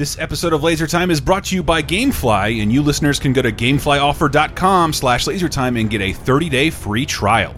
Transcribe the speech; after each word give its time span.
This 0.00 0.18
episode 0.18 0.54
of 0.54 0.62
Laser 0.62 0.86
Time 0.86 1.10
is 1.10 1.20
brought 1.20 1.44
to 1.44 1.54
you 1.54 1.62
by 1.62 1.82
GameFly, 1.82 2.62
and 2.62 2.72
you 2.72 2.80
listeners 2.80 3.18
can 3.18 3.34
go 3.34 3.42
to 3.42 3.52
gameflyoffer.com 3.52 4.94
slash 4.94 5.26
lasertime 5.26 5.78
and 5.78 5.90
get 5.90 6.00
a 6.00 6.14
30-day 6.14 6.70
free 6.70 7.04
trial. 7.04 7.54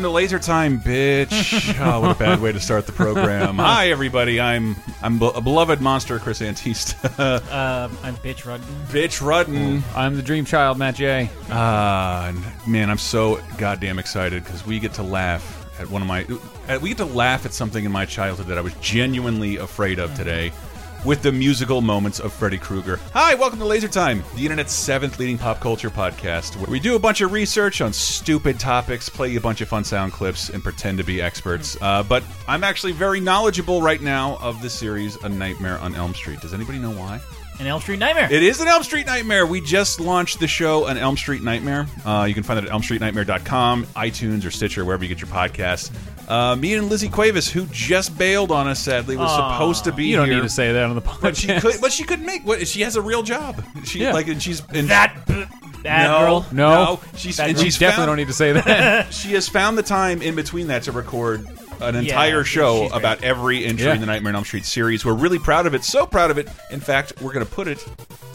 Welcome 0.00 0.12
to 0.12 0.16
Laser 0.16 0.38
Time, 0.38 0.80
bitch. 0.80 1.78
oh, 1.86 2.00
what 2.00 2.16
a 2.16 2.18
bad 2.18 2.40
way 2.40 2.52
to 2.52 2.58
start 2.58 2.86
the 2.86 2.92
program. 2.92 3.56
Hi, 3.58 3.90
everybody. 3.90 4.40
I'm 4.40 4.74
I'm 5.02 5.20
a 5.20 5.42
beloved 5.42 5.82
monster, 5.82 6.18
Chris 6.18 6.40
Antista. 6.40 7.04
Um, 7.20 7.98
I'm 8.02 8.16
Bitch 8.16 8.46
Rudden. 8.46 8.66
bitch 8.86 9.20
Rudden. 9.20 9.82
I'm 9.94 10.16
the 10.16 10.22
dream 10.22 10.46
child, 10.46 10.78
Matt 10.78 10.94
J. 10.94 11.28
Ah, 11.50 12.32
man, 12.66 12.88
I'm 12.88 12.96
so 12.96 13.42
goddamn 13.58 13.98
excited 13.98 14.42
because 14.42 14.64
we 14.64 14.78
get 14.80 14.94
to 14.94 15.02
laugh 15.02 15.68
at 15.78 15.90
one 15.90 16.00
of 16.00 16.08
my. 16.08 16.24
uh, 16.70 16.78
We 16.80 16.88
get 16.88 16.96
to 16.98 17.04
laugh 17.04 17.44
at 17.44 17.52
something 17.52 17.84
in 17.84 17.92
my 17.92 18.06
childhood 18.06 18.46
that 18.46 18.56
I 18.56 18.62
was 18.62 18.72
genuinely 18.80 19.56
afraid 19.56 19.98
of 19.98 20.14
today. 20.14 20.50
With 21.02 21.22
the 21.22 21.32
musical 21.32 21.80
moments 21.80 22.20
of 22.20 22.30
Freddy 22.30 22.58
Krueger. 22.58 23.00
Hi, 23.14 23.34
welcome 23.34 23.58
to 23.60 23.64
Laser 23.64 23.88
Time, 23.88 24.22
the 24.36 24.42
internet's 24.42 24.74
seventh 24.74 25.18
leading 25.18 25.38
pop 25.38 25.58
culture 25.58 25.88
podcast, 25.88 26.56
where 26.56 26.66
we 26.70 26.78
do 26.78 26.94
a 26.94 26.98
bunch 26.98 27.22
of 27.22 27.32
research 27.32 27.80
on 27.80 27.94
stupid 27.94 28.60
topics, 28.60 29.08
play 29.08 29.28
you 29.28 29.38
a 29.38 29.40
bunch 29.40 29.62
of 29.62 29.68
fun 29.68 29.82
sound 29.82 30.12
clips, 30.12 30.50
and 30.50 30.62
pretend 30.62 30.98
to 30.98 31.04
be 31.04 31.22
experts. 31.22 31.78
Uh, 31.80 32.02
but 32.02 32.22
I'm 32.46 32.62
actually 32.62 32.92
very 32.92 33.18
knowledgeable 33.18 33.80
right 33.80 34.02
now 34.02 34.36
of 34.42 34.60
the 34.60 34.68
series 34.68 35.16
A 35.24 35.28
Nightmare 35.30 35.78
on 35.78 35.94
Elm 35.94 36.12
Street. 36.14 36.40
Does 36.40 36.52
anybody 36.52 36.78
know 36.78 36.90
why? 36.90 37.18
An 37.60 37.66
Elm 37.66 37.80
Street 37.80 37.98
Nightmare. 37.98 38.30
It 38.32 38.42
is 38.42 38.60
an 38.60 38.68
Elm 38.68 38.82
Street 38.82 39.04
Nightmare. 39.06 39.44
We 39.46 39.60
just 39.60 40.00
launched 40.00 40.40
the 40.40 40.48
show, 40.48 40.86
An 40.86 40.96
Elm 40.96 41.16
Street 41.16 41.42
Nightmare. 41.42 41.86
Uh, 42.06 42.24
you 42.26 42.32
can 42.32 42.42
find 42.42 42.58
it 42.58 42.64
at 42.64 42.70
elmstreetnightmare.com, 42.70 43.84
iTunes, 43.96 44.46
or 44.46 44.50
Stitcher, 44.50 44.84
wherever 44.84 45.04
you 45.04 45.08
get 45.14 45.20
your 45.20 45.28
podcasts. 45.30 45.90
Uh, 46.30 46.54
me 46.56 46.74
and 46.74 46.88
Lizzie 46.88 47.08
Cuevas, 47.08 47.50
who 47.50 47.66
just 47.72 48.16
bailed 48.16 48.52
on 48.52 48.68
us, 48.68 48.78
sadly, 48.78 49.16
was 49.16 49.30
Aw. 49.30 49.52
supposed 49.58 49.84
to 49.84 49.92
be 49.92 50.04
You 50.06 50.16
don't 50.16 50.26
here. 50.26 50.36
need 50.36 50.42
to 50.42 50.48
say 50.48 50.72
that 50.72 50.84
on 50.84 50.94
the 50.94 51.02
podcast. 51.02 51.20
but 51.22 51.36
she 51.36 51.48
could, 51.58 51.80
but 51.80 51.92
she 51.92 52.04
couldn't 52.04 52.24
make. 52.24 52.46
What 52.46 52.66
she 52.68 52.82
has 52.82 52.94
a 52.96 53.02
real 53.02 53.22
job. 53.24 53.62
She 53.84 53.98
Yeah. 54.00 54.12
like, 54.12 54.28
and 54.28 54.40
she's 54.40 54.62
and 54.72 54.88
that 54.90 55.26
b- 55.26 55.44
that 55.82 56.06
no, 56.08 56.18
girl. 56.20 56.46
No. 56.52 57.00
she's 57.16 57.38
That 57.38 57.48
and 57.48 57.56
girl. 57.56 57.64
she's 57.64 57.78
definitely 57.78 57.96
found, 58.02 58.08
don't 58.10 58.16
need 58.18 58.26
to 58.28 58.32
say 58.32 58.52
that. 58.52 59.12
she 59.12 59.32
has 59.32 59.48
found 59.48 59.76
the 59.76 59.82
time 59.82 60.22
in 60.22 60.34
between 60.36 60.68
that 60.68 60.84
to 60.84 60.92
record 60.92 61.48
an 61.82 61.94
Yeah, 61.94 62.00
entire 62.00 62.44
show 62.44 62.82
she's 62.82 62.90
great. 62.90 62.98
about 63.00 63.24
every 63.24 63.64
entry 63.64 63.86
Yeah. 63.86 63.94
in 63.94 64.00
the 64.00 64.06
Nightmare 64.06 64.30
on 64.30 64.36
Elm 64.36 64.44
Street 64.44 64.64
series. 64.64 65.04
We're 65.04 65.14
really 65.14 65.38
proud 65.38 65.66
of 65.66 65.74
it. 65.74 65.84
So 65.84 66.06
proud 66.06 66.30
of 66.30 66.38
it. 66.38 66.48
In 66.70 66.80
fact, 66.80 67.14
we're 67.20 67.32
going 67.32 67.44
to 67.46 67.50
put 67.52 67.68
it 67.68 67.84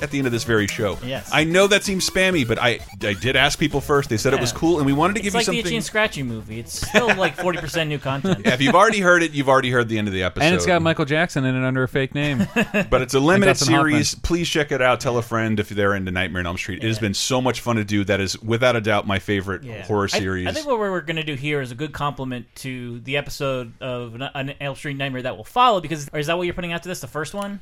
at 0.02 0.12
the 0.12 0.18
end 0.18 0.28
of 0.28 0.34
this 0.34 0.44
very 0.44 0.68
show. 0.68 0.98
Yes. 1.06 1.30
I 1.32 1.44
know 1.46 1.68
that 1.68 1.84
seems 1.84 2.10
spammy, 2.10 2.48
but 2.48 2.60
I 2.60 2.80
I 3.04 3.14
did 3.14 3.36
ask 3.36 3.58
people 3.58 3.80
first. 3.82 4.10
They 4.10 4.18
said 4.18 4.34
it 4.34 4.40
was 4.42 4.52
cool, 4.52 4.78
and 4.78 4.86
we 4.86 4.94
wanted 4.94 5.14
to 5.16 5.20
It's 5.20 5.26
give 5.28 5.34
like 5.36 5.48
you 5.48 5.54
the 5.54 5.58
something. 5.58 5.66
Itchy 5.68 5.76
and 5.78 5.86
Scratchy 5.86 6.24
movie. 6.24 6.60
It's 6.60 6.88
still 6.88 7.08
like 7.16 7.38
40% 7.38 7.88
new 7.88 8.00
content. 8.00 8.42
Yeah, 8.46 8.54
if 8.54 8.62
you've 8.62 8.76
already 8.76 9.00
heard 9.00 9.24
it, 9.24 9.32
you've 9.32 9.48
already 9.50 9.72
heard 9.72 9.88
the 9.90 9.98
end 9.98 10.08
of 10.08 10.14
the 10.14 10.24
episode. 10.24 10.46
and 10.48 10.56
it's 10.56 10.66
got 10.66 10.82
Michael 10.82 11.06
Jackson 11.06 11.46
in 11.46 11.56
it 11.56 11.66
under 11.66 11.84
a 11.84 11.88
fake 11.88 12.14
name. 12.14 12.46
but 12.90 13.02
it's 13.02 13.14
a 13.14 13.20
limited 13.20 13.52
Dustin 13.52 13.74
Hoffman. 13.74 13.92
series. 13.94 14.16
Please 14.16 14.50
check 14.50 14.72
it 14.72 14.82
out. 14.82 15.00
Tell 15.00 15.18
a 15.18 15.22
friend 15.22 15.60
if 15.60 15.70
they're 15.70 15.94
into 15.96 16.12
Nightmare 16.12 16.42
on 16.42 16.48
Elm 16.48 16.58
Street. 16.58 16.84
It 16.84 16.88
has 16.88 17.00
been 17.00 17.14
so 17.14 17.42
much 17.42 17.62
fun 17.62 17.78
to 17.78 17.84
do. 17.86 18.04
That 18.04 18.20
is 18.20 18.38
without 18.42 18.76
a 18.76 18.82
doubt 18.82 19.08
my 19.08 19.20
favorite 19.20 19.64
Yeah. 19.64 19.84
horror 19.84 20.10
I- 20.14 20.20
series. 20.20 20.48
I, 20.48 20.52
think 20.52 20.68
what 20.68 20.78
we're 20.80 21.02
going 21.02 21.16
to 21.18 21.24
do 21.24 21.36
here 21.36 21.62
is 21.62 21.72
a 21.72 21.76
good 21.76 21.94
compliment 21.94 22.48
to 22.56 23.00
the 23.02 23.16
episode 23.18 23.35
of 23.42 24.16
an 24.36 24.54
Elm 24.62 24.76
Street 24.76 24.98
Nightmare 24.98 25.22
that 25.24 25.38
will 25.38 25.44
follow. 25.44 25.82
Because, 25.82 26.10
or 26.14 26.20
is 26.20 26.28
that 26.28 26.38
what 26.38 26.44
you're 26.44 26.54
putting 26.54 26.74
out 26.74 26.84
to 26.84 26.90
this? 26.90 27.00
The 27.02 27.08
first 27.08 27.34
one? 27.34 27.62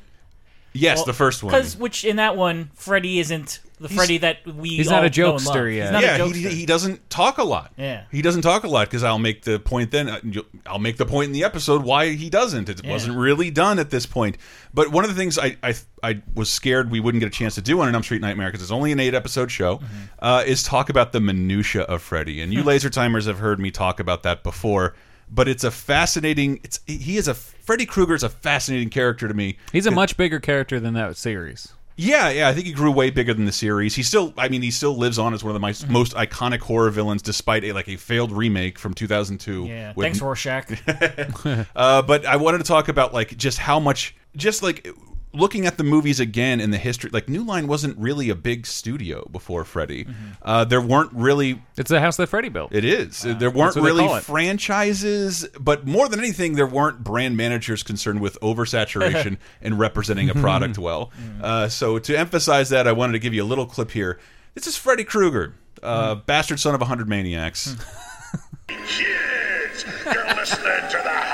yes, 0.76 1.04
the 1.04 1.12
first 1.12 1.42
one. 1.42 1.52
Because 1.52 1.76
which 1.76 2.04
in 2.04 2.16
that 2.16 2.36
one, 2.36 2.70
Freddy 2.74 3.20
isn't 3.20 3.60
the 3.78 3.88
Freddy 3.88 4.18
that 4.18 4.44
we. 4.44 4.70
he's 4.70 4.88
all 4.90 5.02
not 5.02 5.04
a 5.06 5.10
jokester 5.10 5.72
yet. 5.72 5.84
He's 5.84 5.92
not 5.92 6.02
yeah, 6.02 6.16
a 6.16 6.26
he, 6.26 6.32
jokester. 6.44 6.50
he 6.50 6.66
doesn't 6.66 7.10
talk 7.10 7.38
a 7.38 7.44
lot. 7.44 7.72
Yeah. 7.76 8.04
he 8.10 8.22
doesn't 8.22 8.42
talk 8.42 8.64
a 8.64 8.68
lot 8.68 8.88
because 8.88 9.04
I'll 9.04 9.18
make 9.20 9.42
the 9.42 9.60
point 9.60 9.92
then. 9.92 10.08
uh, 10.08 10.20
I'll 10.66 10.80
make 10.80 10.96
the 10.96 11.06
point 11.06 11.26
in 11.28 11.32
the 11.32 11.44
episode 11.44 11.84
why 11.84 12.10
he 12.10 12.28
doesn't. 12.28 12.68
It 12.68 12.84
Yeah. 12.84 12.90
wasn't 12.90 13.16
really 13.16 13.52
done 13.52 13.78
at 13.78 13.90
this 13.90 14.04
point. 14.04 14.36
But 14.72 14.90
one 14.90 15.04
of 15.04 15.10
the 15.10 15.16
things 15.16 15.38
I 15.38 15.56
I, 15.62 15.74
I 16.02 16.22
was 16.34 16.50
scared 16.50 16.90
we 16.90 16.98
wouldn't 16.98 17.20
get 17.20 17.28
a 17.28 17.30
chance 17.30 17.54
to 17.54 17.62
do 17.62 17.80
on 17.80 17.88
an 17.88 17.94
Elm 17.94 18.02
Street 18.02 18.20
Nightmare 18.20 18.48
because 18.48 18.62
it's 18.62 18.72
only 18.72 18.90
an 18.90 18.98
eight 18.98 19.14
episode 19.14 19.52
show, 19.52 19.76
Mm-hmm. 19.76 19.94
uh, 20.20 20.42
is 20.44 20.64
talk 20.64 20.88
about 20.88 21.12
the 21.12 21.20
minutia 21.20 21.82
of 21.82 22.02
Freddy. 22.02 22.40
And 22.42 22.52
you 22.52 22.64
laser 22.64 22.90
timers 22.90 23.26
have 23.26 23.38
heard 23.38 23.60
me 23.60 23.70
talk 23.70 24.00
about 24.00 24.24
that 24.24 24.42
before. 24.42 24.94
But 25.30 25.48
it's 25.48 25.64
a 25.64 25.70
fascinating. 25.70 26.60
It's 26.62 26.80
he 26.86 27.16
is 27.16 27.28
a 27.28 27.34
Freddy 27.34 27.86
Krueger 27.86 28.14
is 28.14 28.22
a 28.22 28.28
fascinating 28.28 28.90
character 28.90 29.26
to 29.28 29.34
me. 29.34 29.56
He's 29.72 29.86
a 29.86 29.90
much 29.90 30.16
bigger 30.16 30.38
character 30.40 30.78
than 30.80 30.94
that 30.94 31.16
series. 31.16 31.72
Yeah, 31.96 32.28
yeah, 32.30 32.48
I 32.48 32.52
think 32.54 32.66
he 32.66 32.72
grew 32.72 32.90
way 32.90 33.10
bigger 33.10 33.32
than 33.34 33.44
the 33.44 33.52
series. 33.52 33.94
He 33.94 34.02
still, 34.02 34.34
I 34.36 34.48
mean, 34.48 34.62
he 34.62 34.72
still 34.72 34.96
lives 34.96 35.16
on 35.16 35.32
as 35.32 35.44
one 35.44 35.50
of 35.50 35.54
the 35.54 35.60
my, 35.60 35.70
Mm-hmm. 35.70 35.92
most 35.92 36.12
iconic 36.14 36.58
horror 36.58 36.90
villains, 36.90 37.22
despite 37.22 37.62
a 37.62 37.72
like 37.72 37.88
a 37.88 37.94
failed 37.96 38.32
remake 38.32 38.80
from 38.80 38.94
2002. 38.94 39.66
yeah. 39.66 39.92
with- 39.94 40.04
Thanks, 40.04 40.20
Rorschach. 40.20 40.66
Uh, 41.76 42.02
but 42.02 42.26
I 42.26 42.34
wanted 42.36 42.58
to 42.58 42.64
talk 42.64 42.88
about 42.88 43.14
like 43.14 43.36
just 43.36 43.58
how 43.58 43.78
much, 43.78 44.14
just 44.36 44.62
like 44.62 44.88
looking 45.34 45.66
at 45.66 45.76
the 45.76 45.84
movies 45.84 46.20
again 46.20 46.60
in 46.60 46.70
the 46.70 46.78
history. 46.78 47.10
Like 47.12 47.28
New 47.28 47.44
Line 47.44 47.66
wasn't 47.66 47.98
really 47.98 48.30
a 48.30 48.34
big 48.34 48.66
studio 48.66 49.28
before 49.30 49.64
Freddy. 49.64 50.04
Mm-hmm. 50.04 50.12
Uh, 50.42 50.64
there 50.64 50.80
weren't 50.80 51.12
really 51.12 51.62
It's 51.76 51.90
the 51.90 52.00
house 52.00 52.16
that 52.16 52.28
Freddy 52.28 52.48
built. 52.48 52.72
it 52.74 52.84
is. 52.84 53.22
there 53.22 53.50
weren't 53.50 53.76
really 53.76 54.20
franchises, 54.20 55.46
but 55.60 55.86
more 55.86 56.08
than 56.08 56.18
anything, 56.20 56.54
there 56.54 56.66
weren't 56.66 57.02
brand 57.04 57.36
managers 57.36 57.82
concerned 57.82 58.20
with 58.20 58.38
oversaturation 58.40 59.38
and 59.60 59.78
representing 59.78 60.30
a 60.30 60.34
product 60.34 60.78
well. 60.78 61.10
Uh, 61.42 61.68
so 61.68 61.98
to 61.98 62.16
emphasize 62.16 62.70
that, 62.70 62.86
I 62.86 62.92
wanted 62.92 63.12
to 63.14 63.18
give 63.18 63.34
you 63.34 63.42
a 63.42 63.44
little 63.44 63.66
clip 63.66 63.90
here. 63.90 64.18
This 64.54 64.66
is 64.66 64.76
Freddy 64.76 65.04
Krueger, 65.04 65.54
uh, 65.82 66.14
bastard 66.14 66.58
son 66.58 66.74
of 66.74 66.80
a 66.80 66.86
hundred 66.86 67.08
maniacs. 67.08 67.76
Kids, 68.68 69.84
you're 70.06 70.24
listening 70.34 70.88
to 70.90 71.00
the 71.02 71.10
hot 71.10 71.33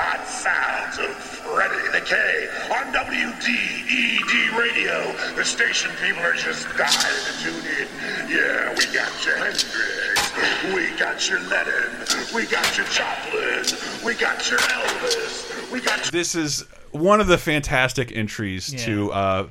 Freddy 2.05 2.47
the 2.47 2.67
K 2.67 2.73
on 2.73 2.93
WDED 2.93 4.57
Radio. 4.57 5.13
The 5.35 5.43
station 5.43 5.91
people 6.03 6.21
are 6.23 6.33
just 6.33 6.67
dying 6.77 6.91
to 6.91 7.43
tune 7.43 7.65
in. 7.77 7.87
Yeah, 8.29 8.69
we 8.77 8.85
got 8.93 9.25
your 9.25 9.37
Hendrix, 9.37 10.73
we 10.73 10.97
got 10.97 11.29
your 11.29 11.39
Lennon, 11.41 12.05
we 12.33 12.45
got 12.45 12.77
your 12.77 12.85
Joplin, 12.87 14.05
we 14.05 14.13
got 14.15 14.49
your 14.49 14.59
Elvis, 14.59 15.71
we 15.71 15.81
got 15.81 15.97
your 16.05 16.11
this 16.11 16.35
is 16.35 16.65
one 16.91 17.19
of 17.21 17.27
the 17.27 17.37
fantastic 17.37 18.11
entries 18.15 18.73
Yeah. 18.73 18.85
to 18.85 19.11
uh, 19.11 19.47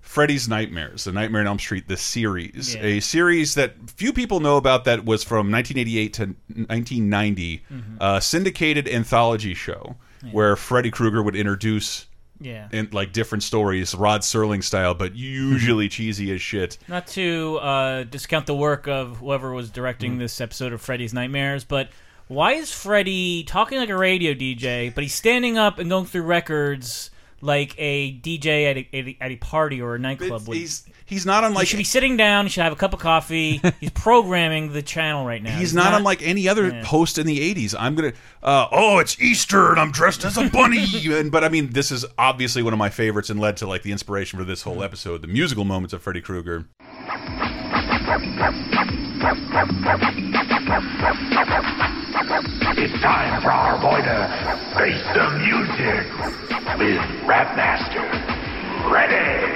Freddy's 0.00 0.48
Nightmares, 0.48 1.04
the 1.04 1.12
Nightmare 1.12 1.40
on 1.42 1.46
Elm 1.46 1.58
Street, 1.58 1.88
the 1.88 1.96
series, 1.96 2.74
Yeah. 2.74 2.82
a 2.82 3.00
series 3.00 3.54
that 3.54 3.74
few 3.90 4.12
people 4.12 4.40
know 4.40 4.56
about. 4.56 4.84
That 4.84 5.04
was 5.04 5.22
from 5.24 5.50
1988 5.50 6.12
to 6.14 6.22
1990, 6.26 7.62
Mm-hmm. 7.72 7.96
a 8.00 8.20
syndicated 8.20 8.88
anthology 8.88 9.54
show 9.54 9.96
where 10.30 10.54
Freddy 10.56 10.90
Krueger 10.90 11.22
would 11.22 11.34
introduce. 11.36 12.06
yeah. 12.40 12.68
in 12.72 12.88
like 12.92 13.12
different 13.12 13.42
stories, 13.44 13.94
Rod 13.94 14.22
Serling 14.22 14.62
style, 14.64 14.94
but 14.94 15.14
usually 15.14 15.88
cheesy 15.96 16.32
as 16.34 16.40
shit. 16.42 16.76
Not 16.88 17.06
to 17.08 17.58
uh, 17.62 18.02
discount 18.04 18.46
the 18.46 18.54
work 18.54 18.88
of 18.88 19.18
whoever 19.18 19.52
was 19.52 19.70
Mm. 19.70 19.72
directing 19.74 20.18
this 20.18 20.40
episode 20.40 20.72
of 20.72 20.80
Freddy's 20.80 21.14
Nightmares, 21.14 21.64
but 21.64 21.88
why 22.28 22.52
is 22.54 22.72
Freddy 22.72 23.44
talking 23.44 23.78
like 23.78 23.90
a 23.90 23.96
radio 23.96 24.32
DJ, 24.34 24.92
but 24.94 25.02
he's 25.04 25.14
standing 25.14 25.56
up 25.58 25.78
and 25.78 25.88
going 25.90 26.06
through 26.06 26.22
records 26.22 27.10
like 27.40 27.74
a 27.78 28.12
DJ 28.20 28.70
at 28.70 28.76
a, 28.76 28.88
at 28.98 29.06
a, 29.08 29.16
at 29.20 29.30
a 29.32 29.36
party 29.36 29.80
or 29.82 29.94
a 29.94 29.98
nightclub? 29.98 30.46
He's 30.46 30.84
he's 31.12 31.26
not 31.26 31.44
unlike. 31.44 31.44
he 31.44 31.52
unlike 31.52 31.66
should 31.68 31.76
be 31.78 31.84
sitting 31.84 32.16
down. 32.16 32.46
He 32.46 32.50
should 32.50 32.64
have 32.64 32.72
a 32.72 32.76
cup 32.76 32.94
of 32.94 33.00
coffee. 33.00 33.60
he's 33.80 33.90
programming 33.90 34.72
the 34.72 34.82
channel 34.82 35.24
right 35.24 35.42
now. 35.42 35.56
He's 35.58 35.74
not, 35.74 35.94
unlike 35.94 36.22
any 36.22 36.48
other 36.48 36.68
Yeah. 36.68 36.84
host 36.84 37.18
in 37.18 37.26
the 37.26 37.38
'80s. 37.54 37.74
I'm 37.78 37.94
gonna, 37.94 38.12
uh, 38.42 38.66
oh, 38.72 38.98
it's 38.98 39.20
Easter 39.20 39.70
and 39.70 39.78
I'm 39.78 39.92
dressed 39.92 40.24
as 40.24 40.36
a 40.38 40.48
bunny. 40.48 40.84
and 41.12 41.30
but 41.30 41.44
I 41.44 41.48
mean, 41.48 41.70
this 41.70 41.92
is 41.92 42.04
obviously 42.18 42.62
one 42.62 42.72
of 42.72 42.78
my 42.78 42.90
favorites 42.90 43.30
and 43.30 43.38
led 43.38 43.56
to 43.58 43.66
like 43.66 43.82
the 43.82 43.92
inspiration 43.92 44.38
for 44.38 44.44
this 44.44 44.62
whole 44.62 44.82
episode, 44.82 45.22
the 45.22 45.28
musical 45.28 45.64
moments 45.64 45.92
of 45.92 46.02
Freddy 46.02 46.20
Krueger. 46.20 46.66
It's 51.64 53.00
time 53.00 53.40
for 53.42 53.52
our 53.52 53.78
boy 53.80 54.02
to 54.02 54.28
face 54.76 55.00
the 55.14 55.30
music 55.38 56.04
with 56.78 56.98
Rapmaster. 57.28 58.02
Ready? 58.90 59.52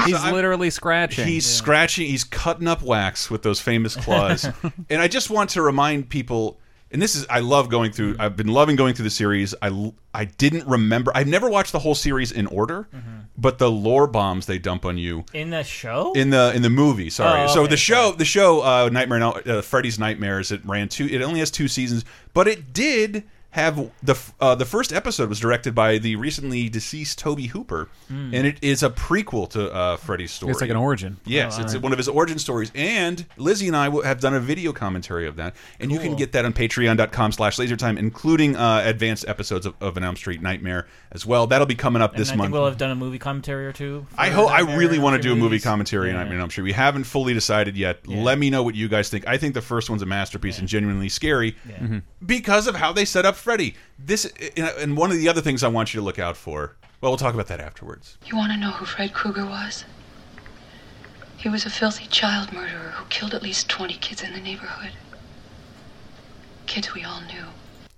He's 0.06 0.14
I'm- 0.16 0.34
literally 0.34 0.70
scratching. 0.70 1.26
He's 1.26 1.46
scratching, 1.46 2.06
he's 2.06 2.24
cutting 2.24 2.68
up 2.68 2.82
wax 2.82 3.30
with 3.30 3.42
those 3.42 3.60
famous 3.60 3.94
claws. 3.96 4.44
and 4.90 5.00
I 5.02 5.08
just 5.08 5.30
want 5.30 5.50
to 5.50 5.62
remind 5.62 6.08
people 6.08 6.58
and 6.90 7.00
this 7.00 7.14
is 7.16 7.26
I 7.30 7.40
love 7.40 7.70
going 7.70 7.90
through. 7.90 8.16
I've 8.18 8.36
been 8.36 8.48
loving 8.48 8.76
going 8.76 8.92
through 8.94 9.04
the 9.04 9.10
series. 9.10 9.54
I 9.62 9.92
I 10.12 10.26
didn't 10.26 10.66
remember. 10.68 11.10
I've 11.14 11.26
never 11.26 11.48
watched 11.48 11.72
the 11.72 11.78
whole 11.78 11.94
series 11.94 12.32
in 12.32 12.46
order, 12.48 12.86
Mm-hmm. 12.94 13.18
but 13.38 13.56
the 13.56 13.70
lore 13.70 14.06
bombs 14.06 14.44
they 14.44 14.58
dump 14.58 14.84
on 14.84 14.98
you 14.98 15.24
In 15.32 15.48
the 15.48 15.62
show? 15.64 16.12
in 16.12 16.28
the 16.28 16.52
in 16.54 16.60
the 16.60 16.68
movie. 16.68 17.08
Sorry. 17.08 17.44
Oh, 17.44 17.46
so 17.46 17.66
the 17.66 17.78
show 17.78 18.12
the 18.12 18.26
show 18.26 18.60
uh, 18.60 18.90
Nightmare 18.92 19.22
on 19.22 19.40
uh, 19.48 19.62
Freddy's 19.62 19.98
Nightmares. 19.98 20.52
It 20.52 20.60
ran 20.66 20.90
two. 20.90 21.06
It 21.06 21.22
only 21.22 21.38
has 21.40 21.50
two 21.50 21.66
seasons, 21.66 22.04
but 22.34 22.46
it 22.46 22.74
did 22.74 23.24
have 23.52 23.90
the 24.02 24.14
uh, 24.40 24.54
the 24.54 24.64
first 24.64 24.92
episode 24.92 25.28
was 25.28 25.38
directed 25.40 25.74
by 25.74 25.98
the 25.98 26.16
recently 26.16 26.68
deceased 26.68 27.18
Tobe 27.18 27.40
Hooper, 27.40 27.88
and 28.08 28.34
it 28.46 28.58
is 28.62 28.82
a 28.82 28.90
prequel 28.90 29.48
to 29.50 29.72
uh, 29.72 29.96
Freddy's 29.96 30.30
story. 30.32 30.52
It's 30.52 30.60
like 30.60 30.70
an 30.70 30.76
origin. 30.76 31.18
Yes, 31.24 31.58
it's 31.58 31.76
one 31.76 31.92
of 31.92 31.98
his 31.98 32.08
origin 32.08 32.38
stories, 32.38 32.72
and 32.74 33.24
Lizzie 33.36 33.66
and 33.68 33.76
I 33.76 33.88
have 34.04 34.20
done 34.20 34.34
a 34.34 34.40
video 34.40 34.72
commentary 34.72 35.26
of 35.26 35.36
that, 35.36 35.54
and 35.80 35.92
you 35.92 35.98
can 35.98 36.16
get 36.16 36.32
that 36.32 36.44
on 36.44 36.52
Patreon.com 36.52 37.32
slash 37.32 37.56
LaserTime, 37.58 37.98
including 37.98 38.56
uh, 38.56 38.82
advanced 38.84 39.26
episodes 39.28 39.66
of, 39.66 39.74
of 39.80 39.96
an 39.96 40.02
Elm 40.04 40.16
Street 40.16 40.42
Nightmare 40.42 40.86
as 41.12 41.24
well. 41.26 41.46
That'll 41.46 41.66
be 41.66 41.74
coming 41.74 42.02
up 42.02 42.12
and 42.12 42.20
this 42.20 42.30
I 42.32 42.36
month. 42.36 42.48
think 42.48 42.54
we'll 42.54 42.64
have 42.66 42.78
done 42.78 42.90
a 42.90 42.94
movie 42.96 43.18
commentary 43.18 43.66
or 43.66 43.72
two. 43.72 44.06
I 44.16 44.30
hope 44.30 44.50
I 44.50 44.60
really 44.76 44.98
want 44.98 45.12
to 45.14 45.16
Elm 45.18 45.22
do 45.22 45.32
a 45.32 45.34
movie 45.36 45.42
movies. 45.50 45.64
commentary 45.64 46.08
on 46.08 46.14
Yeah. 46.14 46.20
Nightmare 46.22 46.38
on 46.38 46.42
Elm 46.42 46.50
Street. 46.50 46.64
We 46.64 46.72
haven't 46.72 47.04
fully 47.04 47.34
decided 47.34 47.76
yet. 47.76 48.06
Let 48.08 48.38
me 48.38 48.48
know 48.48 48.62
what 48.62 48.74
you 48.74 48.88
guys 48.88 49.10
think. 49.10 49.28
I 49.28 49.36
think 49.36 49.52
the 49.52 49.60
first 49.60 49.90
one's 49.90 50.00
a 50.02 50.06
masterpiece 50.06 50.58
and 50.58 50.66
genuinely 50.66 51.10
scary 51.10 51.54
because 52.24 52.66
of 52.66 52.76
how 52.76 52.92
they 52.92 53.04
set 53.04 53.26
up 53.26 53.36
Freddy. 53.42 53.74
This 53.98 54.32
and 54.56 54.96
one 54.96 55.10
of 55.10 55.18
the 55.18 55.28
other 55.28 55.40
things 55.40 55.62
I 55.62 55.68
want 55.68 55.92
you 55.92 56.00
to 56.00 56.04
look 56.04 56.18
out 56.18 56.36
for. 56.36 56.76
Well, 57.00 57.10
we'll 57.10 57.18
talk 57.18 57.34
about 57.34 57.48
that 57.48 57.60
afterwards. 57.60 58.16
You 58.24 58.36
want 58.36 58.52
to 58.52 58.58
know 58.58 58.70
who 58.70 58.86
Fred 58.86 59.12
Krueger 59.12 59.44
was? 59.44 59.84
He 61.36 61.48
was 61.48 61.66
a 61.66 61.70
filthy 61.70 62.06
child 62.06 62.52
murderer 62.52 62.92
who 62.94 63.04
killed 63.06 63.34
at 63.34 63.42
least 63.42 63.68
20 63.68 63.94
kids 63.94 64.22
in 64.22 64.32
the 64.32 64.40
neighborhood. 64.40 64.92
Kids 66.66 66.94
we 66.94 67.02
all 67.02 67.20
knew. 67.22 67.44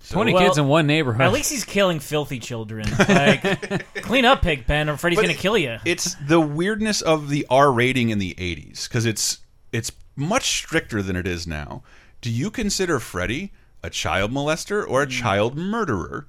Twenty 0.09 0.33
Well, 0.33 0.43
kids 0.43 0.57
in 0.57 0.67
one 0.67 0.85
neighborhood. 0.85 1.21
At 1.21 1.31
least 1.33 1.51
he's 1.51 1.63
killing 1.63 1.99
filthy 1.99 2.39
children. 2.39 2.87
Like, 3.07 3.93
clean 4.01 4.25
up, 4.25 4.41
Pigpen, 4.41 4.89
or 4.89 4.97
Freddy's 4.97 5.17
But 5.17 5.23
gonna 5.23 5.33
kill 5.33 5.57
you. 5.57 5.77
It's 5.83 6.15
the 6.27 6.39
weirdness 6.39 7.01
of 7.01 7.29
the 7.29 7.45
R 7.49 7.71
rating 7.71 8.09
in 8.09 8.19
the 8.19 8.35
80s 8.35 8.87
because 8.87 9.05
it's 9.05 9.39
it's 9.71 9.91
much 10.15 10.43
stricter 10.43 11.01
than 11.01 11.15
it 11.15 11.25
is 11.27 11.47
now. 11.47 11.83
Do 12.21 12.29
you 12.29 12.51
consider 12.51 12.99
Freddy 12.99 13.51
a 13.85 13.89
child 13.89 14.31
molester 14.31 14.85
or 14.87 15.01
a 15.03 15.07
child 15.07 15.55
murderer? 15.55 16.27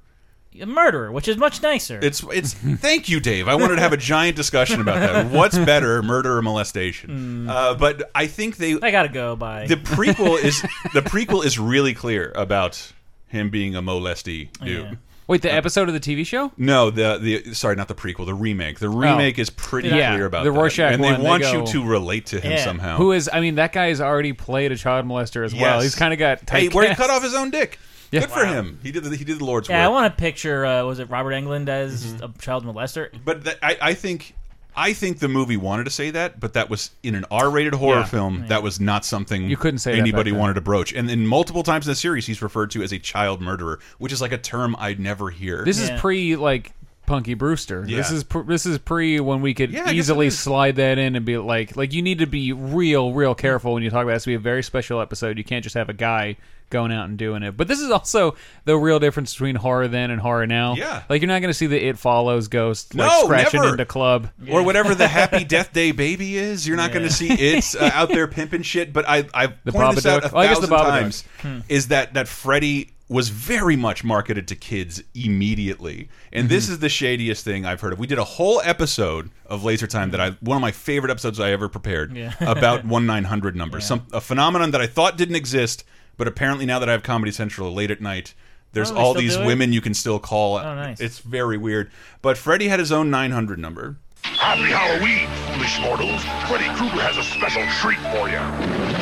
a 0.60 0.66
murderer, 0.66 1.12
which 1.12 1.28
is 1.28 1.36
much 1.36 1.62
nicer. 1.62 1.98
It's 2.02 2.22
it's. 2.32 2.54
thank 2.80 3.08
you, 3.08 3.20
Dave. 3.20 3.48
I 3.48 3.54
wanted 3.54 3.76
to 3.76 3.82
have 3.82 3.92
a 3.92 3.98
giant 3.98 4.36
discussion 4.36 4.80
about 4.80 5.00
that. 5.00 5.26
What's 5.30 5.58
better, 5.58 6.02
murder 6.02 6.36
or 6.36 6.42
molestation? 6.42 7.48
Uh, 7.48 7.74
but 7.74 8.10
I 8.14 8.26
think 8.26 8.56
they 8.56 8.78
I 8.80 8.90
gotta 8.90 9.08
go 9.08 9.36
by. 9.36 9.66
the 9.66 9.76
prequel 9.76 10.42
is 10.42 10.62
the 10.94 11.02
prequel 11.02 11.44
is 11.44 11.58
really 11.58 11.94
clear 11.94 12.32
about 12.34 12.92
him 13.26 13.50
being 13.50 13.74
a 13.74 13.82
molesty 13.82 14.50
dude. 14.62 14.98
Yeah. 15.28 15.32
Wait, 15.32 15.42
the 15.42 15.52
episode 15.52 15.88
of 15.88 15.94
the 15.94 16.00
TV 16.00 16.24
show? 16.24 16.52
No, 16.56 16.90
the 16.90 17.18
the 17.18 17.54
sorry, 17.54 17.74
not 17.76 17.88
the 17.88 17.94
prequel, 17.94 18.26
the 18.26 18.34
remake. 18.34 18.78
The 18.78 18.88
remake 18.88 19.38
is 19.38 19.50
pretty 19.50 19.88
Yeah, 19.88 20.14
clear 20.14 20.26
about 20.26 20.44
the 20.44 20.52
that. 20.52 20.58
Rorschach 20.58 20.92
and 20.92 21.02
one, 21.02 21.12
they 21.14 21.18
they 21.18 21.24
want 21.28 21.42
go- 21.42 21.52
you 21.60 21.66
to 21.66 21.84
relate 21.84 22.26
to 22.26 22.40
him 22.40 22.52
Yeah. 22.52 22.64
somehow. 22.64 22.96
Who 22.96 23.12
is? 23.12 23.28
I 23.32 23.40
mean, 23.40 23.56
that 23.56 23.72
guy 23.72 23.88
has 23.88 24.00
already 24.00 24.32
played 24.32 24.70
a 24.72 24.76
child 24.76 25.04
molester 25.04 25.44
as 25.44 25.52
well. 25.52 25.62
Yes. 25.76 25.82
He's 25.82 25.94
kind 25.96 26.12
of 26.12 26.18
got. 26.20 26.48
Hey, 26.48 26.68
where 26.68 26.88
he 26.88 26.94
cut 26.94 27.10
off 27.10 27.22
his 27.22 27.34
own 27.34 27.50
dick. 27.50 27.78
Yeah. 28.12 28.20
Good 28.20 28.30
for 28.30 28.46
him. 28.46 28.78
He 28.84 28.92
did 28.92 29.02
the, 29.02 29.16
he 29.16 29.24
did 29.24 29.40
the 29.40 29.44
Lord's 29.44 29.68
yeah, 29.68 29.84
I 29.84 29.88
work. 29.88 29.94
want 29.94 30.16
to 30.16 30.20
picture. 30.20 30.64
Uh, 30.64 30.84
was 30.84 31.00
it 31.00 31.10
Robert 31.10 31.32
Englund 31.32 31.68
as 31.68 32.04
Mm-hmm. 32.14 32.24
a 32.24 32.28
child 32.40 32.64
molester? 32.64 33.10
But 33.24 33.44
th 33.44 33.56
I, 33.60 33.76
I 33.82 33.94
think 33.94 34.34
I 34.78 34.92
think 34.92 35.20
the 35.20 35.28
movie 35.28 35.56
wanted 35.56 35.84
to 35.84 35.90
say 35.90 36.10
that, 36.10 36.38
but 36.38 36.52
that 36.52 36.68
was 36.68 36.90
in 37.02 37.14
an 37.14 37.24
R-rated 37.30 37.72
horror 37.74 38.00
Yeah. 38.00 38.04
film. 38.04 38.44
That 38.48 38.62
was 38.62 38.78
not 38.78 39.04
something 39.06 39.48
You 39.48 39.56
couldn't 39.56 39.78
say 39.78 39.98
anybody 39.98 40.32
wanted 40.32 40.54
to 40.54 40.60
broach. 40.60 40.92
And 40.92 41.08
then 41.08 41.26
multiple 41.26 41.62
times 41.62 41.86
in 41.86 41.92
the 41.92 41.96
series, 41.96 42.26
he's 42.26 42.42
referred 42.42 42.70
to 42.72 42.82
as 42.82 42.92
a 42.92 42.98
child 42.98 43.40
murderer, 43.40 43.78
which 43.98 44.12
is 44.12 44.20
like 44.20 44.32
a 44.32 44.38
term 44.38 44.76
I'd 44.78 45.00
never 45.00 45.30
hear. 45.30 45.64
This 45.64 45.78
Yeah. 45.80 45.94
is 45.94 46.00
pre 46.00 46.36
like 46.36 46.72
Punky 47.06 47.34
Brewster. 47.34 47.84
This 47.86 48.10
is 48.10 48.24
pr 48.24 48.40
this 48.40 48.66
is 48.66 48.78
pre 48.78 49.20
when 49.20 49.40
we 49.42 49.54
could 49.54 49.70
Yeah, 49.70 49.90
easily 49.90 50.30
slide 50.30 50.76
that 50.76 50.98
in 50.98 51.16
and 51.16 51.24
be 51.24 51.38
like 51.38 51.76
like 51.76 51.92
you 51.92 52.02
need 52.02 52.18
to 52.18 52.26
be 52.26 52.52
real 52.52 53.12
real 53.12 53.34
careful 53.34 53.74
when 53.74 53.82
you 53.82 53.90
talk 53.90 54.02
about 54.04 54.14
this. 54.14 54.24
To 54.24 54.28
be 54.30 54.34
a 54.34 54.38
very 54.38 54.62
special 54.62 55.00
episode. 55.00 55.38
You 55.38 55.44
can't 55.44 55.62
just 55.62 55.74
have 55.76 55.88
a 55.88 55.92
guy 55.94 56.36
going 56.68 56.90
out 56.90 57.08
and 57.08 57.16
doing 57.16 57.44
it. 57.44 57.56
But 57.56 57.68
this 57.68 57.78
is 57.80 57.92
also 57.92 58.34
the 58.64 58.76
real 58.76 58.98
difference 58.98 59.32
between 59.32 59.54
horror 59.54 59.86
then 59.86 60.10
and 60.10 60.20
horror 60.20 60.48
now. 60.48 60.74
Yeah. 60.74 61.04
like 61.08 61.22
you're 61.22 61.28
not 61.28 61.40
going 61.40 61.50
to 61.50 61.54
see 61.54 61.68
the 61.68 61.80
It 61.80 61.96
Follows 61.96 62.48
ghost 62.48 62.92
like 62.92 63.08
No, 63.08 63.22
scratching 63.26 63.60
never. 63.60 63.72
into 63.74 63.84
club. 63.84 64.30
or 64.50 64.64
whatever 64.64 64.92
the 64.96 65.06
Happy 65.06 65.44
Death 65.48 65.72
Day 65.72 65.92
baby 65.92 66.36
is. 66.36 66.66
You're 66.66 66.76
not 66.76 66.90
going 66.92 67.06
to 67.06 67.12
see 67.12 67.30
it's 67.30 67.76
uh, 67.76 67.90
out 67.94 68.08
there 68.08 68.26
pimping 68.26 68.62
shit. 68.62 68.92
But 68.92 69.08
I 69.08 69.26
I 69.32 69.46
The 69.64 69.70
pointed 69.70 69.98
this 69.98 70.06
out 70.06 70.24
a 70.24 70.28
Babadook. 70.28 70.32
Oh, 70.34 70.38
I 70.38 70.46
guess 70.48 70.58
the 70.58 70.66
thousand 70.66 70.86
Babadook. 70.86 71.00
times 71.42 71.64
is 71.68 71.88
that 71.88 72.14
that 72.14 72.26
Freddy 72.26 72.90
was 73.08 73.28
very 73.28 73.76
much 73.76 74.02
marketed 74.02 74.48
to 74.48 74.56
kids 74.56 75.02
immediately, 75.14 76.08
and 76.32 76.48
this 76.48 76.68
is 76.68 76.80
the 76.80 76.88
shadiest 76.88 77.44
thing 77.44 77.64
I've 77.64 77.80
heard 77.80 77.92
of. 77.92 77.98
We 77.98 78.06
did 78.06 78.18
a 78.18 78.24
whole 78.24 78.60
episode 78.64 79.30
of 79.46 79.62
Laser 79.64 79.86
Time 79.86 80.10
that 80.10 80.20
I 80.20 80.30
one 80.40 80.56
of 80.56 80.62
my 80.62 80.72
favorite 80.72 81.10
episodes 81.10 81.38
I 81.38 81.50
ever 81.52 81.68
prepared 81.68 82.16
Yeah. 82.16 82.32
about 82.40 82.84
one 82.84 83.06
nine 83.06 83.24
hundred 83.24 83.54
numbers, 83.54 83.86
some 83.86 84.06
a 84.12 84.20
phenomenon 84.20 84.72
that 84.72 84.80
I 84.80 84.86
thought 84.86 85.16
didn't 85.16 85.36
exist, 85.36 85.84
but 86.16 86.26
apparently 86.26 86.66
now 86.66 86.78
that 86.80 86.88
I 86.88 86.92
have 86.92 87.02
Comedy 87.02 87.30
Central 87.32 87.72
late 87.72 87.90
at 87.90 88.00
night. 88.00 88.34
There's 88.72 88.90
Oh, 88.90 88.96
all 88.96 89.14
these 89.14 89.38
women 89.38 89.72
you 89.72 89.80
can 89.80 89.94
still 89.94 90.18
call. 90.18 90.58
Oh, 90.58 90.74
nice. 90.74 91.00
It's 91.00 91.20
very 91.20 91.56
weird. 91.56 91.90
But 92.20 92.36
Freddy 92.36 92.68
had 92.68 92.78
his 92.78 92.92
own 92.92 93.08
900 93.10 93.58
number. 93.58 93.96
Happy 94.46 94.70
Halloween, 94.70 95.26
foolish 95.50 95.74
mortals. 95.80 96.22
Freddy 96.46 96.68
Krueger 96.76 97.02
has 97.02 97.16
a 97.16 97.24
special 97.24 97.66
treat 97.82 97.98
for 98.14 98.28
you. 98.28 98.38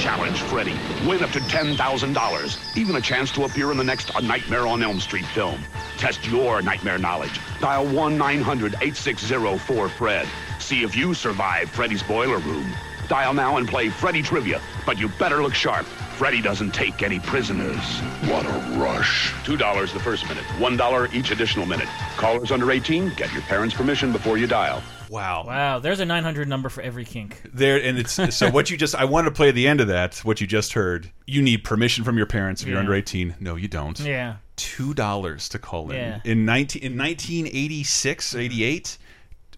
Challenge 0.01 0.41
Freddy. 0.45 0.73
Win 1.07 1.23
up 1.23 1.33
to 1.33 1.41
$10,000. 1.41 2.77
Even 2.79 2.97
a 2.97 3.01
chance 3.03 3.31
to 3.33 3.45
appear 3.45 3.71
in 3.71 3.77
the 3.77 3.85
next 3.85 4.09
A 4.17 4.23
Nightmare 4.23 4.67
on 4.67 4.83
Elm 4.83 5.01
Street 5.01 5.27
film. 5.27 5.63
Test 5.99 6.27
your 6.27 6.63
nightmare 6.63 6.97
knowledge. 6.97 7.39
Dial 7.61 7.85
1-900-8604-FRED. 7.85 10.27
See 10.61 10.83
if 10.83 10.97
you 10.97 11.13
survive 11.13 11.69
Freddy's 11.69 12.03
boiler 12.03 12.39
room. 12.39 12.73
Dial 13.07 13.35
now 13.35 13.59
and 13.59 13.69
play 13.69 13.91
Freddy 13.91 14.23
Trivia, 14.23 14.63
but 14.87 14.97
you 14.97 15.11
better 15.11 15.43
look 15.43 15.53
sharp. 15.53 15.85
Freddy 16.17 16.41
doesn't 16.41 16.71
take 16.71 17.03
any 17.03 17.21
prisoners. 17.21 18.01
What 18.31 18.47
a 18.47 18.79
rush. 18.79 19.31
$2 19.45 19.93
the 19.93 20.01
first 20.01 20.27
minute, 20.27 20.45
$1 20.57 21.13
each 21.13 21.33
additional 21.33 21.67
minute. 21.67 21.91
Callers 22.17 22.51
under 22.51 22.71
18, 22.71 23.11
get 23.11 23.31
your 23.35 23.43
parents' 23.43 23.75
permission 23.75 24.11
before 24.11 24.39
you 24.39 24.47
dial. 24.47 24.83
Wow. 25.15 25.45
Wow, 25.47 25.79
there's 25.79 26.01
a 26.01 26.05
900 26.05 26.49
number 26.49 26.69
for 26.69 26.83
every 26.83 27.05
kink. 27.05 27.41
There 27.55 27.81
and 27.81 27.99
it's 27.99 28.13
so 28.37 28.51
what 28.51 28.69
you 28.71 28.77
just 28.77 28.97
I 28.97 29.05
wanted 29.05 29.31
to 29.31 29.35
play 29.37 29.53
the 29.53 29.69
end 29.69 29.81
of 29.81 29.87
that. 29.87 30.19
What 30.19 30.41
you 30.41 30.47
just 30.47 30.73
heard. 30.73 31.11
You 31.27 31.41
need 31.41 31.63
permission 31.63 32.03
from 32.05 32.17
your 32.17 32.27
parents 32.27 32.63
if 32.63 32.69
you're 32.69 32.79
under 32.79 32.93
18. 32.95 33.37
No, 33.39 33.55
you 33.55 33.69
don't. 33.69 33.99
Yeah. 34.01 34.37
Two 34.57 34.93
dollars 34.93 35.49
to 35.51 35.59
call 35.61 35.91
in 35.91 35.97
Yeah. 35.97 36.21
in 36.25 36.45
19 36.45 36.83
in 36.83 36.99
1986 36.99 38.35
88. 38.35 38.99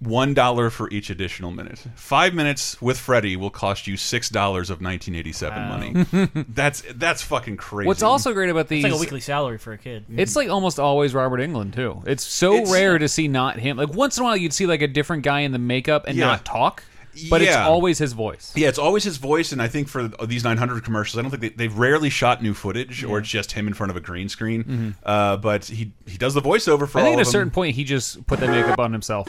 One 0.01 0.35
dollar 0.35 0.71
for 0.71 0.91
each 0.91 1.11
additional 1.11 1.51
minute. 1.51 1.83
Five 1.95 2.35
minutes 2.35 2.81
with 2.83 2.99
Freddy 2.99 3.37
will 3.37 3.51
cost 3.51 3.87
you 3.87 3.97
six 3.97 4.29
dollars 4.29 4.69
of 4.71 4.81
1987 4.83 5.69
money. 5.69 6.43
that's 6.49 6.83
that's 6.95 7.23
fucking 7.23 7.57
crazy. 7.57 7.87
What's 7.87 8.03
also 8.03 8.33
great 8.35 8.51
about 8.51 8.69
these 8.69 8.85
It's 8.85 8.93
like 8.93 8.99
a 8.99 9.01
weekly 9.01 9.21
salary 9.21 9.59
for 9.59 9.73
a 9.73 9.79
kid. 9.79 10.05
It's 10.15 10.37
like 10.37 10.49
almost 10.51 10.79
always 10.79 11.15
Robert 11.15 11.39
Englund 11.41 11.75
too. 11.75 12.03
It's 12.07 12.25
so 12.25 12.55
It's- 12.57 12.71
rare 12.73 12.99
to 12.99 13.09
see 13.09 13.29
not 13.29 13.59
him. 13.59 13.77
Like 13.77 13.95
once 13.95 14.17
in 14.19 14.23
a 14.23 14.25
while 14.25 14.37
you'd 14.37 14.53
see 14.53 14.67
like 14.67 14.83
a 14.83 14.89
different 14.89 15.23
guy 15.23 15.41
in 15.41 15.53
the 15.53 15.59
makeup 15.59 16.05
and 16.07 16.17
Yeah. 16.17 16.27
not 16.27 16.45
talk, 16.45 16.83
but 17.31 17.41
it's 17.41 17.57
always 17.57 17.97
his 17.99 18.13
voice. 18.13 18.53
Yeah, 18.55 18.69
it's 18.69 18.79
always 18.79 19.03
his 19.05 19.17
voice, 19.17 19.51
and 19.53 19.63
I 19.63 19.69
think 19.69 19.89
for 19.89 20.09
these 20.27 20.45
900 20.45 20.85
commercials, 20.85 21.19
I 21.19 21.23
don't 21.23 21.31
think 21.31 21.41
they, 21.41 21.49
they've 21.49 21.79
rarely 21.79 22.11
shot 22.11 22.43
new 22.43 22.53
footage, 22.53 23.03
or 23.03 23.19
it's 23.21 23.29
just 23.31 23.53
him 23.53 23.67
in 23.67 23.73
front 23.73 23.91
of 23.91 23.97
a 23.97 24.01
green 24.01 24.29
screen. 24.29 24.95
Uh, 25.03 25.39
but 25.39 25.65
he 25.65 25.93
he 26.07 26.19
does 26.19 26.35
the 26.35 26.43
voiceover 26.43 26.87
for 26.87 26.99
I 26.99 27.03
all 27.03 27.07
think 27.09 27.21
at 27.21 27.27
a 27.27 27.31
certain 27.31 27.49
them. 27.49 27.55
point 27.55 27.75
he 27.77 27.85
just 27.85 28.27
put 28.27 28.41
that 28.41 28.51
makeup 28.51 28.79
on 28.79 28.93
himself. 28.93 29.29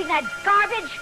Watching 0.00 0.08
that 0.08 0.24
garbage? 0.44 0.98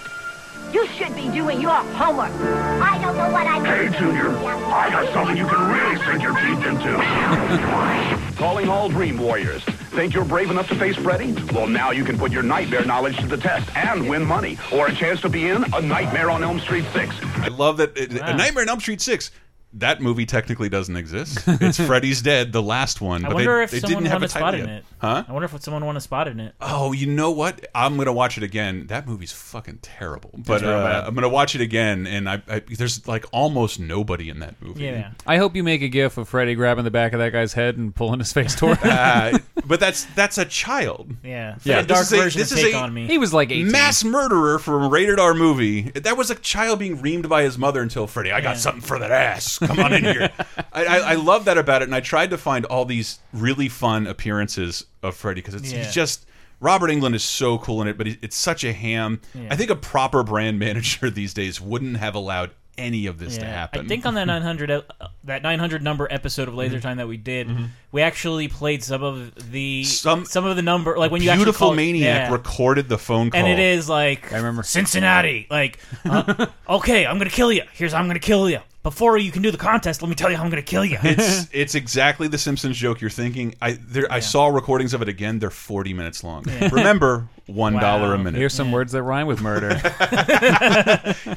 You 0.73 0.87
should 0.87 1.15
be 1.15 1.29
doing 1.29 1.61
your 1.61 1.71
homework. 1.71 2.31
I 2.31 2.99
don't 3.01 3.17
know 3.17 3.31
what 3.31 3.47
I'm 3.47 3.63
Hey, 3.65 3.89
Junior, 3.97 4.29
I 4.29 4.89
got 4.89 5.11
something 5.13 5.35
you 5.35 5.47
can 5.47 5.71
really 5.71 5.97
sink 6.05 6.21
your 6.21 6.35
teeth 6.35 6.65
into. 6.65 8.35
Calling 8.37 8.69
all 8.69 8.89
Dream 8.89 9.17
Warriors. 9.17 9.63
Think 9.63 10.13
you're 10.13 10.25
brave 10.25 10.51
enough 10.51 10.67
to 10.69 10.75
face 10.75 10.95
Freddy? 10.95 11.33
Well, 11.53 11.67
now 11.67 11.91
you 11.91 12.03
can 12.03 12.17
put 12.17 12.31
your 12.31 12.43
nightmare 12.43 12.85
knowledge 12.85 13.17
to 13.19 13.27
the 13.27 13.37
test 13.37 13.75
and 13.75 14.07
win 14.07 14.25
money 14.25 14.57
or 14.71 14.87
a 14.87 14.93
chance 14.93 15.21
to 15.21 15.29
be 15.29 15.47
in 15.47 15.63
A 15.73 15.81
Nightmare 15.81 16.29
on 16.29 16.43
Elm 16.43 16.59
Street 16.59 16.85
6. 16.93 17.15
I 17.23 17.47
love 17.47 17.77
that. 17.77 17.97
It, 17.97 18.11
A 18.13 18.35
Nightmare 18.35 18.63
on 18.63 18.69
Elm 18.69 18.79
Street 18.79 19.01
six. 19.01 19.31
That 19.73 20.01
movie 20.01 20.25
technically 20.25 20.67
doesn't 20.69 20.95
exist. 20.95 21.39
It's 21.61 21.79
Freddy's 21.79 22.21
Dead, 22.23 22.51
the 22.53 22.61
last 22.61 23.01
one. 23.01 23.23
I 23.23 23.27
but 23.29 23.35
wonder 23.35 23.57
they, 23.57 23.63
if 23.65 23.71
they 23.71 23.79
someone 23.81 24.03
didn't 24.03 24.13
have 24.13 24.21
a 24.23 24.25
a 24.25 24.29
spot 24.29 24.41
title 24.41 24.59
in 24.61 24.67
yet. 24.67 24.77
it. 24.79 24.85
Huh? 24.99 25.23
I 25.27 25.31
wonder 25.31 25.45
if 25.53 25.61
someone 25.61 25.85
won 25.85 25.95
a 25.95 26.01
spot 26.01 26.27
in 26.27 26.39
it. 26.39 26.55
Oh, 26.59 26.91
you 26.91 27.05
know 27.05 27.29
what? 27.31 27.67
I'm 27.75 27.95
gonna 27.97 28.11
watch 28.13 28.37
it 28.37 28.43
again. 28.43 28.87
That 28.87 29.07
movie's 29.07 29.31
fucking 29.31 29.79
terrible. 29.83 30.31
But 30.37 30.63
uh. 30.63 31.03
I'm 31.05 31.13
gonna 31.13 31.29
watch 31.29 31.53
it 31.53 31.61
again, 31.61 32.07
and 32.07 32.27
I, 32.29 32.41
I 32.49 32.59
there's 32.59 33.07
like 33.07 33.25
almost 33.31 33.79
nobody 33.79 34.29
in 34.29 34.39
that 34.39 34.59
movie. 34.61 34.85
Yeah. 34.85 35.11
I 35.27 35.37
hope 35.37 35.55
you 35.55 35.63
make 35.63 35.81
a 35.83 35.87
gif 35.87 36.17
of 36.17 36.27
Freddy 36.27 36.55
grabbing 36.55 36.83
the 36.83 36.91
back 36.91 37.13
of 37.13 37.19
that 37.19 37.31
guy's 37.31 37.53
head 37.53 37.77
and 37.77 37.93
pulling 37.93 38.19
his 38.19 38.33
face 38.33 38.55
toward 38.55 38.77
him. 38.79 38.89
Uh, 38.99 39.37
but 39.65 39.79
that's 39.79 40.05
that's 40.15 40.37
a 40.39 40.45
child. 40.45 41.11
Yeah. 41.23 41.57
Yeah, 41.63 41.79
A 41.79 41.83
dark 41.83 41.99
this 41.99 42.07
is 42.07 42.13
a- 42.13 42.17
version 42.23 42.39
this 42.39 42.51
of 42.53 42.57
is 42.57 42.63
a- 42.73 42.77
on 42.77 42.93
Me. 42.93 43.05
he 43.07 43.17
was 43.19 43.33
like 43.33 43.51
18. 43.51 43.71
Mass 43.71 44.03
murderer 44.03 44.57
from 44.57 44.83
a 44.85 44.89
rated 44.89 45.19
R 45.19 45.33
movie. 45.33 45.81
That 45.91 46.17
was 46.17 46.31
a 46.31 46.35
child 46.35 46.79
being 46.79 46.97
reamed 46.97 47.29
by 47.29 47.43
his 47.43 47.57
mother 47.57 47.81
until 47.81 48.07
Freddy. 48.07 48.31
I 48.31 48.41
got 48.41 48.57
something 48.57 48.81
for 48.81 48.97
that 48.99 49.11
ass. 49.11 49.58
come 49.65 49.79
on 49.79 49.93
in 49.93 50.03
here. 50.03 50.29
I, 50.73 50.85
I, 50.85 50.97
I 50.97 51.15
love 51.15 51.45
that 51.45 51.57
about 51.57 51.81
it, 51.81 51.85
and 51.85 51.95
I 51.95 51.99
tried 51.99 52.29
to 52.31 52.37
find 52.37 52.65
all 52.65 52.85
these 52.85 53.19
really 53.33 53.69
fun 53.69 54.07
appearances 54.07 54.85
of 55.03 55.15
Freddy 55.15 55.41
because 55.41 55.55
it's 55.55 55.71
Yeah. 55.71 55.83
he's 55.83 55.93
just. 55.93 56.25
Robert 56.61 56.89
Englund 56.89 57.15
is 57.15 57.23
so 57.23 57.57
cool 57.57 57.81
in 57.81 57.87
it, 57.87 57.97
but 57.97 58.05
he- 58.05 58.17
it's 58.21 58.35
such 58.35 58.65
a 58.65 58.73
ham. 58.73 59.21
I 59.49 59.55
think 59.55 59.69
a 59.69 59.77
proper 59.77 60.23
brand 60.23 60.59
manager 60.67 61.09
these 61.09 61.33
days 61.33 61.61
wouldn't 61.61 61.95
have 61.97 62.15
allowed 62.15 62.51
any 62.77 63.07
of 63.07 63.17
this 63.17 63.37
to 63.37 63.45
happen. 63.45 63.85
I 63.85 63.87
think 63.87 64.05
on 64.05 64.13
that 64.15 64.23
900 64.27 64.69
uh, 64.71 64.81
that 65.25 65.41
900 65.41 65.81
number 65.81 66.07
episode 66.11 66.43
of 66.43 66.49
Mm-hmm. 66.49 66.57
Laser 66.59 66.79
Time 66.81 66.97
that 66.97 67.07
we 67.07 67.15
did, 67.15 67.49
we 67.93 68.01
actually 68.01 68.49
played 68.49 68.83
some 68.83 69.03
of 69.03 69.51
the 69.51 69.85
Some- 69.85 70.25
some 70.25 70.45
of 70.45 70.57
the 70.57 70.61
number 70.61 70.97
like 70.97 71.11
when 71.11 71.21
you 71.21 71.29
actually 71.29 71.45
Beautiful 71.45 71.73
Maniac 71.73 72.27
yeah. 72.27 72.31
recorded 72.33 72.89
the 72.89 72.97
phone 72.97 73.29
call. 73.31 73.39
and 73.39 73.47
it 73.49 73.59
is 73.59 73.87
like 73.87 74.33
I 74.33 74.37
remember. 74.37 74.63
Cincinnati. 74.63 75.47
Like, 75.49 75.79
uh, 76.05 76.45
okay, 76.67 77.05
I'm 77.05 77.17
gonna 77.17 77.29
kill 77.29 77.53
you. 77.53 77.63
Here's 77.73 77.93
how 77.93 77.99
I'm 77.99 78.07
gonna 78.07 78.19
kill 78.19 78.49
you. 78.49 78.59
Before 78.89 79.19
you 79.19 79.31
can 79.31 79.43
do 79.43 79.51
the 79.51 79.57
contest, 79.57 80.01
let 80.01 80.09
me 80.09 80.15
tell 80.15 80.31
you 80.31 80.35
how 80.37 80.43
I'm 80.43 80.49
gonna 80.49 80.63
kill 80.63 80.83
you. 80.83 80.97
it's 81.03 81.47
it's 81.53 81.75
exactly 81.75 82.27
the 82.27 82.39
Simpsons 82.39 82.75
joke 82.75 83.01
you're 83.01 83.11
thinking. 83.11 83.53
I 83.61 83.73
there 83.73 84.11
I 84.11 84.19
saw 84.19 84.47
recordings 84.47 84.95
of 84.95 85.03
it 85.03 85.07
again. 85.07 85.37
They're 85.37 85.51
40 85.51 85.93
minutes 85.93 86.23
long. 86.23 86.43
Remember, 86.71 87.27
one 87.45 87.73
dollar 87.73 88.15
a 88.15 88.17
minute. 88.17 88.39
Here's 88.39 88.53
some 88.55 88.71
words 88.71 88.91
that 88.93 89.03
rhyme 89.03 89.27
with 89.27 89.41
murder. 89.41 89.79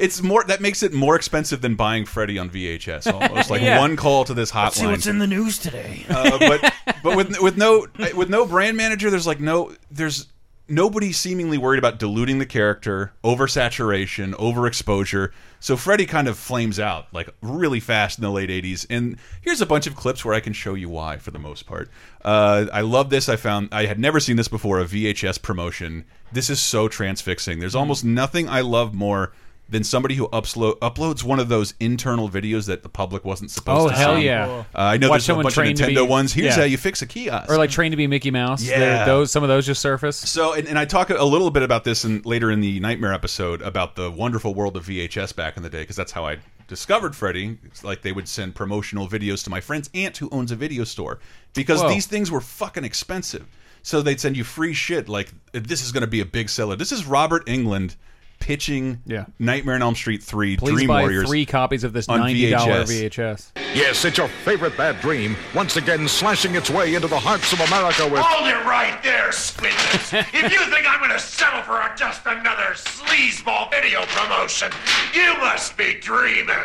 it's 0.00 0.22
more 0.22 0.44
that 0.44 0.60
makes 0.62 0.82
it 0.82 0.94
more 0.94 1.14
expensive 1.14 1.60
than 1.60 1.74
buying 1.74 2.06
Freddy 2.06 2.38
on 2.38 2.48
VHS. 2.48 3.12
Almost 3.12 3.50
like 3.50 3.60
Yeah. 3.60 3.78
one 3.78 3.96
call 3.96 4.24
to 4.24 4.32
this 4.32 4.50
hotline. 4.50 4.72
See 4.72 4.86
what's 4.86 5.06
in 5.06 5.18
the 5.18 5.26
news 5.26 5.58
today. 5.58 6.06
uh, 6.08 6.38
but 6.38 6.74
but 7.02 7.16
with 7.16 7.38
with 7.40 7.58
no 7.58 7.86
with 8.14 8.30
no 8.30 8.46
brand 8.46 8.78
manager, 8.78 9.10
there's 9.10 9.26
like 9.26 9.40
no 9.40 9.74
there's 9.90 10.26
nobody 10.72 11.12
seemingly 11.12 11.58
worried 11.58 11.78
about 11.78 11.98
diluting 11.98 12.38
the 12.38 12.46
character, 12.46 13.12
oversaturation, 13.22 14.32
overexposure. 14.34 15.30
So 15.60 15.76
Freddy 15.76 16.06
kind 16.06 16.26
of 16.26 16.38
flames 16.38 16.80
out 16.80 17.12
like 17.12 17.28
really 17.42 17.78
fast 17.78 18.18
in 18.18 18.22
the 18.22 18.30
late 18.30 18.48
'80s. 18.48 18.86
And 18.88 19.18
here's 19.42 19.60
a 19.60 19.66
bunch 19.66 19.86
of 19.86 19.94
clips 19.94 20.24
where 20.24 20.34
I 20.34 20.40
can 20.40 20.54
show 20.54 20.74
you 20.74 20.88
why, 20.88 21.18
for 21.18 21.30
the 21.30 21.38
most 21.38 21.66
part. 21.66 21.90
Uh, 22.24 22.66
I 22.72 22.80
love 22.80 23.10
this. 23.10 23.28
I 23.28 23.36
found 23.36 23.68
I 23.70 23.84
had 23.84 23.98
never 23.98 24.18
seen 24.18 24.36
this 24.36 24.48
before. 24.48 24.80
A 24.80 24.84
VHS 24.84 25.40
promotion. 25.42 26.04
This 26.32 26.48
is 26.48 26.60
so 26.60 26.88
transfixing. 26.88 27.58
There's 27.60 27.74
almost 27.74 28.04
nothing 28.04 28.48
I 28.48 28.62
love 28.62 28.94
more. 28.94 29.32
Than 29.72 29.84
somebody 29.84 30.16
who 30.16 30.28
upload, 30.28 30.78
uploads 30.80 31.24
one 31.24 31.40
of 31.40 31.48
those 31.48 31.72
internal 31.80 32.28
videos 32.28 32.66
that 32.66 32.82
the 32.82 32.90
public 32.90 33.24
wasn't 33.24 33.50
supposed 33.50 33.86
oh 33.86 33.88
to 33.88 33.94
Oh 33.94 33.98
hell 33.98 34.16
see. 34.16 34.26
yeah! 34.26 34.46
Uh, 34.46 34.64
I 34.74 34.98
know 34.98 35.08
Watch 35.08 35.26
there's 35.26 35.38
a 35.38 35.42
bunch 35.42 35.56
of 35.56 35.64
Nintendo 35.64 36.04
be- 36.04 36.10
ones. 36.10 36.34
Here's 36.34 36.48
yeah. 36.48 36.56
how 36.56 36.64
you 36.64 36.76
fix 36.76 37.00
a 37.00 37.06
kiosk. 37.06 37.50
Or 37.50 37.56
like 37.56 37.70
train 37.70 37.90
to 37.90 37.96
be 37.96 38.06
Mickey 38.06 38.30
Mouse. 38.30 38.62
Yeah. 38.62 38.78
They're- 38.78 39.06
those 39.06 39.32
some 39.32 39.42
of 39.42 39.48
those 39.48 39.64
just 39.64 39.80
surface. 39.80 40.18
So, 40.18 40.52
and, 40.52 40.68
and 40.68 40.78
I 40.78 40.84
talk 40.84 41.08
a 41.08 41.24
little 41.24 41.50
bit 41.50 41.62
about 41.62 41.84
this 41.84 42.04
in, 42.04 42.20
later 42.26 42.50
in 42.50 42.60
the 42.60 42.80
Nightmare 42.80 43.14
episode 43.14 43.62
about 43.62 43.96
the 43.96 44.10
wonderful 44.10 44.52
world 44.54 44.76
of 44.76 44.84
VHS 44.84 45.34
back 45.34 45.56
in 45.56 45.62
the 45.62 45.70
day, 45.70 45.80
because 45.80 45.96
that's 45.96 46.12
how 46.12 46.26
I 46.26 46.36
discovered 46.68 47.16
Freddy. 47.16 47.56
It's 47.64 47.82
like 47.82 48.02
they 48.02 48.12
would 48.12 48.28
send 48.28 48.54
promotional 48.54 49.08
videos 49.08 49.42
to 49.44 49.50
my 49.50 49.60
friend's 49.62 49.88
aunt 49.94 50.18
who 50.18 50.28
owns 50.32 50.52
a 50.52 50.56
video 50.56 50.84
store, 50.84 51.18
because 51.54 51.80
Whoa. 51.80 51.88
these 51.88 52.06
things 52.06 52.30
were 52.30 52.42
fucking 52.42 52.84
expensive. 52.84 53.46
So 53.82 54.02
they'd 54.02 54.20
send 54.20 54.36
you 54.36 54.44
free 54.44 54.74
shit 54.74 55.08
like 55.08 55.32
this 55.52 55.82
is 55.82 55.92
going 55.92 56.02
to 56.02 56.06
be 56.06 56.20
a 56.20 56.26
big 56.26 56.50
seller. 56.50 56.76
This 56.76 56.92
is 56.92 57.06
Robert 57.06 57.46
Englund 57.46 57.96
pitching 58.42 59.00
Yeah. 59.06 59.26
Nightmare 59.38 59.76
on 59.76 59.82
Elm 59.82 59.94
Street 59.94 60.22
3 60.22 60.56
Please 60.56 60.74
Dream 60.74 60.88
buy 60.88 61.02
Warriors. 61.02 61.28
three 61.28 61.46
copies 61.46 61.84
of 61.84 61.92
this 61.92 62.08
ninety 62.08 62.50
dollar 62.50 62.82
VHS. 62.82 63.10
VHS. 63.10 63.50
Yes, 63.74 64.04
it's 64.04 64.18
your 64.18 64.26
favorite 64.44 64.76
bad 64.76 65.00
dream, 65.00 65.36
once 65.54 65.76
again 65.76 66.06
slashing 66.08 66.56
its 66.56 66.68
way 66.68 66.94
into 66.96 67.06
the 67.08 67.18
hearts 67.18 67.52
of 67.52 67.60
America 67.60 68.06
with. 68.08 68.20
Hold 68.20 68.48
it 68.48 68.66
right 68.66 69.00
there, 69.02 69.28
Squidlets. 69.30 70.12
if 70.34 70.52
you 70.52 70.58
think 70.72 70.86
I'm 70.90 71.00
gonna 71.00 71.18
settle 71.20 71.62
for 71.62 71.80
just 71.96 72.22
another 72.26 72.74
sleazeball 72.74 73.70
video 73.70 74.02
promotion, 74.06 74.70
you 75.14 75.36
must 75.38 75.76
be 75.76 75.94
dreaming. 76.00 76.56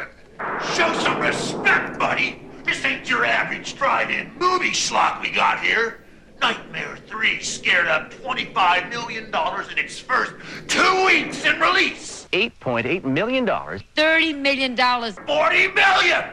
Show 0.75 0.91
some 0.99 1.19
respect, 1.19 1.99
buddy. 1.99 2.41
This 2.65 2.83
ain't 2.83 3.09
your 3.09 3.23
average 3.23 3.75
drive-in 3.75 4.33
movie 4.37 4.71
schlock 4.71 5.21
we 5.21 5.29
got 5.31 5.59
here. 5.61 6.03
Nightmare 6.41 6.97
3 7.07 7.41
scared 7.41 7.87
up 7.87 8.13
$25 8.13 8.89
million 8.89 9.25
in 9.25 9.77
its 9.77 9.99
first 9.99 10.33
two 10.67 11.05
weeks 11.05 11.45
in 11.45 11.59
release. 11.59 12.27
$8.8 12.31 13.03
million. 13.03 13.45
$30 13.45 14.37
million. 14.37 14.75
40 14.77 15.67
million! 15.69 16.23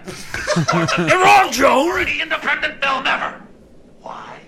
You're 1.08 1.22
wrong, 1.24 1.52
Joe! 1.52 1.88
Already 1.90 2.20
independent 2.20 2.82
film 2.82 3.06
ever. 3.06 3.40
Why? 4.00 4.38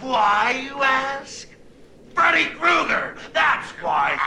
Why, 0.00 0.68
you 0.68 0.82
ask? 0.82 1.48
Freddy 2.14 2.46
Krueger, 2.46 3.16
that's 3.32 3.68
why. 3.80 4.18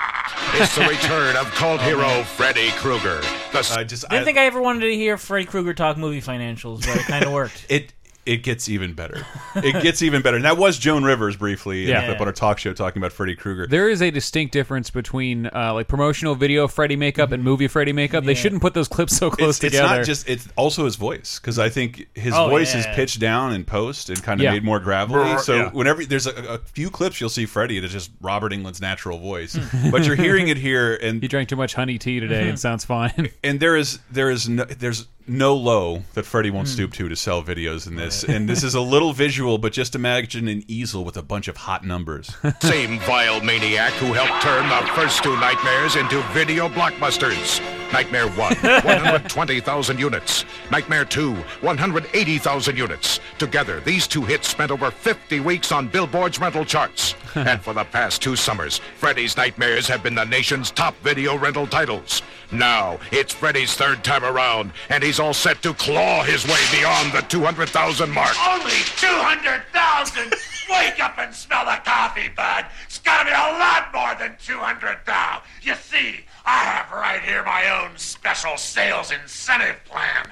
It's 0.53 0.75
the 0.75 0.83
return 0.87 1.35
of 1.35 1.45
cult 1.51 1.81
hero 1.81 2.23
Freddy 2.23 2.69
Krueger. 2.77 3.19
The 3.51 3.73
I 3.77 3.83
just 3.83 4.05
I 4.05 4.15
didn't 4.15 4.21
I- 4.21 4.23
think 4.23 4.37
I 4.37 4.45
ever 4.45 4.61
wanted 4.61 4.81
to 4.81 4.95
hear 4.95 5.17
Freddy 5.17 5.45
Krueger 5.45 5.73
talk 5.73 5.97
movie 5.97 6.21
financials, 6.21 6.85
but 6.85 6.95
it 6.95 7.05
kind 7.05 7.25
of 7.25 7.33
worked. 7.33 7.65
it 7.69 7.91
it 8.25 8.43
gets 8.43 8.69
even 8.69 8.93
better. 8.93 9.25
It 9.55 9.81
gets 9.81 10.01
even 10.03 10.21
better. 10.21 10.35
And 10.37 10.45
that 10.45 10.57
was 10.57 10.77
Joan 10.77 11.03
Rivers 11.03 11.35
briefly 11.35 11.87
Yeah. 11.87 12.01
in 12.01 12.07
the 12.07 12.13
clip 12.13 12.21
on 12.21 12.27
a 12.27 12.31
talk 12.31 12.59
show 12.59 12.71
talking 12.73 13.01
about 13.01 13.11
Freddy 13.11 13.35
Krueger. 13.35 13.65
There 13.67 13.89
is 13.89 14.01
a 14.01 14.11
distinct 14.11 14.53
difference 14.53 14.89
between 14.91 15.47
uh, 15.47 15.73
like 15.73 15.87
promotional 15.87 16.35
video 16.35 16.67
Freddy 16.67 16.95
makeup 16.95 17.31
and 17.31 17.43
movie 17.43 17.67
Freddy 17.67 17.93
makeup. 17.93 18.23
They 18.23 18.35
shouldn't 18.35 18.61
put 18.61 18.73
those 18.75 18.87
clips 18.87 19.17
so 19.17 19.29
close 19.31 19.55
it's, 19.57 19.63
it's 19.63 19.75
together. 19.75 19.97
not 19.97 20.05
just 20.05 20.29
it's 20.29 20.47
also 20.55 20.85
his 20.85 20.95
voice 20.97 21.39
because 21.39 21.57
I 21.57 21.69
think 21.69 22.07
his 22.15 22.33
Oh, 22.35 22.47
voice 22.49 22.75
is 22.75 22.85
pitched 22.87 23.19
down 23.19 23.53
in 23.53 23.63
post 23.65 24.09
and 24.09 24.21
kind 24.21 24.39
of 24.39 24.43
Yeah. 24.43 24.51
made 24.51 24.63
more 24.63 24.79
gravelly. 24.79 25.37
So 25.39 25.55
yeah. 25.55 25.69
whenever 25.71 26.05
there's 26.05 26.27
a, 26.27 26.53
a 26.53 26.57
few 26.59 26.89
clips, 26.91 27.19
you'll 27.19 27.29
see 27.29 27.45
Freddy. 27.47 27.77
It's 27.79 27.91
just 27.91 28.11
Robert 28.21 28.51
Englund's 28.53 28.81
natural 28.81 29.17
voice, 29.17 29.57
but 29.91 30.05
you're 30.05 30.15
hearing 30.15 30.47
it 30.47 30.57
here, 30.57 30.95
and 30.95 31.21
he 31.21 31.27
drank 31.27 31.49
too 31.49 31.55
much 31.55 31.73
honey 31.73 31.97
tea 31.97 32.19
today. 32.19 32.49
It 32.49 32.59
sounds 32.59 32.85
fine. 32.85 33.29
and 33.43 33.59
there 33.59 33.75
is 33.75 33.99
there 34.11 34.29
is 34.29 34.47
no, 34.47 34.63
there's 34.65 35.07
no 35.27 35.55
low 35.55 36.03
that 36.13 36.25
Freddy 36.25 36.49
won't 36.49 36.67
Hmm. 36.67 36.73
stoop 36.73 36.93
to 36.93 37.09
to 37.09 37.15
sell 37.15 37.41
videos 37.43 37.87
in 37.87 37.95
this. 37.95 38.23
And 38.23 38.47
this 38.49 38.63
is 38.63 38.73
a 38.75 38.81
little 38.95 39.13
visual, 39.13 39.57
but 39.57 39.73
just 39.73 39.95
imagine 39.95 40.47
an 40.47 40.63
easel 40.67 41.03
with 41.03 41.17
a 41.17 41.21
bunch 41.21 41.47
of 41.47 41.57
hot 41.57 41.83
numbers. 41.85 42.35
same 42.61 42.99
vile 42.99 43.41
maniac 43.41 43.93
who 43.93 44.13
helped 44.13 44.41
turn 44.43 44.67
the 44.69 44.87
first 44.93 45.23
two 45.23 45.35
nightmares 45.39 45.95
into 45.95 46.21
video 46.33 46.67
blockbusters. 46.69 47.61
Nightmare 47.91 48.27
1, 48.29 48.37
120,000 48.85 49.99
units. 49.99 50.45
Nightmare 50.71 51.03
2, 51.03 51.33
180,000 51.61 52.77
units. 52.77 53.19
Together, 53.37 53.81
these 53.81 54.07
two 54.07 54.21
hits 54.23 54.47
spent 54.47 54.71
over 54.71 54.89
50 54.91 55.41
weeks 55.41 55.71
on 55.71 55.87
Billboard's 55.89 56.39
rental 56.39 56.63
charts. 56.65 57.15
and 57.35 57.61
for 57.61 57.73
the 57.73 57.83
past 57.85 58.21
two 58.21 58.35
summers, 58.35 58.79
Freddy's 58.97 59.35
Nightmares 59.35 59.87
have 59.87 60.03
been 60.03 60.15
the 60.15 60.23
nation's 60.25 60.71
top 60.71 60.95
video 61.03 61.37
rental 61.37 61.67
titles. 61.67 62.21
Now, 62.51 62.99
it's 63.11 63.33
Freddy's 63.33 63.75
third 63.75 64.03
time 64.03 64.25
around, 64.25 64.73
and 64.89 65.03
he's 65.03 65.19
all 65.19 65.33
set 65.33 65.61
to 65.63 65.73
claw 65.73 66.23
his 66.23 66.45
way 66.45 66.59
beyond 66.71 67.13
the 67.13 67.21
200,000 67.21 68.09
mark. 68.11 68.35
Only 68.47 68.71
200,000? 68.97 70.33
Wake 70.69 71.03
up 71.03 71.17
and 71.17 71.33
smell 71.33 71.65
the 71.65 71.79
coffee, 71.83 72.29
bud. 72.29 72.65
It's 72.85 72.99
gotta 72.99 73.25
be 73.25 73.31
a 73.31 73.33
lot 73.33 73.93
more 73.93 74.15
than 74.15 74.35
200,000. 74.43 75.41
You 75.61 75.75
see, 75.75 76.25
I 76.45 76.57
have 76.63 76.91
right 76.91 77.21
here 77.21 77.43
my 77.43 77.69
own 77.69 77.97
special 77.97 78.57
sales 78.57 79.11
incentive 79.11 79.83
plan. 79.85 80.31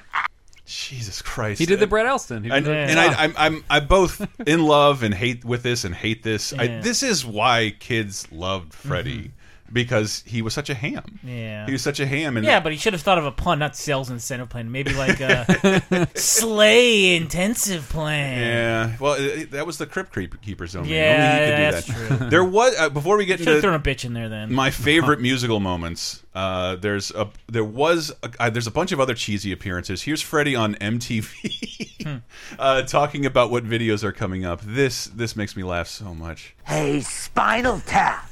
Jesus 0.66 1.20
Christ! 1.20 1.58
he 1.58 1.66
did 1.66 1.80
the 1.80 1.84
eh? 1.84 1.88
Brett 1.88 2.06
Elston. 2.06 2.50
And, 2.50 2.64
the- 2.64 2.72
and 2.72 3.00
I, 3.00 3.24
I'm, 3.24 3.34
I'm, 3.36 3.64
I'm 3.68 3.86
both 3.88 4.26
in 4.46 4.64
love 4.64 5.02
and 5.02 5.12
hate 5.12 5.44
with 5.44 5.62
this 5.62 5.84
and 5.84 5.94
hate 5.94 6.22
this. 6.22 6.52
I, 6.52 6.80
this 6.80 7.02
is 7.02 7.26
why 7.26 7.74
kids 7.80 8.30
loved 8.30 8.72
Freddy 8.72 9.18
mm-hmm. 9.18 9.39
Because 9.72 10.24
he 10.26 10.42
was 10.42 10.52
such 10.52 10.68
a 10.68 10.74
ham. 10.74 11.20
Yeah. 11.22 11.64
he 11.66 11.72
was 11.72 11.82
such 11.82 12.00
a 12.00 12.06
ham. 12.06 12.36
And 12.36 12.44
Yeah, 12.44 12.58
but 12.60 12.72
he 12.72 12.78
should 12.78 12.92
have 12.92 13.02
thought 13.02 13.18
of 13.18 13.24
a 13.24 13.30
pun, 13.30 13.60
not 13.60 13.76
sales 13.76 14.10
incentive 14.10 14.48
plan. 14.48 14.72
Maybe 14.72 14.92
like 14.94 15.20
a 15.20 16.08
sleigh 16.16 17.14
intensive 17.16 17.88
plan. 17.88 18.40
Yeah, 18.40 18.96
well, 19.00 19.14
it, 19.14 19.22
it- 19.24 19.50
that 19.52 19.66
was 19.66 19.78
the 19.78 19.86
Crypt 19.86 20.12
Creep 20.12 20.40
Keeper 20.42 20.66
Zone. 20.66 20.86
Yeah, 20.86 21.12
Only 21.34 21.44
he 21.44 21.50
could 21.50 21.74
that's 21.74 21.86
do 21.86 21.92
that. 22.08 22.18
true. 22.18 22.30
There 22.30 22.44
was 22.44 22.78
uh, 22.78 22.88
before 22.88 23.16
we 23.16 23.26
get 23.26 23.38
Should 23.38 23.48
have 23.48 23.60
thrown 23.60 23.74
a 23.74 23.80
bitch 23.80 24.04
in 24.04 24.12
there 24.14 24.28
then. 24.28 24.52
my 24.52 24.70
favorite 24.70 25.20
musical 25.30 25.60
moments. 25.60 26.22
Uh, 26.34 26.76
there's 26.76 27.10
a 27.12 27.28
there 27.48 27.64
was 27.64 28.12
a, 28.22 28.30
uh, 28.38 28.50
there's 28.50 28.66
a 28.68 28.70
bunch 28.70 28.92
of 28.92 29.00
other 29.00 29.14
cheesy 29.14 29.50
appearances. 29.52 30.02
Here's 30.02 30.22
Freddy 30.22 30.54
on 30.54 30.74
MTV 30.76 32.20
uh, 32.58 32.82
talking 32.82 33.26
about 33.26 33.50
what 33.50 33.64
videos 33.64 34.04
are 34.04 34.12
coming 34.12 34.44
up. 34.44 34.60
This 34.62 35.06
this 35.06 35.34
makes 35.36 35.56
me 35.56 35.62
laugh 35.64 35.88
so 35.88 36.14
much. 36.14 36.54
Hey, 36.64 37.00
Spinal 37.00 37.80
Tap. 37.80 38.29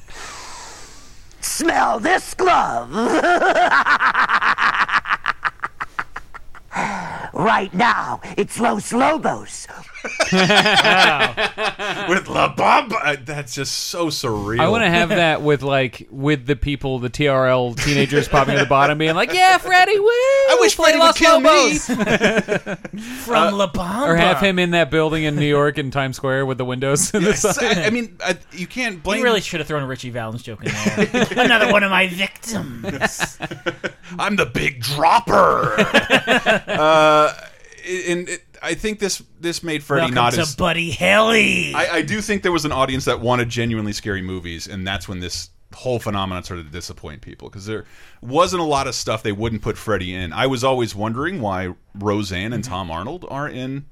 Smell 1.41 2.01
this 2.01 2.35
glove. 2.35 2.93
right 7.33 7.73
now, 7.73 8.21
it's 8.37 8.61
Los 8.61 8.93
Lobos. 8.93 9.67
With 12.09 12.29
La 12.29 12.55
Bamba, 12.55 12.93
uh, 13.03 13.17
that's 13.25 13.55
just 13.55 13.75
so 13.75 14.07
surreal. 14.09 14.61
I 14.61 14.69
want 14.69 14.85
to 14.85 14.91
have 14.91 15.09
that 15.11 15.43
with 15.43 15.63
like 15.63 16.07
with 16.11 16.47
the 16.47 16.57
people, 16.57 16.99
the 16.99 17.11
TRL 17.11 17.77
teenagers 17.83 18.29
popping 18.29 18.55
at 18.55 18.61
the 18.61 18.67
bottom, 18.69 18.99
being 18.99 19.15
like, 19.15 19.33
"Yeah, 19.33 19.59
Freddy, 19.59 19.99
woo! 19.99 20.07
I 20.09 20.57
wish 20.61 20.77
play 20.77 20.93
Freddy 20.93 20.99
would 20.99 21.05
Los 21.07 21.19
kill 21.19 21.41
me." 21.41 21.49
Lobos." 21.49 21.87
From 23.25 23.55
La 23.55 23.71
Bamba. 23.71 24.07
or 24.09 24.17
have 24.17 24.41
him 24.41 24.59
in 24.59 24.71
that 24.73 24.91
building 24.91 25.25
in 25.25 25.37
New 25.37 25.47
York 25.47 25.79
in 25.79 25.91
Times 25.91 26.17
Square 26.17 26.47
with 26.47 26.59
the 26.59 26.65
windows. 26.65 27.13
in 27.15 27.23
the 27.25 27.31
Yes, 27.31 27.43
side. 27.43 27.79
I, 27.79 27.87
I 27.87 27.91
mean, 27.91 28.17
I, 28.25 28.37
you 28.53 28.67
can't 28.67 29.03
blame. 29.03 29.19
He 29.19 29.25
really 29.25 29.41
should 29.41 29.61
have 29.61 29.67
thrown 29.67 29.83
a 29.83 29.87
Ritchie 29.87 30.11
Valens 30.11 30.43
joke 30.43 30.65
in 30.65 30.73
there. 30.73 31.27
Another 31.45 31.71
one 31.73 31.83
of 31.83 31.91
my 31.91 32.07
victims. 32.09 33.39
I'm 34.19 34.37
the 34.37 34.47
big 34.47 34.81
dropper. 34.81 35.75
uh, 36.69 37.35
and 38.09 38.29
it, 38.29 38.45
I 38.63 38.75
think 38.75 38.99
this 38.99 39.23
this 39.41 39.63
made 39.63 39.83
Freddy 39.83 40.03
Welcome 40.03 40.15
not 40.15 40.33
to 40.35 40.41
as 40.41 40.57
Buddy 40.57 40.91
Holly. 40.93 41.75
I, 41.75 41.97
I 41.97 42.03
do 42.03 42.21
think 42.21 42.43
there 42.43 42.53
was 42.53 42.65
an 42.65 42.73
audience 42.73 43.05
that 43.07 43.21
wanted 43.21 43.49
genuinely 43.49 43.93
scary 43.93 44.23
movies, 44.23 44.67
and 44.67 44.87
that's 44.87 45.09
when 45.09 45.21
this 45.21 45.51
whole 45.75 45.99
phenomenon 45.99 46.43
started 46.43 46.65
to 46.65 46.73
disappoint 46.73 47.21
people 47.21 47.49
because 47.49 47.67
there 47.67 47.85
wasn't 48.23 48.61
a 48.61 48.65
lot 48.65 48.87
of 48.87 48.95
stuff 48.95 49.23
they 49.23 49.33
wouldn't 49.33 49.61
put 49.63 49.77
Freddy 49.77 50.15
in. 50.15 50.33
I 50.33 50.47
was 50.47 50.65
always 50.65 50.95
wondering 50.95 51.41
why 51.41 51.75
Roseanne 51.95 52.53
and 52.53 52.65
mm-hmm. 52.65 52.73
Tom 52.73 52.91
Arnold 52.91 53.27
are 53.29 53.49
in 53.49 53.85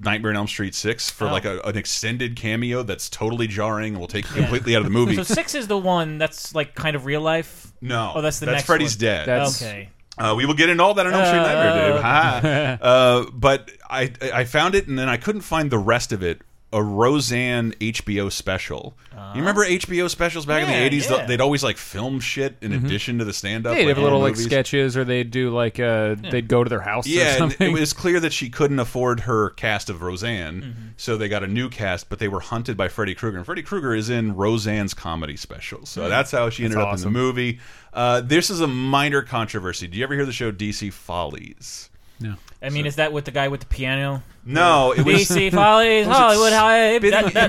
Nightmare 0.00 0.32
on 0.32 0.36
Elm 0.36 0.46
Street 0.46 0.74
Six 0.74 1.10
for 1.10 1.26
Oh. 1.26 1.32
like 1.32 1.44
a, 1.46 1.60
an 1.60 1.76
extended 1.78 2.36
cameo 2.36 2.82
that's 2.82 3.08
totally 3.08 3.46
jarring 3.46 3.94
and 3.94 4.00
will 4.00 4.06
take 4.06 4.28
you 4.28 4.34
completely 4.36 4.76
out 4.76 4.80
of 4.80 4.84
the 4.84 4.90
movie. 4.90 5.16
So 5.16 5.22
six 5.22 5.54
is 5.54 5.66
the 5.66 5.78
one 5.78 6.18
that's 6.18 6.54
like 6.54 6.74
kind 6.74 6.94
of 6.94 7.06
real 7.06 7.22
life. 7.22 7.72
No, 7.80 8.12
Oh, 8.16 8.20
that's 8.20 8.38
the 8.38 8.46
that's 8.46 8.56
next 8.56 8.66
Freddy's 8.66 8.94
one. 8.96 9.00
dead. 9.00 9.26
That's- 9.26 9.62
okay. 9.62 9.88
Uh, 10.18 10.34
we 10.36 10.44
will 10.46 10.54
get 10.54 10.68
into 10.68 10.82
all 10.82 10.94
that 10.94 11.06
in 11.06 11.12
Elm 11.14 11.24
Street 11.24 11.38
Nightmare, 11.38 11.92
Dave. 11.92 12.00
Ha. 12.02 12.78
uh, 12.82 13.26
but 13.32 13.70
I 13.88 14.12
I 14.34 14.44
found 14.44 14.74
it 14.74 14.88
and 14.88 14.98
then 14.98 15.08
I 15.08 15.16
couldn't 15.16 15.42
find 15.42 15.70
the 15.70 15.78
rest 15.78 16.12
of 16.12 16.22
it. 16.22 16.42
A 16.70 16.82
Roseanne 16.82 17.72
HBO 17.80 18.30
special. 18.30 18.94
you 19.34 19.40
remember 19.40 19.64
HBO 19.64 20.08
specials 20.10 20.44
back 20.44 20.62
in 20.64 20.68
the 20.68 20.74
eighties? 20.74 21.08
yeah. 21.10 21.24
They'd 21.24 21.40
always 21.40 21.64
like 21.64 21.78
film 21.78 22.20
shit 22.20 22.56
in 22.60 22.72
addition 22.72 23.18
to 23.20 23.24
the 23.24 23.32
stand 23.32 23.66
up. 23.66 23.74
They'd 23.74 23.88
have 23.88 23.96
like, 23.96 24.04
little 24.04 24.18
like 24.20 24.36
sketches, 24.36 24.94
or 24.94 25.04
they'd 25.04 25.30
do 25.30 25.48
like 25.48 25.80
uh, 25.80 26.16
they'd 26.30 26.46
go 26.46 26.62
to 26.62 26.68
their 26.68 26.82
house. 26.82 27.06
Yeah, 27.06 27.28
and 27.30 27.38
something. 27.38 27.70
it 27.74 27.80
was 27.80 27.94
clear 27.94 28.20
that 28.20 28.34
she 28.34 28.50
couldn't 28.50 28.78
afford 28.80 29.20
her 29.20 29.48
cast 29.50 29.88
of 29.88 30.02
Roseanne, 30.02 30.60
Mm-hmm. 30.60 30.86
so 30.98 31.16
they 31.16 31.28
got 31.30 31.42
a 31.42 31.46
new 31.46 31.70
cast. 31.70 32.10
But 32.10 32.18
they 32.18 32.28
were 32.28 32.40
hunted 32.40 32.76
by 32.76 32.88
Freddy 32.88 33.14
Krueger, 33.14 33.38
and 33.38 33.46
Freddy 33.46 33.62
Krueger 33.62 33.94
is 33.94 34.10
in 34.10 34.36
Roseanne's 34.36 34.92
comedy 34.92 35.36
special. 35.38 35.86
So 35.86 36.08
that's 36.10 36.32
how 36.32 36.50
she 36.50 36.64
ended 36.64 36.78
up 36.80 36.94
in 36.94 37.00
the 37.00 37.10
movie. 37.10 37.60
Uh, 37.94 38.20
this 38.20 38.50
is 38.50 38.60
a 38.60 38.66
minor 38.68 39.22
controversy. 39.22 39.86
Do 39.88 39.96
you 39.96 40.04
ever 40.04 40.14
hear 40.14 40.26
the 40.26 40.32
show 40.32 40.52
DC 40.52 40.92
Follies? 40.92 41.88
No. 42.20 42.34
I 42.60 42.70
mean, 42.70 42.86
is 42.86 42.96
that 42.96 43.12
with 43.12 43.24
the 43.24 43.30
guy 43.30 43.48
with 43.48 43.60
the 43.60 43.66
piano? 43.66 44.22
No, 44.44 44.92
it 44.92 45.04
was. 45.04 45.28
DC 45.28 45.52
Follies, 45.52 46.06
was 46.08 46.16
Hollywood 46.16 46.52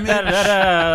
da- 0.00 0.22
da- 0.22 0.42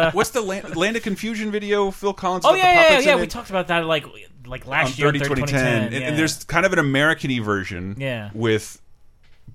da. 0.08 0.12
What's 0.12 0.30
the 0.30 0.42
land, 0.42 0.76
land 0.76 0.96
of 0.96 1.04
confusion 1.04 1.52
video? 1.52 1.92
Phil 1.92 2.14
Collins. 2.14 2.46
Oh 2.46 2.52
with 2.52 2.60
yeah, 2.62 2.66
the 2.76 2.94
yeah, 2.94 3.00
yeah, 3.00 3.06
yeah. 3.08 3.16
We 3.18 3.24
it? 3.24 3.30
talked 3.30 3.50
about 3.50 3.68
that 3.68 3.86
like 3.86 4.06
like 4.46 4.66
on 4.66 4.70
last 4.72 4.98
year, 5.00 5.08
30 5.08 5.20
30, 5.20 5.30
2010. 5.42 5.60
2010. 5.60 5.84
And, 5.84 5.94
yeah. 5.94 6.10
and 6.10 6.18
there's 6.20 6.44
kind 6.44 6.66
of 6.66 6.74
an 6.74 6.80
American-y 6.80 7.40
version 7.40 7.96
Yeah. 7.98 8.30
with 8.34 8.80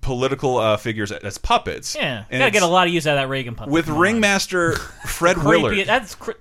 political 0.00 0.57
uh, 0.59 0.77
figures 0.77 1.12
as 1.12 1.39
puppets. 1.39 1.95
yeah, 1.95 2.25
and 2.31 2.41
gotta 2.41 2.50
get 2.50 2.62
a 2.62 2.67
lot 2.67 2.87
of 2.87 2.93
use 2.93 3.07
out 3.07 3.17
of 3.17 3.23
that 3.23 3.29
Reagan 3.29 3.55
puppet. 3.55 3.73
With 3.73 3.87
Come 3.87 3.95
on. 3.95 4.00
ringmaster 4.00 4.73
Fred 5.07 5.37
creepy. 5.37 5.62
Willard. 5.62 5.87
That's 5.87 6.15
cre- 6.15 6.33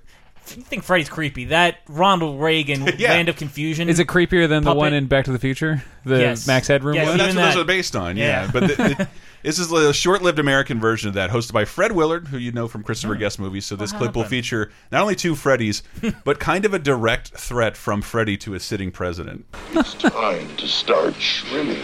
you 0.56 0.62
think 0.62 0.82
Freddy's 0.84 1.08
creepy? 1.08 1.46
That 1.46 1.78
Ronald 1.88 2.40
Reagan 2.40 2.86
Yeah. 2.98 3.10
Land 3.10 3.28
of 3.28 3.36
Confusion. 3.36 3.88
Is 3.88 3.98
it 3.98 4.06
creepier 4.06 4.48
than 4.48 4.62
the 4.62 4.70
Puppet? 4.70 4.78
one 4.78 4.92
in 4.94 5.06
Back 5.06 5.24
to 5.26 5.32
the 5.32 5.38
Future? 5.38 5.82
The 6.04 6.18
Yes. 6.18 6.46
Max 6.46 6.66
Headroom 6.68 6.94
Yes, 6.94 7.08
one? 7.08 7.18
That's 7.18 7.30
even 7.30 7.40
what 7.42 7.46
those 7.48 7.54
that. 7.54 7.60
are 7.60 7.64
based 7.64 7.96
on, 7.96 8.16
yeah. 8.16 8.44
Yeah. 8.44 8.50
But 8.52 8.60
the, 8.60 8.66
the- 8.76 9.08
this 9.42 9.58
is 9.58 9.70
a 9.72 9.92
short-lived 9.92 10.38
American 10.38 10.80
version 10.80 11.08
of 11.08 11.14
that, 11.14 11.30
hosted 11.30 11.52
by 11.52 11.64
Fred 11.64 11.92
Willard, 11.92 12.28
who 12.28 12.38
you 12.38 12.52
know 12.52 12.68
from 12.68 12.82
Christopher 12.82 13.16
mm. 13.16 13.20
Guest 13.20 13.38
movies. 13.38 13.66
So 13.66 13.76
this 13.76 13.92
clip 13.92 14.14
will 14.16 14.24
feature 14.24 14.70
not 14.90 15.02
only 15.02 15.14
two 15.16 15.34
Freddys, 15.34 15.82
but 16.24 16.40
kind 16.40 16.64
of 16.64 16.74
a 16.74 16.78
direct 16.78 17.28
threat 17.30 17.76
from 17.76 18.02
Freddy 18.02 18.36
to 18.38 18.54
a 18.54 18.60
sitting 18.60 18.90
president. 18.90 19.44
It's 19.72 19.94
time 19.94 20.56
to 20.56 20.66
start 20.66 21.14
trimming 21.14 21.82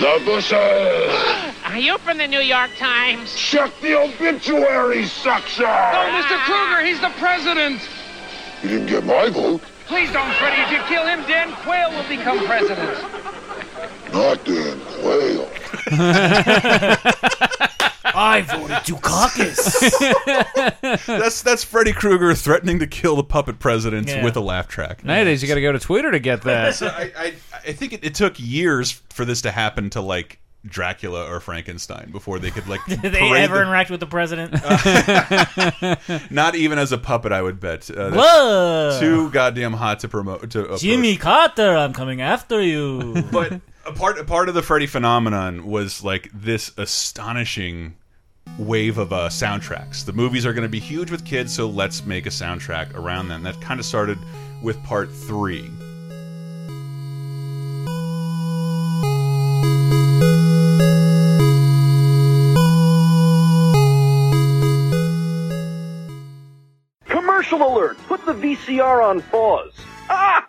the 0.00 0.22
bushes. 0.24 0.52
Are 1.64 1.78
you 1.78 1.98
from 1.98 2.18
the 2.18 2.26
New 2.28 2.40
York 2.40 2.70
Times? 2.78 3.34
Check 3.34 3.72
the 3.82 3.98
obituary 3.98 5.04
section. 5.06 5.64
Oh, 5.66 6.22
Mr. 6.22 6.38
Krueger, 6.44 6.86
he's 6.86 7.00
the 7.00 7.10
president. 7.18 7.80
You 8.62 8.68
didn't 8.68 8.86
get 8.86 9.04
my 9.04 9.28
vote. 9.28 9.60
Please 9.86 10.10
don't, 10.12 10.32
Freddy. 10.34 10.60
If 10.62 10.70
you 10.72 10.78
kill 10.88 11.06
him, 11.06 11.20
Dan 11.28 11.52
Quayle 11.62 11.90
will 11.90 12.08
become 12.08 12.44
president. 12.46 12.98
Not 14.12 14.44
Dan 14.44 14.80
Quayle. 15.00 15.48
I 18.18 18.40
voted 18.42 18.84
to 18.86 18.96
caucus. 18.96 19.80
That's 21.06 21.42
that's 21.42 21.62
Freddy 21.64 21.92
Krueger 21.92 22.34
threatening 22.34 22.78
to 22.78 22.86
kill 22.86 23.14
the 23.16 23.24
puppet 23.24 23.58
president 23.58 24.08
Yeah. 24.08 24.24
with 24.24 24.36
a 24.36 24.40
laugh 24.40 24.68
track. 24.68 25.04
Nowadays, 25.04 25.42
you 25.42 25.48
got 25.48 25.56
to 25.56 25.60
go 25.60 25.72
to 25.72 25.78
Twitter 25.78 26.10
to 26.10 26.18
get 26.18 26.42
that. 26.42 26.74
So 26.76 26.86
I, 26.88 27.12
I, 27.16 27.34
I 27.66 27.72
think 27.72 27.92
it, 27.92 28.04
it 28.04 28.14
took 28.14 28.38
years 28.38 28.90
for 29.10 29.24
this 29.24 29.42
to 29.42 29.50
happen 29.50 29.90
to 29.90 30.00
like 30.00 30.38
Dracula 30.68 31.24
or 31.30 31.40
Frankenstein 31.40 32.10
before 32.10 32.38
they 32.38 32.50
could 32.50 32.68
like 32.68 32.80
Did 32.86 33.00
they 33.02 33.32
ever 33.42 33.56
the- 33.56 33.62
interact 33.62 33.90
with 33.90 34.00
the 34.00 34.06
president? 34.06 34.52
not 36.30 36.54
even 36.54 36.78
as 36.78 36.92
a 36.92 36.98
puppet. 36.98 37.32
I 37.32 37.42
would 37.42 37.60
bet. 37.60 37.90
Uh, 37.90 38.10
Whoa, 38.12 38.96
too 39.00 39.30
goddamn 39.30 39.72
hot 39.72 40.00
to 40.00 40.08
promote 40.08 40.50
to 40.50 40.64
approach. 40.64 40.80
Jimmy 40.80 41.16
Carter, 41.16 41.76
I'm 41.76 41.92
coming 41.92 42.20
after 42.20 42.60
you. 42.62 43.22
But 43.32 43.60
a 43.84 43.92
part 43.92 44.18
a 44.18 44.24
part 44.24 44.48
of 44.48 44.54
the 44.54 44.62
Freddy 44.62 44.86
phenomenon 44.86 45.66
was 45.66 46.02
like 46.02 46.30
this 46.32 46.72
astonishing 46.76 47.94
wave 48.58 48.98
of 48.98 49.12
uh, 49.12 49.28
soundtracks. 49.28 50.04
The 50.04 50.12
movies 50.12 50.46
are 50.46 50.52
going 50.52 50.62
to 50.62 50.68
be 50.68 50.80
huge 50.80 51.10
with 51.10 51.24
kids, 51.24 51.52
so 51.54 51.68
let's 51.68 52.04
make 52.06 52.26
a 52.26 52.30
soundtrack 52.30 52.94
around 52.94 53.28
them. 53.28 53.42
That 53.42 53.60
kind 53.60 53.78
of 53.80 53.86
started 53.86 54.18
with 54.62 54.82
part 54.84 55.10
three. 55.12 55.70
VCR 68.46 69.04
on 69.04 69.20
pause. 69.22 69.72
Ah! 70.08 70.48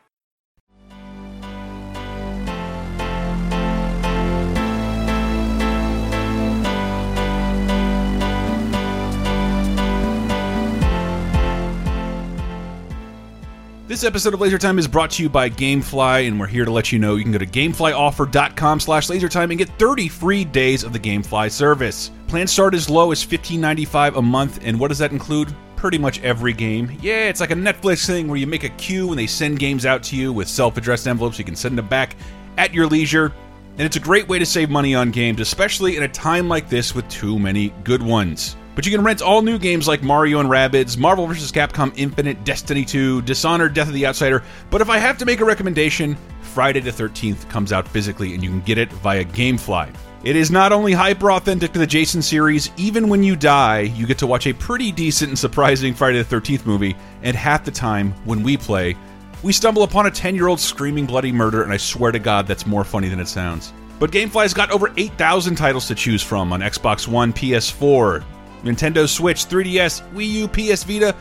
This 13.88 14.04
episode 14.04 14.36
of 14.36 14.42
Laser 14.42 14.60
Time 14.60 14.78
is 14.78 14.88
brought 14.88 15.10
to 15.12 15.24
you 15.24 15.30
by 15.30 15.50
GameFly, 15.50 16.28
and 16.28 16.40
we're 16.40 16.46
here 16.46 16.66
to 16.66 16.72
let 16.72 16.92
you 16.92 17.00
know 17.00 17.16
you 17.16 17.24
can 17.24 17.32
go 17.32 17.40
to 17.40 17.48
GameFlyOffer.com 17.48 18.80
slash 18.80 19.08
LaserTime 19.08 19.50
and 19.50 19.58
get 19.58 19.70
30 19.80 20.08
free 20.08 20.46
days 20.46 20.84
of 20.84 20.94
the 20.94 21.00
GameFly 21.00 21.50
service. 21.50 22.12
Plans 22.28 22.52
start 22.52 22.76
as 22.76 22.92
low 22.92 23.12
as 23.12 23.26
$15.95 23.26 24.18
a 24.18 24.22
month, 24.22 24.60
and 24.62 24.80
what 24.80 24.90
does 24.90 25.00
that 25.00 25.12
include? 25.12 25.56
Pretty 25.78 25.98
much 25.98 26.22
every 26.24 26.52
game. 26.54 26.98
Yeah, 27.02 27.30
it's 27.30 27.40
like 27.40 27.52
a 27.52 27.56
Netflix 27.56 28.06
thing 28.06 28.28
where 28.28 28.38
you 28.38 28.48
make 28.48 28.66
a 28.66 28.70
queue 28.70 29.10
and 29.12 29.18
they 29.18 29.28
send 29.28 29.60
games 29.60 29.86
out 29.86 30.04
to 30.04 30.18
you 30.18 30.34
with 30.34 30.50
self-addressed 30.50 31.08
envelopes. 31.08 31.40
You 31.40 31.46
can 31.46 31.56
send 31.56 31.78
them 31.78 31.88
back 31.88 32.18
at 32.58 32.74
your 32.74 32.88
leisure. 32.88 33.32
And 33.78 33.86
it's 33.86 33.96
a 33.96 34.00
great 34.00 34.28
way 34.28 34.40
to 34.40 34.46
save 34.46 34.72
money 34.72 34.96
on 34.96 35.12
games, 35.12 35.40
especially 35.40 35.96
in 35.96 36.02
a 36.04 36.08
time 36.08 36.50
like 36.50 36.68
this 36.68 36.96
with 36.96 37.08
too 37.10 37.38
many 37.38 37.70
good 37.84 38.02
ones. 38.02 38.58
But 38.74 38.88
you 38.88 38.92
can 38.92 39.04
rent 39.04 39.22
all 39.22 39.44
new 39.44 39.60
games 39.60 39.88
like 39.88 40.02
Mario 40.02 40.40
and 40.40 40.50
Rabbids, 40.50 40.98
Marvel 40.98 41.28
vs. 41.28 41.52
Capcom 41.52 41.94
Infinite, 41.96 42.44
Destiny 42.44 42.84
2, 42.84 43.22
Dishonored, 43.22 43.76
Death 43.76 43.88
of 43.88 43.94
the 43.94 44.08
Outsider. 44.08 44.44
But 44.72 44.82
if 44.82 44.90
I 44.90 44.98
have 44.98 45.18
to 45.20 45.26
make 45.26 45.42
a 45.42 45.46
recommendation, 45.46 46.18
Friday 46.42 46.80
the 46.80 46.92
13th 46.92 47.48
comes 47.50 47.72
out 47.72 47.88
physically 47.88 48.34
and 48.34 48.44
you 48.44 48.50
can 48.50 48.62
get 48.62 48.80
it 48.80 48.92
via 48.94 49.24
Gamefly. 49.26 49.96
It 50.24 50.36
is 50.36 50.50
not 50.50 50.72
only 50.74 50.94
hyper 50.94 51.32
authentic 51.32 51.74
to 51.74 51.80
the 51.80 51.86
Jason 51.86 52.24
series, 52.24 52.72
even 52.76 53.08
when 53.08 53.22
you 53.22 53.36
die, 53.36 53.82
you 53.82 54.08
get 54.08 54.18
to 54.18 54.28
watch 54.28 54.48
a 54.48 54.54
pretty 54.54 54.92
decent 54.92 55.30
and 55.30 55.38
surprising 55.38 55.94
Friday 55.94 56.22
the 56.22 56.36
13th 56.36 56.66
movie, 56.66 56.96
and 57.22 57.38
half 57.38 57.64
the 57.64 57.72
time, 57.72 58.14
when 58.26 58.42
we 58.42 58.58
play, 58.58 58.96
we 59.44 59.54
stumble 59.54 59.84
upon 59.84 60.08
a 60.08 60.12
10 60.12 60.34
year 60.34 60.48
old 60.48 60.60
screaming 60.60 61.06
bloody 61.06 61.32
murder, 61.32 61.62
and 61.62 61.72
I 61.72 61.78
swear 61.78 62.12
to 62.12 62.18
God, 62.18 62.48
that's 62.48 62.66
more 62.66 62.84
funny 62.84 63.10
than 63.10 63.20
it 63.20 63.28
sounds. 63.28 63.72
But 64.00 64.12
Gamefly's 64.12 64.56
got 64.56 64.72
over 64.72 64.92
8,000 64.98 65.56
titles 65.56 65.88
to 65.88 65.96
choose 65.96 66.24
from 66.24 66.52
on 66.52 66.62
Xbox 66.62 67.08
One, 67.08 67.32
PS4, 67.32 68.24
Nintendo 68.64 69.08
Switch, 69.08 69.46
3DS, 69.46 70.02
Wii 70.14 70.30
U, 70.30 70.48
PS 70.48 70.84
Vita, 70.84 71.16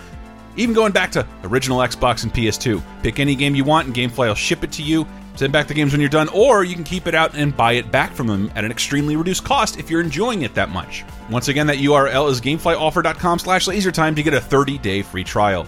even 0.56 0.74
going 0.74 0.92
back 0.92 1.12
to 1.12 1.26
original 1.44 1.78
Xbox 1.78 2.22
and 2.22 2.32
PS2. 2.32 2.82
Pick 3.02 3.20
any 3.20 3.34
game 3.34 3.54
you 3.54 3.64
want, 3.64 3.86
and 3.86 3.94
Gamefly 3.94 4.28
will 4.28 4.34
ship 4.34 4.64
it 4.64 4.72
to 4.72 4.82
you. 4.82 5.06
Send 5.36 5.52
back 5.52 5.68
the 5.68 5.74
games 5.74 5.92
when 5.92 6.00
you're 6.00 6.10
done, 6.10 6.28
or 6.30 6.64
you 6.64 6.74
can 6.74 6.82
keep 6.82 7.06
it 7.06 7.14
out 7.14 7.34
and 7.34 7.56
buy 7.56 7.72
it 7.72 7.92
back 7.92 8.12
from 8.12 8.26
them 8.26 8.50
at 8.56 8.64
an 8.64 8.70
extremely 8.70 9.16
reduced 9.16 9.44
cost 9.44 9.78
if 9.78 9.90
you're 9.90 10.00
enjoying 10.00 10.42
it 10.42 10.54
that 10.54 10.70
much. 10.70 11.04
Once 11.30 11.48
again, 11.48 11.66
that 11.66 11.76
URL 11.76 12.30
is 12.30 12.40
gameflyoffer.com 12.40 13.38
slash 13.38 13.66
lasertime 13.66 14.16
to 14.16 14.22
get 14.22 14.34
a 14.34 14.40
30-day 14.40 15.02
free 15.02 15.24
trial. 15.24 15.66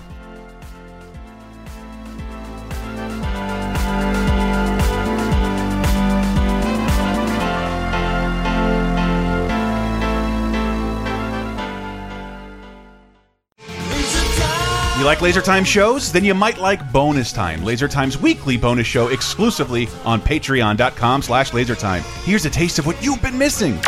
Like 15.08 15.22
Laser 15.22 15.40
Time 15.40 15.64
shows? 15.64 16.12
Then 16.12 16.22
you 16.22 16.34
might 16.34 16.58
like 16.58 16.92
Bonus 16.92 17.32
Time, 17.32 17.64
Laser 17.64 17.88
Time's 17.88 18.18
weekly 18.18 18.58
bonus 18.58 18.86
show 18.86 19.08
exclusively 19.08 19.88
on 20.04 20.20
patreon.com 20.20 21.22
slash 21.22 21.52
lasertime. 21.52 22.02
Here's 22.26 22.44
a 22.44 22.50
taste 22.50 22.78
of 22.78 22.84
what 22.84 23.02
you've 23.02 23.22
been 23.22 23.38
missing. 23.38 23.78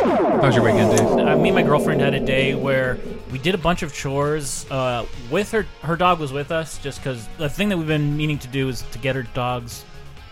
How's 0.00 0.56
your 0.56 0.64
weekend, 0.64 0.96
Dave? 0.96 1.06
uh, 1.06 1.36
me 1.36 1.50
and 1.50 1.56
my 1.56 1.62
girlfriend 1.62 2.00
had 2.00 2.14
a 2.14 2.20
day 2.20 2.54
where 2.54 2.98
we 3.30 3.38
did 3.38 3.54
a 3.54 3.58
bunch 3.58 3.82
of 3.82 3.92
chores 3.92 4.64
uh, 4.70 5.04
with 5.30 5.50
her. 5.50 5.66
Her 5.82 5.94
dog 5.94 6.18
was 6.18 6.32
with 6.32 6.50
us, 6.50 6.78
just 6.78 7.00
because 7.00 7.28
the 7.36 7.50
thing 7.50 7.68
that 7.68 7.76
we've 7.76 7.86
been 7.86 8.16
meaning 8.16 8.38
to 8.38 8.48
do 8.48 8.70
is 8.70 8.80
to 8.92 8.98
get 8.98 9.14
her 9.14 9.24
dogs 9.24 9.84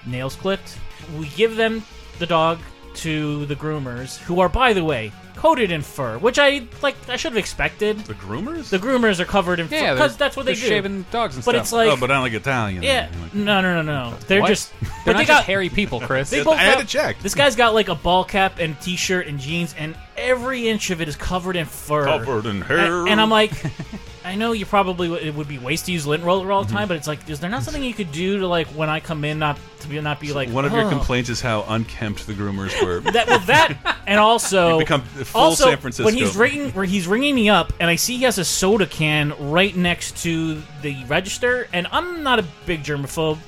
nails 0.07 0.37
clipped. 0.37 0.79
We 1.18 1.29
give 1.29 1.57
them 1.57 1.85
the 2.18 2.24
dog 2.24 2.61
to 2.94 3.44
the 3.44 3.57
groomers, 3.57 4.16
who 4.16 4.40
are, 4.40 4.48
by 4.48 4.72
the 4.72 4.85
way, 4.85 5.12
coated 5.36 5.70
in 5.70 5.82
fur, 5.82 6.18
which 6.18 6.38
I 6.38 6.62
like. 6.82 6.96
I 7.08 7.16
should 7.16 7.32
have 7.32 7.38
expected. 7.38 7.98
The 8.00 8.14
groomers? 8.14 8.68
The 8.70 8.78
groomers 8.78 9.20
are 9.20 9.24
covered 9.24 9.60
in 9.60 9.68
Yeah, 9.70 9.80
fur 9.90 9.94
because 9.94 10.16
they're- 10.16 10.18
that's 10.26 10.36
what 10.36 10.46
they 10.46 10.54
they're 10.54 10.62
do. 10.62 10.68
shaving 10.68 11.06
dogs 11.10 11.36
and 11.36 11.44
but 11.44 11.52
stuff. 11.52 11.62
it's 11.64 11.72
like, 11.72 11.88
oh, 11.90 11.96
but 11.96 12.10
I 12.10 12.18
like 12.20 12.32
Italian. 12.32 12.82
yeah, 12.82 13.08
no, 13.32 13.60
no, 13.60 13.82
no, 13.82 14.10
no. 14.10 14.14
They're 14.26 14.40
What? 14.40 14.48
just, 14.48 14.72
They're 14.80 14.90
but 15.06 15.12
not 15.12 15.18
they 15.18 15.24
just 15.24 15.38
got 15.40 15.44
hairy 15.44 15.68
people, 15.68 16.00
Chris. 16.00 16.30
They 16.30 16.40
I 16.40 16.44
both 16.44 16.56
had 16.58 16.74
got- 16.74 16.80
to 16.80 16.86
check. 16.86 17.20
This 17.20 17.34
guy's 17.34 17.56
got 17.56 17.74
like 17.74 17.88
a 17.88 17.94
ball 17.94 18.24
cap 18.24 18.58
and 18.58 18.80
t-shirt 18.80 19.26
and 19.26 19.38
jeans, 19.38 19.74
and 19.78 19.94
every 20.16 20.68
inch 20.68 20.90
of 20.90 21.00
it 21.00 21.08
is 21.08 21.16
covered 21.16 21.56
in 21.56 21.66
fur. 21.66 22.04
Covered 22.04 22.46
in 22.46 22.60
hair. 22.62 22.78
And, 23.00 23.08
and 23.10 23.20
I'm 23.20 23.30
like, 23.30 23.52
I 24.30 24.36
know 24.36 24.52
you 24.52 24.64
probably 24.64 25.08
would- 25.08 25.22
it 25.22 25.34
would 25.34 25.48
be 25.48 25.58
waste 25.58 25.86
to 25.86 25.92
use 25.92 26.06
lint 26.06 26.22
roller 26.22 26.52
all 26.52 26.62
the 26.62 26.68
Mm-hmm. 26.68 26.76
time, 26.76 26.88
but 26.88 26.96
it's 26.96 27.08
like, 27.08 27.28
is 27.28 27.40
there 27.40 27.50
not 27.50 27.64
something 27.64 27.82
you 27.82 27.92
could 27.94 28.12
do 28.12 28.38
to 28.38 28.46
like 28.46 28.68
when 28.68 28.88
I 28.88 29.00
come 29.00 29.24
in 29.24 29.38
not 29.40 29.58
to 29.80 29.88
be 29.88 30.00
not 30.00 30.20
be 30.20 30.32
like 30.32 30.48
One 30.50 30.64
of 30.64 30.72
your 30.72 30.88
complaints 30.88 31.28
is 31.30 31.40
how 31.40 31.64
unkempt 31.68 32.26
the 32.26 32.32
groomers 32.34 32.72
were. 32.84 33.00
That 33.12 33.26
well, 33.26 33.38
that 33.40 33.98
and 34.06 34.20
also 34.30 34.74
You 34.78 34.84
become 34.84 35.02
full 35.02 35.40
also, 35.40 35.64
San 35.70 35.78
Francisco. 35.78 36.04
when 36.04 36.14
he's 36.14 36.36
ringing 36.36 36.70
where 36.72 36.84
he's 36.84 37.08
ringing 37.08 37.34
me 37.34 37.48
up 37.48 37.72
and 37.80 37.90
I 37.90 37.96
see 37.96 38.16
he 38.18 38.22
has 38.24 38.38
a 38.38 38.44
soda 38.44 38.86
can 38.86 39.32
right 39.50 39.74
next 39.74 40.18
to 40.22 40.62
the 40.82 40.96
register 41.06 41.66
and 41.72 41.86
I'm 41.90 42.22
not 42.22 42.38
a 42.38 42.44
big 42.66 42.84
germaphobe. 42.84 43.38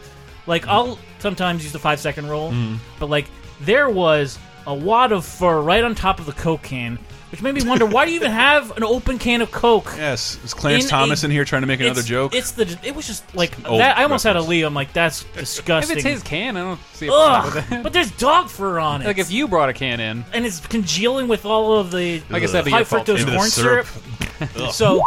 Like 0.48 0.66
I'll 0.66 0.98
sometimes 1.20 1.62
use 1.62 1.72
the 1.72 1.78
five 1.78 2.00
second 2.00 2.28
rule, 2.28 2.50
Mm-hmm. 2.50 2.76
but 2.98 3.08
like 3.08 3.26
there 3.60 3.88
was 3.88 4.36
a 4.66 4.74
wad 4.74 5.12
of 5.12 5.24
fur 5.24 5.60
right 5.60 5.84
on 5.84 5.94
top 5.94 6.18
of 6.18 6.26
the 6.26 6.32
Coke 6.32 6.62
can, 6.62 6.98
which 7.32 7.42
made 7.42 7.54
me 7.54 7.62
wonder 7.64 7.86
why 7.86 8.04
do 8.04 8.10
you 8.12 8.16
even 8.16 8.30
have 8.30 8.76
an 8.76 8.84
open 8.84 9.18
can 9.18 9.40
of 9.42 9.50
Coke? 9.50 9.92
Yes, 9.96 10.38
is 10.44 10.54
Clarence 10.54 10.84
in 10.84 10.90
Thomas 10.90 11.22
a- 11.22 11.26
in 11.26 11.32
here 11.32 11.44
trying 11.44 11.62
to 11.62 11.66
make 11.66 11.80
another 11.80 11.92
it's- 12.00 12.06
joke? 12.06 12.34
It's 12.34 12.52
the 12.52 12.78
it 12.84 12.94
was 12.94 13.06
just 13.06 13.34
like 13.34 13.56
that. 13.62 13.96
I 13.98 14.02
almost 14.02 14.22
had 14.24 14.36
a 14.36 14.40
reference. 14.40 14.48
leave. 14.50 14.64
I'm 14.66 14.74
like 14.74 14.92
that's 14.92 15.24
disgusting. 15.24 15.96
if 15.98 16.04
it's 16.04 16.14
his 16.14 16.22
can, 16.22 16.56
I 16.56 16.60
don't 16.60 16.80
see 16.92 17.06
a 17.06 17.10
problem 17.10 17.54
with 17.54 17.64
Ugh, 17.64 17.72
it. 17.78 17.82
but 17.82 17.92
there's 17.92 18.10
dog 18.12 18.48
fur 18.50 18.78
on 18.78 19.02
it. 19.02 19.06
Like 19.06 19.18
if 19.18 19.30
you 19.32 19.48
brought 19.48 19.68
a 19.70 19.72
can 19.72 19.98
in, 19.98 20.24
and 20.32 20.44
it's 20.46 20.60
congealing 20.60 21.26
with 21.26 21.44
all 21.46 21.78
of 21.78 21.90
the 21.90 22.22
like 22.30 22.42
I 22.42 22.46
guess 22.46 22.52
high 22.52 22.82
fructose 22.84 23.06
too. 23.06 23.12
Into 23.12 23.24
the 23.26 23.36
corn 23.36 23.48
syrup. 23.50 23.86
syrup. 23.86 24.31
So 24.70 25.02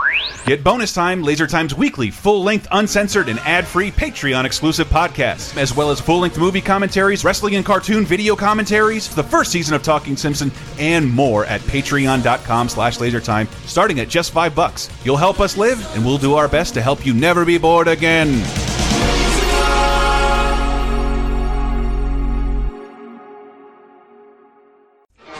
Get 0.46 0.64
bonus 0.64 0.94
time, 0.94 1.24
Laser 1.24 1.48
Time's 1.48 1.74
weekly, 1.74 2.12
full 2.12 2.44
length, 2.44 2.68
uncensored, 2.72 3.30
and 3.30 3.40
ad 3.40 3.66
free 3.66 3.90
Patreon 3.90 4.46
exclusive 4.46 4.88
podcasts, 4.88 5.58
as 5.58 5.76
well 5.76 5.90
as 5.90 6.00
full 6.00 6.20
length 6.20 6.38
movie 6.38 6.62
commentaries, 6.62 7.26
wrestling 7.26 7.56
and 7.56 7.66
cartoon 7.66 8.06
video 8.06 8.36
commentaries, 8.36 9.14
the 9.16 9.24
first 9.24 9.52
season 9.52 9.74
of 9.74 9.82
Talking 9.82 10.16
Simpson, 10.16 10.52
and 10.78 11.10
more 11.10 11.46
at 11.46 11.62
patreon.com 11.62 12.70
slash 12.70 13.00
lasertime, 13.00 13.48
starting 13.68 14.00
at 14.02 14.08
just 14.08 14.32
five 14.32 14.54
bucks. 14.54 14.88
You'll 15.04 15.18
help 15.18 15.40
us 15.40 15.58
live, 15.58 15.84
and 15.96 16.06
we'll 16.06 16.20
do 16.20 16.36
our 16.36 16.48
best 16.48 16.76
to 16.76 16.82
help 16.82 17.08
you 17.08 17.16
never 17.16 17.44
be 17.44 17.58
bored 17.58 17.88
again. 17.88 18.44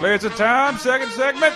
Laser 0.02 0.30
Time, 0.30 0.78
second 0.78 1.12
segment. 1.12 1.54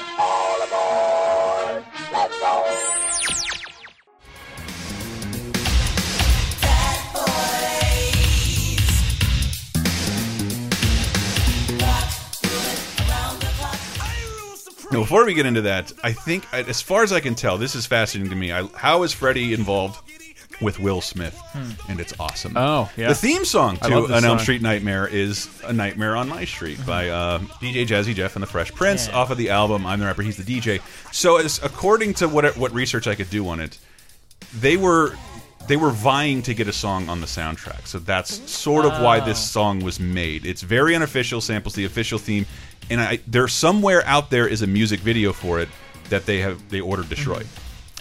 Now, 14.91 14.99
before 15.01 15.23
we 15.25 15.33
get 15.35 15.45
into 15.45 15.61
that, 15.61 15.91
I 16.03 16.13
think, 16.13 16.51
as 16.51 16.81
far 16.81 17.03
as 17.03 17.13
I 17.13 17.19
can 17.19 17.35
tell, 17.35 17.57
this 17.57 17.75
is 17.75 17.85
fascinating 17.85 18.31
to 18.31 18.35
me. 18.35 18.51
I, 18.51 18.63
how 18.75 19.03
is 19.03 19.13
Freddy 19.13 19.53
involved 19.53 20.01
with 20.61 20.79
Will 20.79 20.99
Smith? 20.99 21.39
And 21.87 21.99
it's 21.99 22.13
awesome. 22.19 22.53
Oh, 22.57 22.89
yeah. 22.97 23.09
The 23.09 23.15
theme 23.15 23.45
song 23.45 23.77
to 23.77 24.05
An 24.05 24.25
Elm. 24.25 24.39
Street 24.39 24.61
Nightmare 24.63 25.07
is 25.07 25.47
A 25.63 25.71
Nightmare 25.73 26.15
on 26.15 26.27
My 26.27 26.43
Street 26.45 26.83
by 26.87 27.09
uh, 27.09 27.39
DJ 27.61 27.85
Jazzy 27.85 28.15
Jeff 28.15 28.35
and 28.35 28.41
the 28.43 28.47
Fresh 28.47 28.73
Prince 28.73 29.07
off 29.09 29.29
of 29.29 29.37
the 29.37 29.51
album 29.51 29.85
I'm 29.85 29.99
the 29.99 30.05
Rapper, 30.07 30.23
He's 30.23 30.37
the 30.37 30.59
DJ. 30.59 30.81
So, 31.13 31.37
as, 31.37 31.61
according 31.63 32.15
to 32.15 32.27
what 32.27 32.57
what 32.57 32.73
research 32.73 33.07
I 33.07 33.13
could 33.15 33.29
do 33.29 33.47
on 33.47 33.59
it, 33.59 33.77
they 34.59 34.75
were 34.75 35.15
they 35.67 35.77
were 35.77 35.91
vying 35.91 36.41
to 36.41 36.55
get 36.55 36.67
a 36.67 36.73
song 36.73 37.09
on 37.09 37.21
the 37.21 37.27
soundtrack. 37.27 37.85
So 37.85 37.99
that's 37.99 38.49
sort 38.49 38.85
of 38.85 39.01
why 39.03 39.19
this 39.19 39.37
song 39.39 39.81
was 39.81 39.99
made. 39.99 40.43
It's 40.45 40.63
very 40.63 40.95
unofficial, 40.95 41.41
samples 41.41 41.75
the 41.75 41.85
official 41.85 42.17
theme, 42.17 42.47
and 42.89 42.99
I 43.01 43.19
there 43.27 43.47
somewhere 43.47 44.03
out 44.05 44.29
there 44.29 44.47
is 44.47 44.61
a 44.61 44.67
music 44.67 44.99
video 44.99 45.33
for 45.33 45.59
it 45.59 45.69
that 46.09 46.25
they 46.25 46.39
have 46.39 46.69
they 46.69 46.81
ordered 46.81 47.09
destroyed. 47.09 47.47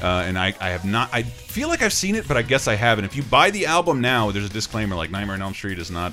Uh, 0.01 0.25
and 0.27 0.39
I, 0.39 0.55
I 0.61 0.69
have 0.71 0.85
not. 0.85 1.11
I 1.13 1.23
feel 1.23 1.67
like 1.69 1.83
I've 1.83 1.93
seen 1.93 2.15
it, 2.15 2.29
but 2.29 2.37
I 2.37 2.43
guess 2.43 2.69
I 2.69 2.77
haven't. 2.77 3.05
If 3.05 3.17
you 3.17 3.25
buy 3.25 3.51
the 3.51 3.67
album 3.67 4.01
now, 4.01 4.31
there's 4.31 4.47
a 4.47 4.49
disclaimer 4.49 4.95
like 4.95 5.11
Nightmare 5.11 5.35
on 5.35 5.43
Elm 5.43 5.55
Street 5.55 5.79
is 5.81 5.91
not 5.91 6.13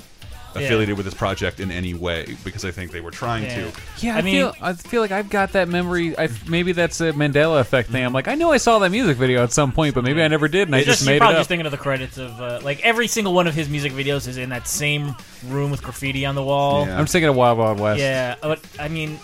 affiliated 0.56 0.96
with 0.96 1.04
this 1.04 1.14
project 1.14 1.60
in 1.60 1.70
any 1.70 1.94
way 1.94 2.36
because 2.44 2.64
I 2.64 2.70
think 2.70 2.90
they 2.92 3.00
were 3.00 3.10
trying 3.10 3.44
Yeah. 3.44 3.54
to. 3.70 3.72
yeah, 3.98 4.14
I, 4.16 4.18
I 4.18 4.22
mean- 4.22 4.34
feel 4.34 4.54
I 4.60 4.72
feel 4.72 5.00
like 5.02 5.12
I've 5.12 5.30
got 5.30 5.52
that 5.52 5.68
memory. 5.68 6.16
I 6.18 6.28
maybe 6.48 6.72
that's 6.72 7.00
a 7.00 7.12
Mandela 7.12 7.60
effect 7.60 7.90
thing. 7.90 8.04
I'm 8.04 8.12
like, 8.12 8.28
I 8.28 8.34
know 8.34 8.52
I 8.52 8.56
saw 8.56 8.78
that 8.80 8.90
music 8.90 9.16
video 9.16 9.42
at 9.42 9.52
some 9.52 9.72
point, 9.72 9.94
but 9.94 10.04
maybe 10.04 10.22
I 10.22 10.28
never 10.28 10.48
did, 10.48 10.68
and 10.68 10.74
I 10.74 10.78
just, 10.80 10.88
just 10.88 11.02
you're 11.02 11.10
made 11.12 11.16
it 11.16 11.20
probably 11.20 11.34
up. 11.36 11.40
just 11.40 11.48
thinking 11.48 11.66
of 11.66 11.72
the 11.72 11.78
credits 11.78 12.18
of 12.18 12.40
uh, 12.40 12.60
like 12.62 12.80
every 12.84 13.06
single 13.08 13.32
one 13.34 13.46
of 13.46 13.54
his 13.54 13.68
music 13.68 13.92
videos 13.92 14.26
is 14.28 14.36
in 14.36 14.50
that 14.50 14.66
same 14.68 15.14
room 15.48 15.70
with 15.70 15.82
graffiti 15.82 16.26
on 16.26 16.34
the 16.34 16.42
wall. 16.42 16.86
Yeah. 16.86 16.98
I'm 16.98 17.04
just 17.04 17.12
thinking 17.12 17.28
of 17.28 17.36
Wild 17.36 17.58
Wild 17.58 17.78
West. 17.80 18.00
Yeah, 18.00 18.36
but 18.42 18.60
I 18.78 18.88
mean, 18.88 19.18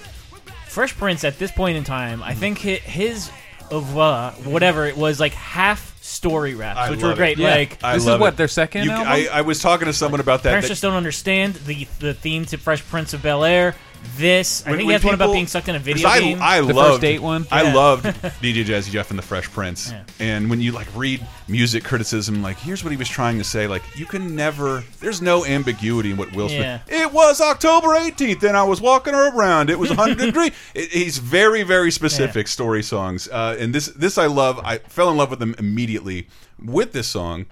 Fresh 0.66 0.96
Prince 0.96 1.24
at 1.24 1.38
this 1.38 1.50
point 1.50 1.76
in 1.76 1.84
time, 1.84 2.22
I 2.22 2.34
think 2.34 2.58
hi- 2.60 2.76
his 2.82 3.30
of 3.70 3.96
uh, 3.96 4.30
whatever 4.44 4.86
it 4.86 4.96
was 4.96 5.18
like 5.20 5.32
half 5.32 5.91
story 6.22 6.54
raps, 6.54 6.78
I 6.78 6.90
which 6.90 7.02
were 7.02 7.08
love 7.08 7.16
great. 7.16 7.36
Yeah. 7.36 7.50
Like 7.50 7.82
I 7.82 7.94
This 7.94 8.02
is 8.04 8.06
love 8.06 8.20
what, 8.20 8.34
it. 8.34 8.36
their 8.36 8.46
second 8.46 8.84
You- 8.84 8.92
album? 8.92 9.08
I, 9.08 9.26
I 9.32 9.40
was 9.40 9.58
talking 9.58 9.86
to 9.86 9.92
someone 9.92 10.20
about 10.20 10.44
that. 10.44 10.50
parents 10.50 10.68
that- 10.68 10.72
just 10.72 10.82
don't 10.82 10.94
understand 10.94 11.54
the 11.54 11.88
the 11.98 12.14
theme 12.14 12.44
to 12.46 12.58
Fresh 12.58 12.84
Prince 12.84 13.12
of 13.12 13.22
Bel 13.22 13.42
Air. 13.44 13.74
This, 14.16 14.62
I 14.62 14.70
think 14.70 14.80
he 14.80 14.86
when 14.86 14.92
has 14.94 15.04
one 15.04 15.14
about 15.14 15.32
being 15.32 15.46
sucked 15.46 15.68
in 15.68 15.74
a 15.74 15.78
video 15.78 16.06
I, 16.08 16.20
game. 16.20 16.38
I 16.40 16.60
The 16.60 16.72
loved, 16.74 16.88
first 16.90 17.00
date 17.00 17.20
one? 17.22 17.46
I 17.50 17.62
Yeah. 17.62 17.74
loved 17.74 18.04
DJ 18.42 18.64
Jazzy 18.64 18.90
Jeff 18.90 19.10
and 19.10 19.18
the 19.18 19.22
Fresh 19.22 19.50
Prince. 19.50 19.90
Yeah. 19.90 20.04
And 20.20 20.50
when 20.50 20.60
you 20.60 20.72
like 20.72 20.86
read 20.94 21.26
music 21.48 21.82
criticism, 21.82 22.42
like 22.42 22.58
here's 22.58 22.84
what 22.84 22.90
he 22.90 22.96
was 22.96 23.08
trying 23.08 23.38
to 23.38 23.44
say. 23.44 23.66
Like 23.66 23.82
you 23.96 24.04
can 24.04 24.36
never, 24.36 24.84
there's 25.00 25.22
no 25.22 25.44
ambiguity 25.46 26.10
in 26.10 26.16
what 26.16 26.32
Will 26.34 26.48
Smith. 26.48 26.82
Yeah. 26.88 27.02
It 27.04 27.12
was 27.12 27.40
October 27.40 27.88
18th, 27.88 28.42
and 28.42 28.56
I 28.56 28.64
was 28.64 28.80
walking 28.80 29.14
around. 29.14 29.70
It 29.70 29.78
was 29.78 29.88
100 29.90 30.18
degrees. 30.26 30.52
It, 30.74 30.90
he's 30.90 31.18
very, 31.18 31.62
very 31.62 31.90
specific 31.90 32.48
story 32.48 32.82
songs. 32.82 33.28
Uh, 33.28 33.56
and 33.58 33.74
this, 33.74 33.86
this 33.86 34.18
I 34.18 34.26
love. 34.26 34.58
I 34.62 34.78
fell 34.78 35.10
in 35.10 35.16
love 35.16 35.30
with 35.30 35.38
them 35.38 35.54
immediately 35.58 36.28
with 36.62 36.92
this 36.92 37.08
song. 37.08 37.46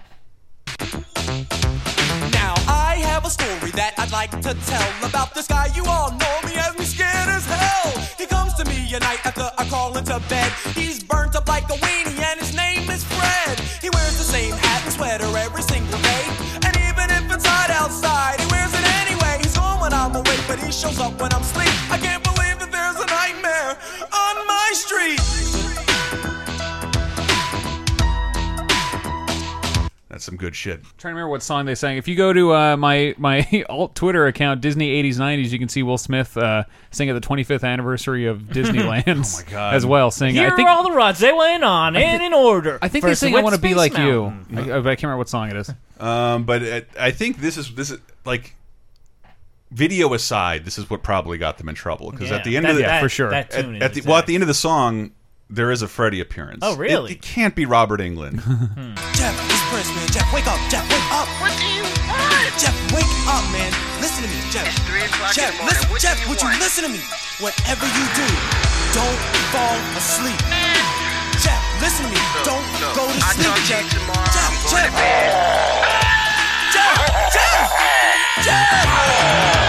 Story 3.31 3.71
that 3.71 3.95
I'd 3.97 4.11
like 4.11 4.31
to 4.43 4.53
tell 4.67 4.91
about 5.07 5.33
this 5.33 5.47
guy. 5.47 5.71
You 5.73 5.85
all 5.85 6.11
know 6.11 6.35
me 6.43 6.53
as 6.59 6.77
me 6.77 6.83
scared 6.83 7.29
as 7.31 7.45
hell. 7.45 7.91
He 8.19 8.25
comes 8.25 8.53
to 8.55 8.65
me 8.65 8.93
at 8.93 9.01
night 9.01 9.25
after 9.25 9.47
I 9.57 9.63
call 9.69 9.97
into 9.97 10.19
bed. 10.27 10.51
He's 10.75 11.01
burnt 11.01 11.35
up 11.35 11.47
like 11.47 11.63
a 11.71 11.77
weenie 11.79 12.19
and 12.19 12.39
his 12.39 12.53
name 12.53 12.89
is 12.89 13.03
Fred. 13.05 13.59
He 13.79 13.89
wears 13.89 14.17
the 14.17 14.27
same 14.27 14.53
hat 14.53 14.83
and 14.83 14.93
sweater 14.93 15.31
every 15.37 15.63
single 15.63 16.01
day. 16.01 16.25
And 16.65 16.75
even 16.75 17.07
if 17.17 17.23
it's 17.31 17.45
hot 17.47 17.69
outside, 17.71 18.41
he 18.41 18.47
wears 18.51 18.73
it 18.73 18.85
anyway. 18.99 19.39
He's 19.41 19.55
home 19.55 19.79
when 19.79 19.93
I'm 19.93 20.13
awake, 20.13 20.43
but 20.47 20.59
he 20.59 20.71
shows 20.71 20.99
up 20.99 21.15
when 21.21 21.31
I'm 21.31 21.41
asleep. 21.41 21.70
That's 30.11 30.25
some 30.25 30.35
good 30.35 30.53
shit. 30.57 30.81
trying 30.97 31.13
to 31.13 31.15
remember 31.15 31.29
what 31.29 31.41
song 31.41 31.63
they 31.65 31.73
sang. 31.73 31.95
If 31.95 32.05
you 32.05 32.17
go 32.17 32.33
to 32.33 32.53
uh, 32.53 32.75
my 32.75 33.15
my 33.17 33.63
alt 33.69 33.95
Twitter 33.95 34.27
account, 34.27 34.59
Disney 34.59 35.01
80s 35.01 35.15
90s, 35.15 35.51
you 35.51 35.57
can 35.57 35.69
see 35.69 35.83
Will 35.83 35.97
Smith 35.97 36.35
uh, 36.35 36.65
sing 36.91 37.09
at 37.09 37.13
the 37.13 37.25
25th 37.25 37.63
anniversary 37.63 38.25
of 38.27 38.39
Disneyland. 38.49 39.23
Oh 39.25 39.43
my 39.45 39.49
God. 39.51 39.73
As 39.73 39.85
well, 39.85 40.11
singing. 40.11 40.35
Here 40.35 40.49
I 40.51 40.55
think 40.57 40.67
are 40.67 40.75
all 40.75 40.83
the 40.83 40.91
rods 40.95 41.19
they 41.19 41.31
went 41.31 41.63
on, 41.63 41.95
and 41.95 42.21
in 42.21 42.33
order. 42.33 42.77
I 42.81 42.89
think 42.89 43.05
First 43.05 43.21
they 43.21 43.27
sing 43.27 43.37
"I 43.37 43.41
Want 43.41 43.55
to 43.55 43.61
Be 43.61 43.73
Like 43.73 43.93
Mountain. 43.93 44.47
You," 44.49 44.59
I, 44.75 44.81
but 44.81 44.87
I 44.89 44.95
can't 44.95 45.03
remember 45.03 45.17
what 45.19 45.29
song 45.29 45.49
it 45.49 45.55
is. 45.55 45.71
Um, 45.97 46.43
but 46.43 46.61
it, 46.61 46.89
I 46.99 47.11
think 47.11 47.37
this 47.37 47.55
is 47.55 47.73
this 47.73 47.89
is 47.89 47.99
like 48.25 48.55
video 49.71 50.13
aside, 50.13 50.65
this 50.65 50.77
is 50.77 50.89
what 50.89 51.01
probably 51.03 51.37
got 51.37 51.57
them 51.57 51.69
in 51.69 51.75
trouble 51.75 52.11
because 52.11 52.29
Yeah, 52.29 52.35
at 52.35 52.43
the 52.43 52.57
end 52.57 52.65
that- 52.65 52.71
of 52.71 52.75
the 52.75 52.81
that- 52.83 53.01
for 53.01 53.07
sure. 53.07 53.29
That 53.29 53.53
at, 53.53 53.63
tune 53.63 53.81
at 53.81 53.91
is 53.97 54.03
the 54.03 54.09
well 54.09 54.19
at 54.19 54.25
the 54.25 54.33
end 54.35 54.43
of 54.43 54.47
the 54.49 54.53
song 54.53 55.11
there 55.51 55.69
is 55.71 55.81
a 55.81 55.87
Freddy 55.87 56.19
appearance. 56.21 56.59
Oh, 56.63 56.75
really? 56.75 57.13
It, 57.13 57.21
can't 57.21 57.53
be 57.55 57.65
Robert 57.65 57.99
Englund. 57.99 58.39
Hmm. 58.41 58.95
Jeff, 59.13 59.35
it's 59.35 59.63
Prince, 59.69 59.91
man. 59.95 60.07
Jeff, 60.09 60.27
wake 60.33 60.47
up. 60.47 60.57
Jeff, 60.71 60.83
wake 60.89 61.09
up. 61.11 61.27
What 61.43 61.51
do 61.59 61.67
you 61.67 61.83
want? 62.07 62.51
Jeff, 62.57 62.73
wake 62.95 63.11
up, 63.27 63.43
man. 63.51 63.71
Listen 63.99 64.23
to 64.23 64.29
me, 64.31 64.39
Jeff. 64.49 64.65
It's 64.67 64.79
3 64.87 65.03
o'clock 65.05 65.33
Jeff, 65.35 65.51
in 65.51 65.57
the 65.59 65.63
morning. 65.63 65.75
Listen, 65.75 65.89
What 65.91 65.99
do 65.99 66.07
Jeff, 66.07 66.17
you 66.23 66.27
would 66.31 66.39
want? 66.41 66.55
you 66.55 66.59
listen 66.63 66.81
to 66.87 66.91
me? 66.91 67.01
Whatever 67.43 67.85
you 67.85 68.05
do, 68.15 68.27
don't 68.95 69.21
fall 69.53 69.77
asleep. 69.99 70.39
Jeff, 71.43 71.61
listen 71.83 72.05
to 72.07 72.11
me. 72.15 72.21
don't 72.47 72.63
look, 72.79 72.95
go 72.95 73.03
to 73.07 73.17
I'll 73.19 73.35
sleep, 73.35 73.49
talk 73.51 73.59
to 73.59 73.97
tomorrow. 73.97 74.31
Jeff, 74.31 74.47
I'm 74.47 74.55
going 74.61 74.71
Jeff. 74.71 74.87
to 74.87 74.97
bed. 74.97 75.31
Jeff, 76.71 76.95
Jeff, 77.35 77.67
Jeff, 78.39 78.45
Jeff, 78.45 78.67
Jeff, 78.71 79.60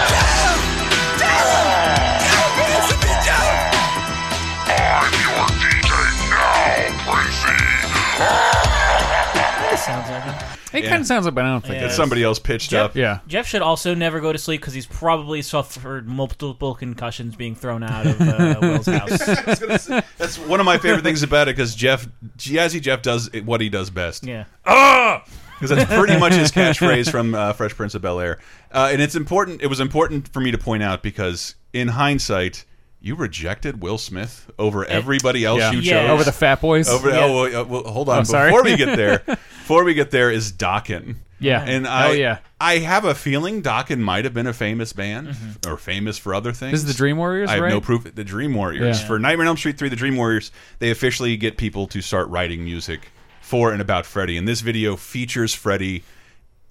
sounds 9.77 10.09
like 10.09 10.25
it. 10.27 10.59
Hey, 10.71 10.79
It 10.79 10.89
kind 10.89 11.01
of 11.01 11.07
sounds 11.07 11.25
like, 11.25 11.35
but 11.35 11.45
I 11.45 11.49
don't 11.49 11.61
think 11.61 11.75
Yeah. 11.75 11.85
It's 11.85 11.95
somebody 11.95 12.23
else 12.23 12.39
pitched 12.39 12.71
Jeff, 12.71 12.91
up. 12.91 12.95
Yeah. 12.95 13.19
Jeff 13.27 13.47
should 13.47 13.61
also 13.61 13.93
never 13.93 14.19
go 14.21 14.31
to 14.33 14.39
sleep 14.39 14.61
because 14.61 14.73
he's 14.73 14.85
probably 14.87 15.41
suffered 15.41 16.07
multiple 16.07 16.73
concussions 16.73 17.35
being 17.35 17.53
thrown 17.55 17.83
out 17.83 18.05
of 18.07 18.19
uh, 18.21 18.57
Will's 18.61 18.85
house. 18.87 19.17
That's 20.17 20.39
one 20.39 20.59
of 20.59 20.65
my 20.65 20.77
favorite 20.77 21.03
things 21.03 21.21
about 21.21 21.47
it 21.47 21.55
because 21.55 21.75
Jeff, 21.75 22.07
Jazzy 22.37 22.81
Jeff, 22.81 23.01
does 23.01 23.29
it- 23.33 23.45
what 23.45 23.61
he 23.61 23.69
does 23.69 23.89
best. 23.89 24.25
Yeah. 24.25 24.45
Ah, 24.65 25.23
because 25.59 25.77
that's 25.77 25.93
pretty 25.93 26.17
much 26.19 26.33
his 26.33 26.51
catchphrase 26.51 27.09
from 27.09 27.33
uh, 27.35 27.53
Fresh 27.53 27.75
Prince 27.75 27.95
of 27.95 28.01
Bel 28.01 28.19
Air. 28.19 28.39
Uh, 28.71 28.89
and 28.91 29.01
it's 29.01 29.15
important. 29.15 29.61
It 29.61 29.67
was 29.67 29.79
important 29.79 30.27
for 30.33 30.41
me 30.41 30.51
to 30.51 30.57
point 30.57 30.83
out 30.83 31.01
because 31.01 31.55
in 31.71 31.87
hindsight, 31.87 32.65
you 33.03 33.15
rejected 33.15 33.81
Will 33.83 33.97
Smith 33.97 34.49
over 34.57 34.85
everybody 34.85 35.43
else 35.43 35.59
Yeah. 35.59 35.71
you 35.73 35.79
Yeah. 35.81 36.01
chose. 36.03 36.09
Over 36.11 36.23
the 36.23 36.31
Fat 36.31 36.61
Boys. 36.61 36.87
Over 36.89 37.09
Yeah. 37.09 37.25
oh, 37.25 37.33
well, 37.51 37.65
well, 37.65 37.83
hold 37.83 38.07
on. 38.09 38.21
Oh, 38.21 38.23
sorry. 38.23 38.49
Before 38.49 38.63
we 38.63 38.77
get 38.77 38.95
there, 38.97 39.19
before 39.27 39.83
we 39.83 39.93
get 39.93 40.09
there 40.09 40.31
is 40.31 40.53
Dokken. 40.53 41.15
Yeah. 41.37 41.61
and 41.67 41.85
oh, 41.85 41.89
I, 41.89 42.07
Oh, 42.07 42.11
yeah. 42.13 42.37
I 42.61 42.77
have 42.77 43.03
a 43.03 43.13
feeling 43.13 43.61
Dokken 43.61 43.99
might 43.99 44.23
have 44.23 44.33
been 44.33 44.47
a 44.47 44.53
famous 44.53 44.93
band 44.93 45.27
mm-hmm. 45.27 45.69
or 45.69 45.75
famous 45.75 46.17
for 46.17 46.33
other 46.33 46.53
things. 46.53 46.71
This 46.71 46.81
is 46.83 46.87
the 46.87 46.97
Dream 46.97 47.17
Warriors, 47.17 47.49
I 47.49 47.55
have 47.55 47.63
right? 47.63 47.69
no 47.69 47.81
proof. 47.81 48.15
The 48.15 48.23
Dream 48.23 48.53
Warriors 48.53 49.01
Yeah. 49.01 49.07
for 49.07 49.19
Nightmare 49.19 49.43
on 49.43 49.49
Elm 49.49 49.57
Street 49.57 49.77
three. 49.77 49.89
The 49.89 49.97
Dream 49.97 50.15
Warriors 50.15 50.51
they 50.79 50.89
officially 50.89 51.35
get 51.35 51.57
people 51.57 51.87
to 51.87 52.01
start 52.01 52.29
writing 52.29 52.63
music 52.63 53.11
for 53.41 53.73
and 53.73 53.81
about 53.81 54.05
Freddy, 54.05 54.37
and 54.37 54.47
this 54.47 54.61
video 54.61 54.95
features 54.95 55.53
Freddy. 55.53 56.03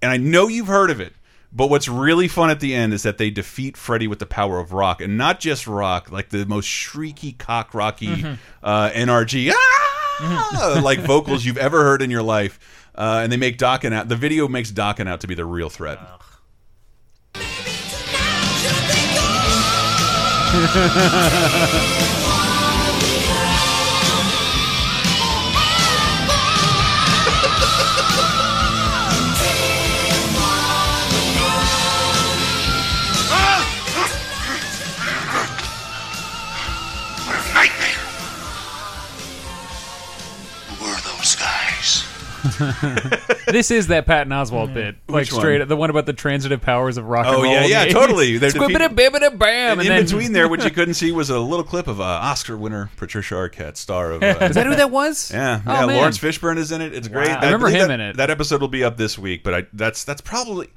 And 0.00 0.10
I 0.10 0.16
know 0.16 0.48
you've 0.48 0.66
heard 0.68 0.90
of 0.90 0.98
it, 0.98 1.12
but 1.52 1.68
what's 1.68 1.88
really 1.88 2.28
fun 2.28 2.50
at 2.50 2.60
the 2.60 2.74
end 2.74 2.94
is 2.94 3.02
that 3.02 3.18
they 3.18 3.30
defeat 3.30 3.76
Freddy 3.76 4.08
with 4.08 4.18
the 4.18 4.26
power 4.26 4.58
of 4.58 4.72
rock, 4.72 5.00
and 5.00 5.18
not 5.18 5.38
just 5.38 5.66
rock, 5.66 6.10
like 6.10 6.30
the 6.30 6.46
most 6.46 6.66
shrieky, 6.66 7.36
cock 7.36 7.74
rocky 7.74 8.24
uh, 8.62 8.90
NRG, 8.90 9.52
ah! 9.54 10.80
like 10.82 11.00
vocals 11.00 11.44
you've 11.46 11.58
ever 11.58 11.82
heard 11.82 12.00
in 12.02 12.10
your 12.10 12.22
life. 12.22 12.88
Uh, 12.94 13.20
and 13.22 13.32
they 13.32 13.38
make 13.38 13.56
Dokken 13.56 13.92
out. 13.92 14.08
The 14.08 14.16
video 14.16 14.48
makes 14.48 14.70
Dokken 14.70 15.08
out 15.08 15.20
to 15.22 15.26
be 15.26 15.34
the 15.34 15.46
real 15.46 15.70
threat. 15.70 15.98
Nightmare. 15.98 16.18
this 43.46 43.70
is 43.70 43.88
that 43.88 44.04
Patton 44.06 44.32
Oswalt 44.32 44.74
bit, 44.74 44.96
like 45.08 45.22
Which 45.22 45.32
one? 45.32 45.40
straight 45.40 45.68
the 45.68 45.76
one 45.76 45.90
about 45.90 46.06
the 46.06 46.12
transitive 46.12 46.60
powers 46.60 46.96
of 46.96 47.06
rock 47.06 47.26
and 47.26 47.36
Oh 47.36 47.42
roll. 47.42 47.52
yeah, 47.52 47.64
in 47.64 47.70
yeah, 47.70 47.86
80s. 47.86 47.92
totally. 47.92 48.38
They're 48.38 48.50
Squibbida 48.50 48.88
bibbida 48.94 49.38
bam, 49.38 49.78
And, 49.78 49.82
in 49.82 49.86
then 49.88 50.04
between 50.04 50.32
there, 50.32 50.48
what 50.48 50.64
you 50.64 50.70
couldn't 50.72 50.94
see 50.94 51.12
was 51.12 51.30
a 51.30 51.38
little 51.38 51.64
clip 51.64 51.86
of 51.86 52.00
uh, 52.00 52.04
Oscar 52.04 52.56
winner 52.56 52.90
Patricia 52.96 53.34
Arquette, 53.34 53.76
star 53.76 54.12
of. 54.12 54.22
Uh, 54.22 54.38
is 54.42 54.54
that 54.54 54.66
who 54.66 54.74
that 54.76 54.90
was? 54.90 55.30
Yeah, 55.42 55.60
Oh, 55.66 55.72
yeah. 55.72 55.86
man. 55.86 55.96
Laurence 55.96 56.18
Fishburne 56.18 56.58
is 56.58 56.72
in 56.72 56.80
it. 56.80 56.94
It's 56.94 57.08
great. 57.08 57.28
I 57.30 57.44
remember 57.44 57.66
believe 57.68 57.82
him 57.82 57.88
that- 57.88 57.94
in 57.94 58.00
it. 58.00 58.16
That 58.16 58.30
episode 58.30 58.60
will 58.60 58.68
be 58.68 58.84
up 58.84 58.96
this 58.96 59.18
week, 59.18 59.42
but 59.44 59.54
I 59.54 59.66
that's 59.72 60.04
that's 60.04 60.20
probably 60.20 60.68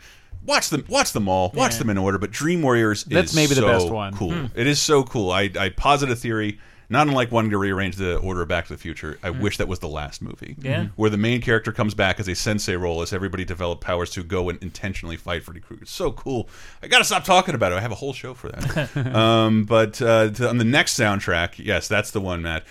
watch 0.45 0.69
them 0.69 0.85
watch 0.87 1.11
them 1.13 1.27
all. 1.27 1.51
Watch 1.53 1.77
them 1.77 1.89
in 1.89 1.97
order. 1.97 2.17
But 2.17 2.31
Dream 2.31 2.61
Warriors 2.61 3.03
That's 3.03 3.31
is 3.31 3.35
maybe 3.35 3.49
the 3.49 3.61
so 3.61 3.67
best 3.67 3.89
one. 3.89 4.13
Cool. 4.13 4.31
Hmm. 4.33 4.45
It 4.59 4.67
is 4.67 4.79
so 4.79 5.03
cool. 5.03 5.31
I 5.31 5.49
I 5.59 5.69
posit 5.69 6.09
a 6.09 6.15
theory. 6.15 6.59
Not 6.89 7.07
unlike 7.07 7.31
wanting 7.31 7.51
to 7.51 7.57
rearrange 7.57 7.95
the 7.95 8.17
order 8.17 8.41
of 8.41 8.47
Back 8.47 8.67
to 8.67 8.73
the 8.73 8.77
Future, 8.77 9.17
I 9.23 9.29
wish 9.29 9.57
that 9.57 9.67
was 9.67 9.79
the 9.79 9.87
last 9.87 10.21
movie. 10.21 10.55
Yeah. 10.59 10.87
Where 10.95 11.09
the 11.09 11.17
main 11.17 11.41
character 11.41 11.71
comes 11.71 11.93
back 11.93 12.19
as 12.19 12.27
a 12.27 12.35
sensei 12.35 12.75
role 12.75 13.01
as 13.01 13.13
everybody 13.13 13.45
developed 13.45 13.81
powers 13.81 14.09
to 14.11 14.23
go 14.23 14.49
and 14.49 14.61
intentionally 14.61 15.17
fight 15.17 15.43
Freddy 15.43 15.59
Krueger. 15.59 15.85
So 15.85 16.11
cool. 16.11 16.49
I 16.83 16.87
gotta 16.87 17.05
stop 17.05 17.23
talking 17.23 17.55
about 17.55 17.71
it. 17.71 17.75
I 17.75 17.81
have 17.81 17.91
a 17.91 17.95
whole 17.95 18.13
show 18.13 18.33
for 18.33 18.49
that. 18.49 19.15
um, 19.15 19.63
but 19.65 20.01
uh, 20.01 20.29
to, 20.31 20.49
on 20.49 20.57
the 20.57 20.65
next 20.65 20.99
soundtrack, 20.99 21.63
yes, 21.63 21.87
that's 21.87 22.11
the 22.11 22.21
one, 22.21 22.41
Matt. 22.41 22.65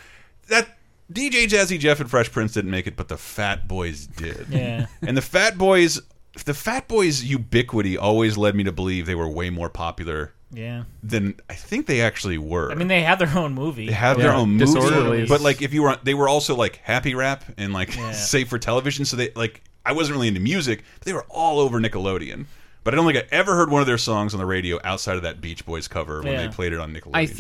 That 0.48 0.68
DJ 1.12 1.46
Jazzy 1.46 1.78
Jeff 1.78 2.00
and 2.00 2.10
Fresh 2.10 2.32
Prince 2.32 2.52
didn't 2.52 2.70
make 2.70 2.86
it, 2.86 2.96
but 2.96 3.08
the 3.08 3.16
Fat 3.16 3.68
Boys 3.68 4.06
did. 4.06 4.46
Yeah. 4.50 4.86
And 5.02 5.16
the 5.16 5.22
Fat 5.22 5.58
Boys, 5.58 6.00
the 6.44 6.54
Fat 6.54 6.88
Boys' 6.88 7.22
ubiquity 7.24 7.98
always 7.98 8.36
led 8.36 8.54
me 8.54 8.64
to 8.64 8.72
believe 8.72 9.06
they 9.06 9.14
were 9.14 9.28
way 9.28 9.50
more 9.50 9.68
popular 9.68 10.33
Yeah. 10.56 10.84
than 11.02 11.34
I 11.50 11.54
think 11.54 11.86
they 11.86 12.00
actually 12.00 12.38
were. 12.38 12.70
I 12.70 12.74
mean, 12.74 12.88
they 12.88 13.02
had 13.02 13.18
their 13.18 13.36
own 13.36 13.54
movie. 13.54 13.86
They 13.86 13.92
have 13.92 14.18
their 14.18 14.32
own 14.32 14.50
movie, 14.56 15.26
but 15.26 15.40
like 15.40 15.62
if 15.62 15.72
you 15.74 15.82
were, 15.82 15.96
they 16.02 16.14
were 16.14 16.28
also 16.28 16.54
like 16.54 16.76
happy 16.76 17.14
rap 17.14 17.44
and 17.56 17.72
like 17.72 17.96
Yeah. 17.96 18.12
safe 18.12 18.48
for 18.48 18.58
television. 18.58 19.04
So 19.04 19.16
they 19.16 19.30
like, 19.34 19.62
I 19.86 19.92
wasn't 19.92 20.16
really 20.16 20.28
into 20.28 20.40
music, 20.40 20.82
but 20.98 21.06
they 21.06 21.12
were 21.12 21.26
all 21.28 21.58
over 21.60 21.78
Nickelodeon. 21.80 22.46
But 22.84 22.92
I 22.92 22.96
don't 22.96 23.06
think 23.06 23.18
I 23.18 23.26
ever 23.34 23.54
heard 23.54 23.70
one 23.70 23.80
of 23.80 23.86
their 23.86 23.96
songs 23.98 24.34
on 24.34 24.38
the 24.40 24.46
radio 24.46 24.78
outside 24.84 25.16
of 25.16 25.22
that 25.22 25.40
Beach 25.40 25.64
Boys 25.64 25.88
cover 25.88 26.20
when 26.22 26.32
Yeah. 26.32 26.46
they 26.46 26.48
played 26.52 26.72
it 26.74 26.80
on 26.80 26.92
Nickelodeon. 26.92 27.10
I 27.16 27.24
shows. 27.24 27.36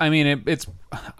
Think. 0.00 0.06
I 0.06 0.10
mean, 0.10 0.26
it, 0.26 0.40
it's. 0.46 0.66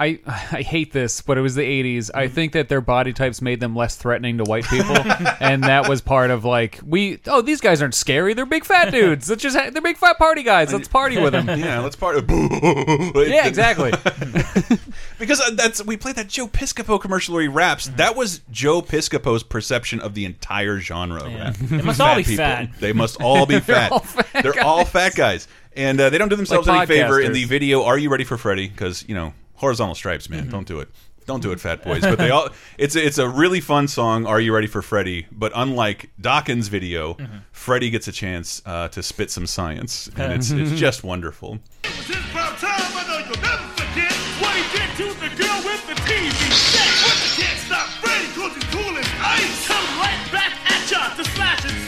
I 0.01 0.19
I 0.27 0.63
hate 0.63 0.93
this, 0.93 1.21
but 1.21 1.39
it 1.39 1.43
was 1.43 1.55
the 1.55 1.63
'80s. 1.63 2.11
I 2.13 2.27
think 2.27 2.53
that 2.55 2.69
their 2.69 2.81
body 2.81 3.13
types 3.13 3.41
made 3.41 3.61
them 3.61 3.77
less 3.77 3.95
threatening 3.95 4.39
to 4.39 4.45
white 4.45 4.65
people, 4.65 4.97
and 5.41 5.63
that 5.63 5.89
was 5.89 6.01
part 6.01 6.31
of 6.31 6.45
like 6.45 6.81
we. 6.85 7.21
Oh, 7.27 7.41
these 7.41 7.61
guys 7.61 7.81
aren't 7.81 7.95
scary. 7.95 8.35
They're 8.35 8.47
big 8.47 8.65
fat 8.65 8.91
dudes. 8.91 9.31
Let's 9.31 9.43
just. 9.43 9.57
Ha- 9.57 9.71
they're 9.71 9.81
big 9.83 9.97
fat 9.97 10.19
party 10.19 10.43
guys. 10.43 10.73
Let's 10.73 10.89
party 10.89 11.21
with 11.21 11.33
them. 11.33 11.47
yeah, 11.59 11.81
let's 11.81 11.97
party. 11.97 12.21
Yeah, 13.31 13.47
exactly. 13.47 13.93
because 15.19 15.41
uh, 15.41 15.51
that's 15.55 15.85
we 15.85 15.97
played 15.97 16.17
that 16.17 16.29
Joe 16.29 16.49
Piscopo 16.49 17.01
commercial 17.01 17.35
where 17.35 17.43
he 17.43 17.49
raps. 17.49 17.89
That 17.89 18.17
was 18.17 18.41
Joe 18.51 18.83
Piscopo's 18.83 19.43
perception 19.43 20.01
of 20.01 20.15
the 20.15 20.25
entire 20.25 20.81
genre. 20.81 21.23
Of 21.23 21.35
rap. 21.35 21.55
They 21.57 21.83
must 21.83 22.01
all 22.01 22.17
be 22.17 22.25
fat. 22.25 22.71
They 22.81 22.93
must 22.93 23.21
all 23.21 23.47
be 23.47 23.61
fat. 23.61 23.93
all 23.93 24.01
fat 24.01 24.43
They're 24.43 24.65
all 24.65 24.85
fat 24.85 25.15
guys, 25.15 25.47
and 25.77 26.01
uh, 26.01 26.11
they 26.11 26.19
don't 26.19 26.29
do 26.29 26.37
themselves 26.37 26.67
Like 26.67 26.91
any 26.91 27.01
favor 27.01 27.21
in 27.21 27.33
the 27.33 27.45
video. 27.45 27.85
Are 27.85 27.99
you 27.99 28.11
ready 28.11 28.25
for 28.25 28.37
Freddy? 28.37 28.69
Because 28.69 29.09
you 29.09 29.15
know 29.15 29.33
horizontal 29.55 29.95
stripes, 29.95 30.29
man. 30.29 30.43
Mm-hmm. 30.43 30.51
Don't 30.51 30.67
do 30.67 30.81
it. 30.81 30.89
Don't 31.27 31.43
do 31.43 31.53
it, 31.53 31.61
fat 31.61 31.85
boys. 31.85 32.01
But 32.01 32.19
they 32.19 32.31
all. 32.31 32.49
It's 32.79 32.97
a, 32.97 33.07
it's 33.07 33.19
a 33.19 33.29
really 33.29 33.61
fun 33.61 33.89
song. 33.89 34.27
Are 34.27 34.41
you 34.41 34.55
ready 34.55 34.67
for 34.67 34.83
Freddy? 34.83 35.27
But 35.31 35.53
unlike 35.55 36.11
Dokken's 36.21 36.69
video, 36.69 37.15
Mm-hmm. 37.15 37.39
Freddy 37.53 37.91
gets 37.91 38.09
a 38.09 38.13
chance 38.13 38.63
uh, 38.65 38.89
to 38.89 39.03
spit 39.03 39.31
some 39.31 39.47
science, 39.47 40.09
and 40.17 40.33
it's 40.33 40.51
it's 40.63 40.73
just 40.73 41.05
wonderful. 41.05 41.59
This 41.83 42.11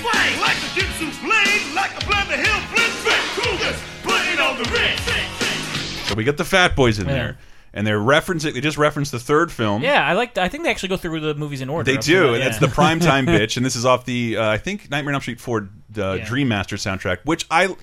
slash 0.03 0.27
and 0.27 0.35
slang. 0.35 0.41
Like 0.41 0.57
a 0.57 0.75
Jitsu 0.75 1.07
blade, 1.25 1.75
like 1.75 1.91
a 1.93 2.01
blender 2.07 2.37
hill 2.37 2.61
flint. 2.71 2.93
Fred 3.03 3.23
Krueger, 3.37 3.77
putting 4.03 4.38
on 4.41 4.57
the 4.59 4.69
wrist. 4.71 6.09
So 6.09 6.15
we 6.15 6.25
get 6.25 6.37
the 6.37 6.45
Fat 6.45 6.77
Boys 6.77 6.99
in 6.99 7.07
Yeah. 7.07 7.12
there, 7.12 7.38
and 7.73 7.87
they're 7.87 7.99
referencing. 7.99 8.53
They 8.55 8.61
just 8.61 8.77
referenced 8.77 9.12
the 9.12 9.19
third 9.19 9.51
film. 9.51 9.83
Yeah, 9.83 10.07
I 10.07 10.12
like. 10.12 10.37
I 10.37 10.49
think 10.49 10.65
they 10.65 10.71
actually 10.71 10.91
go 10.91 10.97
through 10.99 11.21
the 11.21 11.35
movies 11.35 11.61
in 11.61 11.69
order. 11.71 11.91
They 11.91 11.97
do, 11.99 12.12
sure, 12.12 12.29
and 12.35 12.38
yeah. 12.38 12.49
it's 12.49 12.59
the 12.59 12.67
primetime 12.67 13.27
bitch, 13.27 13.57
and 13.57 13.65
this 13.65 13.77
is 13.77 13.85
off 13.87 14.05
the 14.05 14.37
uh, 14.37 14.49
I 14.51 14.59
think 14.59 14.91
Nightmare 14.91 15.12
on 15.12 15.15
Elm 15.17 15.23
Street 15.23 15.41
4 15.41 15.69
uh, 15.99 16.17
Dream 16.19 16.49
Master 16.49 16.77
soundtrack, 16.77 17.19
which 17.25 17.47
I 17.51 17.75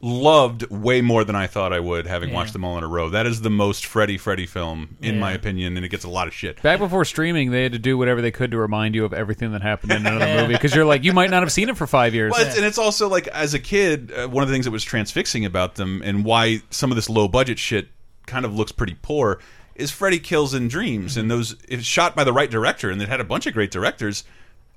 loved 0.00 0.70
way 0.70 1.00
more 1.00 1.24
than 1.24 1.34
I 1.34 1.46
thought 1.46 1.72
I 1.72 1.80
would, 1.80 2.06
having 2.06 2.32
watched 2.32 2.52
them 2.52 2.64
all 2.64 2.76
in 2.76 2.84
a 2.84 2.86
row. 2.86 3.08
That 3.08 3.26
is 3.26 3.40
the 3.40 3.50
most 3.50 3.86
Freddy 3.86 4.18
Freddy 4.18 4.46
film, 4.46 4.96
in 5.00 5.14
Yeah. 5.14 5.20
my 5.20 5.32
opinion, 5.32 5.76
and 5.76 5.86
it 5.86 5.88
gets 5.88 6.04
a 6.04 6.08
lot 6.08 6.28
of 6.28 6.34
shit. 6.34 6.60
Back 6.62 6.78
before 6.78 7.04
streaming, 7.06 7.50
they 7.50 7.62
had 7.62 7.72
to 7.72 7.78
do 7.78 7.96
whatever 7.96 8.20
they 8.20 8.30
could 8.30 8.50
to 8.50 8.58
remind 8.58 8.94
you 8.94 9.04
of 9.06 9.14
everything 9.14 9.52
that 9.52 9.62
happened 9.62 9.92
in 9.92 10.06
another 10.06 10.26
movie 10.42 10.52
because 10.52 10.74
you're 10.74 10.84
like, 10.84 11.02
you 11.02 11.12
might 11.14 11.30
not 11.30 11.42
have 11.42 11.50
seen 11.50 11.68
it 11.70 11.76
for 11.78 11.86
five 11.86 12.14
years. 12.14 12.32
Well, 12.32 12.46
it's, 12.46 12.56
and 12.56 12.64
it's 12.66 12.78
also 12.78 13.08
like 13.08 13.26
as 13.28 13.54
a 13.54 13.58
kid, 13.58 14.12
uh, 14.12 14.28
one 14.28 14.42
of 14.42 14.48
the 14.48 14.54
things 14.54 14.66
that 14.66 14.70
was 14.70 14.84
transfixing 14.84 15.44
about 15.46 15.76
them 15.76 16.02
and 16.04 16.24
why 16.24 16.60
some 16.70 16.92
of 16.92 16.96
this 16.96 17.08
low 17.08 17.26
budget 17.26 17.58
shit 17.58 17.88
kind 18.26 18.44
of 18.44 18.54
looks 18.54 18.72
pretty 18.72 18.96
poor 19.00 19.40
is 19.76 19.90
Freddy 19.90 20.18
Kills 20.18 20.52
in 20.54 20.68
Dreams, 20.68 21.16
and 21.16 21.30
those 21.30 21.56
it's 21.68 21.84
shot 21.84 22.14
by 22.14 22.24
the 22.24 22.32
right 22.32 22.50
director, 22.50 22.90
and 22.90 23.00
it 23.02 23.08
had 23.08 23.20
a 23.20 23.24
bunch 23.24 23.46
of 23.46 23.54
great 23.54 23.70
directors. 23.70 24.24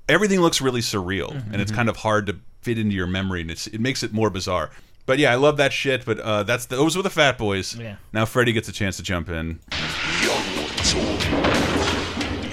Everything 0.08 0.42
looks 0.42 0.60
really 0.60 0.82
surreal, 0.82 1.32
and 1.54 1.62
it's 1.62 1.72
kind 1.72 1.88
of 1.88 1.98
hard 1.98 2.26
to 2.28 2.38
fit 2.62 2.78
into 2.80 2.96
your 2.96 3.06
memory, 3.08 3.42
and 3.42 3.52
it's, 3.52 3.68
it 3.68 3.80
makes 3.80 4.02
it 4.04 4.12
more 4.12 4.30
bizarre. 4.30 4.72
But 5.10 5.18
yeah, 5.18 5.32
I 5.32 5.38
love 5.38 5.58
that 5.58 5.74
shit. 5.74 6.06
But 6.06 6.20
uh, 6.20 6.44
that's 6.44 6.68
those 6.68 6.96
were 6.96 7.02
the 7.02 7.10
Fat 7.10 7.40
Boys. 7.40 7.76
Yeah. 7.76 7.96
Now 8.14 8.26
Freddy 8.26 8.54
gets 8.54 8.70
a 8.70 8.72
chance 8.72 8.96
to 8.98 9.02
jump 9.02 9.28
in. 9.28 9.60
Young. 10.22 10.46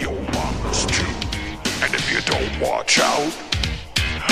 Your 0.00 0.14
mamas 0.32 0.86
too. 0.86 1.04
And 1.84 1.92
if 1.92 2.10
you 2.10 2.22
don't 2.22 2.58
watch 2.58 2.98
out, 2.98 3.36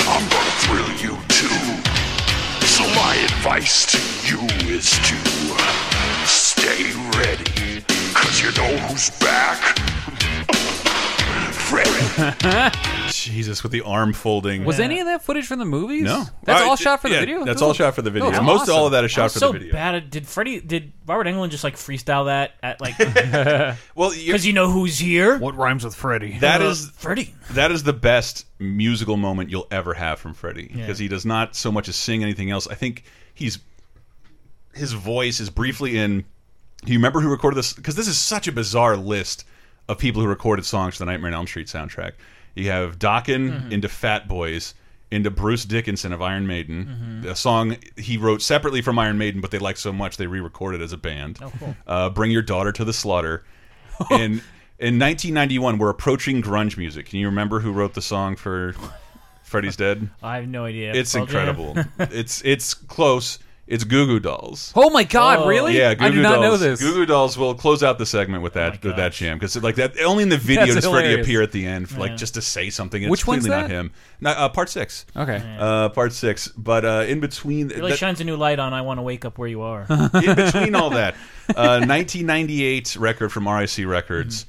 I'm 0.09 0.27
gonna 0.27 0.55
thrill 0.65 0.89
you 0.97 1.21
too. 1.27 1.85
So 2.65 2.83
my 2.95 3.15
advice 3.25 3.85
to 3.91 3.99
you 4.27 4.41
is 4.73 4.89
to 4.89 6.25
stay 6.25 6.93
ready. 7.19 7.83
Cause 8.15 8.41
you 8.41 8.51
know 8.57 8.75
who's 8.87 9.11
back? 9.19 9.77
Freddy. 11.65 12.75
Jesus, 13.11 13.63
with 13.63 13.71
the 13.71 13.81
arm 13.81 14.13
folding. 14.13 14.65
Was 14.65 14.79
any 14.79 14.99
of 14.99 15.07
that 15.07 15.23
footage 15.23 15.45
from 15.47 15.59
the 15.59 15.65
movies? 15.65 16.03
No, 16.03 16.25
that's 16.43 16.61
Uh, 16.61 16.65
all 16.69 16.75
shot 16.75 17.01
for 17.01 17.09
the 17.09 17.15
yeah, 17.15 17.19
video. 17.21 17.43
That's 17.45 17.61
Ooh. 17.61 17.65
all 17.65 17.73
shot 17.73 17.95
for 17.95 18.01
the 18.01 18.11
video. 18.11 18.31
Oh, 18.31 18.41
Most 18.41 18.61
awesome. 18.63 18.75
all 18.75 18.85
of 18.87 18.91
that 18.93 19.03
is 19.03 19.11
I 19.11 19.15
shot 19.15 19.31
for 19.31 19.39
so 19.39 19.51
the 19.51 19.59
video. 19.59 19.73
bad 19.73 19.95
at 19.95 20.09
did 20.09 20.27
Freddy 20.27 20.59
did 20.61 20.93
Robert 21.07 21.25
Englund 21.27 21.49
just 21.49 21.63
like 21.63 21.75
freestyle 21.75 22.25
that 22.25 22.51
at 22.63 22.79
like 22.81 22.97
well 23.95 24.11
because 24.11 24.45
you 24.45 24.53
know 24.53 24.69
who's 24.69 24.97
here 24.99 25.37
What 25.37 25.55
rhymes 25.55 25.83
with 25.83 25.95
Freddy? 25.95 26.37
That 26.39 26.61
Uh, 26.61 26.65
is 26.65 26.89
Freddy. 26.91 27.33
That 27.51 27.71
is 27.71 27.83
the 27.83 27.93
best 27.93 28.45
musical 28.59 29.17
moment 29.17 29.49
you'll 29.49 29.67
ever 29.71 29.93
have 29.93 30.19
from 30.19 30.33
Freddy 30.33 30.69
Yeah. 30.73 30.81
because 30.85 30.99
he 30.99 31.07
does 31.07 31.25
not 31.25 31.55
so 31.55 31.71
much 31.71 31.87
as 31.89 31.95
sing 31.95 32.21
anything 32.23 32.51
else. 32.51 32.67
I 32.67 32.75
think 32.75 33.03
he's 33.33 33.59
his 34.73 34.93
voice 34.93 35.39
is 35.39 35.49
briefly 35.49 35.97
in. 35.97 36.25
Do 36.83 36.91
you 36.91 36.99
remember 36.99 37.21
who 37.21 37.29
recorded 37.29 37.57
this? 37.57 37.73
Because 37.73 37.95
this 37.95 38.07
is 38.07 38.17
such 38.17 38.47
a 38.47 38.51
bizarre 38.51 38.95
list 38.97 39.45
of 39.87 39.97
people 39.97 40.21
who 40.21 40.27
recorded 40.27 40.65
songs 40.65 40.95
for 40.95 40.99
the 41.05 41.11
Nightmare 41.11 41.29
on 41.31 41.35
Elm 41.35 41.47
Street 41.47 41.67
soundtrack. 41.67 42.13
You 42.55 42.69
have 42.71 42.97
Dokken 42.99 43.51
Mm-hmm. 43.51 43.71
into 43.71 43.89
Fat 43.89 44.27
Boys, 44.27 44.73
into 45.11 45.29
Bruce 45.29 45.65
Dickinson 45.65 46.11
of 46.13 46.21
Iron 46.21 46.47
Maiden, 46.47 47.23
a 47.27 47.35
song 47.35 47.77
he 47.97 48.17
wrote 48.17 48.41
separately 48.41 48.81
from 48.81 48.97
Iron 48.97 49.17
Maiden, 49.17 49.41
but 49.41 49.51
they 49.51 49.59
liked 49.59 49.79
so 49.79 49.93
much 49.93 50.17
they 50.17 50.27
re-recorded 50.27 50.81
as 50.81 50.91
a 50.93 50.97
band. 50.97 51.37
Oh, 51.41 51.51
cool. 51.59 51.75
Uh, 51.85 52.09
Bring 52.09 52.31
Your 52.31 52.41
Daughter 52.41 52.71
to 52.71 52.83
the 52.85 52.93
Slaughter. 52.93 53.43
in 54.11 54.41
in 54.77 54.99
1991, 54.99 55.77
we're 55.77 55.89
approaching 55.89 56.41
grunge 56.41 56.75
music. 56.77 57.05
Can 57.05 57.19
you 57.19 57.27
remember 57.27 57.59
who 57.61 57.71
wrote 57.71 57.93
the 57.93 58.01
song 58.01 58.35
for 58.35 58.73
Freddy's 59.43 59.75
Dead? 59.77 60.09
I 60.23 60.37
have 60.37 60.47
no 60.47 60.65
idea. 60.65 60.93
It's 60.93 61.13
Jam? 61.13 61.21
incredible. 61.23 61.75
it's 61.99 62.41
it's 62.43 62.73
close. 62.73 63.39
It's 63.67 63.83
Goo 63.83 64.05
Goo 64.05 64.19
Dolls. 64.19 64.71
Oh 64.75 64.91
my 64.91 65.03
God! 65.03 65.39
Oh. 65.39 65.47
Really? 65.47 65.75
Yeah, 65.75 65.95
Goo 65.95 66.05
I 66.05 66.09
Goo 66.09 66.15
did 66.17 66.21
not 66.21 66.35
Dolls. 66.35 66.43
know 66.43 66.57
this. 66.57 66.79
Goo 66.79 66.93
Goo 66.93 67.05
Dolls 67.07 67.35
will 67.35 67.55
close 67.55 67.81
out 67.81 67.97
the 67.97 68.05
segment 68.05 68.43
with 68.43 68.53
that 68.53 68.83
with 68.83 68.95
that 68.97 69.11
jam 69.13 69.39
because 69.39 69.55
like 69.63 69.73
that 69.77 69.99
only 70.01 70.21
in 70.21 70.29
the 70.29 70.37
video 70.37 70.65
That's 70.67 70.75
does 70.75 70.85
Freddy 70.85 71.07
hilarious. 71.07 71.25
appear 71.27 71.41
at 71.41 71.51
the 71.51 71.65
end 71.65 71.89
for, 71.89 71.95
Yeah. 71.95 72.01
like 72.01 72.15
just 72.17 72.35
to 72.35 72.43
say 72.43 72.69
something. 72.69 73.03
and 73.03 73.09
Which 73.09 73.21
it's 73.21 73.27
one's 73.27 73.45
clearly 73.45 73.61
not 73.63 73.67
that? 73.69 73.73
him. 73.73 73.91
No, 74.21 74.29
uh, 74.29 74.49
part 74.49 74.69
six. 74.69 75.07
Okay. 75.17 75.41
Uh, 75.59 75.89
part 75.89 76.13
six. 76.13 76.47
But 76.49 76.85
uh, 76.85 77.05
in 77.07 77.19
between, 77.21 77.71
It 77.71 77.77
really 77.77 77.91
that- 77.91 77.97
shines 77.97 78.21
a 78.21 78.23
new 78.23 78.35
light 78.37 78.59
on 78.59 78.71
I 78.71 78.81
want 78.81 78.99
to 78.99 79.01
wake 79.01 79.25
up 79.25 79.39
where 79.39 79.47
you 79.49 79.61
are. 79.61 79.87
in 79.89 80.35
between 80.35 80.75
all 80.75 80.91
that, 80.91 81.15
uh, 81.49 81.81
1998 81.87 82.95
record 82.97 83.29
from 83.31 83.47
RIC 83.49 83.85
Records. 83.87 84.45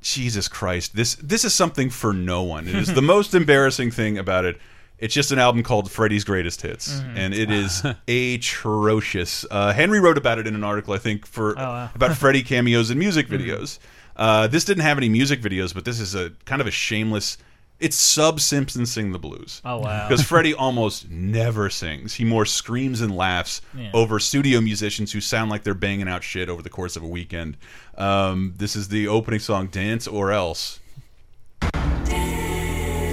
Jesus 0.00 0.48
Christ, 0.48 0.94
this 0.94 1.14
this 1.16 1.44
is 1.46 1.54
something 1.54 1.88
for 1.90 2.12
no 2.12 2.42
one. 2.42 2.68
It 2.68 2.74
is 2.74 2.92
the 2.92 3.00
most 3.02 3.34
embarrassing 3.34 3.90
thing 3.90 4.18
about 4.18 4.44
it. 4.44 4.58
It's 4.98 5.12
just 5.12 5.32
an 5.32 5.38
album 5.38 5.62
called 5.62 5.90
Freddy's 5.90 6.24
Greatest 6.24 6.62
Hits, 6.62 7.00
and 7.16 7.34
it 7.34 7.50
is 7.50 7.82
atrocious. 8.08 9.44
Uh, 9.50 9.72
Henry 9.72 10.00
wrote 10.00 10.16
about 10.16 10.38
it 10.38 10.46
in 10.46 10.54
an 10.54 10.64
article, 10.64 10.94
I 10.94 10.98
think, 10.98 11.26
for 11.26 11.54
wow. 11.54 11.90
about 11.94 12.16
Freddy 12.16 12.42
cameos 12.42 12.90
and 12.90 12.98
music 12.98 13.26
videos. 13.28 13.78
Uh, 14.16 14.46
this 14.46 14.64
didn't 14.64 14.84
have 14.84 14.96
any 14.96 15.08
music 15.08 15.40
videos, 15.42 15.74
but 15.74 15.84
this 15.84 15.98
is 15.98 16.14
a 16.14 16.30
kind 16.44 16.60
of 16.60 16.68
a 16.68 16.70
shameless. 16.70 17.36
It's 17.80 17.96
sub 17.96 18.38
Simpson 18.40 18.86
sing 18.86 19.10
the 19.10 19.18
blues. 19.18 19.60
Oh, 19.64 19.78
wow. 19.78 20.08
Because 20.08 20.24
Freddy 20.26 20.54
almost 20.54 21.10
never 21.10 21.68
sings. 21.68 22.14
He 22.14 22.24
more 22.24 22.46
screams 22.46 23.00
and 23.00 23.14
laughs 23.16 23.60
Yeah. 23.76 23.90
over 23.92 24.20
studio 24.20 24.60
musicians 24.60 25.10
who 25.10 25.20
sound 25.20 25.50
like 25.50 25.64
they're 25.64 25.74
banging 25.74 26.08
out 26.08 26.22
shit 26.22 26.48
over 26.48 26.62
the 26.62 26.70
course 26.70 26.94
of 26.96 27.02
a 27.02 27.08
weekend. 27.08 27.56
Um, 27.98 28.54
this 28.56 28.76
is 28.76 28.88
the 28.88 29.08
opening 29.08 29.40
song, 29.40 29.66
"Dance 29.66 30.06
or 30.06 30.30
Else." 30.30 30.78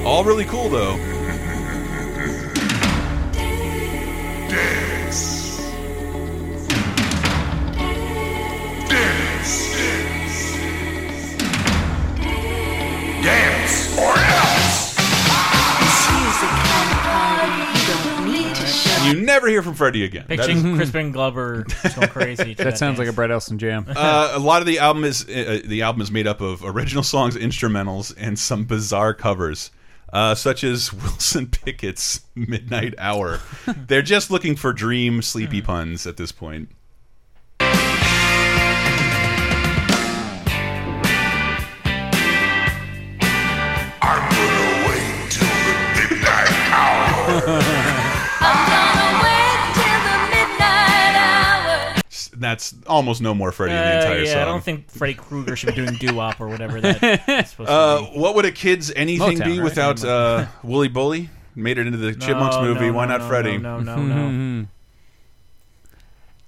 All 0.05 0.23
really 0.23 0.45
cool 0.45 0.69
though. 0.69 0.95
Never 19.31 19.47
hear 19.47 19.61
from 19.63 19.75
Freddy 19.75 20.03
again. 20.03 20.25
That 20.27 20.39
is- 20.41 20.47
Picturing 20.47 20.75
Crispin 20.77 21.11
Glover 21.11 21.63
just 21.63 21.95
going 21.95 22.07
crazy. 22.09 22.53
to 22.55 22.63
That 22.65 22.77
sounds 22.77 22.97
like 22.99 23.05
a 23.07 23.11
dance. 23.11 23.15
Brett 23.15 23.31
Elson 23.31 23.57
jam. 23.59 23.85
uh, 23.87 24.31
a 24.33 24.39
lot 24.39 24.61
of 24.61 24.67
the 24.67 24.79
album 24.79 25.03
is 25.05 25.27
uh, 25.29 25.61
the 25.65 25.81
album 25.83 26.01
is 26.01 26.11
made 26.11 26.27
up 26.27 26.41
of 26.41 26.63
original 26.65 27.03
songs, 27.03 27.35
instrumentals, 27.37 28.13
and 28.17 28.37
some 28.37 28.65
bizarre 28.65 29.13
covers, 29.13 29.71
uh, 30.11 30.35
such 30.35 30.63
as 30.65 30.91
Wilson 31.03 31.47
Pickett's 31.47 32.21
"Midnight 32.35 32.93
Hour." 32.97 33.39
They're 33.87 34.01
just 34.01 34.31
looking 34.31 34.55
for 34.55 34.73
dream 34.73 35.21
sleepy 35.21 35.61
puns 35.61 36.05
at 36.05 36.17
this 36.17 36.31
point. 36.31 36.69
That's 52.41 52.73
almost 52.87 53.21
no 53.21 53.33
more 53.33 53.51
Freddy 53.51 53.73
in 53.73 53.77
the 53.79 53.83
Uh, 53.83 53.99
entire 54.01 54.23
yeah, 54.23 54.33
song. 54.33 54.41
I 54.41 54.45
don't 54.45 54.63
think 54.63 54.89
Freddy 54.89 55.13
Krueger 55.13 55.55
should 55.55 55.67
be 55.75 55.75
doing 55.85 55.93
doo 55.95 56.15
wop 56.15 56.41
or 56.41 56.47
whatever 56.47 56.81
that's 56.81 57.51
supposed 57.51 57.69
Uh, 57.69 57.99
to 58.07 58.11
be. 58.13 58.19
what 58.19 58.35
would 58.35 58.45
a 58.45 58.51
kid's 58.51 58.91
anything 58.95 59.37
Motown, 59.37 59.45
be 59.45 59.57
right? 59.59 59.63
without 59.63 60.03
uh, 60.03 60.47
Wooly 60.63 60.87
Bully? 60.89 61.29
Made 61.55 61.77
it 61.77 61.85
into 61.85 61.97
the 61.99 62.13
Chipmunks 62.13 62.55
No, 62.57 62.63
movie. 62.63 62.87
no, 62.87 62.93
Why 62.93 63.05
not 63.05 63.21
no, 63.21 63.27
Freddy? 63.27 63.57
No, 63.57 63.79
no, 63.79 63.95
no, 64.01 64.29
no. 64.31 64.65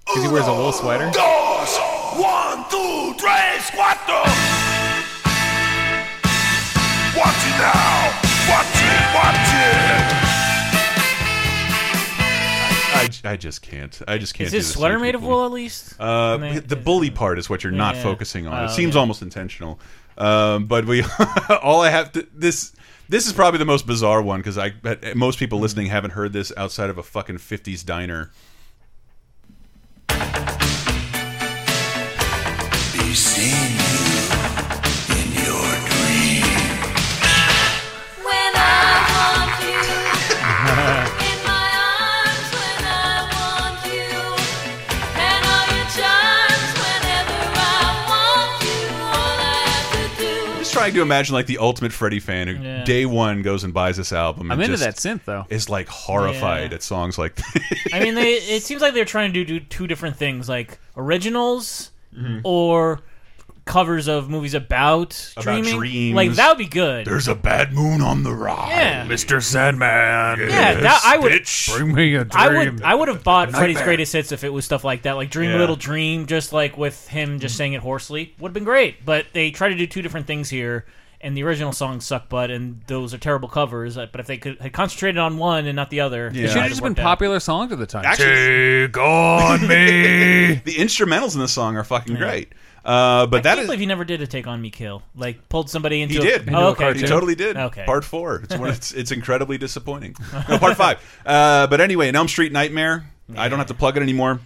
Because 0.05 0.23
he 0.23 0.29
wears 0.29 0.47
a 0.47 0.53
wool 0.53 0.71
sweater. 0.71 1.09
Dos, 1.11 1.77
one, 2.17 2.65
two, 2.69 3.13
tres, 3.17 3.69
cuatro. 3.71 4.23
Watch 7.15 7.41
it 7.45 7.57
now. 7.61 8.11
Watch 8.49 8.75
it. 8.81 9.15
Watch 9.15 9.53
it. 9.53 10.12
I, 13.23 13.31
I 13.31 13.35
just 13.37 13.61
can't. 13.61 14.01
I 14.07 14.17
just 14.17 14.33
can't. 14.33 14.45
Is 14.47 14.51
do 14.51 14.57
his 14.57 14.67
this 14.67 14.73
sweater 14.75 14.99
made 14.99 15.15
of 15.15 15.23
wool 15.23 15.45
at 15.45 15.51
least? 15.51 15.99
Uh, 15.99 16.03
I 16.03 16.37
mean, 16.37 16.63
the 16.65 16.75
bully 16.75 17.09
part 17.09 17.37
is 17.39 17.49
what 17.49 17.63
you're 17.63 17.71
not 17.73 17.95
Yeah. 17.95 18.03
focusing 18.03 18.47
on. 18.47 18.61
Oh, 18.61 18.65
it 18.65 18.69
seems 18.69 18.95
yeah. 18.95 19.01
almost 19.01 19.21
intentional. 19.21 19.79
Um, 20.17 20.65
but 20.67 20.85
we, 20.85 21.03
all 21.61 21.81
I 21.81 21.89
have 21.89 22.11
to 22.13 22.27
this. 22.33 22.73
This 23.09 23.27
is 23.27 23.33
probably 23.33 23.57
the 23.57 23.65
most 23.65 23.85
bizarre 23.85 24.21
one 24.21 24.39
because 24.39 24.57
I 24.57 24.69
bet 24.69 25.15
most 25.17 25.37
people 25.37 25.57
Hmm. 25.57 25.63
listening 25.63 25.87
haven't 25.87 26.11
heard 26.11 26.31
this 26.33 26.51
outside 26.55 26.89
of 26.89 26.97
a 26.97 27.03
fucking 27.03 27.37
'50s 27.37 27.83
diner. 27.85 28.31
Be 32.93 33.13
seeing 33.13 33.77
trying 50.83 50.93
to 50.95 51.01
imagine 51.01 51.33
like 51.33 51.45
the 51.47 51.57
ultimate 51.57 51.91
Freddy 51.93 52.19
fan 52.19 52.47
who 52.47 52.63
Yeah. 52.63 52.83
day 52.83 53.05
one 53.05 53.41
goes 53.41 53.63
and 53.63 53.73
buys 53.73 53.97
this 53.97 54.11
album. 54.13 54.51
I'm 54.51 54.59
and 54.59 54.69
into 54.69 54.77
just 54.83 55.03
that 55.03 55.17
synth 55.19 55.25
though. 55.25 55.45
Is 55.49 55.69
like 55.69 55.87
horrified 55.87 56.71
Yeah. 56.71 56.75
at 56.75 56.83
songs 56.83 57.17
like. 57.17 57.39
I 57.93 57.99
mean, 57.99 58.15
they, 58.15 58.33
it 58.33 58.63
seems 58.63 58.81
like 58.81 58.93
they're 58.93 59.05
trying 59.05 59.33
to 59.33 59.43
do, 59.45 59.59
do 59.59 59.65
two 59.65 59.87
different 59.87 60.15
things, 60.17 60.47
like 60.49 60.77
originals 60.97 61.89
Mm-hmm. 62.15 62.41
or 62.43 62.99
covers 63.65 64.07
of 64.09 64.29
movies 64.29 64.53
about, 64.53 65.31
About 65.37 65.43
dreaming. 65.43 65.77
dreams. 65.77 66.15
Like 66.15 66.31
that 66.33 66.49
would 66.49 66.57
be 66.57 66.65
good. 66.67 67.05
There's 67.05 67.27
a 67.27 67.35
bad 67.35 67.71
moon 67.73 68.01
on 68.01 68.23
the 68.23 68.33
rise. 68.33 68.69
Yeah. 68.71 69.05
Mr. 69.07 69.41
Sandman. 69.41 70.39
yeah, 70.49 70.73
that, 70.81 71.01
I 71.05 71.17
would. 71.17 71.47
Bring 71.69 71.93
me 71.93 72.15
a 72.15 72.25
dream. 72.25 72.29
I 72.33 72.49
would. 72.49 72.81
I 72.83 72.95
would 72.95 73.07
have 73.07 73.23
bought 73.23 73.51
Freddy's 73.51 73.75
Nightmare. 73.75 73.85
greatest 73.85 74.13
hits 74.13 74.31
if 74.31 74.43
it 74.43 74.49
was 74.51 74.65
stuff 74.65 74.83
like 74.83 75.03
that, 75.03 75.13
like 75.13 75.29
"Dream 75.29 75.49
a 75.51 75.53
Yeah. 75.53 75.59
Little 75.59 75.75
Dream," 75.77 76.25
just 76.25 76.51
like 76.53 76.77
with 76.77 77.07
him 77.07 77.39
just 77.39 77.55
saying 77.55 77.73
it 77.73 77.81
hoarsely. 77.81 78.33
Would 78.39 78.49
have 78.49 78.53
been 78.53 78.63
great. 78.65 79.05
But 79.05 79.27
they 79.33 79.51
try 79.51 79.69
to 79.69 79.75
do 79.75 79.87
two 79.87 80.01
different 80.01 80.27
things 80.27 80.49
here, 80.49 80.85
and 81.21 81.37
the 81.37 81.43
original 81.43 81.71
songs 81.71 82.05
suck 82.05 82.27
butt, 82.27 82.51
and 82.51 82.81
those 82.87 83.13
are 83.13 83.17
terrible 83.17 83.47
covers. 83.47 83.97
uh, 83.97 84.07
But 84.11 84.19
if 84.19 84.27
they 84.27 84.37
could 84.37 84.59
had 84.59 84.73
concentrated 84.73 85.17
on 85.19 85.37
one 85.37 85.65
and 85.67 85.75
not 85.77 85.89
the 85.89 86.01
other, 86.01 86.29
Yeah. 86.33 86.45
It 86.45 86.47
should 86.49 86.57
have 86.63 86.69
just 86.69 86.81
been 86.81 86.91
worked 86.91 86.99
out. 86.99 87.03
popular 87.03 87.39
songs 87.39 87.71
at 87.71 87.79
the 87.79 87.85
time. 87.87 88.03
Actually, 88.05 88.87
Take 88.87 88.97
on 88.97 89.61
me. 89.61 90.55
the 90.65 90.75
instrumentals 90.75 91.33
in 91.33 91.39
the 91.39 91.47
song 91.47 91.77
are 91.77 91.83
fucking 91.85 92.15
great. 92.17 92.51
Uh, 92.85 93.25
but 93.27 93.37
I 93.37 93.41
that 93.41 93.49
can't 93.49 93.59
is 93.61 93.65
believe 93.67 93.79
he 93.79 93.85
never 93.85 94.03
did 94.03 94.21
a 94.21 94.27
take 94.27 94.45
on 94.45 94.61
me 94.61 94.69
kill. 94.69 95.03
Like 95.15 95.47
pulled 95.49 95.69
somebody 95.69 96.01
into. 96.01 96.15
He 96.15 96.19
a- 96.29 96.39
did. 96.39 96.53
Oh, 96.53 96.69
okay. 96.69 96.93
He 96.93 97.03
totally 97.03 97.35
did. 97.35 97.55
Okay. 97.55 97.85
Part 97.85 98.03
four. 98.03 98.41
It's 98.43 98.55
one. 98.57 98.69
It's, 98.73 98.91
it's 98.91 99.11
incredibly 99.11 99.57
disappointing. 99.57 100.15
No, 100.49 100.57
part 100.57 100.75
five. 100.75 100.99
Uh, 101.25 101.67
but 101.67 101.79
anyway, 101.79 102.09
an 102.09 102.15
Elm 102.15 102.27
Street 102.27 102.51
Nightmare. 102.51 103.05
I 103.37 103.47
don't 103.47 103.59
have 103.59 103.69
to 103.69 103.73
plug 103.73 103.95
it 103.97 104.03
anymore. 104.03 104.39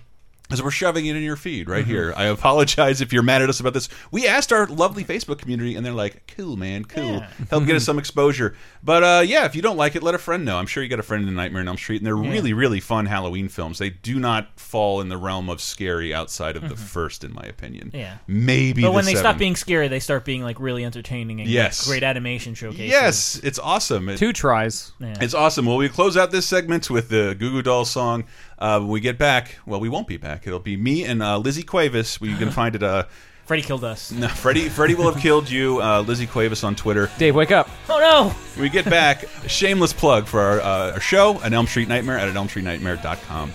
As 0.49 0.63
we're 0.63 0.71
shoving 0.71 1.05
it 1.07 1.15
in 1.17 1.23
your 1.23 1.35
feed 1.35 1.67
right 1.67 1.83
Mhm. 1.83 1.87
here. 1.89 2.13
I 2.15 2.25
apologize 2.25 3.01
if 3.01 3.11
you're 3.11 3.21
mad 3.21 3.41
at 3.41 3.49
us 3.49 3.59
about 3.59 3.73
this. 3.73 3.89
We 4.11 4.25
asked 4.25 4.53
our 4.53 4.65
lovely 4.67 5.03
Facebook 5.03 5.39
community, 5.39 5.75
and 5.75 5.85
they're 5.85 5.91
like, 5.91 6.33
"Cool, 6.37 6.55
man, 6.55 6.85
cool. 6.85 7.21
Help 7.49 7.65
get 7.65 7.75
us 7.75 7.83
some 7.83 7.99
exposure." 7.99 8.55
But 8.81 9.03
uh, 9.03 9.23
yeah, 9.25 9.43
if 9.43 9.57
you 9.57 9.61
don't 9.61 9.75
like 9.75 9.97
it, 9.97 10.03
let 10.03 10.15
a 10.15 10.17
friend 10.17 10.45
know. 10.45 10.57
I'm 10.57 10.65
sure 10.65 10.81
you 10.81 10.87
got 10.87 10.99
a 10.99 11.03
friend 11.03 11.27
in 11.27 11.35
Nightmare 11.35 11.61
on 11.63 11.67
Elm 11.67 11.75
Street, 11.75 11.97
and 11.97 12.05
they're 12.07 12.15
Yeah. 12.17 12.31
really, 12.31 12.53
really 12.53 12.79
fun 12.79 13.07
Halloween 13.07 13.49
films. 13.49 13.77
They 13.77 13.89
do 13.89 14.19
not 14.19 14.57
fall 14.57 15.01
in 15.01 15.09
the 15.09 15.17
realm 15.17 15.49
of 15.49 15.59
scary 15.59 16.13
outside 16.13 16.55
of 16.55 16.69
the 16.69 16.77
first, 16.77 17.25
in 17.25 17.33
my 17.33 17.43
opinion. 17.43 17.87
Mm-hmm. 17.87 17.97
Yeah. 17.97 18.13
maybe. 18.25 18.83
But 18.83 18.87
the 18.89 18.91
when 18.93 19.05
they 19.05 19.15
stop 19.15 19.37
being 19.37 19.57
scary, 19.57 19.89
they 19.89 19.99
start 19.99 20.23
being 20.23 20.43
like 20.43 20.61
really 20.61 20.85
entertaining 20.85 21.41
and 21.41 21.49
Yes. 21.49 21.85
great 21.85 22.03
animation 22.03 22.53
showcases. 22.55 22.85
Yes, 22.89 23.39
it's 23.43 23.59
awesome. 23.59 24.07
It- 24.07 24.17
Two 24.17 24.31
tries. 24.31 24.93
Yeah. 25.01 25.13
It's 25.19 25.33
awesome. 25.33 25.65
Well, 25.65 25.75
we 25.75 25.89
close 25.89 26.15
out 26.15 26.31
this 26.31 26.45
segment 26.45 26.89
with 26.89 27.09
the 27.09 27.35
Goo 27.37 27.51
Goo 27.51 27.61
Dolls 27.61 27.91
song. 27.91 28.23
Uh, 28.59 28.79
when 28.79 28.89
we 28.89 28.99
get 28.99 29.17
back, 29.17 29.59
well, 29.65 29.79
we 29.79 29.89
won't 29.89 30.07
be 30.07 30.17
back. 30.17 30.47
It'll 30.47 30.59
be 30.59 30.77
me 30.77 31.03
and 31.03 31.21
uh, 31.21 31.37
Lizzie 31.37 31.63
Cuevas. 31.63 32.19
We 32.19 32.35
can 32.35 32.51
find 32.51 32.75
it. 32.75 32.83
Uh, 32.83 33.05
Freddy 33.45 33.61
killed 33.61 33.83
us. 33.83 34.11
no, 34.13 34.27
Freddy. 34.27 34.67
Freddy 34.67 34.95
will 34.95 35.11
have 35.11 35.21
killed 35.21 35.49
you. 35.49 35.81
Uh, 35.81 36.01
Lizzie 36.01 36.27
Cuevas 36.27 36.63
on 36.63 36.75
Twitter. 36.75 37.09
Dave, 37.17 37.35
wake 37.35 37.51
up. 37.51 37.69
Oh 37.87 37.99
no! 37.99 38.29
When 38.55 38.63
we 38.63 38.69
get 38.69 38.85
back, 38.85 39.23
a 39.43 39.49
shameless 39.49 39.93
plug 39.93 40.25
for 40.27 40.41
our, 40.41 40.59
uh, 40.59 40.93
our 40.93 40.99
show, 40.99 41.39
an 41.39 41.53
Elm 41.53 41.67
Street 41.67 41.87
Nightmare 41.87 42.17
at 42.17 42.33
elmstreetnightmare.com. 42.33 43.53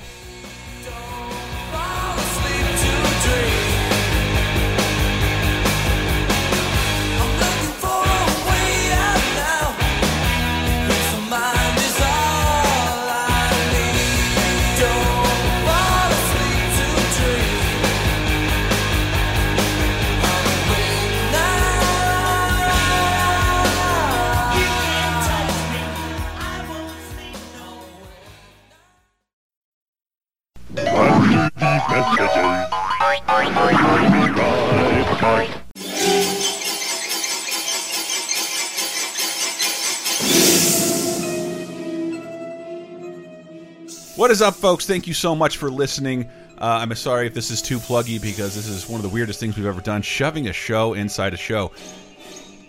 What 44.16 44.30
is 44.30 44.40
up, 44.40 44.54
folks? 44.54 44.86
Thank 44.86 45.06
you 45.06 45.12
so 45.12 45.34
much 45.34 45.58
for 45.58 45.70
listening. 45.70 46.24
Uh, 46.56 46.78
I'm 46.80 46.94
sorry 46.94 47.26
if 47.26 47.34
this 47.34 47.50
is 47.50 47.60
too 47.60 47.78
pluggy 47.78 48.22
because 48.22 48.54
this 48.54 48.66
is 48.66 48.88
one 48.88 48.96
of 48.96 49.02
the 49.02 49.10
weirdest 49.10 49.38
things 49.40 49.58
we've 49.58 49.66
ever 49.66 49.82
done 49.82 50.00
shoving 50.00 50.48
a 50.48 50.54
show 50.54 50.94
inside 50.94 51.34
a 51.34 51.36
show. 51.36 51.72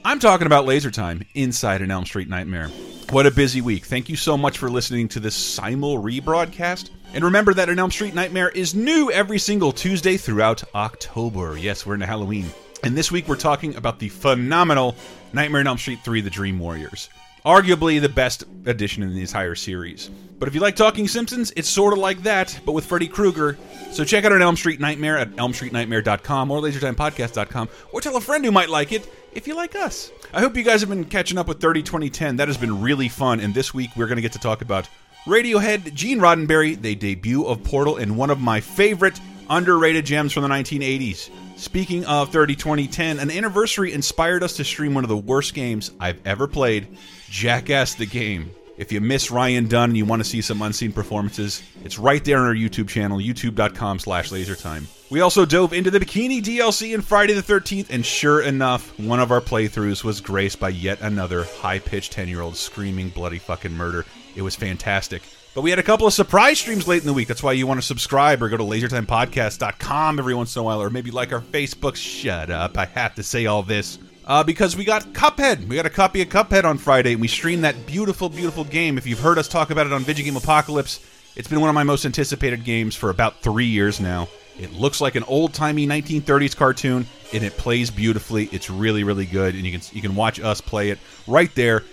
I'm 0.04 0.20
talking 0.20 0.48
about 0.48 0.66
Laser 0.66 0.92
Time 0.92 1.26
inside 1.34 1.82
an 1.82 1.90
Elm 1.90 2.06
Street 2.06 2.28
Nightmare. 2.28 2.68
What 3.12 3.28
a 3.28 3.32
busy 3.32 3.62
week. 3.62 3.86
Thank 3.86 4.10
you 4.10 4.18
so 4.18 4.38
much 4.38 4.58
for 4.58 4.70
listening 4.70 5.08
to 5.10 5.22
this 5.22 5.36
simul 5.36 6.04
rebroadcast. 6.04 6.90
And 7.14 7.24
remember 7.24 7.54
that 7.54 7.70
an 7.70 7.78
Elm 7.78 7.92
Street 7.92 8.16
Nightmare 8.16 8.50
is 8.50 8.74
new 8.74 9.12
every 9.12 9.38
single 9.38 9.72
Tuesday 9.72 10.18
throughout 10.18 10.64
October. 10.74 11.58
Yes, 11.58 11.86
we're 11.86 11.94
into 11.94 12.08
Halloween. 12.08 12.48
And 12.84 12.98
this 12.98 13.12
week 13.12 13.28
we're 13.28 13.36
talking 13.36 13.76
about 13.76 14.00
the 14.00 14.10
phenomenal 14.10 14.96
Nightmare 15.32 15.62
on 15.62 15.68
Elm 15.68 15.78
Street 15.78 16.00
3 16.04 16.22
The 16.22 16.32
Dream 16.32 16.58
Warriors. 16.58 17.10
Arguably 17.46 18.02
the 18.02 18.10
best 18.10 18.46
addition 18.66 19.04
in 19.04 19.14
the 19.14 19.22
entire 19.22 19.54
series. 19.54 20.10
But 20.40 20.48
if 20.48 20.56
you 20.56 20.62
like 20.62 20.76
Talking 20.76 21.08
Simpsons, 21.08 21.54
it's 21.56 21.70
sort 21.70 21.94
of 21.94 22.00
like 22.00 22.24
that, 22.24 22.60
but 22.66 22.72
with 22.72 22.86
Freddy 22.86 23.08
Krueger. 23.08 23.58
So 23.92 24.04
check 24.04 24.26
out 24.26 24.32
an 24.32 24.42
Elm 24.42 24.56
Street 24.56 24.80
Nightmare 24.80 25.18
at 25.18 25.32
elmstreetnightmare.com 25.32 26.52
or 26.52 26.62
lasertimepodcast.com 26.62 27.70
or 27.92 28.02
tell 28.02 28.18
a 28.18 28.22
friend 28.22 28.44
who 28.44 28.52
might 28.52 28.70
like 28.70 28.92
it 28.92 29.08
if 29.34 29.48
you 29.48 29.56
like 29.56 29.76
us. 29.76 30.12
I 30.34 30.40
hope 30.40 30.58
you 30.58 30.64
guys 30.64 30.82
have 30.82 30.90
been 30.90 31.06
catching 31.06 31.38
up 31.38 31.48
with 31.48 31.62
30 31.62 31.84
2010. 31.84 32.38
That 32.38 32.48
has 32.48 32.58
been 32.58 32.82
really 32.82 33.08
fun. 33.08 33.40
And 33.40 33.54
this 33.54 33.74
week 33.74 33.92
we're 33.96 34.08
going 34.08 34.16
to 34.16 34.22
get 34.22 34.34
to 34.34 34.40
talk 34.40 34.62
about 34.62 34.90
Radiohead, 35.26 35.94
Gene 35.94 36.20
Roddenberry, 36.20 36.80
the 36.80 36.96
debut 36.96 37.46
of 37.46 37.64
Portal, 37.64 37.96
and 37.96 38.18
one 38.18 38.30
of 38.30 38.42
my 38.42 38.60
favorite 38.60 39.20
underrated 39.50 40.06
gems 40.06 40.34
from 40.34 40.44
the 40.44 40.50
1980s. 40.50 41.30
Speaking 41.56 42.04
of 42.06 42.30
30 42.32 42.56
2010, 42.56 43.20
an 43.20 43.32
anniversary 43.32 43.94
inspired 43.94 44.44
us 44.44 44.58
to 44.58 44.66
stream 44.66 44.94
one 44.94 45.06
of 45.06 45.10
the 45.10 45.16
worst 45.16 45.54
games 45.54 45.92
I've 45.98 46.20
ever 46.28 46.46
played 46.46 46.88
Jackass 47.30 47.94
the 47.94 48.06
Game. 48.06 48.52
If 48.76 48.92
you 48.92 49.00
miss 49.00 49.32
Ryan 49.32 49.68
Dunn 49.68 49.92
and 49.92 49.98
you 49.98 50.04
want 50.04 50.22
to 50.22 50.28
see 50.28 50.42
some 50.42 50.62
unseen 50.62 50.92
performances, 50.92 51.64
it's 51.86 52.00
right 52.00 52.26
there 52.26 52.40
on 52.40 52.48
our 52.48 52.56
YouTube 52.56 52.90
channel, 52.90 53.20
youtube.com 53.20 54.00
slash 54.00 54.30
lasertime. 54.30 54.88
We 55.10 55.22
also 55.22 55.46
dove 55.46 55.72
into 55.72 55.92
the 55.92 56.00
Bikini 56.00 56.42
DLC 56.42 56.94
in 56.94 57.02
Friday 57.02 57.34
the 57.34 57.42
13th, 57.42 57.92
and 57.92 58.06
sure 58.06 58.42
enough, 58.42 59.00
one 59.00 59.20
of 59.20 59.32
our 59.32 59.42
playthroughs 59.42 60.04
was 60.04 60.20
graced 60.20 60.60
by 60.60 60.70
yet 60.70 61.00
another 61.02 61.46
high-pitched 61.46 62.14
10-year-old 62.14 62.58
screaming 62.58 63.10
bloody 63.10 63.38
fucking 63.38 63.74
murder. 63.74 64.06
It 64.36 64.42
was 64.42 64.56
fantastic. 64.56 65.22
But 65.54 65.62
we 65.62 65.70
had 65.70 65.78
a 65.78 65.84
couple 65.84 66.08
of 66.08 66.14
surprise 66.14 66.60
streams 66.60 66.88
late 66.88 67.02
in 67.02 67.08
the 67.08 67.14
week. 67.14 67.28
That's 67.28 67.44
why 67.44 67.52
you 67.52 67.68
want 67.68 67.80
to 67.80 67.86
subscribe 67.86 68.42
or 68.42 68.50
go 68.50 68.58
to 68.58 68.64
lasertimepodcast.com 68.64 70.20
every 70.20 70.34
once 70.34 70.56
in 70.56 70.60
a 70.62 70.64
while, 70.64 70.82
or 70.82 70.90
maybe 70.90 71.12
like 71.12 71.32
our 71.32 71.42
Facebook. 71.42 71.96
Shut 71.96 72.50
up. 72.50 72.78
I 72.78 72.86
have 72.86 73.16
to 73.16 73.24
say 73.24 73.46
all 73.46 73.62
this. 73.62 74.00
Uh, 74.26 74.44
because 74.44 74.76
we 74.76 74.84
got 74.86 75.14
Cuphead. 75.14 75.68
We 75.68 75.76
got 75.76 75.86
a 75.86 75.92
copy 75.92 76.22
of 76.22 76.30
Cuphead 76.30 76.64
on 76.64 76.78
Friday, 76.78 77.12
and 77.12 77.22
we 77.22 77.28
streamed 77.28 77.66
that 77.66 77.86
beautiful, 77.86 78.30
beautiful 78.30 78.64
game. 78.64 78.98
If 78.98 79.06
you've 79.06 79.20
heard 79.20 79.38
us 79.38 79.48
talk 79.48 79.70
about 79.70 79.86
it 79.86 79.94
on 79.94 80.04
Video 80.04 80.26
Game 80.26 80.38
Apocalypse, 80.38 81.06
it's 81.36 81.48
been 81.48 81.60
one 81.60 81.70
of 81.70 81.76
my 81.76 81.84
most 81.84 82.06
anticipated 82.06 82.64
games 82.64 82.96
for 82.96 83.10
about 83.10 83.42
three 83.42 83.66
years 83.66 84.00
now. 84.00 84.30
It 84.60 84.72
looks 84.74 85.02
like 85.02 85.16
an 85.16 85.24
old-timey 85.24 85.88
1930s 85.88 86.56
cartoon, 86.56 87.08
and 87.34 87.44
it 87.44 87.58
plays 87.58 87.90
beautifully. 87.90 88.50
It's 88.52 88.70
really, 88.70 89.04
really 89.04 89.26
good, 89.26 89.56
and 89.56 89.66
you 89.66 89.72
can 89.72 89.82
you 89.92 90.02
can 90.02 90.16
watch 90.16 90.40
us 90.40 90.62
play 90.62 90.92
it 90.92 91.00
right 91.28 91.54
there. 91.56 91.84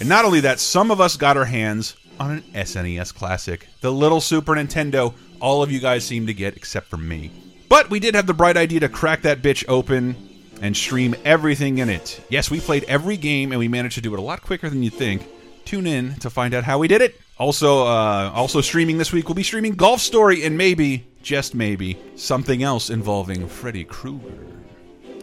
And 0.00 0.08
not 0.08 0.24
only 0.24 0.40
that, 0.40 0.58
some 0.58 0.90
of 0.90 1.00
us 1.00 1.16
got 1.16 1.36
our 1.36 1.44
hands 1.44 1.94
on 2.18 2.30
an 2.30 2.42
SNES 2.54 3.14
classic, 3.14 3.68
the 3.82 3.92
little 3.92 4.20
Super 4.20 4.54
Nintendo. 4.54 5.14
All 5.40 5.62
of 5.62 5.70
you 5.70 5.78
guys 5.78 6.04
seem 6.04 6.26
to 6.26 6.34
get, 6.34 6.56
except 6.56 6.88
for 6.88 6.96
me. 6.96 7.30
But 7.68 7.90
we 7.90 8.00
did 8.00 8.14
have 8.14 8.26
the 8.26 8.34
bright 8.34 8.56
idea 8.56 8.80
to 8.80 8.88
crack 8.88 9.22
that 9.22 9.42
bitch 9.42 9.64
open 9.68 10.16
and 10.62 10.76
stream 10.76 11.14
everything 11.24 11.78
in 11.78 11.88
it. 11.88 12.20
Yes, 12.28 12.50
we 12.50 12.60
played 12.60 12.84
every 12.84 13.16
game, 13.16 13.52
and 13.52 13.58
we 13.58 13.68
managed 13.68 13.94
to 13.94 14.00
do 14.00 14.12
it 14.14 14.18
a 14.18 14.22
lot 14.22 14.42
quicker 14.42 14.68
than 14.68 14.82
you'd 14.82 14.94
think. 14.94 15.22
Tune 15.64 15.86
in 15.86 16.14
to 16.16 16.30
find 16.30 16.54
out 16.54 16.64
how 16.64 16.78
we 16.78 16.88
did 16.88 17.02
it. 17.02 17.20
Also, 17.38 17.86
uh, 17.86 18.32
also 18.34 18.60
streaming 18.60 18.98
this 18.98 19.12
week, 19.12 19.28
we'll 19.28 19.34
be 19.34 19.42
streaming 19.42 19.74
Golf 19.74 20.00
Story 20.00 20.44
and 20.44 20.58
maybe, 20.58 21.06
just 21.22 21.54
maybe, 21.54 21.98
something 22.16 22.62
else 22.62 22.90
involving 22.90 23.46
Freddy 23.48 23.84
Krueger. 23.84 24.46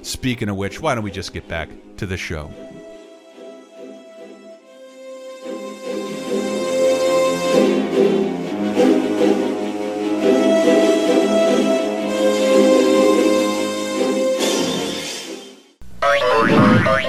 Speaking 0.04 0.50
of 0.50 0.56
which, 0.56 0.80
why 0.80 0.96
don't 0.96 1.04
we 1.04 1.12
just 1.12 1.34
get 1.34 1.48
back 1.48 1.70
to 1.98 2.06
the 2.06 2.18
show? 2.18 2.52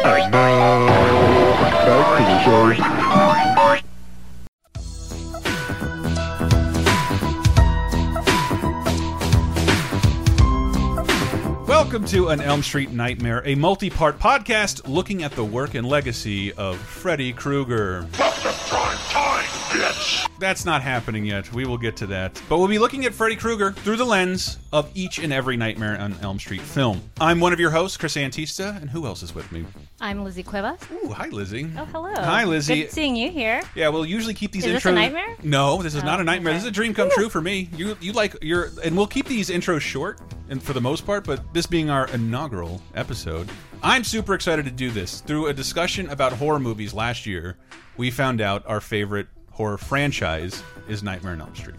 I 0.04 0.28
know. 0.30 0.48
Welcome 11.88 12.04
to 12.08 12.28
An 12.28 12.42
Elm 12.42 12.62
Street 12.62 12.90
Nightmare, 12.90 13.42
a 13.46 13.54
multi 13.54 13.88
part 13.88 14.18
podcast 14.18 14.86
looking 14.86 15.22
at 15.22 15.32
the 15.32 15.42
work 15.42 15.72
and 15.72 15.88
legacy 15.88 16.52
of 16.52 16.76
Freddy 16.76 17.32
Krueger. 17.32 18.06
That's 20.38 20.64
not 20.66 20.82
happening 20.82 21.24
yet. 21.24 21.50
We 21.54 21.64
will 21.64 21.78
get 21.78 21.96
to 21.96 22.06
that. 22.08 22.40
But 22.48 22.58
we'll 22.58 22.68
be 22.68 22.78
looking 22.78 23.06
at 23.06 23.14
Freddy 23.14 23.36
Krueger 23.36 23.72
through 23.72 23.96
the 23.96 24.04
lens 24.04 24.58
of 24.70 24.90
each 24.94 25.18
and 25.18 25.32
every 25.32 25.56
Nightmare 25.56 25.98
on 25.98 26.14
Elm 26.20 26.38
Street 26.38 26.60
film. 26.60 27.00
I'm 27.20 27.40
one 27.40 27.52
of 27.54 27.58
your 27.60 27.70
hosts, 27.70 27.96
Chris 27.96 28.16
Antista, 28.16 28.78
and 28.80 28.90
who 28.90 29.06
else 29.06 29.22
is 29.22 29.34
with 29.34 29.50
me? 29.50 29.64
I'm 30.00 30.22
Lizzie 30.22 30.42
Cuevas. 30.44 30.78
Ooh, 30.92 31.08
hi, 31.08 31.28
Lizzie. 31.28 31.68
Oh, 31.76 31.84
hello. 31.86 32.12
Hi, 32.14 32.44
Lizzie. 32.44 32.82
Good 32.82 32.92
seeing 32.92 33.16
you 33.16 33.30
here. 33.30 33.62
Yeah, 33.74 33.88
we'll 33.88 34.06
usually 34.06 34.34
keep 34.34 34.52
these 34.52 34.64
Is 34.64 34.72
intros. 34.72 34.74
this 34.74 34.84
a 34.86 34.92
nightmare? 34.92 35.36
No, 35.42 35.82
this 35.82 35.94
is 35.94 36.04
not 36.04 36.18
Oh, 36.18 36.22
a 36.22 36.24
nightmare. 36.24 36.52
okay. 36.52 36.58
This 36.58 36.64
is 36.64 36.68
a 36.68 36.72
dream 36.72 36.92
come 36.94 37.10
true 37.10 37.28
for 37.30 37.40
me. 37.40 37.68
You 37.74 37.96
you 38.00 38.12
like 38.12 38.36
your 38.42 38.70
and 38.84 38.96
we'll 38.96 39.06
keep 39.08 39.26
these 39.26 39.48
intros 39.50 39.80
short 39.80 40.20
and 40.50 40.62
for 40.62 40.72
the 40.72 40.80
most 40.80 41.04
part, 41.04 41.24
but 41.24 41.52
this 41.52 41.66
being 41.66 41.77
our 41.86 42.08
inaugural 42.08 42.82
episode, 42.94 43.48
I'm 43.82 44.02
super 44.02 44.34
excited 44.34 44.64
to 44.64 44.72
do 44.72 44.90
this. 44.90 45.20
Through 45.20 45.46
a 45.46 45.54
discussion 45.54 46.10
about 46.10 46.32
horror 46.32 46.58
movies 46.58 46.92
last 46.92 47.24
year, 47.24 47.56
we 47.96 48.10
found 48.10 48.40
out 48.40 48.64
our 48.66 48.80
favorite 48.80 49.28
horror 49.52 49.78
franchise 49.78 50.62
is 50.88 51.04
Nightmare 51.04 51.34
on 51.34 51.40
Elm 51.40 51.54
Street. 51.54 51.76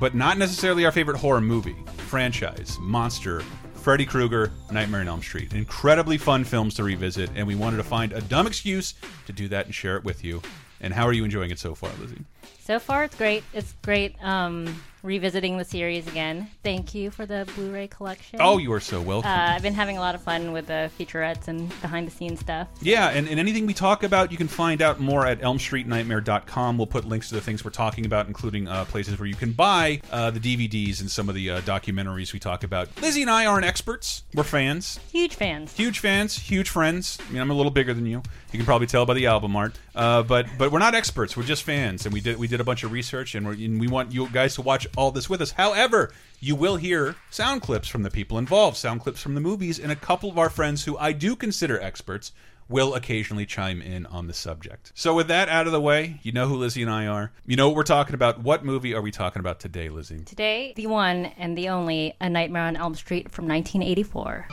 But 0.00 0.14
not 0.14 0.38
necessarily 0.38 0.84
our 0.84 0.92
favorite 0.92 1.16
horror 1.16 1.40
movie, 1.40 1.76
franchise, 1.96 2.78
monster, 2.80 3.42
Freddy 3.74 4.06
Krueger, 4.06 4.52
Nightmare 4.70 5.00
on 5.00 5.08
Elm 5.08 5.22
Street. 5.22 5.52
Incredibly 5.52 6.16
fun 6.18 6.44
films 6.44 6.74
to 6.74 6.84
revisit, 6.84 7.30
and 7.34 7.46
we 7.46 7.56
wanted 7.56 7.78
to 7.78 7.82
find 7.82 8.12
a 8.12 8.20
dumb 8.20 8.46
excuse 8.46 8.94
to 9.26 9.32
do 9.32 9.48
that 9.48 9.66
and 9.66 9.74
share 9.74 9.96
it 9.96 10.04
with 10.04 10.22
you. 10.22 10.40
And 10.80 10.94
how 10.94 11.04
are 11.04 11.12
you 11.12 11.24
enjoying 11.24 11.50
it 11.50 11.58
so 11.58 11.74
far, 11.74 11.90
Lizzie? 12.00 12.24
So 12.60 12.78
far, 12.78 13.02
it's 13.02 13.16
great. 13.16 13.42
It's 13.52 13.74
great 13.82 14.14
um, 14.22 14.80
revisiting 15.02 15.58
the 15.58 15.64
series 15.64 16.06
again. 16.06 16.48
Thank 16.62 16.94
you 16.94 17.10
for 17.10 17.26
the 17.26 17.48
Blu-ray 17.54 17.88
collection. 17.88 18.38
Oh, 18.40 18.58
you 18.58 18.72
are 18.72 18.80
so 18.80 19.00
welcome. 19.00 19.30
Uh, 19.30 19.54
I've 19.54 19.62
been 19.62 19.74
having 19.74 19.96
a 19.96 20.00
lot 20.00 20.14
of 20.14 20.22
fun 20.22 20.52
with 20.52 20.66
the 20.66 20.90
featurettes 20.98 21.48
and 21.48 21.68
behind-the-scenes 21.80 22.40
stuff. 22.40 22.68
Yeah, 22.80 23.08
and, 23.08 23.28
and 23.28 23.38
anything 23.40 23.66
we 23.66 23.74
talk 23.74 24.02
about, 24.02 24.30
you 24.30 24.38
can 24.38 24.48
find 24.48 24.80
out 24.82 25.00
more 25.00 25.26
at 25.26 25.40
elmstreetnightmare.com. 25.40 26.78
We'll 26.78 26.86
put 26.86 27.04
links 27.04 27.28
to 27.30 27.34
the 27.34 27.40
things 27.40 27.64
we're 27.64 27.70
talking 27.70 28.06
about, 28.06 28.26
including 28.26 28.68
uh, 28.68 28.84
places 28.84 29.18
where 29.18 29.26
you 29.26 29.34
can 29.34 29.52
buy 29.52 30.00
uh, 30.10 30.30
the 30.30 30.40
DVDs 30.40 31.00
and 31.00 31.10
some 31.10 31.28
of 31.28 31.34
the 31.34 31.50
uh, 31.50 31.60
documentaries 31.62 32.32
we 32.32 32.38
talk 32.38 32.64
about. 32.64 32.88
Lizzie 33.00 33.22
and 33.22 33.30
I 33.30 33.46
aren't 33.46 33.64
experts. 33.64 34.22
We're 34.34 34.44
fans. 34.44 34.98
Huge 35.10 35.34
fans. 35.34 35.72
Huge 35.74 35.98
fans, 35.98 36.38
huge 36.38 36.68
friends. 36.68 37.18
I 37.28 37.32
mean, 37.32 37.42
I'm 37.42 37.50
a 37.50 37.54
little 37.54 37.72
bigger 37.72 37.94
than 37.94 38.06
you. 38.06 38.22
You 38.52 38.58
can 38.58 38.66
probably 38.66 38.86
tell 38.86 39.06
by 39.06 39.14
the 39.14 39.26
album 39.26 39.56
art. 39.56 39.78
Uh, 39.94 40.22
but 40.22 40.46
but 40.58 40.72
we're 40.72 40.78
not 40.78 40.94
experts. 40.94 41.36
We're 41.36 41.42
just 41.42 41.62
fans, 41.62 42.06
and 42.06 42.12
we 42.12 42.20
did 42.20 42.38
we 42.38 42.48
did 42.48 42.60
a 42.60 42.64
bunch 42.64 42.82
of 42.82 42.92
research, 42.92 43.34
and, 43.34 43.46
we're, 43.46 43.52
and 43.52 43.78
we 43.78 43.88
want 43.88 44.12
you 44.12 44.28
guys 44.28 44.54
to 44.54 44.62
watch 44.62 44.86
all 44.96 45.10
this 45.10 45.28
with 45.28 45.42
us. 45.42 45.52
However, 45.52 46.12
you 46.40 46.56
will 46.56 46.76
hear 46.76 47.14
sound 47.30 47.62
clips 47.62 47.88
from 47.88 48.02
the 48.02 48.10
people 48.10 48.38
involved, 48.38 48.76
sound 48.76 49.02
clips 49.02 49.20
from 49.20 49.34
the 49.34 49.40
movies, 49.40 49.78
and 49.78 49.92
a 49.92 49.96
couple 49.96 50.30
of 50.30 50.38
our 50.38 50.50
friends 50.50 50.84
who 50.84 50.96
I 50.96 51.12
do 51.12 51.36
consider 51.36 51.80
experts 51.80 52.32
will 52.68 52.94
occasionally 52.94 53.44
chime 53.44 53.82
in 53.82 54.06
on 54.06 54.26
the 54.26 54.32
subject. 54.32 54.92
So 54.94 55.14
with 55.14 55.28
that 55.28 55.48
out 55.48 55.66
of 55.66 55.72
the 55.72 55.80
way, 55.80 56.20
you 56.22 56.32
know 56.32 56.48
who 56.48 56.56
Lizzie 56.56 56.82
and 56.82 56.90
I 56.90 57.06
are. 57.06 57.32
You 57.46 57.56
know 57.56 57.68
what 57.68 57.76
we're 57.76 57.82
talking 57.82 58.14
about. 58.14 58.40
What 58.40 58.64
movie 58.64 58.94
are 58.94 59.02
we 59.02 59.10
talking 59.10 59.40
about 59.40 59.60
today, 59.60 59.90
Lizzie? 59.90 60.24
Today, 60.24 60.72
the 60.74 60.86
one 60.86 61.26
and 61.36 61.56
the 61.58 61.68
only 61.68 62.16
A 62.20 62.30
Nightmare 62.30 62.62
on 62.62 62.76
Elm 62.76 62.94
Street 62.94 63.30
from 63.30 63.46
1984. 63.46 64.46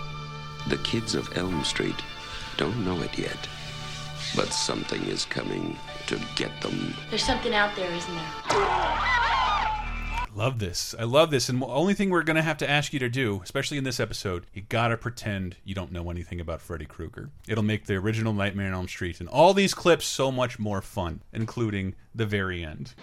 The 0.68 0.78
kids 0.78 1.16
of 1.16 1.30
Elm 1.38 1.64
Street 1.64 1.96
don't 2.58 2.84
know 2.84 3.00
it 3.02 3.18
yet, 3.18 3.38
but 4.40 4.54
something 4.54 5.04
is 5.08 5.26
coming 5.26 5.76
to 6.08 6.18
get 6.38 6.50
them. 6.62 6.94
There's 7.10 7.26
something 7.26 7.54
out 7.54 7.76
there, 7.76 7.92
isn't 7.92 8.16
there? 8.16 8.58
Love 10.34 10.60
this. 10.60 10.96
I 10.98 11.04
love 11.04 11.30
this. 11.30 11.50
And 11.50 11.62
the 11.62 11.66
only 11.66 11.94
thing 11.94 12.10
we're 12.10 12.24
going 12.24 12.38
to 12.38 12.42
have 12.42 12.58
to 12.60 12.70
ask 12.70 12.94
you 12.94 13.00
to 13.00 13.10
do, 13.10 13.42
especially 13.44 13.78
in 13.78 13.84
this 13.84 14.00
episode, 14.00 14.46
you 14.54 14.62
got 14.62 14.88
to 14.90 14.98
pretend 14.98 15.58
you 15.66 15.76
don't 15.76 15.92
know 15.92 16.10
anything 16.10 16.40
about 16.40 16.62
Freddy 16.62 16.86
Krueger. 16.86 17.32
It'll 17.50 17.66
make 17.66 17.86
the 17.86 17.96
original 17.96 18.32
Nightmare 18.32 18.68
on 18.68 18.74
Elm 18.76 18.88
Street 18.88 19.20
and 19.20 19.28
all 19.28 19.54
these 19.54 19.74
clips 19.74 20.06
so 20.06 20.32
much 20.32 20.58
more 20.58 20.82
fun, 20.82 21.22
including 21.34 21.96
the 22.16 22.26
very 22.26 22.64
end. 22.64 22.94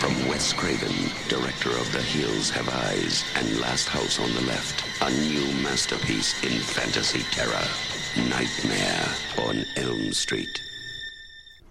From 0.00 0.28
Wes 0.28 0.52
Craven, 0.52 0.92
director 1.28 1.70
of 1.70 1.92
The 1.92 2.02
Hills 2.02 2.50
Have 2.50 2.68
Eyes 2.68 3.24
and 3.36 3.60
Last 3.60 3.86
House 3.86 4.18
on 4.18 4.34
the 4.34 4.40
Left, 4.40 4.82
a 5.02 5.10
new 5.28 5.62
masterpiece 5.62 6.42
in 6.42 6.58
fantasy 6.58 7.22
terror 7.30 7.99
Nightmare 8.16 9.14
on 9.38 9.64
Elm 9.76 10.12
Street. 10.12 10.60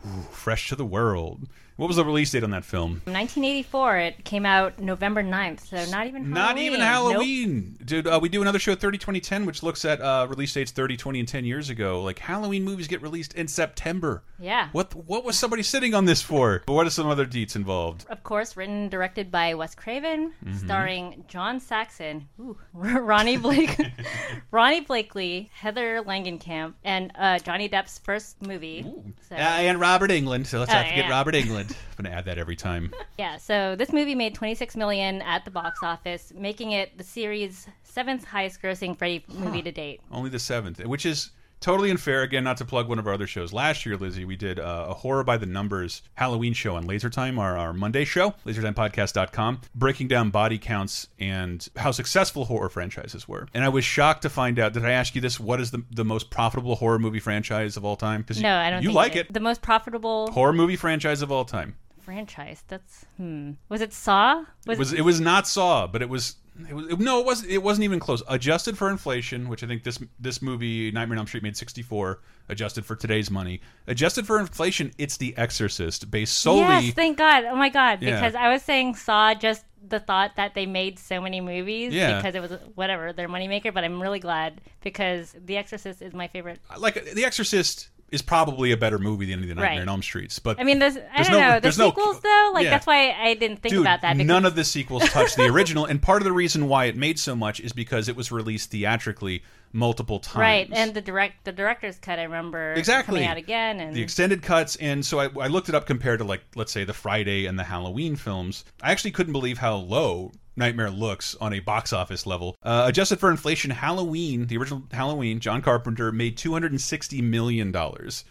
Ooh, 0.05 0.21
fresh 0.31 0.69
to 0.69 0.75
the 0.75 0.85
world. 0.85 1.47
What 1.79 1.87
was 1.87 1.95
the 1.95 2.03
release 2.03 2.29
date 2.31 2.43
on 2.43 2.51
that 2.51 2.65
film? 2.65 3.01
1984. 3.05 3.97
It 3.99 4.25
came 4.25 4.45
out 4.45 4.79
November 4.79 5.23
9th, 5.23 5.61
so 5.61 5.77
not 5.89 6.07
even 6.07 6.23
Halloween. 6.25 6.33
Not 6.33 6.57
even 6.57 6.79
Nope. 6.81 6.87
Halloween. 6.89 7.77
Dude, 7.85 8.05
uh, 8.05 8.19
we 8.21 8.27
do 8.27 8.41
another 8.41 8.59
show 8.59 8.75
30 8.75 8.97
20 8.97 9.21
10 9.21 9.45
which 9.45 9.63
looks 9.63 9.85
at 9.85 10.01
uh, 10.01 10.27
release 10.29 10.51
dates 10.53 10.71
30, 10.71 10.97
20 10.97 11.19
and 11.19 11.27
10 11.27 11.45
years 11.45 11.69
ago. 11.69 12.03
Like 12.03 12.19
Halloween 12.19 12.65
movies 12.65 12.87
get 12.89 13.01
released 13.01 13.33
in 13.33 13.47
September. 13.47 14.23
Yeah. 14.39 14.67
What 14.73 14.93
what 14.93 15.23
was 15.23 15.37
somebody 15.39 15.63
sitting 15.63 15.93
on 15.95 16.03
this 16.03 16.21
for? 16.21 16.63
But 16.65 16.73
what 16.73 16.85
are 16.85 16.89
some 16.89 17.07
other 17.07 17.25
deets 17.25 17.55
involved? 17.55 18.05
Of 18.09 18.23
course, 18.23 18.57
written 18.57 18.75
and 18.75 18.91
directed 18.91 19.31
by 19.31 19.53
Wes 19.53 19.73
Craven, 19.73 20.33
Mhm. 20.45 20.59
starring 20.59 21.23
John 21.29 21.61
Saxon, 21.61 22.27
ooh, 22.41 22.57
Ronnie 22.73 23.37
Blake, 23.37 23.77
Ronee 24.51 24.85
Blakley, 24.85 25.49
Heather 25.51 26.03
Langenkamp, 26.03 26.73
and 26.83 27.11
uh, 27.17 27.39
Johnny 27.39 27.69
Depp's 27.69 27.99
first 27.99 28.41
movie. 28.41 28.83
So, 29.29 29.35
Uh, 29.35 29.39
and 29.39 29.79
Robert 29.79 30.11
Englund. 30.11 30.45
So 30.45 30.59
let's 30.59 30.71
Oh, 30.71 30.75
not 30.75 30.87
forget 30.87 31.05
yeah. 31.05 31.09
Robert 31.09 31.35
Englund. 31.35 31.68
I'm 31.69 32.03
gonna 32.03 32.15
add 32.15 32.25
that 32.25 32.37
every 32.37 32.55
time. 32.55 32.91
yeah, 33.17 33.37
so 33.37 33.75
this 33.75 33.91
movie 33.91 34.15
made 34.15 34.35
26 34.35 34.75
million 34.75 35.21
at 35.21 35.45
the 35.45 35.51
box 35.51 35.79
office, 35.83 36.33
making 36.35 36.71
it 36.71 36.97
the 36.97 37.03
series' 37.03 37.67
seventh 37.83 38.25
highest-grossing 38.25 38.97
Freddy 38.97 39.25
movie 39.29 39.61
to 39.61 39.71
date. 39.71 40.01
Only 40.11 40.29
the 40.29 40.39
seventh, 40.39 40.83
which 40.85 41.05
is 41.05 41.31
totally 41.59 41.89
unfair. 41.89 42.21
Again, 42.21 42.43
not 42.43 42.57
to 42.57 42.65
plug 42.65 42.87
one 42.87 42.99
of 42.99 43.07
our 43.07 43.13
other 43.13 43.27
shows. 43.27 43.53
Last 43.53 43.85
year, 43.85 43.97
Lizzie, 43.97 44.25
we 44.25 44.35
did 44.35 44.59
uh, 44.59 44.87
a 44.89 44.93
horror 44.93 45.23
by 45.23 45.37
the 45.37 45.45
numbers 45.45 46.01
Halloween 46.15 46.53
show 46.53 46.75
on 46.75 46.85
Laser 46.85 47.09
Time, 47.09 47.39
our, 47.39 47.57
our 47.57 47.73
Monday 47.73 48.05
show, 48.05 48.35
lasertimepodcast.com, 48.45 49.61
breaking 49.75 50.07
down 50.07 50.29
body 50.29 50.57
counts 50.57 51.07
and 51.19 51.67
how 51.75 51.91
successful 51.91 52.45
horror 52.45 52.69
franchises 52.69 53.27
were. 53.27 53.47
And 53.53 53.63
I 53.63 53.69
was 53.69 53.83
shocked 53.85 54.21
to 54.23 54.29
find 54.29 54.59
out. 54.59 54.73
Did 54.73 54.85
I 54.85 54.91
ask 54.91 55.15
you 55.15 55.21
this? 55.21 55.39
What 55.39 55.59
is 55.59 55.71
the 55.71 55.83
the 55.91 56.05
most 56.05 56.29
profitable 56.29 56.75
horror 56.75 56.99
movie 56.99 57.19
franchise 57.19 57.77
of 57.77 57.85
all 57.85 57.95
time? 57.95 58.21
Because 58.21 58.41
No, 58.41 58.55
I 58.55 58.69
don't. 58.69 58.83
You 58.83 58.91
like 58.91 59.15
it? 59.15 59.31
The 59.31 59.39
most 59.39 59.61
profitable 59.61 60.31
Horror 60.31 60.53
movie 60.53 60.75
franchise 60.75 61.21
of 61.21 61.31
all 61.31 61.45
time. 61.45 61.75
franchise. 62.01 62.63
That's 62.67 63.05
hmm. 63.17 63.51
Was 63.69 63.81
it 63.81 63.93
Saw? 63.93 64.45
was 64.65 64.75
it 64.75 64.79
was 64.79 64.93
it 64.93 65.01
was 65.01 65.21
not 65.21 65.47
Saw, 65.47 65.87
but 65.87 66.01
it 66.01 66.09
was 66.09 66.35
it 66.67 66.73
was 66.73 66.87
no, 66.99 67.19
it 67.19 67.25
wasn't 67.25 67.51
it 67.51 67.63
wasn't 67.63 67.83
even 67.85 67.99
close. 67.99 68.21
Adjusted 68.27 68.77
for 68.77 68.89
inflation, 68.89 69.47
which 69.49 69.63
I 69.63 69.67
think 69.67 69.83
this 69.83 69.99
this 70.19 70.41
movie 70.41 70.91
Nightmare 70.91 71.15
on 71.15 71.19
Elm 71.19 71.27
Street 71.27 71.43
made 71.43 71.55
64, 71.57 72.19
adjusted 72.49 72.85
for 72.85 72.95
today's 72.95 73.29
money. 73.31 73.61
Adjusted 73.87 74.25
for 74.27 74.39
inflation, 74.39 74.91
it's 74.97 75.17
The 75.17 75.35
Exorcist 75.37 76.09
based 76.11 76.37
solely 76.39 76.61
Yes, 76.85 76.93
thank 76.93 77.17
God. 77.17 77.45
Oh 77.45 77.55
my 77.55 77.69
God. 77.69 78.01
Yeah. 78.01 78.19
Because 78.19 78.35
I 78.35 78.51
was 78.51 78.61
saying 78.63 78.95
Saw 78.95 79.33
just 79.33 79.63
the 79.87 79.99
thought 79.99 80.35
that 80.35 80.53
they 80.55 80.65
made 80.65 80.99
so 80.99 81.21
many 81.21 81.39
movies 81.41 81.93
Yeah. 81.93 82.17
because 82.17 82.35
it 82.35 82.41
was 82.41 82.51
whatever 82.75 83.13
their 83.13 83.29
moneymaker, 83.29 83.73
but 83.73 83.83
I'm 83.83 84.01
really 84.01 84.19
glad 84.19 84.59
because 84.81 85.33
The 85.45 85.57
Exorcist 85.57 86.01
is 86.01 86.13
my 86.13 86.27
favorite. 86.27 86.59
like 86.77 87.13
The 87.13 87.23
Exorcist 87.25 87.89
is 88.11 88.21
probably 88.21 88.71
a 88.71 88.77
better 88.77 88.97
movie 88.99 89.25
than 89.25 89.41
the 89.41 89.47
Nightmare 89.47 89.65
Right. 89.65 89.79
on 89.81 89.89
Elm 89.89 90.01
Streets, 90.01 90.39
but 90.39 90.59
I 90.59 90.63
mean, 90.63 90.79
there's, 90.79 90.97
I 90.97 91.01
there's 91.15 91.27
don't 91.27 91.39
no- 91.39 91.47
know. 91.49 91.55
The 91.55 91.61
there's 91.61 91.77
no- 91.77 91.89
sequels, 91.89 92.17
uh, 92.17 92.19
though, 92.23 92.51
like 92.53 92.63
Yeah. 92.65 92.69
that's 92.71 92.87
why 92.87 93.11
I 93.11 93.33
didn't 93.35 93.57
think 93.61 93.73
Dude, 93.73 93.81
about 93.81 94.01
that. 94.01 94.13
Because, 94.17 94.27
none 94.27 94.45
of 94.45 94.55
the 94.55 94.63
sequels 94.63 95.03
touch 95.09 95.35
the 95.35 95.45
original, 95.53 95.85
and 95.85 96.01
part 96.01 96.21
of 96.21 96.25
the 96.25 96.31
reason 96.31 96.67
why 96.67 96.85
it 96.85 96.95
made 96.95 97.19
so 97.19 97.35
much 97.35 97.59
is 97.59 97.71
because 97.73 98.07
it 98.09 98.15
was 98.15 98.31
released 98.31 98.71
theatrically 98.71 99.43
multiple 99.71 100.19
times. 100.19 100.35
right, 100.37 100.69
and 100.73 100.93
the 100.95 101.01
direct 101.01 101.45
the 101.45 101.51
director's 101.51 101.99
cut. 101.99 102.17
I 102.17 102.23
remember 102.23 102.73
Exactly. 102.73 103.17
coming 103.19 103.27
out 103.29 103.37
again, 103.37 103.79
and 103.79 103.95
the 103.95 104.01
extended 104.01 104.41
cuts 104.41 104.75
and 104.77 105.05
so 105.05 105.19
I, 105.19 105.25
I 105.39 105.47
looked 105.47 105.69
it 105.69 105.75
up 105.75 105.85
compared 105.85 106.19
to 106.19 106.25
like 106.25 106.41
let's 106.55 106.71
say 106.71 106.83
the 106.85 106.93
friday 106.93 107.45
and 107.45 107.57
the 107.59 107.63
halloween 107.63 108.15
films 108.15 108.65
i 108.81 108.91
actually 108.91 109.11
couldn't 109.11 109.33
believe 109.33 109.59
how 109.59 109.75
low 109.75 110.31
nightmare 110.59 110.91
looks 110.91 111.35
on 111.41 111.53
a 111.53 111.59
box 111.59 111.91
office 111.91 112.27
level. 112.27 112.55
Uh, 112.61 112.83
adjusted 112.85 113.19
for 113.19 113.31
inflation 113.31 113.71
halloween 113.71 114.45
the 114.45 114.57
original 114.57 114.83
halloween 114.91 115.39
john 115.39 115.61
carpenter 115.61 116.11
made 116.11 116.37
260 116.37 117.21
million 117.23 117.71
dollars. 117.71 118.23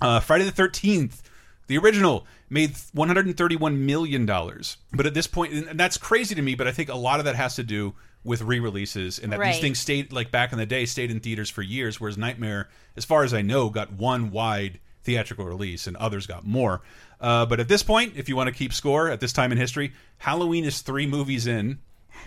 Uh, 0.00 0.18
friday 0.18 0.44
the 0.44 0.50
13th 0.50 1.20
the 1.68 1.78
original 1.78 2.26
made 2.48 2.74
131 2.94 3.86
million 3.86 4.26
dollars. 4.26 4.76
But 4.92 5.06
at 5.06 5.14
this 5.14 5.28
point 5.28 5.52
and 5.52 5.78
that's 5.78 5.96
crazy 5.96 6.34
to 6.34 6.42
me 6.42 6.56
but 6.56 6.66
i 6.66 6.72
think 6.72 6.88
a 6.88 6.96
lot 6.96 7.20
of 7.20 7.26
that 7.26 7.36
has 7.36 7.54
to 7.56 7.62
do 7.62 7.94
with 8.24 8.42
re-releases 8.42 9.18
and 9.18 9.32
that 9.32 9.38
these 9.40 9.60
things 9.60 9.78
stayed 9.78 10.12
like 10.12 10.30
back 10.30 10.52
in 10.52 10.58
the 10.58 10.66
day 10.66 10.84
stayed 10.84 11.10
in 11.10 11.20
theaters 11.20 11.48
for 11.48 11.62
years 11.62 12.00
whereas 12.00 12.18
nightmare 12.18 12.68
as 12.96 13.04
far 13.04 13.22
as 13.24 13.32
i 13.32 13.40
know 13.40 13.70
got 13.70 13.92
one 13.92 14.30
wide 14.30 14.78
theatrical 15.02 15.46
release 15.46 15.86
and 15.86 15.96
others 15.96 16.26
got 16.26 16.44
more 16.44 16.82
uh, 17.20 17.46
but 17.46 17.60
at 17.60 17.68
this 17.68 17.82
point 17.82 18.12
if 18.16 18.28
you 18.28 18.36
want 18.36 18.48
to 18.48 18.54
keep 18.54 18.72
score 18.72 19.08
at 19.08 19.20
this 19.20 19.32
time 19.32 19.52
in 19.52 19.58
history 19.58 19.92
halloween 20.18 20.64
is 20.64 20.80
three 20.80 21.06
movies 21.06 21.46
in 21.46 21.78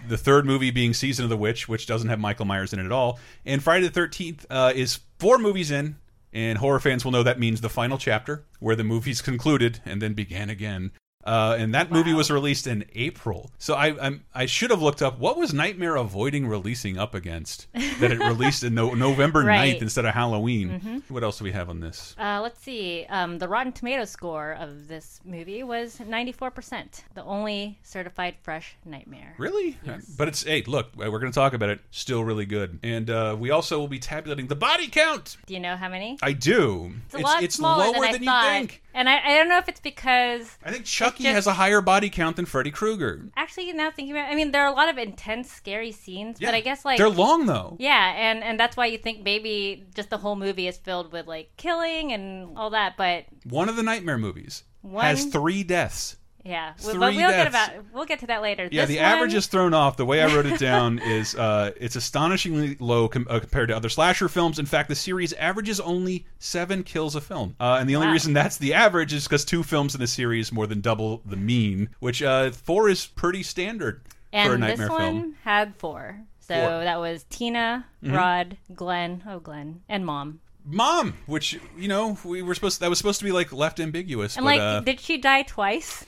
the 0.08 0.18
third 0.18 0.46
movie 0.46 0.72
being 0.72 0.94
season 0.94 1.24
of 1.24 1.30
the 1.30 1.38
witch 1.38 1.68
which 1.68 1.86
doesn't 1.86 2.10
have 2.10 2.20
michael 2.20 2.46
myers 2.46 2.74
in 2.74 2.80
it 2.80 2.86
at 2.86 2.92
all 2.92 3.20
and 3.46 3.64
friday 3.64 3.88
the 3.88 4.00
13th 4.00 4.46
uh, 4.50 4.72
is 4.76 5.00
four 5.20 5.38
movies 5.38 5.72
in 5.72 5.96
and 6.34 6.58
horror 6.58 6.80
fans 6.80 7.06
will 7.06 7.12
know 7.12 7.24
that 7.24 7.40
means 7.40 7.62
the 7.62 7.70
final 7.70 7.98
chapter 7.98 8.44
where 8.60 8.76
the 8.76 8.84
movie's 8.84 9.22
concluded 9.22 9.80
and 9.86 10.02
then 10.02 10.14
began 10.14 10.50
again 10.50 10.92
uh, 11.26 11.56
and 11.58 11.74
that 11.74 11.92
movie 11.92 12.14
was 12.14 12.30
released 12.30 12.68
in 12.68 12.86
April. 12.96 13.52
So 13.58 13.74
I 13.76 13.96
I'm, 14.06 14.24
I 14.34 14.46
should 14.46 14.72
have 14.72 14.82
looked 14.82 15.02
up 15.02 15.20
what 15.20 15.38
was 15.38 15.54
Nightmare 15.54 15.96
avoiding 15.96 16.48
releasing 16.48 16.98
up 16.98 17.14
against 17.16 17.68
that 17.74 18.12
it 18.12 18.20
released 18.20 18.64
in 18.64 18.74
no, 18.74 18.94
November 18.94 19.44
9th 19.44 19.82
instead 19.82 20.06
of 20.06 20.14
Halloween. 20.14 20.80
Mhm. 20.80 21.12
What 21.12 21.24
else 21.24 21.38
do 21.38 21.44
we 21.44 21.52
have 21.52 21.70
on 21.70 21.80
this? 21.80 22.16
Uh, 22.20 22.40
let's 22.42 22.62
see. 22.62 23.06
Um, 23.10 23.40
the 23.40 23.48
Rotten 23.48 23.72
Tomato 23.72 24.06
score 24.06 24.54
of 24.54 24.88
this 24.88 25.20
movie 25.26 25.64
was 25.64 25.98
94%. 25.98 27.04
The 27.14 27.24
only 27.24 27.80
certified 27.84 28.36
fresh 28.42 28.76
nightmare. 28.86 29.36
Really? 29.38 29.78
Yes. 29.86 30.06
But 30.06 30.28
it's 30.28 30.44
hey, 30.44 30.64
look, 30.64 30.90
we're 30.96 31.10
going 31.20 31.32
to 31.32 31.36
talk 31.36 31.54
about 31.54 31.70
it. 31.70 31.80
Still 31.92 32.24
really 32.24 32.46
good. 32.46 32.80
And 32.84 33.10
uh, 33.10 33.36
we 33.40 33.52
also 33.52 33.80
will 33.80 33.88
be 33.88 34.00
tabulating 34.00 34.48
the 34.48 34.56
body 34.56 34.88
count. 34.88 35.38
Do 35.46 35.54
you 35.54 35.60
know 35.60 35.76
how 35.76 35.90
many? 35.90 36.18
I 36.22 36.34
do. 36.34 36.94
It's 37.06 37.16
a 37.16 37.20
lot 37.20 37.52
smaller 37.52 37.86
lower 37.86 37.94
than, 37.94 38.04
I 38.04 38.12
than 38.12 38.24
you 38.24 38.32
think. 38.60 38.82
And 38.94 39.10
I, 39.10 39.20
I 39.24 39.38
don't 39.38 39.50
know 39.50 39.58
if 39.58 39.68
it's 39.68 39.80
because 39.80 40.58
I 40.64 40.72
think 40.72 40.86
Chucky 41.14 41.24
just- 41.24 41.34
has 41.36 41.48
a 41.48 41.54
higher 41.54 41.82
body 41.82 42.10
count 42.10 42.36
than 42.36 42.46
Freddy 42.46 42.72
Krueger. 42.72 43.30
actually 43.38 43.72
now 43.74 43.92
thinking 43.92 44.16
about. 44.16 44.32
I 44.32 44.36
mean, 44.36 44.52
there 44.52 44.64
are 44.64 44.72
a 44.72 44.76
lot 44.76 44.90
of 44.90 44.98
intense, 44.98 45.52
scary 45.52 45.92
scenes, 45.92 46.40
yeah. 46.40 46.50
but 46.50 46.56
I 46.56 46.62
guess 46.62 46.84
like 46.86 46.98
They're 46.98 47.10
long 47.10 47.46
though. 47.46 47.76
Yeah, 47.80 48.14
and 48.16 48.44
and 48.44 48.60
that's 48.60 48.76
why 48.78 48.88
you 48.88 48.98
think 48.98 49.24
maybe 49.24 49.86
just 49.96 50.10
the 50.10 50.18
whole 50.18 50.36
movie 50.36 50.68
is 50.68 50.78
filled 50.78 51.12
with 51.12 51.28
like 51.28 51.52
killing 51.58 52.12
and 52.12 52.58
all 52.58 52.70
that. 52.72 52.98
But 52.98 53.26
One 53.46 53.70
of 53.70 53.76
the 53.76 53.84
Nightmare 53.84 54.18
movies 54.18 54.64
One- 54.82 55.06
has 55.06 55.26
three 55.26 55.64
deaths. 55.64 56.18
Yeah, 56.46 56.74
we- 56.86 56.92
but 56.98 57.00
we'll 57.16 57.30
get 57.30 57.48
about 57.48 57.70
we'll 57.94 58.06
get 58.06 58.20
to 58.20 58.28
that 58.28 58.42
later. 58.42 58.68
Yeah, 58.72 58.82
This 58.86 58.96
the 58.96 59.00
average 59.00 59.34
is 59.34 59.48
thrown 59.48 59.74
off. 59.74 59.96
The 59.96 60.06
way 60.06 60.22
I 60.22 60.28
wrote 60.36 60.46
it 60.46 60.60
down 60.60 61.00
is 61.04 61.36
uh, 61.36 61.72
it's 61.78 61.96
astonishingly 61.96 62.76
low 62.80 63.08
com 63.08 63.26
uh, 63.30 63.40
compared 63.40 63.70
to 63.70 63.76
other 63.78 63.88
slasher 63.90 64.28
films. 64.28 64.60
In 64.60 64.66
fact, 64.66 64.90
the 64.90 64.96
series 64.96 65.32
averages 65.34 65.80
only 65.80 66.26
seven 66.40 66.84
kills 66.84 67.16
a 67.16 67.22
film, 67.22 67.56
uh, 67.62 67.78
and 67.80 67.90
the 67.90 67.96
only 67.96 68.08
Wow. 68.08 68.14
reason 68.14 68.34
that's 68.34 68.58
the 68.58 68.74
average 68.74 69.14
is 69.14 69.24
because 69.24 69.46
two 69.46 69.64
films 69.64 69.96
in 69.96 70.02
the 70.02 70.08
series 70.08 70.52
more 70.52 70.68
than 70.68 70.82
double 70.82 71.22
the 71.26 71.38
mean, 71.38 71.90
which 72.00 72.22
uh, 72.22 72.52
four 72.52 72.90
is 72.90 73.06
pretty 73.06 73.42
standard 73.44 74.02
and 74.34 74.50
for 74.50 74.56
a 74.56 74.58
nightmare 74.58 74.88
film. 74.88 75.02
And 75.02 75.08
this 75.08 75.14
one 75.16 75.22
film. 75.22 75.36
had 75.44 75.76
four. 75.78 76.20
So 76.42 76.56
Four. 76.56 76.84
that 76.84 77.00
was 77.00 77.24
Tina, 77.30 77.86
Mhm. 78.04 78.18
Rod, 78.18 78.58
Glenn, 78.76 79.24
oh 79.30 79.40
Glenn, 79.40 79.80
and 79.88 80.06
Mom. 80.06 80.42
Mom, 80.66 81.14
which 81.26 81.58
you 81.78 81.88
know 81.88 82.18
we 82.26 82.42
were 82.42 82.54
supposed 82.54 82.82
that 82.82 82.90
was 82.90 82.98
supposed 82.98 83.20
to 83.20 83.26
be 83.26 83.32
like 83.32 83.54
left 83.54 83.80
ambiguous, 83.80 84.36
And 84.36 84.44
but 84.46 84.52
like, 84.58 84.60
uh, 84.60 84.80
did 84.82 85.00
she 85.00 85.18
die 85.18 85.44
twice? 85.44 86.04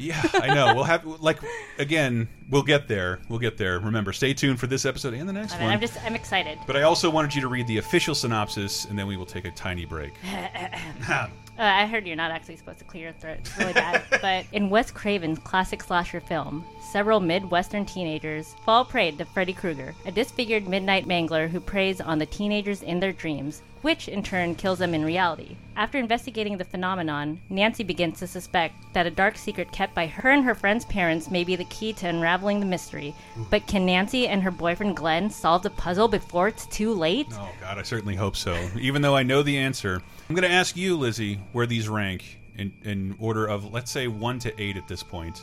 Yeah, 0.00 0.22
I 0.34 0.54
know. 0.54 0.74
We'll 0.74 0.84
have 0.84 1.04
like 1.04 1.38
again, 1.78 2.28
we'll 2.48 2.62
get 2.62 2.88
there. 2.88 3.20
We'll 3.28 3.38
get 3.38 3.58
there. 3.58 3.78
Remember, 3.78 4.12
stay 4.12 4.32
tuned 4.32 4.58
for 4.58 4.66
this 4.66 4.86
episode 4.86 5.14
and 5.14 5.28
the 5.28 5.32
next 5.32 5.54
I 5.54 5.58
mean, 5.58 5.64
one. 5.66 5.74
I'm 5.74 5.80
just 5.80 6.04
I'm 6.04 6.14
excited. 6.14 6.58
But 6.66 6.76
I 6.76 6.82
also 6.82 7.10
wanted 7.10 7.34
you 7.34 7.40
to 7.42 7.48
read 7.48 7.66
the 7.66 7.78
official 7.78 8.14
synopsis, 8.14 8.86
and 8.86 8.98
then 8.98 9.06
we 9.06 9.16
will 9.16 9.26
take 9.26 9.44
a 9.44 9.50
tiny 9.50 9.84
break. 9.84 10.12
Uh, 11.60 11.64
I 11.64 11.84
heard 11.84 12.06
you're 12.06 12.16
not 12.16 12.30
actually 12.30 12.56
supposed 12.56 12.78
to 12.78 12.86
clear 12.86 13.02
your 13.02 13.12
throat. 13.12 13.36
It's 13.40 13.58
really 13.58 13.74
bad. 13.74 14.02
but 14.22 14.46
in 14.52 14.70
Wes 14.70 14.90
Craven's 14.90 15.38
classic 15.40 15.82
slasher 15.82 16.20
film, 16.20 16.64
several 16.90 17.20
Midwestern 17.20 17.84
teenagers 17.84 18.54
fall 18.64 18.82
prey 18.82 19.10
to 19.10 19.26
Freddy 19.26 19.52
Krueger, 19.52 19.94
a 20.06 20.10
disfigured 20.10 20.66
midnight 20.66 21.06
mangler 21.06 21.50
who 21.50 21.60
preys 21.60 22.00
on 22.00 22.18
the 22.18 22.24
teenagers 22.24 22.82
in 22.82 22.98
their 22.98 23.12
dreams, 23.12 23.60
which 23.82 24.08
in 24.08 24.22
turn 24.22 24.54
kills 24.54 24.78
them 24.78 24.94
in 24.94 25.04
reality. 25.04 25.56
After 25.76 25.98
investigating 25.98 26.58
the 26.58 26.64
phenomenon, 26.64 27.40
Nancy 27.48 27.82
begins 27.82 28.18
to 28.18 28.26
suspect 28.26 28.74
that 28.92 29.06
a 29.06 29.10
dark 29.10 29.38
secret 29.38 29.72
kept 29.72 29.94
by 29.94 30.06
her 30.06 30.30
and 30.30 30.44
her 30.44 30.54
friend's 30.54 30.84
parents 30.84 31.30
may 31.30 31.44
be 31.44 31.56
the 31.56 31.64
key 31.64 31.92
to 31.94 32.08
unraveling 32.08 32.60
the 32.60 32.66
mystery. 32.66 33.14
But 33.50 33.66
can 33.66 33.86
Nancy 33.86 34.28
and 34.28 34.42
her 34.42 34.50
boyfriend 34.50 34.96
Glenn 34.96 35.30
solve 35.30 35.62
the 35.62 35.70
puzzle 35.70 36.08
before 36.08 36.48
it's 36.48 36.66
too 36.66 36.92
late? 36.92 37.28
Oh 37.32 37.48
God, 37.60 37.78
I 37.78 37.82
certainly 37.82 38.16
hope 38.16 38.36
so. 38.36 38.68
Even 38.78 39.02
though 39.02 39.16
I 39.16 39.22
know 39.22 39.42
the 39.42 39.58
answer, 39.58 40.02
I'm 40.28 40.34
going 40.34 40.48
to 40.48 40.54
ask 40.54 40.76
you, 40.76 40.96
Lizzie, 40.96 41.40
where 41.52 41.66
these 41.66 41.88
rank 41.88 42.38
in 42.58 42.72
in 42.82 43.16
order 43.18 43.46
of 43.46 43.72
let's 43.72 43.90
say 43.90 44.06
one 44.06 44.38
to 44.40 44.62
eight 44.62 44.76
at 44.76 44.86
this 44.86 45.02
point. 45.02 45.42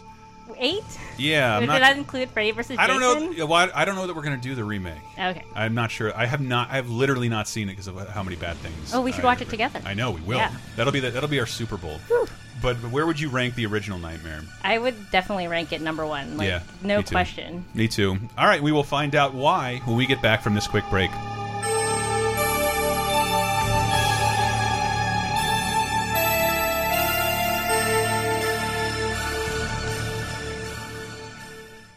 Eight? 0.58 0.84
Yeah, 1.18 1.56
I'm 1.56 1.62
Did 1.62 1.68
not- 1.68 1.80
that 1.82 1.98
include 1.98 2.30
Freddy 2.32 2.52
versus 2.52 2.78
I 2.80 2.88
don't 2.88 3.02
Jason? 3.02 3.38
know. 3.38 3.46
Well, 3.46 3.70
I 3.74 3.86
don't 3.86 3.96
know 3.96 4.08
that 4.08 4.16
we're 4.16 4.22
going 4.24 4.40
to 4.40 4.42
do 4.42 4.56
the 4.56 4.64
remake. 4.64 4.96
Okay. 5.20 5.44
I'm 5.56 5.74
not 5.74 5.92
sure. 5.92 6.16
I 6.16 6.26
have 6.26 6.42
not. 6.42 6.70
I 6.70 6.76
have 6.76 6.90
literally 6.90 7.30
not 7.30 7.48
seen 7.48 7.68
it 7.70 7.74
because 7.74 7.88
of 7.88 7.98
uh, 7.98 8.06
how 8.06 8.24
many 8.24 8.36
bad 8.36 8.56
things. 8.58 8.94
Oh, 8.94 9.02
we 9.02 9.12
should 9.12 9.24
I- 9.24 9.28
watch 9.28 9.42
it 9.42 9.50
together. 9.50 9.82
I 9.86 9.94
know 9.94 10.12
we 10.12 10.22
will. 10.22 10.38
Yeah. 10.38 10.52
That'll 10.76 10.94
be 10.94 11.00
the, 11.00 11.12
that'll 11.12 11.30
be 11.30 11.40
our 11.40 11.46
Super 11.46 11.78
Bowl. 11.78 12.00
But, 12.62 12.82
but 12.82 12.90
where 12.92 13.06
would 13.06 13.20
you 13.20 13.30
rank 13.30 13.54
the 13.54 13.68
original 13.68 14.00
Nightmare? 14.00 14.42
I 14.64 14.80
would 14.80 15.12
definitely 15.12 15.48
rank 15.48 15.74
it 15.74 15.82
number 15.82 16.08
one. 16.08 16.38
Like, 16.38 16.48
yeah, 16.48 16.64
no 16.82 16.98
me 16.98 17.04
question. 17.04 17.66
Me 17.76 17.88
too. 17.88 18.18
All 18.36 18.48
right, 18.48 18.62
we 18.64 18.72
will 18.72 18.84
find 18.84 19.16
out 19.16 19.36
why 19.36 19.80
when 19.86 19.96
we 19.96 20.08
get 20.08 20.22
back 20.24 20.42
from 20.42 20.56
this 20.56 20.68
quick 20.68 20.84
break. 20.90 21.12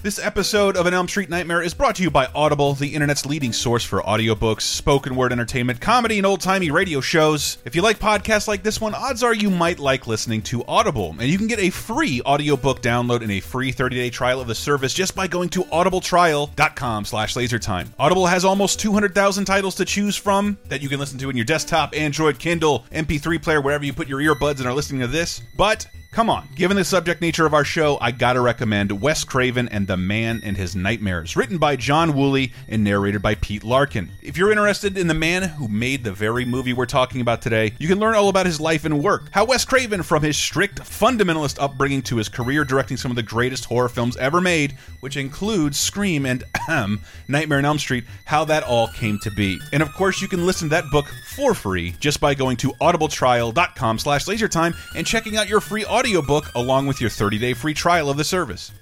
This 0.03 0.19
episode 0.19 0.79
of 0.79 0.87
An 0.87 0.95
Elm 0.95 1.09
Street 1.09 1.29
Nightmare 1.29 1.61
is 1.61 1.75
brought 1.75 1.97
to 1.97 2.03
you 2.03 2.11
by 2.11 2.27
Audible, 2.35 2.73
the 2.73 2.95
internet's 2.95 3.27
leading 3.27 3.53
source 3.53 3.85
for 3.85 4.01
audiobooks, 4.01 4.63
spoken 4.63 5.15
word 5.15 5.31
entertainment, 5.31 5.79
comedy, 5.79 6.17
and 6.17 6.25
old 6.25 6.41
timey 6.41 6.71
radio 6.71 7.03
shows. 7.03 7.59
If 7.67 7.77
you 7.77 7.83
like 7.83 7.99
podcasts 7.99 8.49
like 8.49 8.63
this 8.63 8.81
one, 8.81 8.95
odds 8.95 9.23
are 9.23 9.35
you 9.35 9.51
might 9.51 9.79
like 9.79 10.07
listening 10.07 10.41
to 10.45 10.65
Audible. 10.65 11.15
And 11.21 11.29
you 11.29 11.37
can 11.37 11.49
get 11.49 11.59
a 11.59 11.69
free 11.69 12.23
audiobook 12.23 12.81
download 12.81 13.21
and 13.21 13.31
a 13.31 13.41
free 13.41 13.73
30 13.73 13.95
day 13.95 14.09
trial 14.09 14.41
of 14.41 14.47
the 14.47 14.55
service 14.55 14.95
just 14.95 15.15
by 15.15 15.27
going 15.27 15.51
to 15.51 15.65
audibletrial.com 15.65 17.05
slash 17.05 17.35
lasertime. 17.35 17.89
Audible 17.99 18.25
has 18.25 18.43
almost 18.43 18.81
200,000 18.81 19.45
titles 19.45 19.75
to 19.75 19.85
choose 19.85 20.17
from 20.17 20.57
that 20.71 20.81
you 20.81 20.89
can 20.89 20.99
listen 20.99 21.19
to 21.19 21.29
in 21.29 21.37
your 21.37 21.45
desktop, 21.45 21.95
Android, 21.95 22.39
Kindle, 22.39 22.87
MP3 22.91 23.43
player, 23.43 23.61
wherever 23.61 23.85
you 23.85 23.93
put 23.93 24.09
your 24.09 24.21
earbuds 24.21 24.61
and 24.61 24.67
are 24.67 24.73
listening 24.73 25.03
to 25.03 25.09
this. 25.09 25.43
But 25.59 25.87
Come 26.13 26.29
on, 26.29 26.49
given 26.57 26.77
the 26.77 26.85
subject 26.85 27.21
nature 27.21 27.47
of 27.47 27.55
our 27.55 27.65
show, 27.65 27.97
I 28.01 28.11
gotta 28.11 28.41
recommend 28.41 29.01
Wes 29.01 29.23
Craven 29.23 29.69
and 29.69 29.87
the 29.87 29.97
Man 29.97 30.41
and 30.43 30.57
His 30.57 30.75
Nightmares, 30.75 31.37
written 31.37 31.57
by 31.57 31.77
John 31.77 32.15
Wooley 32.15 32.53
and 32.67 32.83
narrated 32.83 33.23
by 33.23 33.37
Pete 33.37 33.63
Larkin. 33.63 34.11
If 34.21 34.37
you're 34.37 34.51
interested 34.51 34.99
in 34.99 35.07
the 35.07 35.15
man 35.15 35.45
who 35.45 35.69
made 35.69 36.03
the 36.03 36.11
very 36.11 36.45
movie 36.45 36.73
we're 36.73 36.87
talking 36.87 37.21
about 37.21 37.43
today, 37.43 37.75
you 37.79 37.87
can 37.87 38.01
learn 38.01 38.17
all 38.17 38.29
about 38.29 38.47
his 38.47 38.61
life 38.61 38.85
and 38.85 39.05
work. 39.05 39.29
How 39.31 39.45
Wes 39.45 39.65
Craven, 39.65 40.03
from 40.03 40.25
his 40.25 40.37
strict 40.37 40.81
fundamentalist 40.81 41.63
upbringing 41.63 42.03
to 42.03 42.17
his 42.17 42.29
career 42.29 42.65
directing 42.65 42.97
some 42.97 43.13
of 43.13 43.17
the 43.17 43.23
greatest 43.23 43.67
horror 43.67 43.89
films 43.89 44.17
ever 44.17 44.41
made, 44.41 44.73
which 44.99 45.17
includes 45.17 45.79
Scream 45.79 46.27
and 46.27 46.43
Nightmare 47.29 47.59
on 47.59 47.65
Elm 47.65 47.79
Street, 47.79 48.03
how 48.25 48.45
that 48.47 48.65
all 48.65 48.89
came 48.89 49.21
to 49.21 49.31
be. 49.31 49.61
And 49.73 49.81
of 49.81 49.95
course, 49.95 50.21
you 50.21 50.27
can 50.27 50.45
listen 50.45 50.71
to 50.71 50.75
that 50.75 50.91
book 50.91 51.07
for 51.37 51.55
free 51.55 51.95
just 52.01 52.21
by 52.21 52.35
going 52.35 52.57
to 52.57 52.73
audibletrial.com 52.81 54.01
slash 54.01 54.25
lasertime 54.25 54.75
and 54.97 55.07
checking 55.07 55.37
out 55.37 55.49
your 55.49 55.61
free 55.61 55.85
audiobook 56.01 56.55
along 56.55 56.87
with 56.87 56.99
your 56.99 57.11
30-day 57.11 57.53
free 57.53 57.75
trial 57.75 58.09
of 58.09 58.17
the 58.17 58.25
service. 58.25 58.73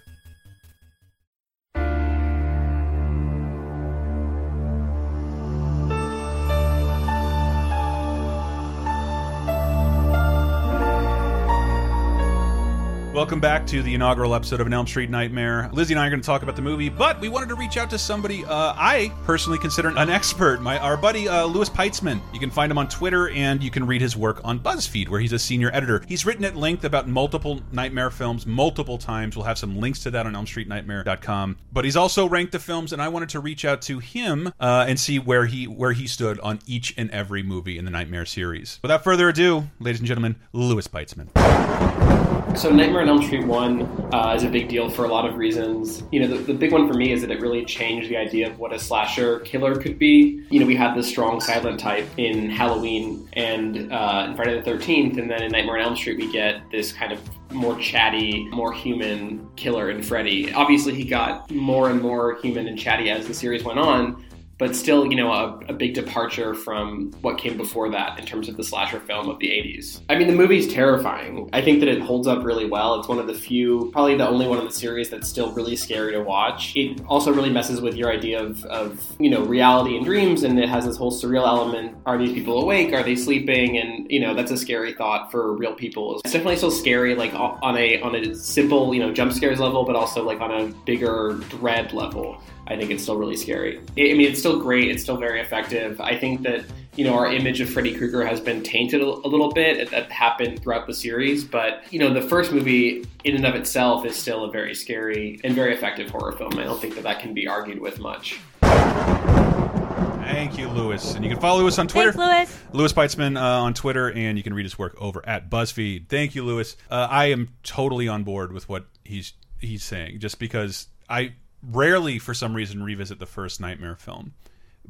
Welcome 13.18 13.40
back 13.40 13.66
to 13.66 13.82
the 13.82 13.96
inaugural 13.96 14.32
episode 14.32 14.60
of 14.60 14.68
An 14.68 14.72
Elm 14.72 14.86
Street 14.86 15.10
Nightmare. 15.10 15.68
Lizzie 15.72 15.92
and 15.92 16.00
I 16.00 16.06
are 16.06 16.10
going 16.10 16.20
to 16.20 16.24
talk 16.24 16.44
about 16.44 16.54
the 16.54 16.62
movie, 16.62 16.88
but 16.88 17.20
we 17.20 17.28
wanted 17.28 17.48
to 17.48 17.56
reach 17.56 17.76
out 17.76 17.90
to 17.90 17.98
somebody 17.98 18.44
uh, 18.44 18.74
I 18.76 19.12
personally 19.24 19.58
consider 19.58 19.88
an 19.88 20.08
expert. 20.08 20.62
My 20.62 20.78
our 20.78 20.96
buddy 20.96 21.26
uh, 21.26 21.44
Louis 21.46 21.68
Peitzman. 21.68 22.20
You 22.32 22.38
can 22.38 22.48
find 22.48 22.70
him 22.70 22.78
on 22.78 22.86
Twitter, 22.86 23.28
and 23.30 23.60
you 23.60 23.72
can 23.72 23.84
read 23.84 24.00
his 24.00 24.16
work 24.16 24.40
on 24.44 24.60
BuzzFeed, 24.60 25.08
where 25.08 25.18
he's 25.18 25.32
a 25.32 25.38
senior 25.38 25.68
editor. 25.72 26.04
He's 26.06 26.24
written 26.24 26.44
at 26.44 26.54
length 26.54 26.84
about 26.84 27.08
multiple 27.08 27.60
Nightmare 27.72 28.10
films 28.10 28.46
multiple 28.46 28.98
times. 28.98 29.34
We'll 29.34 29.46
have 29.46 29.58
some 29.58 29.80
links 29.80 29.98
to 30.04 30.12
that 30.12 30.24
on 30.24 30.34
ElmStreetNightmare.com. 30.34 31.58
But 31.72 31.84
he's 31.84 31.96
also 31.96 32.28
ranked 32.28 32.52
the 32.52 32.60
films, 32.60 32.92
and 32.92 33.02
I 33.02 33.08
wanted 33.08 33.30
to 33.30 33.40
reach 33.40 33.64
out 33.64 33.82
to 33.82 33.98
him 33.98 34.52
uh, 34.60 34.86
and 34.86 34.98
see 34.98 35.18
where 35.18 35.46
he 35.46 35.66
where 35.66 35.92
he 35.92 36.06
stood 36.06 36.38
on 36.38 36.60
each 36.68 36.94
and 36.96 37.10
every 37.10 37.42
movie 37.42 37.78
in 37.78 37.84
the 37.84 37.90
Nightmare 37.90 38.26
series. 38.26 38.78
Without 38.80 39.02
further 39.02 39.28
ado, 39.28 39.64
ladies 39.80 39.98
and 39.98 40.06
gentlemen, 40.06 40.36
Louis 40.52 40.86
Peitzman. 40.86 42.07
So 42.56 42.70
Nightmare 42.70 43.02
on 43.02 43.08
Elm 43.08 43.22
Street 43.22 43.46
1 43.46 44.10
uh, 44.12 44.34
is 44.36 44.42
a 44.42 44.48
big 44.48 44.68
deal 44.68 44.90
for 44.90 45.04
a 45.04 45.08
lot 45.08 45.28
of 45.28 45.36
reasons. 45.36 46.02
You 46.10 46.20
know, 46.20 46.36
the, 46.36 46.38
the 46.38 46.54
big 46.54 46.72
one 46.72 46.88
for 46.88 46.94
me 46.94 47.12
is 47.12 47.20
that 47.20 47.30
it 47.30 47.40
really 47.40 47.64
changed 47.64 48.08
the 48.08 48.16
idea 48.16 48.50
of 48.50 48.58
what 48.58 48.72
a 48.72 48.78
slasher 48.78 49.40
killer 49.40 49.76
could 49.76 49.96
be. 49.96 50.44
You 50.50 50.58
know, 50.58 50.66
we 50.66 50.74
had 50.74 50.96
this 50.96 51.08
strong 51.08 51.40
silent 51.40 51.78
type 51.78 52.08
in 52.16 52.50
Halloween 52.50 53.28
and 53.34 53.92
uh, 53.92 54.34
Friday 54.34 54.60
the 54.60 54.68
13th, 54.68 55.18
and 55.18 55.30
then 55.30 55.42
in 55.42 55.52
Nightmare 55.52 55.78
on 55.78 55.84
Elm 55.84 55.96
Street 55.96 56.18
we 56.18 56.32
get 56.32 56.62
this 56.72 56.92
kind 56.92 57.12
of 57.12 57.20
more 57.52 57.78
chatty, 57.78 58.48
more 58.50 58.72
human 58.72 59.48
killer 59.56 59.90
in 59.90 60.02
Freddy. 60.02 60.52
Obviously, 60.52 60.94
he 60.94 61.04
got 61.04 61.50
more 61.50 61.90
and 61.90 62.00
more 62.00 62.40
human 62.40 62.66
and 62.66 62.78
chatty 62.78 63.10
as 63.10 63.26
the 63.26 63.34
series 63.34 63.62
went 63.62 63.78
on, 63.78 64.24
but 64.58 64.74
still, 64.74 65.06
you 65.06 65.16
know, 65.16 65.32
a, 65.32 65.58
a 65.68 65.72
big 65.72 65.94
departure 65.94 66.52
from 66.52 67.12
what 67.22 67.38
came 67.38 67.56
before 67.56 67.88
that 67.90 68.18
in 68.18 68.26
terms 68.26 68.48
of 68.48 68.56
the 68.56 68.64
slasher 68.64 69.00
film 69.00 69.28
of 69.28 69.38
the 69.38 69.46
80s. 69.48 70.00
I 70.08 70.18
mean, 70.18 70.26
the 70.26 70.34
movie's 70.34 70.72
terrifying. 70.72 71.48
I 71.52 71.62
think 71.62 71.78
that 71.80 71.88
it 71.88 72.00
holds 72.00 72.26
up 72.26 72.44
really 72.44 72.66
well. 72.66 72.98
It's 72.98 73.08
one 73.08 73.18
of 73.20 73.28
the 73.28 73.34
few, 73.34 73.90
probably 73.92 74.16
the 74.16 74.28
only 74.28 74.48
one 74.48 74.58
in 74.58 74.64
the 74.64 74.72
series 74.72 75.08
that's 75.10 75.28
still 75.28 75.52
really 75.52 75.76
scary 75.76 76.12
to 76.12 76.20
watch. 76.20 76.72
It 76.74 77.00
also 77.06 77.32
really 77.32 77.50
messes 77.50 77.80
with 77.80 77.94
your 77.94 78.10
idea 78.10 78.42
of, 78.42 78.64
of 78.64 79.16
you 79.20 79.30
know, 79.30 79.44
reality 79.44 79.96
and 79.96 80.04
dreams, 80.04 80.42
and 80.42 80.58
it 80.58 80.68
has 80.68 80.84
this 80.84 80.96
whole 80.96 81.12
surreal 81.12 81.46
element. 81.46 81.96
Are 82.04 82.18
these 82.18 82.32
people 82.32 82.60
awake? 82.60 82.92
Are 82.92 83.04
they 83.04 83.14
sleeping? 83.14 83.78
And, 83.78 84.10
you 84.10 84.18
know, 84.18 84.34
that's 84.34 84.50
a 84.50 84.56
scary 84.56 84.92
thought 84.92 85.30
for 85.30 85.52
real 85.54 85.74
people. 85.74 86.20
It's 86.24 86.32
definitely 86.32 86.56
still 86.56 86.72
scary, 86.72 87.14
like 87.14 87.32
on 87.34 87.76
a, 87.76 88.00
on 88.00 88.16
a 88.16 88.34
simple, 88.34 88.92
you 88.92 89.00
know, 89.00 89.12
jump 89.12 89.32
scares 89.32 89.60
level, 89.60 89.84
but 89.84 89.94
also 89.94 90.24
like 90.24 90.40
on 90.40 90.50
a 90.50 90.66
bigger 90.84 91.40
dread 91.48 91.92
level. 91.92 92.42
I 92.68 92.76
think 92.76 92.90
it's 92.90 93.02
still 93.02 93.16
really 93.16 93.36
scary. 93.36 93.78
I 93.96 94.10
I 94.10 94.14
mean, 94.14 94.30
it's 94.30 94.38
still 94.38 94.60
great. 94.60 94.90
It's 94.90 95.02
still 95.02 95.16
very 95.16 95.40
effective. 95.40 96.00
I 96.00 96.16
think 96.16 96.42
that 96.42 96.64
you 96.96 97.04
know 97.04 97.14
our 97.14 97.32
image 97.32 97.60
of 97.60 97.70
Freddy 97.70 97.96
Krueger 97.96 98.24
has 98.24 98.40
been 98.40 98.62
tainted 98.62 99.00
a, 99.00 99.06
a 99.06 99.28
little 99.28 99.50
bit. 99.52 99.90
That 99.90 100.12
happened 100.12 100.62
throughout 100.62 100.86
the 100.86 100.94
series, 100.94 101.44
but 101.44 101.82
you 101.90 101.98
know 101.98 102.12
the 102.12 102.22
first 102.22 102.52
movie 102.52 103.06
in 103.24 103.34
and 103.34 103.46
of 103.46 103.54
itself 103.54 104.04
is 104.04 104.16
still 104.16 104.44
a 104.44 104.50
very 104.50 104.74
scary 104.74 105.40
and 105.44 105.54
very 105.54 105.74
effective 105.74 106.10
horror 106.10 106.32
film. 106.32 106.58
I 106.58 106.64
don't 106.64 106.80
think 106.80 106.94
that 106.96 107.04
that 107.04 107.20
can 107.20 107.32
be 107.32 107.48
argued 107.48 107.80
with 107.80 107.98
much. 107.98 108.38
Thank 108.60 110.58
you, 110.58 110.68
Louis. 110.68 111.14
And 111.14 111.24
you 111.24 111.30
can 111.30 111.40
follow 111.40 111.62
Louis 111.62 111.78
on 111.78 111.88
Twitter. 111.88 112.12
Thanks, 112.12 112.52
Louis. 112.52 112.78
Louis 112.78 112.92
Peitzman 112.92 113.38
uh, 113.38 113.62
on 113.62 113.72
Twitter, 113.72 114.12
and 114.12 114.36
you 114.36 114.44
can 114.44 114.52
read 114.52 114.66
his 114.66 114.78
work 114.78 114.94
over 115.00 115.26
at 115.26 115.48
BuzzFeed. 115.48 116.08
Thank 116.08 116.34
you, 116.34 116.44
Louis. 116.44 116.76
Uh, 116.90 117.08
I 117.10 117.26
am 117.26 117.48
totally 117.62 118.08
on 118.08 118.24
board 118.24 118.52
with 118.52 118.68
what 118.68 118.86
he's 119.04 119.32
he's 119.58 119.82
saying, 119.82 120.20
just 120.20 120.38
because 120.38 120.88
I 121.08 121.32
rarely, 121.62 122.18
for 122.18 122.34
some 122.34 122.54
reason, 122.54 122.82
revisit 122.82 123.18
the 123.18 123.26
first 123.26 123.60
Nightmare 123.60 123.96
film. 123.96 124.34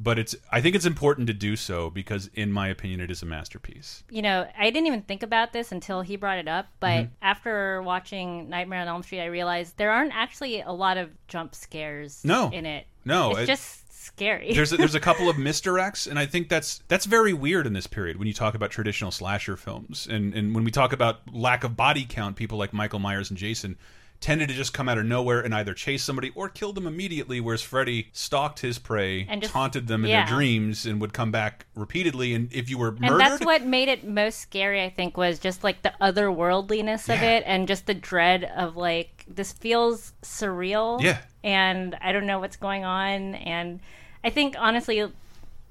but 0.00 0.16
it's 0.16 0.36
I 0.52 0.60
think 0.60 0.76
it's 0.76 0.86
important 0.86 1.26
to 1.26 1.32
do 1.32 1.56
so 1.56 1.90
because, 1.90 2.30
in 2.34 2.52
my 2.52 2.68
opinion, 2.68 3.00
it 3.00 3.10
is 3.10 3.20
a 3.22 3.26
masterpiece. 3.26 4.04
You 4.10 4.22
know, 4.22 4.46
I 4.56 4.70
didn't 4.70 4.86
even 4.86 5.02
think 5.02 5.24
about 5.24 5.52
this 5.52 5.72
until 5.72 6.02
he 6.02 6.14
brought 6.14 6.38
it 6.38 6.46
up, 6.46 6.68
but 6.78 7.06
Mhm. 7.06 7.08
after 7.20 7.82
watching 7.82 8.48
Nightmare 8.48 8.80
on 8.82 8.86
Elm 8.86 9.02
Street, 9.02 9.22
I 9.22 9.26
realized 9.26 9.76
there 9.76 9.90
aren't 9.90 10.14
actually 10.14 10.60
a 10.60 10.70
lot 10.70 10.98
of 10.98 11.10
jump 11.26 11.52
scares 11.56 12.24
No. 12.24 12.48
in 12.50 12.64
it. 12.64 12.86
No, 13.04 13.30
it's 13.32 13.40
it- 13.40 13.46
just 13.46 13.92
scary. 14.06 14.52
there's 14.54 14.72
a, 14.72 14.76
there's 14.76 14.94
a 14.94 15.00
couple 15.00 15.28
of 15.28 15.34
misdirects, 15.48 16.08
and 16.08 16.16
I 16.16 16.26
think 16.26 16.48
that's 16.48 16.80
that's 16.86 17.06
very 17.06 17.32
weird 17.32 17.66
in 17.66 17.72
this 17.72 17.88
period 17.88 18.18
when 18.18 18.28
you 18.28 18.34
talk 18.34 18.54
about 18.54 18.70
traditional 18.70 19.10
slasher 19.10 19.56
films, 19.56 20.06
and 20.08 20.32
and 20.32 20.54
when 20.54 20.62
we 20.62 20.70
talk 20.70 20.92
about 20.92 21.22
lack 21.34 21.64
of 21.64 21.76
body 21.76 22.06
count, 22.08 22.36
people 22.36 22.56
like 22.56 22.72
Michael 22.72 23.00
Myers 23.00 23.30
and 23.30 23.38
Jason 23.38 23.76
tended 24.20 24.48
to 24.48 24.54
just 24.54 24.74
come 24.74 24.88
out 24.88 24.98
of 24.98 25.04
nowhere 25.06 25.40
and 25.40 25.54
either 25.54 25.72
chase 25.72 26.02
somebody 26.02 26.32
or 26.34 26.48
kill 26.48 26.72
them 26.72 26.86
immediately, 26.86 27.40
whereas 27.40 27.62
Freddy 27.62 28.08
stalked 28.12 28.60
his 28.60 28.78
prey, 28.78 29.26
And 29.28 29.40
just- 29.42 29.52
taunted 29.52 29.86
them 29.86 30.04
in 30.04 30.10
yeah. 30.10 30.26
their 30.26 30.34
dreams, 30.34 30.86
and 30.86 31.00
would 31.00 31.12
come 31.12 31.30
back 31.30 31.66
repeatedly. 31.74 32.34
And 32.34 32.52
if 32.52 32.68
you 32.68 32.78
were 32.78 32.96
and 33.00 33.20
that's 33.20 33.44
what 33.44 33.64
made 33.64 33.88
it 33.88 34.06
most 34.06 34.40
scary, 34.40 34.82
I 34.82 34.90
think, 34.90 35.16
was 35.16 35.38
just 35.38 35.62
like 35.62 35.82
the 35.82 35.92
otherworldliness 36.00 37.12
of 37.14 37.22
it 37.22 37.44
and 37.46 37.68
just 37.68 37.86
the 37.86 37.94
dread 37.94 38.44
of 38.56 38.76
like 38.76 39.24
this 39.28 39.52
feels 39.52 40.12
surreal. 40.22 41.00
Yeah. 41.00 41.18
And 41.44 41.96
I 42.00 42.12
don't 42.12 42.26
know 42.26 42.40
what's 42.40 42.56
going 42.56 42.84
on. 42.84 43.36
And 43.36 43.80
I 44.24 44.30
think 44.30 44.56
honestly, 44.58 45.06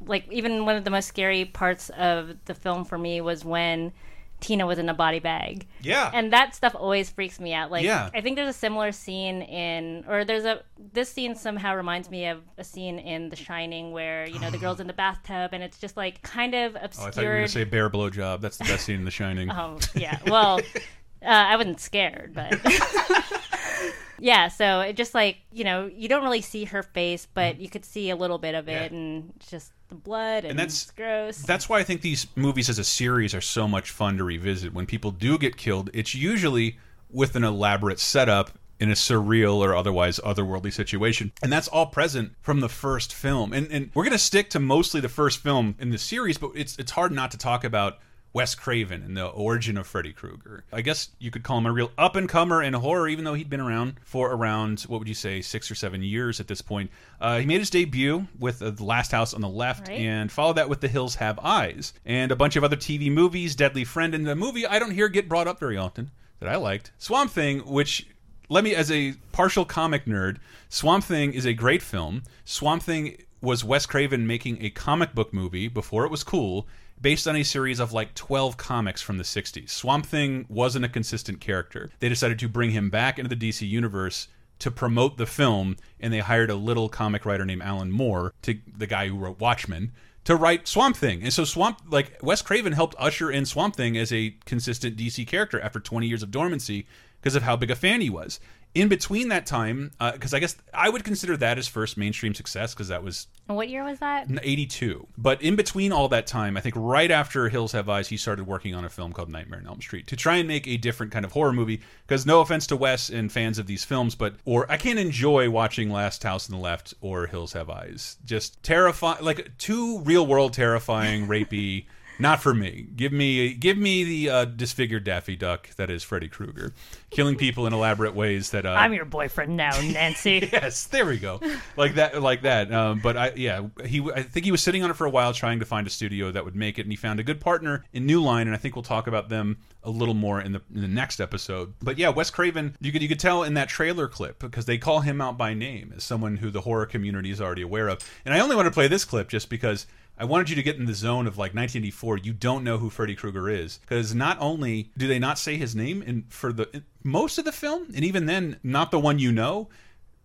like 0.05 0.31
even 0.31 0.65
one 0.65 0.75
of 0.75 0.83
the 0.83 0.89
most 0.89 1.07
scary 1.07 1.43
parts 1.45 1.89
of 1.89 2.35
the 2.45 2.53
film 2.53 2.85
for 2.85 2.97
me 2.97 3.19
was 3.19 3.43
when 3.43 3.91
Tina 4.39 4.67
was 4.67 4.77
in 4.77 4.87
a 4.87 4.93
body 4.93 5.19
bag. 5.19 5.67
Yeah. 5.81 6.11
And 6.13 6.31
that 6.31 6.53
stuff 6.53 6.75
always 6.75 7.09
freaks 7.09 7.39
me 7.39 7.53
out. 7.53 7.71
Like 7.71 7.83
Yeah. 7.83 8.09
I 8.13 8.21
think 8.21 8.35
there's 8.35 8.49
a 8.55 8.57
similar 8.57 8.91
scene 8.91 9.41
in 9.41 10.05
or 10.07 10.23
there's 10.25 10.45
a 10.45 10.61
this 10.93 11.09
scene 11.11 11.33
somehow 11.35 11.75
reminds 11.75 12.09
me 12.11 12.27
of 12.27 12.43
a 12.57 12.63
scene 12.63 12.99
in 12.99 13.29
The 13.29 13.35
Shining 13.35 13.91
where, 13.91 14.27
you 14.27 14.37
know, 14.39 14.51
the 14.51 14.59
girl's 14.59 14.79
in 14.79 14.85
the 14.87 14.93
bathtub 14.93 15.51
and 15.53 15.63
it's 15.63 15.79
just 15.79 15.97
like 15.97 16.21
kind 16.21 16.53
of 16.53 16.75
Oh, 16.75 16.79
I 16.79 16.85
obscured. 16.85 17.13
thought 17.15 17.21
you 17.23 17.27
were 17.29 17.41
to 17.41 17.47
say 17.47 17.63
bear 17.63 17.89
blowjob. 17.89 18.41
That's 18.41 18.57
the 18.57 18.65
best 18.65 18.85
scene 18.85 18.97
in 18.99 19.05
The 19.05 19.11
Shining. 19.11 19.49
Oh, 19.57 19.79
yeah. 19.95 20.19
Well, 20.27 20.59
uh, 21.23 21.25
I 21.25 21.55
wasn't 21.55 21.79
scared, 21.79 22.33
but 22.35 22.59
yeah. 24.19 24.47
So 24.49 24.81
it 24.81 24.93
just 24.95 25.13
like 25.13 25.37
you 25.51 25.63
know, 25.63 25.89
you 25.91 26.07
don't 26.07 26.23
really 26.23 26.41
see 26.41 26.65
her 26.65 26.83
face, 26.83 27.27
but 27.33 27.59
you 27.59 27.69
could 27.69 27.85
see 27.85 28.09
a 28.09 28.15
little 28.15 28.37
bit 28.37 28.55
of 28.55 28.67
it, 28.69 28.91
and 28.91 29.33
just 29.49 29.71
the 29.89 29.95
blood, 29.95 30.43
and, 30.43 30.51
And 30.51 30.59
that's- 30.59 30.83
it's 30.83 30.91
gross. 30.91 31.37
That's 31.37 31.69
why 31.69 31.79
I 31.79 31.83
think 31.83 32.01
these 32.01 32.27
movies 32.35 32.69
as 32.69 32.79
a 32.79 32.83
series 32.83 33.33
are 33.33 33.41
so 33.41 33.67
much 33.67 33.91
fun 33.91 34.17
to 34.17 34.23
revisit. 34.23 34.73
When 34.73 34.85
people 34.85 35.11
do 35.11 35.37
get 35.37 35.57
killed, 35.57 35.89
it's 35.93 36.13
usually 36.13 36.77
with 37.09 37.35
an 37.35 37.43
elaborate 37.43 37.99
setup 37.99 38.57
in 38.79 38.91
a 38.91 38.93
surreal 38.93 39.55
or 39.55 39.75
otherwise 39.75 40.19
otherworldly 40.23 40.71
situation. 40.71 41.31
And 41.41 41.51
that's 41.51 41.67
all 41.67 41.87
present 41.87 42.33
from 42.41 42.59
the 42.59 42.69
first 42.69 43.13
film. 43.13 43.53
And 43.53 43.71
and 43.71 43.89
we're 43.93 44.03
going 44.03 44.11
to 44.11 44.19
stick 44.19 44.49
to 44.51 44.59
mostly 44.59 45.01
the 45.01 45.09
first 45.09 45.39
film 45.39 45.75
in 45.79 45.89
the 45.89 45.97
series, 45.97 46.37
but 46.37 46.51
it's 46.53 46.77
it's 46.77 46.91
hard 46.91 47.11
not 47.11 47.31
to 47.31 47.37
talk 47.37 47.63
about 47.63 47.97
Wes 48.33 48.53
Craven 48.55 49.01
and 49.01 49.17
the 49.17 49.25
origin 49.25 49.77
of 49.77 49.87
Freddy 49.87 50.13
Krueger. 50.13 50.63
I 50.71 50.81
guess 50.81 51.09
you 51.17 51.31
could 51.31 51.43
call 51.43 51.57
him 51.57 51.65
a 51.65 51.71
real 51.71 51.91
up 51.97 52.15
and 52.15 52.29
comer 52.29 52.61
in 52.61 52.73
horror, 52.73 53.07
even 53.07 53.25
though 53.25 53.33
he'd 53.33 53.49
been 53.49 53.59
around 53.61 53.95
for 54.03 54.31
around 54.31 54.81
what 54.81 54.99
would 54.99 55.07
you 55.07 55.13
say 55.15 55.41
six 55.41 55.71
or 55.71 55.75
seven 55.75 56.03
years 56.03 56.39
at 56.39 56.47
this 56.47 56.61
point. 56.61 56.91
Uh, 57.19 57.39
he 57.39 57.45
made 57.45 57.59
his 57.59 57.69
debut 57.71 58.27
with 58.37 58.61
uh, 58.61 58.69
The 58.69 58.83
Last 58.83 59.11
House 59.11 59.33
on 59.33 59.41
the 59.41 59.49
Left, 59.49 59.87
Right. 59.87 59.99
and 59.99 60.31
followed 60.31 60.57
that 60.57 60.69
with 60.69 60.81
The 60.81 60.87
Hills 60.87 61.15
Have 61.15 61.39
Eyes, 61.39 61.93
and 62.05 62.31
a 62.31 62.35
bunch 62.35 62.55
of 62.55 62.63
other 62.63 62.75
TV 62.75 63.11
movies. 63.11 63.55
Deadly 63.55 63.83
Friend, 63.83 64.13
and 64.13 64.27
the 64.27 64.35
movie 64.35 64.67
I 64.67 64.77
don't 64.77 64.91
hear 64.91 65.07
get 65.07 65.27
brought 65.29 65.47
up 65.47 65.59
very 65.59 65.77
often 65.77 66.11
that 66.39 66.49
I 66.49 66.57
liked, 66.57 66.91
Swamp 66.99 67.31
Thing, 67.31 67.59
which 67.61 68.05
let 68.49 68.63
me 68.63 68.75
as 68.75 68.91
a 68.91 69.13
partial 69.31 69.65
comic 69.65 70.05
nerd, 70.05 70.37
Swamp 70.69 71.03
Thing 71.03 71.33
is 71.33 71.45
a 71.45 71.53
great 71.53 71.81
film. 71.81 72.21
Swamp 72.45 72.83
Thing 72.83 73.17
was 73.41 73.63
Wes 73.63 73.85
Craven 73.85 74.27
making 74.27 74.63
a 74.63 74.69
comic 74.69 75.13
book 75.15 75.33
movie 75.33 75.67
before 75.67 76.05
it 76.05 76.11
was 76.11 76.23
cool, 76.23 76.67
based 76.99 77.27
on 77.27 77.35
a 77.35 77.43
series 77.43 77.79
of 77.79 77.93
like 77.93 78.13
12 78.15 78.57
comics 78.57 79.01
from 79.01 79.17
the 79.17 79.23
60s. 79.23 79.69
Swamp 79.69 80.05
Thing 80.05 80.45
wasn't 80.49 80.85
a 80.85 80.89
consistent 80.89 81.39
character. 81.39 81.89
They 81.99 82.09
decided 82.09 82.39
to 82.39 82.49
bring 82.49 82.71
him 82.71 82.89
back 82.89 83.19
into 83.19 83.33
the 83.33 83.49
DC 83.49 83.67
universe 83.67 84.27
to 84.59 84.71
promote 84.71 85.17
the 85.17 85.25
film, 85.25 85.77
and 85.99 86.11
they 86.11 86.19
hired 86.19 86.49
a 86.49 86.55
little 86.55 86.89
comic 86.89 87.25
writer 87.25 87.45
named 87.45 87.61
Alan 87.61 87.91
Moore, 87.91 88.33
to 88.41 88.57
the 88.75 88.87
guy 88.87 89.07
who 89.07 89.17
wrote 89.17 89.39
Watchmen, 89.39 89.91
to 90.23 90.35
write 90.35 90.67
Swamp 90.67 90.97
Thing. 90.97 91.21
And 91.23 91.31
so 91.31 91.45
Swamp, 91.45 91.79
like 91.89 92.17
Wes 92.21 92.41
Craven, 92.41 92.73
helped 92.73 92.95
usher 92.97 93.31
in 93.31 93.45
Swamp 93.45 93.75
Thing 93.75 93.97
as 93.97 94.11
a 94.11 94.35
consistent 94.45 94.97
DC 94.97 95.27
character 95.27 95.59
after 95.61 95.79
20 95.79 96.07
years 96.07 96.23
of 96.23 96.31
dormancy 96.31 96.87
because 97.21 97.35
of 97.35 97.43
how 97.43 97.55
big 97.55 97.71
a 97.71 97.75
fan 97.75 98.01
he 98.01 98.09
was. 98.09 98.39
In 98.73 98.89
between 98.89 99.29
that 99.29 99.45
time, 99.45 99.91
uh, 99.99 100.11
because 100.11 100.33
I 100.33 100.39
guess 100.39 100.55
I 100.73 100.89
would 100.89 101.03
consider 101.03 101.35
that 101.37 101.57
his 101.57 101.67
first 101.67 101.97
mainstream 101.97 102.35
success 102.35 102.73
because 102.73 102.89
that 102.89 103.03
was 103.03 103.27
what 103.47 103.69
year 103.69 103.83
was 103.83 103.99
that? 103.99 104.27
82. 104.29 105.07
But 105.17 105.41
in 105.41 105.55
between 105.55 105.91
all 105.91 106.09
that 106.09 106.27
time, 106.27 106.57
I 106.57 106.61
think 106.61 106.75
right 106.77 107.09
after 107.09 107.49
Hills 107.49 107.71
Have 107.71 107.89
Eyes, 107.89 108.09
he 108.09 108.17
started 108.17 108.45
working 108.45 108.75
on 108.75 108.83
a 108.85 108.89
film 108.89 109.13
called 109.13 109.29
Nightmare 109.29 109.59
on 109.59 109.67
Elm 109.67 109.81
Street 109.81 110.05
to 110.07 110.15
try 110.15 110.35
and 110.35 110.47
make 110.47 110.67
a 110.67 110.77
different 110.77 111.11
kind 111.11 111.25
of 111.25 111.31
horror 111.31 111.53
movie. 111.53 111.81
Because 112.05 112.25
no 112.25 112.41
offense 112.41 112.67
to 112.67 112.75
Wes 112.75 113.09
and 113.09 113.31
fans 113.31 113.57
of 113.57 113.65
these 113.65 113.83
films, 113.83 114.15
but 114.15 114.35
or 114.45 114.69
I 114.71 114.77
can't 114.77 114.99
enjoy 114.99 115.49
watching 115.49 115.89
Last 115.89 116.23
House 116.23 116.49
on 116.49 116.55
the 116.55 116.61
Left 116.61 116.93
or 117.01 117.27
Hills 117.27 117.53
Have 117.53 117.69
Eyes. 117.69 118.17
Just 118.25 118.61
terrifying, 118.63 119.23
like 119.23 119.57
too 119.57 119.99
real 119.99 120.27
world 120.27 120.53
terrifying, 120.53 121.27
rapey. 121.27 121.85
Not 122.19 122.41
for 122.41 122.53
me. 122.53 122.87
Give 122.95 123.11
me 123.11 123.53
give 123.53 123.77
me 123.77 124.03
the 124.03 124.29
uh, 124.29 124.45
disfigured 124.45 125.03
Daffy 125.03 125.35
Duck 125.35 125.69
that 125.75 125.89
is 125.89 126.03
Freddy 126.03 126.27
Krueger, 126.27 126.73
killing 127.09 127.35
people 127.35 127.67
in 127.67 127.73
elaborate 127.73 128.15
ways 128.15 128.51
that 128.51 128.65
uh, 128.65 128.71
I'm 128.71 128.93
your 128.93 129.05
boyfriend 129.05 129.55
now, 129.55 129.79
Nancy. 129.81 130.49
yes, 130.51 130.85
there 130.85 131.05
we 131.05 131.17
go. 131.17 131.39
Like 131.75 131.95
that, 131.95 132.21
like 132.21 132.41
that. 132.41 132.73
Um, 132.73 132.99
but 132.99 133.17
I, 133.17 133.33
yeah, 133.35 133.67
he. 133.85 134.01
I 134.13 134.23
think 134.23 134.45
he 134.45 134.51
was 134.51 134.61
sitting 134.61 134.83
on 134.83 134.89
it 134.89 134.95
for 134.95 135.05
a 135.05 135.09
while, 135.09 135.33
trying 135.33 135.59
to 135.59 135.65
find 135.65 135.85
a 135.85 135.89
studio 135.89 136.31
that 136.31 136.43
would 136.43 136.55
make 136.55 136.79
it, 136.79 136.83
and 136.83 136.91
he 136.91 136.95
found 136.95 137.19
a 137.19 137.23
good 137.23 137.39
partner 137.39 137.83
in 137.93 138.05
New 138.05 138.21
Line, 138.21 138.47
and 138.47 138.55
I 138.55 138.57
think 138.57 138.75
we'll 138.75 138.83
talk 138.83 139.07
about 139.07 139.29
them 139.29 139.57
a 139.83 139.89
little 139.89 140.13
more 140.13 140.41
in 140.41 140.51
the 140.51 140.61
in 140.73 140.81
the 140.81 140.87
next 140.87 141.19
episode. 141.19 141.73
But 141.81 141.97
yeah, 141.97 142.09
Wes 142.09 142.29
Craven, 142.29 142.75
you 142.79 142.91
could 142.91 143.01
you 143.01 143.07
could 143.07 143.19
tell 143.19 143.43
in 143.43 143.53
that 143.55 143.69
trailer 143.69 144.07
clip 144.07 144.39
because 144.39 144.65
they 144.65 144.77
call 144.77 145.01
him 145.01 145.21
out 145.21 145.37
by 145.37 145.53
name 145.53 145.93
as 145.95 146.03
someone 146.03 146.37
who 146.37 146.51
the 146.51 146.61
horror 146.61 146.85
community 146.85 147.31
is 147.31 147.39
already 147.39 147.61
aware 147.61 147.87
of. 147.87 147.99
And 148.25 148.33
I 148.33 148.39
only 148.39 148.55
want 148.55 148.65
to 148.65 148.71
play 148.71 148.87
this 148.87 149.05
clip 149.05 149.29
just 149.29 149.49
because. 149.49 149.87
I 150.19 150.25
wanted 150.25 150.49
you 150.49 150.55
to 150.55 150.63
get 150.63 150.77
in 150.77 150.85
the 150.85 150.95
zone 150.95 151.27
of 151.27 151.37
like 151.37 151.53
1984. 151.53 152.17
You 152.17 152.33
don't 152.33 152.63
know 152.63 152.77
who 152.77 152.89
Freddy 152.89 153.15
Krueger 153.15 153.49
is 153.49 153.77
because 153.77 154.15
not 154.15 154.37
only 154.39 154.89
do 154.97 155.07
they 155.07 155.19
not 155.19 155.37
say 155.37 155.57
his 155.57 155.75
name 155.75 156.01
in 156.01 156.25
for 156.29 156.51
the 156.51 156.69
in 156.73 156.83
most 157.03 157.37
of 157.37 157.45
the 157.45 157.51
film, 157.51 157.87
and 157.95 158.03
even 158.03 158.25
then, 158.25 158.57
not 158.63 158.91
the 158.91 158.99
one 158.99 159.19
you 159.19 159.31
know 159.31 159.69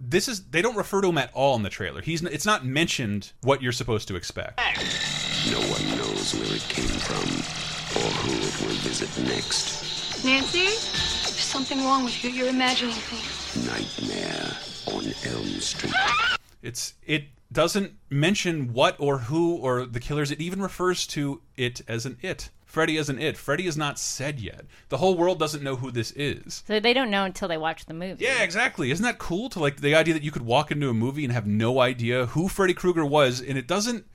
this 0.01 0.29
is 0.29 0.45
they 0.47 0.63
don't 0.63 0.77
refer 0.77 1.01
to 1.01 1.09
him 1.09 1.19
at 1.19 1.31
all 1.33 1.57
in 1.57 1.63
the 1.63 1.71
trailer. 1.71 2.01
He's 2.01 2.23
it's 2.23 2.47
not 2.47 2.65
mentioned 2.65 3.33
what 3.43 3.63
you're 3.63 3.73
supposed 3.73 4.09
to 4.09 4.17
expect. 4.17 4.59
No 5.51 5.61
one 5.61 5.99
knows 5.99 6.35
where 6.35 6.57
it 6.57 6.67
came 6.69 6.87
from 6.87 7.23
or 8.03 8.11
who 8.11 8.33
it 8.33 8.67
will 8.67 8.77
visit 8.81 9.11
next. 9.27 10.25
Nancy? 10.25 10.65
There's 10.65 11.41
something 11.41 11.85
wrong 11.85 12.05
with 12.05 12.23
you. 12.25 12.31
You're 12.31 12.49
imagining 12.49 12.95
things. 12.95 13.67
Nightmare 13.67 14.57
on 14.87 15.05
Elm 15.35 15.61
Street. 15.61 15.95
It's 16.63 16.95
it 17.05 17.25
doesn't 17.53 17.93
mention 18.11 18.73
what 18.73 18.97
or 18.99 19.19
who 19.19 19.57
or 19.57 19.87
the 19.87 20.01
killers. 20.01 20.31
It 20.31 20.41
even 20.41 20.63
refers 20.63 21.07
to 21.09 21.43
it 21.57 21.81
as 21.87 22.07
an 22.07 22.19
it. 22.23 22.51
Freddy 22.65 22.97
as 22.97 23.11
an 23.11 23.19
it. 23.19 23.37
Freddy 23.37 23.67
is 23.67 23.77
not 23.77 23.99
said 23.99 24.41
yet. 24.41 24.65
The 24.89 24.97
whole 24.97 25.15
world 25.15 25.39
doesn't 25.39 25.63
know 25.63 25.77
who 25.77 25.91
this 25.91 26.11
is. 26.13 26.63
So 26.67 26.81
they 26.81 26.95
don't 26.95 27.11
know 27.11 27.25
until 27.25 27.47
they 27.47 27.59
watch 27.59 27.85
the 27.85 27.93
movie. 27.93 28.25
Yeah, 28.25 28.43
exactly. 28.43 28.91
Isn't 28.91 29.05
that 29.05 29.19
cool 29.19 29.51
to 29.51 29.61
like 29.61 29.83
the 29.83 29.95
idea 29.95 30.15
that 30.15 30.23
you 30.23 30.31
could 30.31 30.47
walk 30.47 30.71
into 30.71 30.89
a 30.89 30.95
movie 30.95 31.25
and 31.25 31.35
have 31.35 31.47
no 31.47 31.81
idea 31.81 32.27
who 32.27 32.49
Freddy 32.49 32.73
Krueger 32.73 33.05
was 33.05 33.43
and 33.43 33.59
it 33.59 33.67
doesn't 33.67 34.07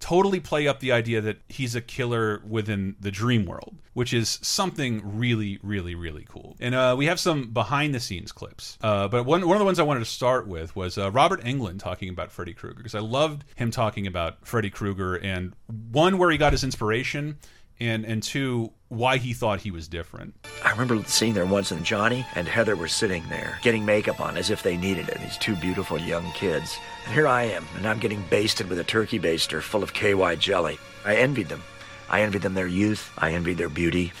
totally 0.00 0.40
play 0.40 0.66
up 0.66 0.80
the 0.80 0.90
idea 0.90 1.20
that 1.20 1.38
he's 1.48 1.74
a 1.74 1.80
killer 1.80 2.42
within 2.48 2.96
the 2.98 3.10
dream 3.10 3.44
world, 3.44 3.76
which 3.92 4.12
is 4.12 4.38
something 4.42 5.00
really, 5.04 5.60
really, 5.62 5.94
really 5.94 6.26
cool. 6.28 6.56
And 6.58 6.74
uh, 6.74 6.94
we 6.98 7.06
have 7.06 7.20
some 7.20 7.50
behind 7.50 7.94
the 7.94 8.00
scenes 8.00 8.32
clips. 8.32 8.78
Uh, 8.82 9.08
but 9.08 9.24
one, 9.24 9.46
one 9.46 9.56
of 9.56 9.58
the 9.60 9.64
ones 9.64 9.78
I 9.78 9.84
wanted 9.84 10.00
to 10.00 10.06
start 10.06 10.48
with 10.48 10.74
was 10.74 10.98
uh, 10.98 11.10
Robert 11.10 11.42
Englund 11.42 11.78
talking 11.78 12.08
about 12.08 12.32
Freddy 12.32 12.54
Krueger 12.54 12.76
because 12.76 12.94
I 12.94 13.00
loved 13.00 13.44
him 13.54 13.70
talking 13.70 14.06
about 14.06 14.44
Freddy 14.46 14.70
Krueger 14.70 15.16
and 15.16 15.52
one, 15.92 16.18
where 16.18 16.30
he 16.30 16.38
got 16.38 16.52
his 16.52 16.64
inspiration. 16.64 17.38
And, 17.80 18.04
and 18.04 18.22
two, 18.22 18.72
why 18.88 19.16
he 19.16 19.32
thought 19.32 19.60
he 19.60 19.70
was 19.70 19.88
different. 19.88 20.34
I 20.64 20.72
remember 20.72 21.02
seeing 21.06 21.32
there 21.32 21.46
once, 21.46 21.70
and 21.70 21.84
Johnny 21.84 22.26
and 22.34 22.46
Heather 22.46 22.76
were 22.76 22.88
sitting 22.88 23.24
there 23.30 23.58
getting 23.62 23.84
makeup 23.84 24.20
on 24.20 24.36
as 24.36 24.50
if 24.50 24.62
they 24.62 24.76
needed 24.76 25.08
it. 25.08 25.18
These 25.20 25.38
two 25.38 25.56
beautiful 25.56 25.98
young 25.98 26.30
kids. 26.32 26.76
And 27.06 27.14
here 27.14 27.26
I 27.26 27.44
am, 27.44 27.64
and 27.76 27.86
I'm 27.86 27.98
getting 27.98 28.22
basted 28.28 28.68
with 28.68 28.78
a 28.78 28.84
turkey 28.84 29.18
baster 29.18 29.62
full 29.62 29.82
of 29.82 29.94
KY 29.94 30.36
jelly. 30.36 30.78
I 31.04 31.16
envied 31.16 31.48
them. 31.48 31.62
I 32.10 32.22
envied 32.22 32.42
them 32.42 32.54
their 32.54 32.66
youth. 32.66 33.10
I 33.16 33.32
envied 33.32 33.56
their 33.56 33.68
beauty. 33.68 34.12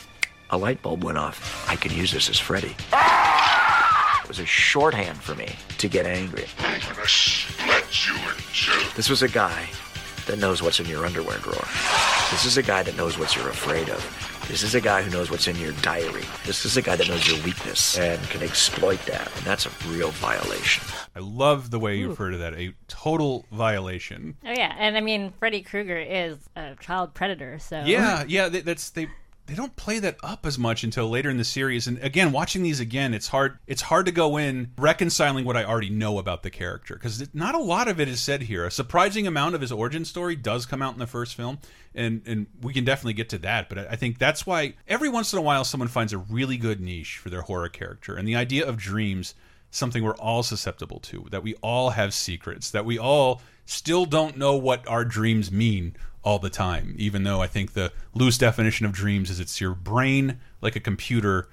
A 0.50 0.56
light 0.56 0.80
bulb 0.80 1.04
went 1.04 1.18
off. 1.18 1.68
I 1.68 1.76
could 1.76 1.92
use 1.92 2.12
this 2.12 2.30
as 2.30 2.38
Freddy. 2.38 2.76
It 2.92 4.28
was 4.28 4.38
a 4.38 4.46
shorthand 4.46 5.18
for 5.18 5.34
me 5.34 5.56
to 5.78 5.88
get 5.88 6.06
angry. 6.06 6.46
I'm 6.60 6.80
gonna 6.80 7.06
split 7.06 8.06
you 8.06 8.14
in 8.14 8.36
two. 8.54 8.96
This 8.96 9.10
was 9.10 9.22
a 9.22 9.28
guy 9.28 9.68
that 10.30 10.38
knows 10.38 10.62
what's 10.62 10.78
in 10.78 10.86
your 10.86 11.04
underwear 11.04 11.38
drawer. 11.38 11.64
This 12.30 12.44
is 12.44 12.56
a 12.56 12.62
guy 12.62 12.84
that 12.84 12.96
knows 12.96 13.18
what 13.18 13.34
you're 13.34 13.48
afraid 13.48 13.88
of. 13.88 14.46
This 14.46 14.62
is 14.62 14.76
a 14.76 14.80
guy 14.80 15.02
who 15.02 15.10
knows 15.10 15.28
what's 15.28 15.48
in 15.48 15.56
your 15.56 15.72
diary. 15.82 16.22
This 16.46 16.64
is 16.64 16.76
a 16.76 16.82
guy 16.82 16.94
that 16.94 17.08
knows 17.08 17.26
your 17.26 17.42
weakness 17.44 17.98
and 17.98 18.22
can 18.30 18.42
exploit 18.42 19.04
that. 19.06 19.28
And 19.36 19.44
that's 19.44 19.66
a 19.66 19.70
real 19.88 20.10
violation. 20.12 20.84
I 21.16 21.18
love 21.18 21.70
the 21.70 21.80
way 21.80 21.96
you 21.96 22.06
Ooh. 22.06 22.10
refer 22.10 22.30
to 22.30 22.36
that. 22.38 22.54
A 22.54 22.72
total 22.86 23.44
violation. 23.50 24.36
Oh 24.44 24.52
yeah, 24.52 24.72
and 24.78 24.96
I 24.96 25.00
mean 25.00 25.32
Freddy 25.40 25.62
Krueger 25.62 25.98
is 25.98 26.36
a 26.54 26.76
child 26.76 27.12
predator, 27.12 27.58
so 27.58 27.82
Yeah, 27.84 28.24
yeah. 28.28 28.48
That's 28.48 28.90
they. 28.90 29.08
They 29.50 29.56
don't 29.56 29.74
play 29.74 29.98
that 29.98 30.16
up 30.22 30.46
as 30.46 30.60
much 30.60 30.84
until 30.84 31.10
later 31.10 31.28
in 31.28 31.36
the 31.36 31.42
series. 31.42 31.88
And 31.88 31.98
again, 32.04 32.30
watching 32.30 32.62
these 32.62 32.78
again, 32.78 33.12
it's 33.12 33.26
hard. 33.26 33.58
It's 33.66 33.82
hard 33.82 34.06
to 34.06 34.12
go 34.12 34.36
in 34.36 34.70
reconciling 34.78 35.44
what 35.44 35.56
I 35.56 35.64
already 35.64 35.90
know 35.90 36.20
about 36.20 36.44
the 36.44 36.50
character 36.50 36.94
because 36.94 37.34
not 37.34 37.56
a 37.56 37.58
lot 37.58 37.88
of 37.88 37.98
it 37.98 38.06
is 38.06 38.20
said 38.20 38.42
here. 38.42 38.64
A 38.64 38.70
surprising 38.70 39.26
amount 39.26 39.56
of 39.56 39.60
his 39.60 39.72
origin 39.72 40.04
story 40.04 40.36
does 40.36 40.66
come 40.66 40.82
out 40.82 40.92
in 40.92 41.00
the 41.00 41.06
first 41.08 41.34
film, 41.34 41.58
and 41.96 42.22
and 42.26 42.46
we 42.62 42.72
can 42.72 42.84
definitely 42.84 43.14
get 43.14 43.28
to 43.30 43.38
that. 43.38 43.68
But 43.68 43.78
I 43.78 43.86
I 43.90 43.96
think 43.96 44.18
that's 44.18 44.46
why 44.46 44.74
every 44.86 45.08
once 45.08 45.32
in 45.32 45.40
a 45.40 45.42
while 45.42 45.64
someone 45.64 45.88
finds 45.88 46.12
a 46.12 46.18
really 46.18 46.56
good 46.56 46.80
niche 46.80 47.16
for 47.16 47.28
their 47.28 47.42
horror 47.42 47.68
character, 47.68 48.14
and 48.14 48.28
the 48.28 48.36
idea 48.36 48.64
of 48.64 48.76
dreams 48.76 49.34
something 49.72 50.02
we're 50.02 50.14
all 50.16 50.42
susceptible 50.42 50.98
to, 50.98 51.26
that 51.30 51.42
we 51.42 51.54
all 51.56 51.90
have 51.90 52.12
secrets, 52.12 52.70
that 52.70 52.84
we 52.84 52.98
all 52.98 53.40
still 53.64 54.04
don't 54.04 54.36
know 54.36 54.56
what 54.56 54.86
our 54.88 55.04
dreams 55.04 55.50
mean 55.50 55.94
all 56.22 56.38
the 56.38 56.50
time, 56.50 56.94
even 56.98 57.22
though 57.24 57.40
I 57.40 57.46
think 57.46 57.72
the 57.72 57.92
loose 58.14 58.36
definition 58.38 58.86
of 58.86 58.92
dreams 58.92 59.30
is 59.30 59.40
it's 59.40 59.60
your 59.60 59.74
brain, 59.74 60.38
like 60.60 60.76
a 60.76 60.80
computer, 60.80 61.48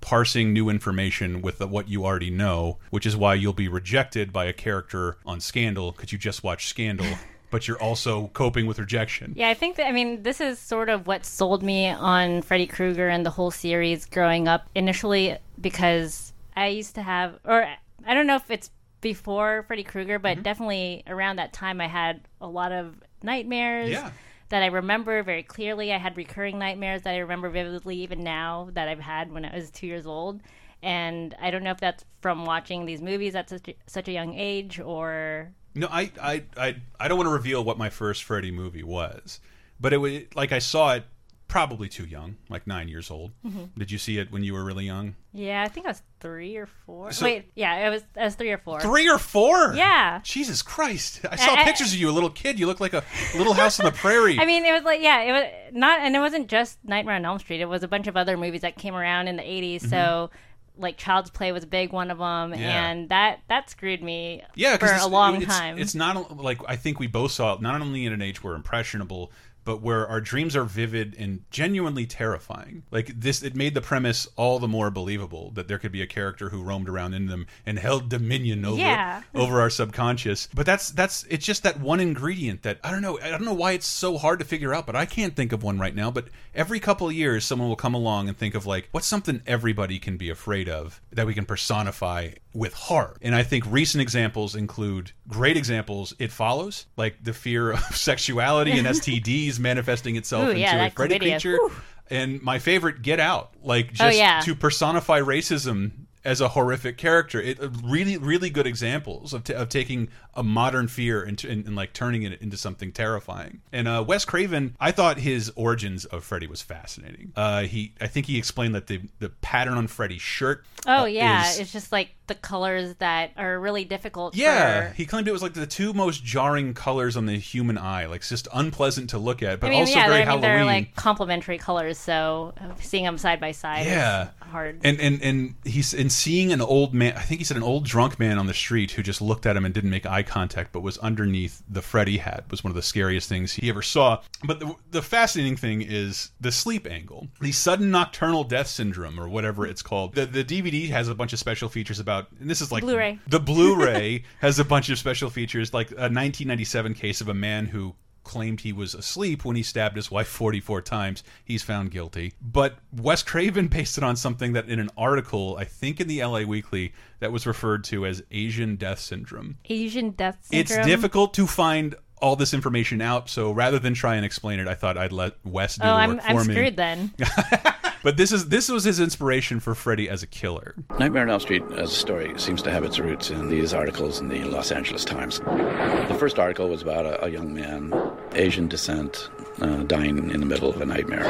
parsing 0.00 0.52
new 0.52 0.68
information 0.68 1.42
with 1.42 1.60
what 1.60 1.88
you 1.88 2.04
already 2.04 2.30
know, 2.30 2.78
which 2.90 3.06
is 3.06 3.16
why 3.16 3.34
you'll 3.34 3.52
be 3.52 3.68
rejected 3.68 4.32
by 4.32 4.44
a 4.46 4.52
character 4.52 5.16
on 5.26 5.40
Scandal 5.40 5.92
because 5.92 6.12
you 6.12 6.18
just 6.18 6.42
watched 6.44 6.68
Scandal. 6.68 7.06
But 7.52 7.68
you're 7.68 7.82
also 7.82 8.28
coping 8.28 8.64
with 8.64 8.78
rejection. 8.78 9.34
Yeah, 9.36 9.50
I 9.50 9.52
think 9.52 9.76
that 9.76 9.86
I 9.86 9.92
mean 9.92 10.22
this 10.22 10.40
is 10.40 10.58
sort 10.58 10.88
of 10.88 11.06
what 11.06 11.26
sold 11.26 11.62
me 11.62 11.86
on 11.86 12.40
Freddy 12.40 12.66
Krueger 12.66 13.10
and 13.10 13.26
the 13.26 13.30
whole 13.30 13.50
series 13.50 14.06
growing 14.06 14.48
up 14.48 14.70
initially 14.74 15.36
because 15.60 16.32
I 16.56 16.68
used 16.68 16.94
to 16.94 17.02
have 17.02 17.38
or 17.44 17.68
I 18.06 18.14
don't 18.14 18.26
know 18.26 18.36
if 18.36 18.50
it's 18.50 18.70
before 19.02 19.64
Freddy 19.66 19.84
Krueger, 19.84 20.18
but 20.18 20.36
Mm-hmm. 20.36 20.42
definitely 20.44 21.02
around 21.06 21.36
that 21.36 21.52
time 21.52 21.78
I 21.82 21.88
had 21.88 22.22
a 22.40 22.46
lot 22.48 22.72
of 22.72 22.94
nightmares. 23.24 23.90
Yeah. 23.90 24.10
That 24.48 24.62
I 24.62 24.66
remember 24.66 25.22
very 25.22 25.42
clearly. 25.42 25.94
I 25.94 25.96
had 25.96 26.14
recurring 26.14 26.58
nightmares 26.58 27.02
that 27.02 27.14
I 27.14 27.18
remember 27.18 27.48
vividly, 27.48 27.96
even 28.02 28.22
now 28.22 28.68
that 28.74 28.86
I've 28.86 29.00
had 29.00 29.32
when 29.32 29.46
I 29.46 29.56
was 29.56 29.70
two 29.70 29.86
years 29.86 30.04
old. 30.04 30.42
And 30.82 31.34
I 31.40 31.50
don't 31.50 31.62
know 31.62 31.70
if 31.70 31.80
that's 31.80 32.04
from 32.20 32.44
watching 32.44 32.84
these 32.84 33.00
movies 33.00 33.34
at 33.34 33.48
such 33.48 33.68
a, 33.68 33.74
such 33.86 34.08
a 34.08 34.12
young 34.12 34.34
age 34.34 34.78
or 34.78 35.52
No, 35.74 35.88
I, 35.90 36.10
I, 36.20 36.42
I, 36.56 36.76
I 37.00 37.08
don't 37.08 37.16
want 37.16 37.28
to 37.28 37.32
reveal 37.32 37.64
what 37.64 37.78
my 37.78 37.88
first 37.88 38.24
Freddy 38.24 38.50
movie 38.50 38.82
was, 38.82 39.40
but 39.80 39.94
it 39.94 39.96
was 39.98 40.20
like 40.34 40.52
I 40.52 40.58
saw 40.58 40.94
it 40.94 41.04
probably 41.52 41.86
too 41.86 42.06
young, 42.06 42.34
like 42.48 42.66
nine 42.66 42.88
years 42.88 43.10
old. 43.10 43.30
Mhm. 43.46 43.68
Did 43.76 43.90
you 43.90 43.98
see 43.98 44.16
it 44.16 44.32
when 44.32 44.42
you 44.42 44.54
were 44.54 44.64
really 44.64 44.86
young? 44.86 45.16
Yeah, 45.34 45.62
I 45.62 45.68
think 45.68 45.84
I 45.84 45.90
was 45.90 46.02
three 46.18 46.56
or 46.56 46.64
four. 46.64 47.12
So- 47.12 47.26
Wait, 47.26 47.52
yeah, 47.54 47.86
it 47.86 47.90
was 47.90 48.02
I 48.16 48.24
was 48.24 48.34
three 48.36 48.50
or 48.50 48.56
four. 48.56 48.80
Three 48.80 49.06
or 49.06 49.18
four? 49.18 49.74
Yeah. 49.74 50.20
Jesus 50.24 50.62
Christ! 50.62 51.20
I 51.30 51.36
saw 51.36 51.52
I- 51.54 51.60
I- 51.60 51.64
pictures 51.64 51.92
of 51.92 51.98
you, 51.98 52.08
a 52.08 52.10
little 52.10 52.30
kid. 52.30 52.58
You 52.58 52.66
look 52.66 52.80
like 52.80 52.94
a 52.94 53.04
little 53.36 53.52
house 53.52 53.78
on 53.78 53.84
the 53.84 53.92
prairie. 53.92 54.38
I 54.40 54.46
mean, 54.46 54.64
it 54.64 54.72
was 54.72 54.82
like 54.82 55.02
yeah, 55.02 55.20
it 55.20 55.32
was 55.32 55.74
not, 55.78 56.00
and 56.00 56.16
it 56.16 56.20
wasn't 56.20 56.48
just 56.48 56.78
Nightmare 56.84 57.16
on 57.16 57.24
Elm 57.26 57.38
Street. 57.38 57.60
It 57.60 57.66
was 57.68 57.82
a 57.82 57.88
bunch 57.88 58.06
of 58.06 58.16
other 58.16 58.38
movies 58.38 58.62
that 58.62 58.76
came 58.78 58.94
around 58.94 59.28
in 59.28 59.36
the 59.36 59.42
'80s. 59.42 59.86
So, 59.90 60.30
like 60.78 60.96
Child's 60.96 61.28
Play 61.28 61.52
was 61.52 61.64
a 61.64 61.66
big 61.66 61.92
one 61.92 62.10
of 62.10 62.16
them, 62.16 62.52
Mm-hmm. 62.52 62.62
Yeah. 62.62 62.86
and 62.90 63.08
that 63.10 63.40
that 63.48 63.68
screwed 63.68 64.02
me 64.02 64.42
yeah, 64.54 64.78
for 64.78 64.86
a 64.86 65.06
long 65.06 65.36
it's, 65.42 65.46
time. 65.54 65.76
It's 65.78 65.94
not 65.94 66.38
like 66.38 66.60
I 66.66 66.76
think 66.76 66.98
we 66.98 67.08
both 67.08 67.32
saw 67.32 67.52
it. 67.52 67.60
Not 67.60 67.78
only 67.82 68.06
in 68.06 68.14
an 68.14 68.22
age 68.22 68.42
where 68.42 68.54
impressionable, 68.54 69.30
but 69.64 69.80
where 69.80 70.06
our 70.06 70.20
dreams 70.20 70.56
are 70.56 70.64
vivid 70.64 71.14
and 71.18 71.44
genuinely 71.50 72.06
terrifying. 72.06 72.82
Like 72.90 73.20
this, 73.20 73.42
it 73.42 73.54
made 73.54 73.74
the 73.74 73.80
premise 73.80 74.26
all 74.36 74.58
the 74.58 74.68
more 74.68 74.90
believable 74.90 75.50
that 75.52 75.68
there 75.68 75.78
could 75.78 75.92
be 75.92 76.02
a 76.02 76.06
character 76.06 76.48
who 76.50 76.62
roamed 76.62 76.88
around 76.88 77.14
in 77.14 77.26
them 77.26 77.46
and 77.66 77.78
held 77.78 78.08
dominion 78.08 78.64
over 78.64 78.78
Yeah. 78.80 79.22
over 79.34 79.60
our 79.60 79.70
subconscious. 79.70 80.48
But 80.54 80.66
that's 80.66 80.90
that's 80.90 81.24
it's 81.28 81.46
just 81.46 81.62
that 81.62 81.80
one 81.80 82.00
ingredient 82.00 82.62
that 82.62 82.78
I 82.82 82.90
don't 82.90 83.02
know. 83.02 83.18
I 83.20 83.28
don't 83.30 83.44
know 83.44 83.52
why 83.54 83.72
it's 83.72 83.86
so 83.86 84.18
hard 84.18 84.38
to 84.40 84.44
figure 84.44 84.74
out, 84.74 84.86
but 84.86 84.96
I 84.96 85.06
can't 85.06 85.36
think 85.36 85.52
of 85.52 85.62
one 85.62 85.78
right 85.78 85.94
now. 85.94 86.10
But 86.10 86.28
every 86.54 86.80
couple 86.80 87.06
of 87.08 87.14
years, 87.14 87.44
someone 87.44 87.68
will 87.68 87.76
come 87.76 87.94
along 87.94 88.28
and 88.28 88.36
think 88.36 88.54
of 88.54 88.66
like 88.66 88.88
what's 88.92 89.06
something 89.06 89.42
everybody 89.46 89.98
can 89.98 90.16
be 90.16 90.30
afraid 90.30 90.68
of 90.68 91.00
that 91.12 91.26
we 91.26 91.34
can 91.34 91.44
personify 91.46 92.30
with 92.54 92.74
horror. 92.74 93.16
And 93.22 93.34
I 93.34 93.42
think 93.42 93.64
recent 93.68 94.02
examples 94.02 94.54
include 94.54 95.12
great 95.28 95.56
examples. 95.56 96.14
It 96.18 96.30
follows 96.32 96.86
like 96.96 97.22
the 97.22 97.32
fear 97.32 97.72
of 97.72 97.80
sexuality 97.96 98.72
and 98.72 98.86
STDs 98.88 99.58
manifesting 99.58 100.16
itself 100.16 100.46
Ooh, 100.46 100.50
into 100.50 100.60
yeah, 100.60 100.84
a 100.86 100.90
Freddy 100.90 101.18
creature. 101.18 101.56
Whew. 101.58 101.72
And 102.10 102.42
my 102.42 102.58
favorite, 102.58 103.00
Get 103.02 103.20
Out, 103.20 103.52
like 103.62 103.90
Oh, 103.92 104.06
just 104.06 104.18
yeah. 104.18 104.40
to 104.40 104.54
personify 104.54 105.20
racism 105.20 105.92
as 106.24 106.40
a 106.40 106.48
horrific 106.48 106.96
character. 106.98 107.40
It 107.40 107.60
uh, 107.60 107.68
really, 107.84 108.16
really 108.16 108.50
good 108.50 108.66
examples 108.66 109.32
of, 109.32 109.44
t 109.44 109.52
of 109.54 109.68
taking 109.68 110.08
a 110.34 110.42
modern 110.42 110.88
fear 110.88 111.22
and, 111.22 111.42
and, 111.44 111.66
and 111.66 111.76
like 111.76 111.92
turning 111.92 112.22
it 112.22 112.40
into 112.40 112.56
something 112.56 112.92
terrifying. 112.92 113.60
And 113.72 113.86
uh, 113.88 114.04
Wes 114.06 114.24
Craven, 114.24 114.76
I 114.80 114.90
thought 114.92 115.18
his 115.18 115.52
origins 115.56 116.04
of 116.06 116.24
Freddy 116.24 116.46
was 116.46 116.62
fascinating. 116.62 117.32
Uh, 117.36 117.62
he, 117.62 117.92
I 118.00 118.06
think 118.06 118.26
he 118.26 118.38
explained 118.38 118.74
that 118.74 118.86
the 118.86 119.00
the 119.18 119.28
pattern 119.28 119.74
on 119.74 119.86
Freddy's 119.88 120.22
shirt. 120.22 120.64
oh 120.86 121.02
uh, 121.02 121.04
yeah, 121.06 121.50
is- 121.50 121.58
it's 121.58 121.72
just 121.72 121.92
like 121.92 122.10
the 122.28 122.34
colors 122.36 122.94
that 122.98 123.32
are 123.36 123.58
really 123.58 123.84
difficult. 123.84 124.34
yeah, 124.36 124.88
for, 124.88 124.94
he 124.94 125.04
claimed 125.04 125.28
it 125.28 125.32
was 125.32 125.42
like 125.42 125.54
the 125.54 125.66
two 125.66 125.92
most 125.92 126.24
jarring 126.24 126.72
colors 126.72 127.16
on 127.16 127.26
the 127.26 127.36
human 127.36 127.76
eye. 127.76 128.06
Like 128.06 128.20
it's 128.20 128.28
just 128.28 128.48
unpleasant 128.54 129.10
to 129.10 129.18
look 129.18 129.42
at, 129.42 129.60
but 129.60 129.66
I 129.66 129.70
mean, 129.70 129.80
also 129.80 129.94
yeah, 129.96 130.06
very 130.06 130.14
I 130.14 130.18
mean, 130.20 130.26
Halloween. 130.26 130.42
they're 130.42 130.64
like 130.64 130.94
complementary 130.94 131.58
colors, 131.58 131.98
so 131.98 132.54
uh, 132.60 132.74
seeing 132.80 133.04
them 133.04 133.18
side 133.18 133.40
by 133.40 133.50
side 133.52 133.86
yeah 133.86 134.22
is 134.22 134.28
hard. 134.40 134.80
and 134.84 135.00
and 135.00 135.20
and 135.22 135.54
he's 135.64 135.92
and 135.94 136.11
seeing 136.14 136.52
an 136.52 136.60
old 136.60 136.94
man 136.94 137.14
i 137.16 137.20
think 137.20 137.40
he 137.40 137.44
said 137.44 137.56
an 137.56 137.62
old 137.62 137.84
drunk 137.84 138.18
man 138.18 138.38
on 138.38 138.46
the 138.46 138.54
street 138.54 138.92
who 138.92 139.02
just 139.02 139.20
looked 139.20 139.46
at 139.46 139.56
him 139.56 139.64
and 139.64 139.74
didn't 139.74 139.90
make 139.90 140.06
eye 140.06 140.22
contact 140.22 140.72
but 140.72 140.80
was 140.80 140.98
underneath 140.98 141.62
the 141.68 141.82
freddy 141.82 142.18
hat 142.18 142.44
was 142.50 142.62
one 142.62 142.70
of 142.70 142.74
the 142.74 142.82
scariest 142.82 143.28
things 143.28 143.52
he 143.52 143.68
ever 143.68 143.82
saw 143.82 144.20
but 144.44 144.60
the, 144.60 144.74
the 144.90 145.02
fascinating 145.02 145.56
thing 145.56 145.82
is 145.82 146.30
the 146.40 146.52
sleep 146.52 146.86
angle 146.86 147.28
the 147.40 147.52
sudden 147.52 147.90
nocturnal 147.90 148.44
death 148.44 148.66
syndrome 148.68 149.18
or 149.18 149.28
whatever 149.28 149.66
it's 149.66 149.82
called 149.82 150.14
the, 150.14 150.26
the 150.26 150.44
dvd 150.44 150.88
has 150.88 151.08
a 151.08 151.14
bunch 151.14 151.32
of 151.32 151.38
special 151.38 151.68
features 151.68 151.98
about 151.98 152.28
and 152.40 152.50
this 152.50 152.60
is 152.60 152.70
like 152.72 152.82
Blu-ray. 152.82 153.18
the 153.26 153.40
blu-ray 153.40 154.24
has 154.40 154.58
a 154.58 154.64
bunch 154.64 154.88
of 154.88 154.98
special 154.98 155.30
features 155.30 155.72
like 155.72 155.90
a 155.92 156.10
1997 156.10 156.94
case 156.94 157.20
of 157.20 157.28
a 157.28 157.34
man 157.34 157.66
who 157.66 157.94
claimed 158.24 158.60
he 158.60 158.72
was 158.72 158.94
asleep 158.94 159.44
when 159.44 159.56
he 159.56 159.62
stabbed 159.62 159.96
his 159.96 160.10
wife 160.10 160.28
44 160.28 160.82
times. 160.82 161.22
He's 161.44 161.62
found 161.62 161.90
guilty. 161.90 162.32
But 162.40 162.76
Wes 162.92 163.22
Craven 163.22 163.68
based 163.68 163.98
it 163.98 164.04
on 164.04 164.16
something 164.16 164.52
that 164.52 164.68
in 164.68 164.78
an 164.78 164.90
article, 164.96 165.56
I 165.58 165.64
think 165.64 166.00
in 166.00 166.08
the 166.08 166.22
LA 166.24 166.42
Weekly, 166.42 166.92
that 167.20 167.32
was 167.32 167.46
referred 167.46 167.84
to 167.84 168.06
as 168.06 168.22
Asian 168.30 168.76
death 168.76 169.00
syndrome. 169.00 169.58
Asian 169.68 170.10
death 170.10 170.38
syndrome. 170.42 170.78
It's 170.80 170.86
difficult 170.86 171.34
to 171.34 171.46
find 171.46 171.94
all 172.20 172.36
this 172.36 172.54
information 172.54 173.00
out, 173.00 173.28
so 173.28 173.50
rather 173.50 173.80
than 173.80 173.94
try 173.94 174.14
and 174.14 174.24
explain 174.24 174.60
it, 174.60 174.68
I 174.68 174.74
thought 174.76 174.96
I'd 174.96 175.10
let 175.10 175.34
Wes 175.44 175.74
do 175.74 175.82
Oh, 175.82 175.86
the 175.88 175.92
I'm 175.92 176.18
for 176.20 176.26
I'm 176.26 176.46
me. 176.46 176.54
screwed 176.54 176.76
then. 176.76 177.12
But 178.02 178.16
this 178.16 178.32
is 178.32 178.48
this 178.48 178.68
was 178.68 178.82
his 178.82 178.98
inspiration 178.98 179.60
for 179.60 179.76
Freddy 179.76 180.08
as 180.08 180.24
a 180.24 180.26
killer. 180.26 180.74
Nightmare 180.98 181.22
on 181.22 181.30
Elm 181.30 181.40
Street 181.40 181.62
as 181.76 181.92
a 181.92 181.94
story 181.94 182.36
seems 182.36 182.60
to 182.62 182.70
have 182.70 182.82
its 182.82 182.98
roots 182.98 183.30
in 183.30 183.48
these 183.48 183.72
articles 183.72 184.20
in 184.20 184.28
the 184.28 184.42
Los 184.44 184.72
Angeles 184.72 185.04
Times. 185.04 185.38
The 185.38 186.16
first 186.18 186.38
article 186.38 186.68
was 186.68 186.82
about 186.82 187.06
a, 187.06 187.24
a 187.24 187.28
young 187.28 187.54
man, 187.54 187.92
Asian 188.32 188.66
descent, 188.66 189.30
uh, 189.60 189.84
dying 189.84 190.30
in 190.30 190.40
the 190.40 190.46
middle 190.46 190.68
of 190.68 190.80
a 190.80 190.86
nightmare. 190.86 191.22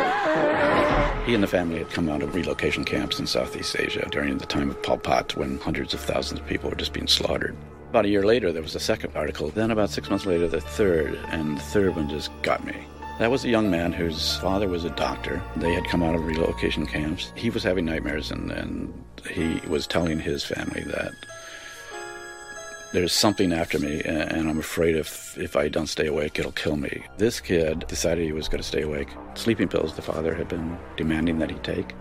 He 1.26 1.34
and 1.34 1.42
the 1.42 1.48
family 1.48 1.78
had 1.78 1.90
come 1.90 2.08
out 2.08 2.22
of 2.22 2.34
relocation 2.34 2.84
camps 2.84 3.20
in 3.20 3.26
Southeast 3.26 3.76
Asia 3.78 4.08
during 4.10 4.38
the 4.38 4.46
time 4.46 4.70
of 4.70 4.82
Pol 4.82 4.98
Pot 4.98 5.36
when 5.36 5.58
hundreds 5.58 5.92
of 5.92 6.00
thousands 6.00 6.40
of 6.40 6.46
people 6.46 6.70
were 6.70 6.76
just 6.76 6.94
being 6.94 7.06
slaughtered. 7.06 7.54
About 7.90 8.06
a 8.06 8.08
year 8.08 8.24
later, 8.24 8.50
there 8.50 8.62
was 8.62 8.74
a 8.74 8.80
second 8.80 9.14
article. 9.14 9.50
Then, 9.50 9.70
about 9.70 9.90
six 9.90 10.08
months 10.08 10.24
later, 10.24 10.48
the 10.48 10.62
third, 10.62 11.18
and 11.28 11.58
the 11.58 11.62
third 11.62 11.94
one 11.94 12.08
just 12.08 12.30
got 12.40 12.64
me. 12.64 12.86
That 13.22 13.30
was 13.30 13.44
a 13.44 13.48
young 13.48 13.70
man 13.70 13.92
whose 13.92 14.36
father 14.38 14.66
was 14.66 14.82
a 14.82 14.90
doctor. 14.90 15.40
They 15.54 15.72
had 15.72 15.84
come 15.84 16.02
out 16.02 16.16
of 16.16 16.26
relocation 16.26 16.86
camps. 16.86 17.32
He 17.36 17.50
was 17.50 17.62
having 17.62 17.84
nightmares, 17.84 18.32
and, 18.32 18.50
and 18.50 18.92
he 19.30 19.60
was 19.68 19.86
telling 19.86 20.18
his 20.18 20.42
family 20.42 20.82
that 20.82 21.12
there's 22.92 23.12
something 23.12 23.52
after 23.52 23.78
me, 23.78 24.02
and, 24.04 24.50
I'm 24.50 24.58
afraid 24.58 24.96
if, 24.96 25.38
if 25.38 25.54
I 25.54 25.68
don't 25.68 25.86
stay 25.86 26.08
awake, 26.08 26.40
it'll 26.40 26.50
kill 26.50 26.76
me. 26.76 27.04
This 27.16 27.38
kid 27.38 27.84
decided 27.86 28.24
he 28.24 28.32
was 28.32 28.48
going 28.48 28.60
to 28.60 28.66
stay 28.66 28.82
awake. 28.82 29.10
Sleeping 29.34 29.68
pills 29.68 29.94
the 29.94 30.02
father 30.02 30.34
had 30.34 30.48
been 30.48 30.76
demanding 30.96 31.38
that 31.38 31.50
he 31.52 31.58
take 31.58 31.94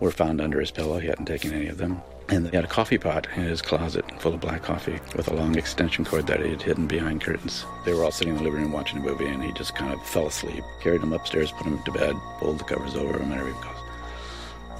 were 0.00 0.10
found 0.10 0.40
under 0.40 0.58
his 0.58 0.72
pillow. 0.72 0.98
He 0.98 1.06
hadn't 1.06 1.26
taken 1.26 1.52
any 1.52 1.68
of 1.68 1.78
them. 1.78 2.02
And 2.28 2.48
he 2.48 2.56
had 2.56 2.64
a 2.64 2.68
coffee 2.68 2.98
pot 2.98 3.28
in 3.36 3.44
his 3.44 3.62
closet 3.62 4.04
full 4.20 4.34
of 4.34 4.40
black 4.40 4.62
coffee 4.62 4.98
with 5.14 5.28
a 5.28 5.34
long 5.34 5.56
extension 5.56 6.04
cord 6.04 6.26
that 6.26 6.40
he 6.40 6.50
had 6.50 6.62
hidden 6.62 6.86
behind 6.86 7.20
curtains. 7.20 7.64
They 7.84 7.94
were 7.94 8.02
all 8.02 8.10
sitting 8.10 8.34
in 8.34 8.38
the 8.38 8.44
living 8.44 8.62
room 8.62 8.72
watching 8.72 8.98
a 8.98 9.02
movie, 9.02 9.26
and 9.26 9.42
he 9.42 9.52
just 9.52 9.76
kind 9.76 9.92
of 9.92 10.04
fell 10.04 10.26
asleep. 10.26 10.64
Carried 10.80 11.02
him 11.02 11.12
upstairs, 11.12 11.52
put 11.52 11.66
him 11.66 11.80
to 11.84 11.92
bed, 11.92 12.16
pulled 12.38 12.58
the 12.58 12.64
covers 12.64 12.96
over 12.96 13.16
him, 13.16 13.30
and 13.30 13.40
everybody 13.40 13.64
goes, 13.64 13.76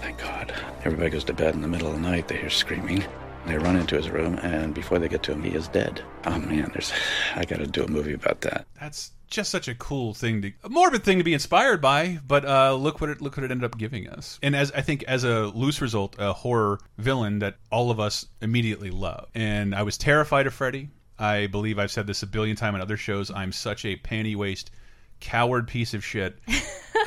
Thank 0.01 0.19
God. 0.19 0.53
Everybody 0.85 1.11
goes 1.11 1.25
to 1.25 1.35
bed 1.35 1.55
in 1.55 1.63
the 1.63 1.69
middle 1.69 1.89
of 1.89 1.95
the 1.95 2.01
night. 2.01 2.29
They 2.29 2.37
hear 2.37 2.51
screaming. 2.51 3.05
They 3.47 3.59
run 3.59 3.77
into 3.77 3.97
his 3.97 4.11
room, 4.11 4.39
and 4.43 4.75
before 4.75 4.99
they 4.99 5.09
get 5.09 5.23
to 5.25 5.33
him, 5.33 5.43
he 5.43 5.51
is 5.51 5.69
dead. 5.69 6.03
Oh 6.25 6.39
man, 6.39 6.71
there's 6.73 6.93
I 7.37 7.45
got 7.45 7.61
to 7.61 7.67
do 7.67 7.85
a 7.85 7.89
movie 7.89 8.15
about 8.15 8.41
that. 8.41 8.67
That's 8.81 9.13
just 9.29 9.51
such 9.51 9.69
a 9.69 9.75
cool 9.75 10.15
thing 10.15 10.43
to 10.43 10.53
a 10.65 10.69
morbid 10.69 11.03
thing 11.03 11.19
to 11.19 11.25
be 11.25 11.35
inspired 11.35 11.81
by 11.81 12.19
but 12.27 12.45
uh 12.45 12.75
look 12.75 13.01
what 13.01 13.11
it 13.11 13.21
look 13.21 13.37
what 13.37 13.45
it 13.45 13.51
ended 13.51 13.65
up 13.65 13.77
giving 13.79 14.09
us. 14.09 14.39
And 14.43 14.55
as 14.55 14.73
i 14.73 14.81
think 14.81 15.03
as 15.05 15.25
a 15.25 15.47
loose 15.49 15.81
result 15.81 16.17
a 16.19 16.33
horror 16.33 16.79
villain 16.99 17.41
that 17.41 17.57
all 17.71 17.91
of 17.91 18.01
us 18.01 18.27
immediately 18.41 18.91
love. 18.91 19.29
And 19.35 19.75
i 19.75 19.83
was 19.83 19.99
terrified 19.99 20.47
of 20.47 20.55
freddy. 20.55 20.91
I 21.19 21.47
believe 21.47 21.79
i've 21.79 21.91
said 21.91 22.07
this 22.07 22.23
a 22.23 22.27
billion 22.27 22.57
times 22.57 22.75
on 22.77 22.81
other 22.81 22.97
shows. 22.97 23.31
I'm 23.31 23.53
such 23.53 23.85
a 23.85 23.97
panty 23.97 24.37
waist 24.37 24.71
coward 25.21 25.69
piece 25.69 25.95
of 25.95 26.05
shit 26.05 26.39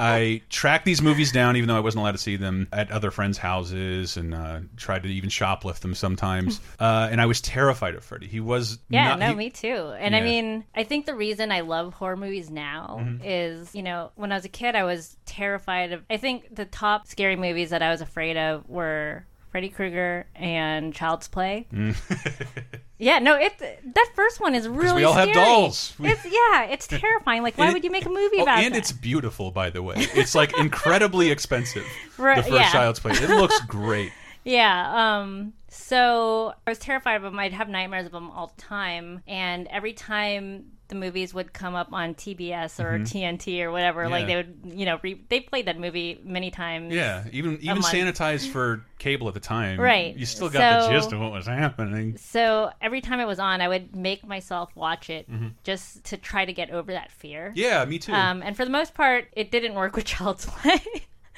I 0.02 0.42
tracked 0.50 0.86
these 0.86 1.02
movies 1.02 1.32
down, 1.34 1.58
even 1.58 1.68
though 1.68 1.76
I 1.76 1.82
wasn't 1.82 2.02
allowed 2.04 2.14
to 2.14 2.20
see 2.20 2.38
them 2.38 2.70
at 2.72 2.90
other 2.90 3.12
friends' 3.12 3.38
houses, 3.38 4.16
and 4.16 4.34
uh, 4.34 4.60
tried 4.78 5.04
to 5.04 5.10
even 5.10 5.30
shoplift 5.30 5.80
them 5.80 5.94
sometimes. 5.96 6.62
Uh, 6.80 7.10
and 7.12 7.20
I 7.20 7.26
was 7.26 7.42
terrified 7.42 7.96
of 7.96 8.06
Freddy. 8.06 8.28
He 8.28 8.40
was 8.40 8.80
Yeah, 8.88 9.10
not, 9.10 9.20
no, 9.20 9.30
he- 9.32 9.36
me 9.36 9.50
too. 9.50 9.94
And 10.00 10.16
I 10.16 10.22
mean, 10.22 10.64
I 10.74 10.86
think 10.86 11.06
the 11.06 11.14
reason 11.16 11.52
I 11.52 11.60
love 11.62 11.94
horror 11.94 12.16
movies 12.16 12.50
now 12.50 13.00
Mhm. 13.02 13.20
is, 13.22 13.76
you 13.76 13.84
know, 13.84 14.12
when 14.16 14.32
I 14.32 14.36
was 14.36 14.46
a 14.46 14.50
kid, 14.50 14.76
I 14.76 14.86
was 14.86 15.18
terrified 15.26 15.92
of. 15.92 16.04
I 16.10 16.16
think 16.16 16.56
the 16.56 16.64
top 16.64 17.06
scary 17.08 17.36
movies 17.36 17.72
that 17.72 17.82
I 17.82 17.90
was 17.90 18.00
afraid 18.00 18.38
of 18.38 18.70
were 18.70 19.26
Freddy 19.52 19.70
Krueger 19.70 20.28
and 20.36 20.94
Child's 20.94 21.28
Play. 21.28 21.68
Mm. 21.74 21.96
Yeah, 23.02 23.20
no, 23.20 23.36
it 23.38 23.58
that 23.58 24.12
first 24.14 24.42
one 24.42 24.54
is 24.56 24.68
really 24.68 24.96
we 24.98 25.04
all 25.06 25.14
have 25.14 25.30
scary. 25.30 25.46
dolls. 25.46 25.94
We- 25.98 26.10
It's 26.12 26.26
yeah, 26.26 26.64
it's 26.66 26.86
terrifying. 26.86 27.44
Like, 27.44 27.58
why 27.58 27.70
it- 27.70 27.74
would 27.74 27.86
you 27.86 27.92
make 27.92 28.06
a 28.06 28.10
movie 28.10 28.40
Oh, 28.40 28.44
about 28.44 28.60
and 28.60 28.74
that? 28.76 28.78
it's 28.80 28.92
beautiful, 28.92 29.52
by 29.52 29.70
the 29.70 29.82
way. 29.82 29.96
It's 29.98 30.36
like 30.36 30.52
incredibly 30.60 31.32
expensive. 31.36 31.86
Right, 32.18 32.44
the 32.44 32.50
first 32.52 32.54
yeah. 32.62 32.72
Child's 32.74 33.00
Play. 33.00 33.14
It 33.14 33.30
looks 33.30 33.58
great. 33.62 34.12
Yeah. 34.44 35.20
Um. 35.22 35.54
So 35.70 36.54
I 36.66 36.72
was 36.72 36.80
terrified 36.80 37.16
of 37.16 37.24
them. 37.24 37.38
I'd 37.40 37.54
have 37.54 37.70
nightmares 37.70 38.06
of 38.06 38.12
them 38.12 38.30
all 38.32 38.54
the 38.56 38.62
time, 38.62 39.22
and 39.28 39.68
every 39.68 39.94
time 39.94 40.66
the 40.88 40.96
movies 40.96 41.36
would 41.36 41.54
come 41.54 41.76
up 41.76 41.94
on 41.94 42.16
TBS 42.16 42.80
or 42.80 42.98
Mhm. 42.98 43.08
TNT 43.08 43.62
or 43.62 43.72
whatever, 43.72 44.10
like 44.10 44.26
they 44.26 44.36
would, 44.38 44.62
you 44.74 44.88
know, 44.88 45.00
re- 45.04 45.22
they 45.30 45.40
played 45.40 45.68
that 45.68 45.80
movie 45.80 46.20
many 46.24 46.50
times. 46.50 46.92
Yeah, 46.92 47.26
even 47.32 47.60
even 47.62 47.84
sanitized 47.84 48.50
for 48.52 48.84
cable 48.98 49.28
at 49.28 49.36
the 49.36 49.40
time. 49.40 49.80
Right. 49.80 50.16
You 50.18 50.26
still 50.26 50.50
got 50.50 50.82
So- 50.82 50.88
the 50.88 50.94
gist 51.00 51.14
of 51.14 51.20
what 51.20 51.32
was 51.32 51.46
happening. 51.46 52.18
So 52.18 52.72
every 52.82 53.02
time 53.02 53.20
it 53.20 53.26
was 53.28 53.38
on, 53.40 53.62
I 53.62 53.68
would 53.68 53.96
make 53.96 54.26
myself 54.26 54.76
watch 54.76 55.12
it 55.12 55.30
Mhm. 55.32 55.52
just 55.64 56.04
to 56.06 56.18
try 56.18 56.44
to 56.46 56.54
get 56.54 56.72
over 56.72 56.92
that 56.94 57.12
fear. 57.12 57.52
Yeah, 57.56 57.86
me 57.86 58.00
too. 58.00 58.12
Um, 58.14 58.42
and 58.42 58.58
for 58.58 58.66
the 58.66 58.72
most 58.72 58.96
part, 58.96 59.28
it 59.34 59.52
didn't 59.52 59.76
work 59.76 59.96
with 59.96 60.06
Child's 60.18 60.48
Play. 60.48 60.82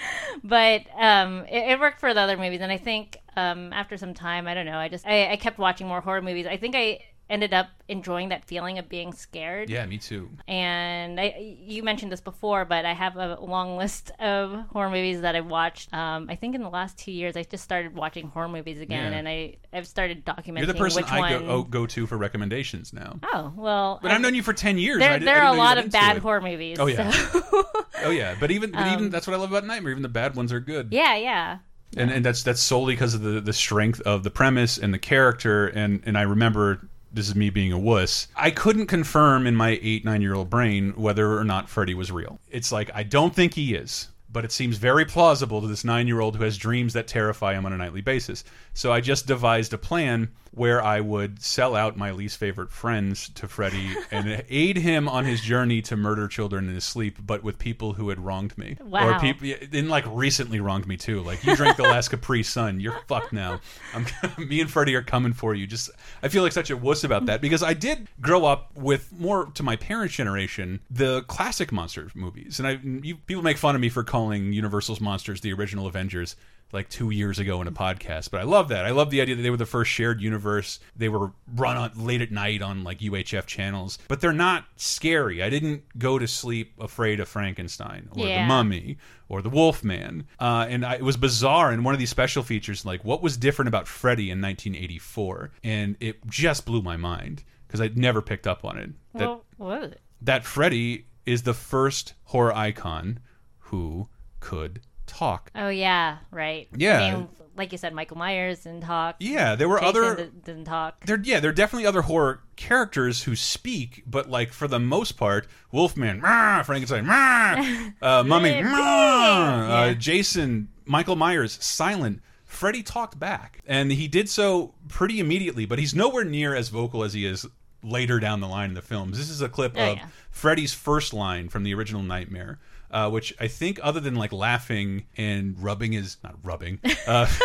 but 0.44 0.84
um, 0.98 1.46
it, 1.50 1.72
it 1.72 1.80
worked 1.80 2.00
for 2.00 2.14
the 2.14 2.20
other 2.20 2.38
movies, 2.38 2.62
and 2.62 2.72
I 2.72 2.78
think 2.78 3.18
um, 3.36 3.72
after 3.74 3.98
some 3.98 4.14
time, 4.14 4.48
I 4.48 4.54
don't 4.54 4.66
know, 4.66 4.78
I 4.78 4.90
just 4.90 5.06
I, 5.06 5.32
I 5.32 5.36
kept 5.36 5.58
watching 5.58 5.88
more 5.88 6.02
horror 6.02 6.22
movies. 6.22 6.46
I 6.46 6.58
think 6.58 6.76
I 6.76 7.00
ended 7.32 7.54
up 7.54 7.68
enjoying 7.88 8.30
that 8.30 8.46
feeling 8.46 8.78
of 8.78 8.88
being 8.90 9.14
scared. 9.14 9.70
Yeah, 9.70 9.86
me 9.86 9.98
too. 9.98 10.30
And 10.48 11.20
I, 11.20 11.56
you 11.66 11.82
mentioned 11.82 12.12
this 12.12 12.22
before, 12.22 12.66
but 12.66 12.86
I 12.86 12.94
have 12.94 13.16
a 13.16 13.38
long 13.42 13.78
list 13.84 14.12
of 14.20 14.52
horror 14.72 14.90
movies 14.90 15.22
that 15.22 15.36
I've 15.36 15.48
watched. 15.48 15.92
Um, 15.94 16.28
I 16.30 16.36
think 16.36 16.54
in 16.56 16.62
the 16.62 16.70
last 16.70 16.98
two 16.98 17.12
years, 17.12 17.36
I 17.36 17.44
just 17.44 17.64
started 17.64 17.96
watching 17.96 18.28
horror 18.28 18.50
movies 18.50 18.80
again, 18.82 19.12
Yeah. 19.14 19.18
and 19.20 19.28
I 19.28 19.56
I've 19.74 19.88
started 19.88 20.26
documenting 20.26 20.58
You're 20.60 20.68
the 20.68 20.74
person 20.76 21.04
I 21.08 21.20
one. 21.20 21.32
go, 21.32 21.46
oh, 21.50 21.64
go 21.64 21.86
to 21.88 22.06
for 22.06 22.18
recommendations 22.18 22.94
now. 22.94 23.20
Oh 23.34 23.54
well, 23.56 24.00
But 24.02 24.12
I've 24.12 24.22
known 24.22 24.36
you 24.36 24.44
for 24.44 24.54
ten 24.54 24.78
years. 24.78 25.00
There, 25.00 25.12
I 25.12 25.16
I 25.16 25.20
there 25.20 25.42
are 25.42 25.54
a 25.54 25.58
lot 25.58 25.78
of 25.78 25.90
bad 25.92 26.18
it. 26.18 26.22
horror 26.22 26.42
movies. 26.42 26.78
Oh 26.80 26.88
yeah. 26.88 27.10
so- 27.12 27.42
oh 28.04 28.10
yeah. 28.12 28.36
But 28.40 28.52
even 28.52 28.72
but 28.72 28.86
even 28.88 29.06
Um, 29.06 29.10
that's 29.10 29.26
what 29.26 29.34
I 29.34 29.38
love 29.40 29.52
about 29.52 29.66
Nightmare. 29.66 29.92
Even 29.92 30.04
the 30.04 30.10
bad 30.10 30.36
ones 30.36 30.52
are 30.52 30.60
good. 30.60 30.90
yeah, 30.92 31.16
yeah. 31.16 31.58
and 31.98 32.12
and 32.12 32.26
that's 32.26 32.44
that's 32.44 32.62
solely 32.62 32.94
because 32.94 33.14
of 33.14 33.22
the 33.22 33.40
the 33.42 33.54
strength 33.54 34.02
of 34.02 34.24
the 34.24 34.32
premise 34.32 34.78
and 34.78 34.94
the 34.94 35.00
character 35.00 35.68
and 35.68 36.02
and 36.06 36.18
I 36.18 36.22
remember 36.24 36.88
this 37.14 37.28
is 37.28 37.36
me 37.36 37.50
being 37.50 37.72
a 37.72 37.80
wuss. 37.80 38.28
I 38.36 38.52
couldn't 38.52 38.88
confirm 38.88 39.48
in 39.48 39.56
my 39.56 39.80
eight 39.82 40.06
nine 40.06 40.22
year 40.22 40.34
old 40.34 40.50
brain 40.50 40.94
whether 40.96 41.38
or 41.38 41.44
not 41.44 41.70
Freddy 41.70 41.94
was 41.94 42.12
real. 42.12 42.40
It's 42.50 42.72
like 42.72 42.90
I 42.94 43.04
don't 43.04 43.36
think 43.36 43.54
he 43.54 43.76
is. 43.76 44.08
But 44.34 44.46
it 44.46 44.54
seems 44.54 44.78
very 44.78 45.04
plausible 45.04 45.60
to 45.60 45.68
this 45.68 45.84
nine 45.84 46.08
year 46.08 46.22
old 46.22 46.38
who 46.38 46.44
has 46.46 46.58
dreams 46.58 46.94
that 46.94 47.06
terrify 47.06 47.54
him 47.54 47.66
on 47.66 47.74
a 47.74 47.78
nightly 47.78 48.00
basis. 48.00 48.46
So 48.74 48.94
I 48.94 49.02
just 49.02 49.28
devised 49.28 49.74
a 49.74 49.78
plan 49.78 50.30
where 50.52 50.84
I 50.84 51.00
would 51.00 51.42
sell 51.42 51.76
out 51.76 51.96
my 51.96 52.12
least 52.12 52.38
favorite 52.38 52.72
friends 52.72 53.30
to 53.30 53.48
Freddy 53.48 53.96
and 54.12 54.44
aid 54.50 54.78
him 54.78 55.08
on 55.08 55.24
his 55.24 55.40
journey 55.40 55.82
to 55.84 55.96
murder 55.96 56.28
children 56.28 56.68
in 56.68 56.76
his 56.76 56.84
sleep, 56.84 57.18
but 57.26 57.42
with 57.42 57.58
people 57.58 57.94
who 57.94 58.10
had 58.10 58.20
wronged 58.20 58.58
me. 58.58 58.76
Or 58.92 59.18
people 59.20 59.50
and 59.72 59.90
like 59.90 60.04
recently 60.08 60.60
wronged 60.60 60.88
me 60.88 60.98
too. 60.98 61.22
Like 61.22 61.44
you 61.46 61.56
drank 61.56 61.78
the 61.78 61.84
last 61.84 62.10
Capri 62.12 62.44
Sun, 62.44 62.82
you're 62.82 63.00
fucked 63.08 63.32
now. 63.32 63.62
I'm 63.94 64.06
me 64.38 64.60
and 64.60 64.70
Freddy 64.70 64.94
are 64.96 65.02
coming 65.02 65.32
for 65.32 65.56
you. 65.56 65.66
Just 65.66 65.90
I 66.22 66.28
feel 66.28 66.44
like 66.44 66.52
such 66.52 66.70
a 66.70 66.76
wuss 66.76 67.06
about 67.06 67.28
that 67.28 67.40
because 67.40 67.64
I 67.64 67.74
did 67.74 68.10
grow 68.20 68.46
up 68.46 68.76
with 68.76 69.12
more 69.18 69.46
to 69.54 69.64
my 69.64 69.78
parents' 69.78 70.16
generation 70.16 70.82
the 70.90 71.22
classic 71.24 71.72
monster 71.72 72.12
movies, 72.14 72.60
and 72.60 72.68
I 72.68 72.80
you, 72.82 73.16
people 73.16 73.44
make 73.44 73.58
fun 73.58 73.76
of 73.76 73.82
me 73.82 73.90
for 73.90 74.04
calling 74.04 74.52
Universal's 74.52 75.00
monsters 75.00 75.40
the 75.42 75.54
original 75.54 75.88
Avengers 75.88 76.36
like 76.74 76.90
two 76.90 77.10
years 77.10 77.40
ago 77.40 77.62
in 77.62 77.68
a 77.68 77.72
podcast. 77.72 78.32
But 78.32 78.42
I 78.42 78.44
love 78.44 78.70
that. 78.70 78.86
I 78.86 78.92
love 78.92 79.10
the 79.10 79.22
idea 79.22 79.36
that 79.36 79.42
they 79.42 79.50
were 79.50 79.58
the 79.58 79.66
first 79.66 79.92
shared 79.92 80.22
universe. 80.22 80.80
They 80.96 81.10
were 81.10 81.32
run 81.56 81.78
on 81.78 81.92
late 81.96 82.22
at 82.22 82.32
night 82.32 82.62
on 82.62 82.84
like 82.84 83.00
UHF 83.00 83.46
channels, 83.46 83.98
but 84.08 84.22
they're 84.22 84.34
not 84.34 84.66
scary. 84.76 85.42
I 85.44 85.50
didn't 85.50 85.84
go 85.98 86.18
to 86.20 86.28
sleep 86.28 86.74
afraid 86.80 87.20
of 87.20 87.28
Frankenstein 87.28 88.10
or 88.12 88.26
Yeah. 88.28 88.44
the 88.44 88.48
Mummy 88.48 88.98
or 89.30 89.42
the 89.42 89.50
Wolfman. 89.50 90.28
Uh, 90.40 90.66
and 90.70 90.86
I, 90.86 90.96
it 90.96 91.04
was 91.04 91.18
bizarre. 91.18 91.72
And 91.72 91.84
one 91.86 91.94
of 91.94 92.00
these 92.00 92.10
special 92.10 92.44
features, 92.44 92.86
like 92.86 93.04
what 93.06 93.22
was 93.22 93.38
different 93.38 93.68
about 93.68 93.88
Freddy 93.88 94.30
in 94.32 94.42
1984, 94.42 95.52
and 95.64 95.96
it 96.00 96.26
just 96.28 96.66
blew 96.66 96.82
my 96.82 96.98
mind 96.98 97.44
because 97.68 97.80
I'd 97.82 97.98
never 97.98 98.22
picked 98.22 98.48
up 98.48 98.66
on 98.66 98.78
it. 98.78 98.90
That 99.14 99.28
Well, 99.28 99.46
what 99.58 99.84
it? 99.84 100.02
that 100.22 100.44
Freddy 100.46 101.06
is 101.26 101.44
the 101.44 101.54
first 101.54 102.14
horror 102.26 102.54
icon 102.54 103.20
who 103.60 104.08
could 104.40 104.82
talk. 105.12 105.52
Oh 105.56 105.70
yeah, 105.70 106.18
right. 106.32 106.68
Yeah. 106.76 107.02
I 107.02 107.16
mean, 107.16 107.30
like 107.58 107.72
you 107.72 107.78
said, 107.78 107.94
Michael 107.94 108.18
Myers 108.18 108.60
didn't 108.64 108.82
talk. 108.82 109.18
Yeah, 109.20 109.56
there 109.56 109.68
were 109.70 109.80
Jason 109.80 109.88
other- 110.04 110.32
didn't 110.46 110.66
talk. 110.66 111.06
There, 111.06 111.20
yeah, 111.22 111.40
there 111.40 111.52
are 111.52 111.54
definitely 111.54 111.86
other 111.86 112.02
horror 112.04 112.42
characters 112.56 113.24
who 113.24 113.36
speak, 113.36 114.04
but 114.08 114.30
like 114.30 114.54
for 114.54 114.68
the 114.68 114.80
most 114.80 115.14
part, 115.14 115.48
Wolfman, 115.72 116.22
"Rah!" 116.22 116.64
Frankenstein, 116.64 117.06
"Rah!" 117.06 117.90
uh, 118.02 118.24
Mummy, 118.24 118.50
Yeah. 118.50 118.72
"Rah!" 118.72 119.76
uh, 119.90 119.94
Jason, 119.94 120.70
Michael 120.86 121.16
Myers, 121.16 121.58
silent. 121.64 122.22
Freddy 122.46 122.84
talked 122.84 123.18
back, 123.18 123.60
and 123.66 123.92
he 123.94 124.08
did 124.10 124.30
so 124.30 124.74
pretty 124.90 125.20
immediately, 125.20 125.66
but 125.66 125.80
he's 125.80 125.96
nowhere 125.96 126.26
near 126.26 126.54
as 126.54 126.68
vocal 126.70 127.04
as 127.04 127.14
he 127.14 127.26
is 127.26 127.46
later 127.84 128.20
down 128.20 128.42
the 128.42 128.48
line 128.48 128.70
in 128.70 128.76
the 128.76 128.82
films. 128.82 129.18
This 129.18 129.30
is 129.30 129.42
a 129.42 129.48
clip 129.50 129.74
Oh, 129.78 129.92
of 129.92 129.98
yeah. 129.98 130.08
Freddy's 130.30 130.74
first 130.74 131.14
line 131.14 131.48
from 131.50 131.64
the 131.64 131.74
original 131.74 132.04
Nightmare. 132.04 132.60
Uh, 132.92 133.10
which 133.10 133.34
I 133.40 133.48
think, 133.48 133.80
other 133.82 134.02
than 134.02 134.16
like 134.16 134.34
laughing 134.34 135.06
and 135.16 135.56
rubbing 135.58 135.94
his 135.94 136.18
not 136.24 136.36
rubbing, 136.44 136.80
uh, 137.08 137.26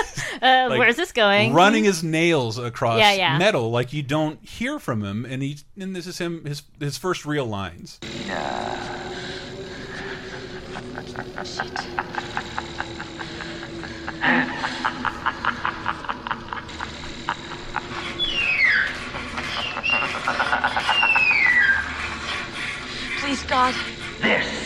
Uh, 0.42 0.66
like, 0.70 0.78
where's 0.78 0.96
this 0.96 1.12
going? 1.12 1.52
Running 1.52 1.84
his 1.84 2.02
nails 2.02 2.58
across 2.58 2.98
Yeah, 2.98 3.12
yeah. 3.12 3.38
metal, 3.38 3.70
like 3.70 3.92
you 3.92 4.02
don't 4.02 4.44
hear 4.44 4.78
from 4.78 5.02
him, 5.02 5.24
and 5.24 5.42
he 5.42 5.58
and 5.78 5.94
this 5.94 6.06
is 6.06 6.18
him 6.18 6.44
his 6.44 6.62
his 6.80 6.98
first 6.98 7.24
real 7.24 7.46
lines. 7.46 7.98
Please, 23.18 23.42
God. 23.44 23.74
This 24.20 24.65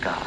God. 0.00 0.26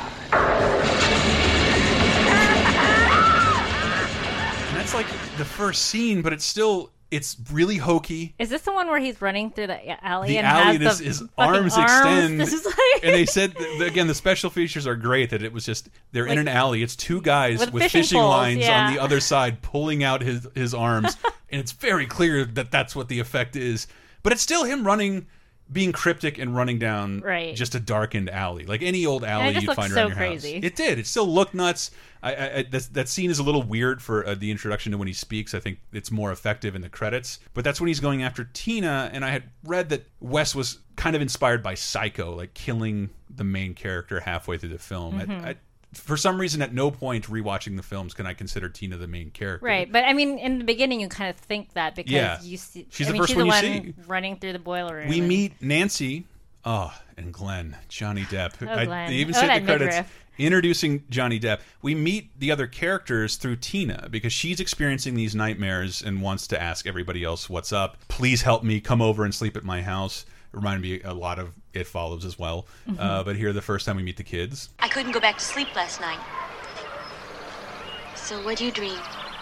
And 4.69 4.77
that's 4.77 4.93
like 4.93 5.07
the 5.37 5.45
first 5.45 5.83
scene, 5.87 6.21
but 6.21 6.33
it's 6.33 6.45
still 6.45 6.91
it's 7.11 7.37
really 7.51 7.77
hokey. 7.77 8.35
Is 8.37 8.49
this 8.49 8.61
the 8.61 8.71
one 8.71 8.87
where 8.87 8.99
he's 8.99 9.19
running 9.19 9.49
through 9.49 9.65
the 9.67 10.05
alley 10.05 10.27
The 10.29 10.37
and 10.37 10.45
alley, 10.47 10.77
has 10.77 10.99
his, 10.99 11.19
the 11.19 11.25
his 11.25 11.29
arms, 11.39 11.75
extend, 11.77 12.37
like 12.39 13.03
and 13.03 13.13
they 13.15 13.25
said 13.25 13.53
that- 13.53 13.87
again 13.87 14.05
the 14.07 14.13
special 14.13 14.49
features 14.51 14.85
are 14.85 14.95
great. 14.95 15.31
That 15.31 15.41
it 15.41 15.51
was 15.51 15.65
just 15.65 15.89
they're 16.11 16.27
in 16.27 16.37
an 16.37 16.47
alley. 16.47 16.83
It's 16.83 16.95
two 16.95 17.21
guys 17.21 17.59
With 17.59 17.73
with, 17.73 17.83
fishing 17.83 18.01
fishing, 18.03 18.19
poles, 18.19 18.29
lines 18.31 18.59
yeah. 18.59 18.87
on 18.87 18.93
the 18.93 18.99
other 18.99 19.19
side, 19.19 19.61
pulling 19.63 20.03
out 20.03 20.21
his 20.21 20.47
his 20.53 20.73
arms, 20.75 21.17
and 21.49 21.59
it's 21.59 21.71
very 21.71 22.05
clear 22.05 22.45
that 22.45 22.69
that's 22.71 22.95
what 22.95 23.07
the 23.07 23.19
effect 23.19 23.55
is. 23.55 23.87
But 24.21 24.33
it's 24.33 24.41
still 24.43 24.65
him 24.65 24.85
running, 24.85 25.27
being 25.71 25.91
cryptic 25.91 26.37
and 26.39 26.55
running 26.55 26.79
down 26.79 27.19
Right. 27.19 27.55
just 27.55 27.75
a 27.75 27.79
darkened 27.79 28.29
alley, 28.29 28.65
like 28.65 28.81
any 28.81 29.05
old 29.05 29.23
alley 29.23 29.53
you'd 29.53 29.73
find 29.75 29.91
so 29.91 29.99
around 30.01 30.07
your 30.09 30.17
crazy. 30.17 30.55
house. 30.55 30.63
It 30.63 30.75
did. 30.75 30.97
It 30.99 31.05
still 31.05 31.27
looked 31.27 31.53
nuts. 31.53 31.91
I, 32.23 32.33
I, 32.35 32.55
I 32.57 32.63
that, 32.63 32.89
that 32.93 33.07
scene 33.09 33.29
is 33.29 33.37
a 33.39 33.43
little 33.43 33.61
weird 33.63 34.01
for 34.01 34.25
uh, 34.25 34.33
the 34.35 34.49
introduction 34.51 34.91
to 34.93 34.97
when 34.97 35.07
he 35.07 35.13
speaks. 35.13 35.53
I 35.53 35.59
think 35.59 35.79
it's 35.93 36.09
more 36.11 36.31
effective 36.31 36.75
in 36.75 36.81
the 36.81 36.89
credits. 36.89 37.39
But 37.53 37.63
that's 37.63 37.79
when 37.79 37.87
he's 37.87 37.99
going 37.99 38.23
after 38.23 38.45
Tina, 38.53 39.09
and 39.13 39.23
I 39.23 39.29
had 39.29 39.43
read 39.63 39.89
that 39.89 40.05
Wes 40.19 40.55
was 40.55 40.79
kind 40.95 41.15
of 41.15 41.21
inspired 41.21 41.61
by 41.61 41.75
Psycho, 41.75 42.35
like 42.35 42.53
killing 42.55 43.11
the 43.29 43.43
main 43.43 43.73
character 43.75 44.19
halfway 44.21 44.57
through 44.57 44.69
the 44.69 44.79
film. 44.79 45.19
Mhm. 45.21 45.45
I, 45.45 45.49
I, 45.51 45.55
for 45.93 46.17
some 46.17 46.39
reason, 46.39 46.61
at 46.61 46.73
no 46.73 46.91
point 46.91 47.25
rewatching 47.27 47.75
the 47.75 47.83
films 47.83 48.13
can 48.13 48.25
I 48.27 48.33
consider 48.33 48.69
Tina 48.69 48.97
the 48.97 49.07
main 49.07 49.31
character. 49.31 49.65
Right, 49.65 49.91
but 49.91 50.03
I 50.05 50.13
mean, 50.13 50.37
in 50.37 50.59
the 50.59 50.63
beginning, 50.63 50.99
you 51.01 51.07
kind 51.09 51.29
of 51.29 51.35
think 51.37 51.73
that 51.73 51.95
because 51.95 52.11
Yeah. 52.11 52.39
you 52.41 52.57
see, 52.57 52.85
She's 52.91 53.07
I 53.07 53.09
the 53.09 53.13
mean, 53.13 53.21
first 53.23 53.29
she's 53.29 53.37
one 53.37 53.47
the 53.47 53.67
you 53.67 53.73
one 53.73 53.83
see. 53.83 53.93
running 54.07 54.35
through 54.37 54.53
the 54.53 54.59
boiler 54.59 54.95
room. 54.97 55.07
We 55.09 55.19
and- 55.19 55.27
meet 55.27 55.61
Nancy, 55.61 56.25
oh, 56.65 56.93
and 57.17 57.33
Glenn, 57.33 57.75
Johnny 57.87 58.23
Depp. 58.23 58.53
Oh, 58.61 58.71
I- 58.71 58.85
Glenn. 58.85 59.09
they 59.09 59.15
even 59.15 59.35
Oh, 59.35 59.41
that 59.41 59.59
the 59.65 59.77
credits 59.77 60.09
introducing 60.37 61.03
Johnny 61.09 61.39
Depp. 61.39 61.59
We 61.81 61.95
meet 61.95 62.29
the 62.39 62.51
other 62.51 62.65
characters 62.67 63.35
through 63.35 63.57
Tina 63.57 64.07
because 64.09 64.31
she's 64.31 64.59
experiencing 64.61 65.15
these 65.15 65.35
nightmares 65.35 66.01
and 66.01 66.21
wants 66.21 66.47
to 66.47 66.61
ask 66.61 66.87
everybody 66.87 67.23
else 67.25 67.49
what's 67.49 67.73
up. 67.73 67.97
Please 68.07 68.43
help 68.43 68.63
me. 68.63 68.79
Come 68.79 69.01
over 69.01 69.25
and 69.25 69.35
sleep 69.35 69.57
at 69.57 69.63
my 69.65 69.81
house. 69.81 70.25
Reminded 70.53 70.81
me 70.81 71.01
a 71.03 71.13
lot 71.13 71.39
of 71.39 71.51
It 71.73 71.87
Follows 71.87 72.25
as 72.25 72.39
well. 72.39 72.65
Mhm. 72.87 72.99
Uh, 72.99 73.23
but 73.23 73.35
here, 73.35 73.53
the 73.53 73.61
first 73.61 73.85
time 73.85 73.97
we 73.97 74.03
meet 74.03 74.17
the 74.17 74.23
kids, 74.23 74.69
I 74.79 74.87
couldn't 74.87 75.11
go 75.11 75.19
back 75.19 75.37
to 75.37 75.43
sleep 75.43 75.75
last 75.75 76.01
night. 76.01 76.19
So 78.15 78.41
what 78.43 78.57
do 78.57 78.65
you 78.65 78.71
dream? 78.71 78.97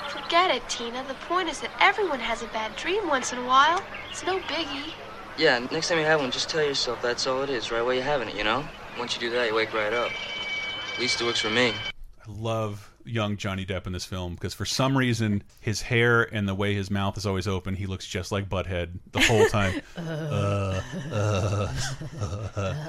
Forget 0.10 0.52
it, 0.52 0.68
Tina. 0.70 1.04
The 1.08 1.14
point 1.14 1.50
is 1.50 1.60
that 1.62 1.72
everyone 1.80 2.20
has 2.20 2.42
a 2.42 2.48
bad 2.48 2.76
dream 2.76 3.08
once 3.08 3.34
in 3.34 3.40
a 3.40 3.46
while. 3.46 3.82
It's 4.10 4.26
no 4.26 4.40
biggie. 4.40 4.94
Yeah, 5.38 5.60
next 5.72 5.90
time 5.90 6.00
you 6.00 6.06
have 6.06 6.20
one, 6.20 6.32
just 6.32 6.50
tell 6.50 6.64
yourself 6.64 7.02
that's 7.02 7.28
all 7.28 7.44
it 7.44 7.50
is, 7.50 7.70
right 7.72 7.84
where 7.84 7.94
you're 7.94 8.04
having 8.04 8.30
it, 8.30 8.36
you 8.36 8.44
know? 8.44 8.66
Once 8.98 9.14
you 9.14 9.20
do 9.20 9.30
that, 9.32 9.48
you 9.48 9.54
wake 9.54 9.74
right 9.74 9.94
up. 9.94 10.12
At 10.94 11.00
least 11.00 11.22
it 11.22 11.26
works 11.26 11.40
for 11.40 11.50
me. 11.50 11.74
I 12.28 12.32
love 12.32 12.92
young 13.08 13.38
Johnny 13.38 13.66
Depp 13.66 13.88
in 13.88 13.94
this 13.94 14.06
film 14.06 14.36
because 14.36 14.54
for 14.54 14.66
some 14.66 14.98
reason 14.98 15.44
his 15.60 15.82
hair 15.82 16.24
and 16.24 16.48
the 16.48 16.56
way 16.56 16.74
his 16.74 16.92
mouth 16.92 17.18
is 17.18 17.26
always 17.26 17.48
open, 17.48 17.76
he 17.76 17.86
looks 17.86 18.06
just 18.06 18.32
like 18.32 18.50
Butthead 18.50 19.00
the 19.12 19.22
whole 19.22 19.46
time. 19.48 19.82
uh, 19.98 20.82
uh, 21.12 21.68
uh. 22.56 22.86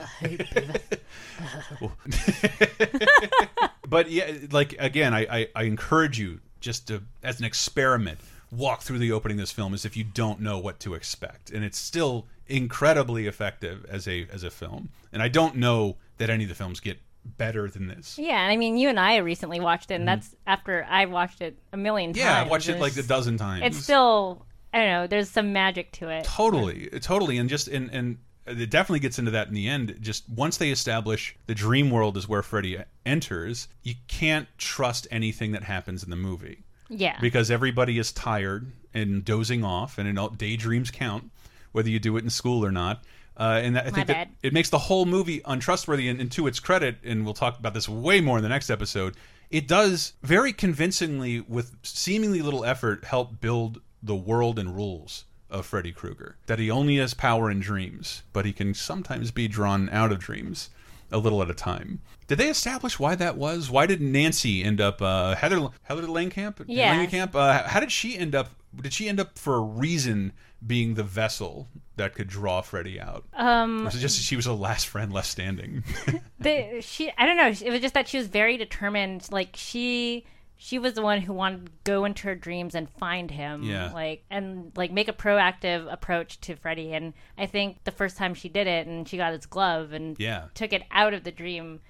but 3.89 4.11
yeah, 4.11 4.33
like 4.51 4.75
again, 4.79 5.15
I, 5.15 5.27
I 5.31 5.49
I 5.55 5.63
encourage 5.65 6.19
you 6.19 6.41
just 6.61 6.89
to 6.89 7.03
as 7.23 7.39
an 7.39 7.45
experiment 7.45 8.19
walk 8.51 8.83
through 8.83 8.99
the 8.99 9.13
opening 9.13 9.39
of 9.39 9.43
this 9.43 9.53
film 9.53 9.75
as 9.75 9.85
if 9.85 9.97
you 9.97 10.05
don't 10.05 10.41
know 10.41 10.59
what 10.59 10.81
to 10.81 10.95
expect, 10.95 11.51
and 11.51 11.65
it's 11.65 11.79
still 11.79 12.27
incredibly 12.47 13.27
effective 13.27 13.85
as 13.89 14.09
a 14.09 14.27
as 14.33 14.43
a 14.43 14.51
film. 14.51 14.89
And 15.13 15.23
I 15.23 15.29
don't 15.29 15.57
know 15.57 15.97
that 16.19 16.31
any 16.31 16.45
of 16.45 16.49
the 16.49 16.55
films 16.55 16.81
get 16.81 16.99
better 17.37 17.69
than 17.69 17.89
this. 17.89 18.19
Yeah, 18.19 18.41
and 18.43 18.51
I 18.53 18.57
mean, 18.57 18.77
you 18.77 18.89
and 18.89 18.99
I 18.99 19.17
recently 19.19 19.61
watched 19.61 19.91
it, 19.91 19.95
and 19.95 20.05
Mhm. 20.05 20.07
that's 20.07 20.35
after 20.47 20.85
I 20.89 21.05
watched 21.07 21.41
it 21.41 21.59
a 21.73 21.77
million 21.77 22.11
times. 22.13 22.19
Yeah, 22.25 22.41
I 22.41 22.45
watched 22.45 22.69
it 22.69 22.81
like 22.81 22.97
a 22.97 23.03
dozen 23.03 23.37
times. 23.37 23.63
It's 23.65 23.83
still, 23.85 24.45
I 24.73 24.79
don't 24.79 24.89
know. 24.89 25.07
There's 25.07 25.31
some 25.31 25.53
magic 25.53 25.93
to 25.93 26.09
it. 26.09 26.25
Totally, 26.25 26.89
totally, 27.01 27.39
and 27.39 27.49
just 27.49 27.69
and 27.69 27.91
and 27.93 28.19
it 28.47 28.71
definitely 28.71 29.01
gets 29.01 29.19
into 29.19 29.31
that 29.33 29.49
in 29.49 29.55
the 29.55 29.69
end. 29.69 29.99
Just 30.01 30.29
once 30.29 30.57
they 30.57 30.71
establish 30.71 31.37
the 31.47 31.55
dream 31.55 31.91
world 31.91 32.17
is 32.17 32.27
where 32.27 32.43
Freddy 32.43 32.79
enters, 33.05 33.69
you 33.83 33.95
can't 34.09 34.49
trust 34.57 35.07
anything 35.11 35.53
that 35.53 35.65
happens 35.65 36.03
in 36.03 36.11
the 36.11 36.17
movie. 36.17 36.65
Yeah. 36.91 37.19
because 37.21 37.51
everybody 37.51 37.99
is 37.99 38.13
tired 38.13 38.73
and 38.95 39.23
dozing 39.23 39.63
off, 39.63 39.99
and 39.99 40.09
in 40.09 40.17
all, 40.17 40.31
daydreams 40.31 40.91
count, 40.91 41.31
whether 41.73 41.91
you 41.91 41.99
do 41.99 42.17
it 42.17 42.25
in 42.25 42.31
school 42.31 42.65
or 42.65 42.73
not. 42.73 43.05
Uh, 43.39 43.61
and 43.63 43.77
that, 43.77 43.87
I 43.87 43.91
My 43.91 43.95
think 43.95 44.09
that 44.09 44.31
it 44.43 44.53
makes 44.53 44.71
the 44.71 44.79
whole 44.79 45.07
movie 45.07 45.41
untrustworthy. 45.45 46.09
And, 46.09 46.21
and 46.21 46.33
to 46.33 46.47
its 46.47 46.59
credit, 46.59 46.97
and 47.05 47.25
we'll 47.25 47.35
talk 47.35 47.59
about 47.59 47.73
this 47.73 47.89
way 47.89 48.21
more 48.21 48.39
in 48.39 48.43
the 48.43 48.49
next 48.49 48.69
episode, 48.69 49.15
it 49.51 49.69
does 49.69 50.15
very 50.23 50.53
convincingly, 50.53 51.41
with 51.41 51.77
seemingly 51.83 52.43
little 52.43 52.65
effort, 52.65 53.05
help 53.05 53.41
build 53.41 53.81
the 54.03 54.17
world 54.17 54.59
and 54.59 54.75
rules 54.75 55.25
of 55.51 55.65
Freddy 55.67 55.93
Krueger. 55.93 56.37
That 56.47 56.59
he 56.59 56.71
only 56.71 56.97
has 56.97 57.15
power 57.15 57.51
in 57.51 57.61
dreams, 57.61 58.23
but 58.33 58.45
he 58.45 58.53
can 58.53 58.75
sometimes 58.75 59.31
be 59.31 59.49
drawn 59.49 59.89
out 59.91 60.13
of 60.13 60.19
dreams 60.19 60.71
a 61.11 61.19
little 61.19 61.41
at 61.41 61.51
a 61.51 61.55
time. 61.55 62.01
Did 62.27 62.39
they 62.39 62.49
establish 62.49 62.99
why 62.99 63.15
that 63.15 63.37
was? 63.37 63.71
Why 63.71 63.87
did 63.87 64.03
Nancy 64.03 64.63
end 64.63 64.81
up 64.81 65.01
uh, 65.01 65.35
Heather 65.35 65.69
Heather 65.85 66.03
Langenkamp? 66.03 66.65
Yeah. 66.67 66.95
Langenkamp. 66.95 67.35
Uh, 67.35 67.67
how 67.67 67.81
did 67.81 67.91
she 67.91 68.19
end 68.19 68.35
up? 68.35 68.51
Did 68.77 68.93
she 68.93 69.09
end 69.09 69.19
up 69.19 69.39
for 69.39 69.55
a 69.55 69.61
reason 69.61 70.33
being 70.67 70.95
the 70.95 71.03
vessel 71.05 71.69
that 71.97 72.15
could 72.15 72.29
draw 72.29 72.61
Freddy 72.61 73.01
out? 73.01 73.25
Um, 73.35 73.83
or 73.83 73.85
was 73.87 73.95
it 73.97 74.01
just 74.01 74.17
that 74.19 74.23
she 74.23 74.37
was 74.37 74.47
a 74.47 74.53
last 74.53 74.87
friend 74.87 75.13
left 75.13 75.29
standing? 75.29 75.85
the 76.41 76.81
she 76.81 77.11
I 77.17 77.27
don't 77.27 77.37
know. 77.37 77.49
It 77.49 77.71
was 77.71 77.81
just 77.81 77.95
that 77.95 78.09
she 78.09 78.19
was 78.19 78.27
very 78.27 78.57
determined. 78.57 79.29
Like 79.31 79.51
she 79.55 80.25
she 80.61 80.79
was 80.81 80.95
the 80.95 81.03
one 81.03 81.21
who 81.21 81.33
wanted 81.33 81.67
to 81.67 81.73
go 81.85 82.05
into 82.05 82.27
her 82.27 82.35
dreams 82.35 82.75
and 82.75 82.91
find 82.91 83.31
him. 83.31 83.63
Yeah. 83.63 83.93
Like 83.93 84.25
and 84.31 84.73
like 84.77 84.91
make 84.91 85.09
a 85.09 85.13
proactive 85.13 85.91
approach 85.93 86.41
to 86.43 86.57
Freddy. 86.57 86.93
And 86.93 87.15
I 87.37 87.47
think 87.47 87.85
the 87.85 87.93
first 87.93 88.17
time 88.17 88.35
she 88.35 88.49
did 88.49 88.67
it 88.67 88.87
and 88.87 89.09
she 89.09 89.17
got 89.17 89.33
his 89.33 89.47
glove 89.47 89.93
and 89.93 90.17
Yeah. 90.19 90.47
took 90.55 90.73
it 90.73 90.83
out 90.91 91.15
of 91.15 91.23
the 91.25 91.31
dream. 91.33 91.81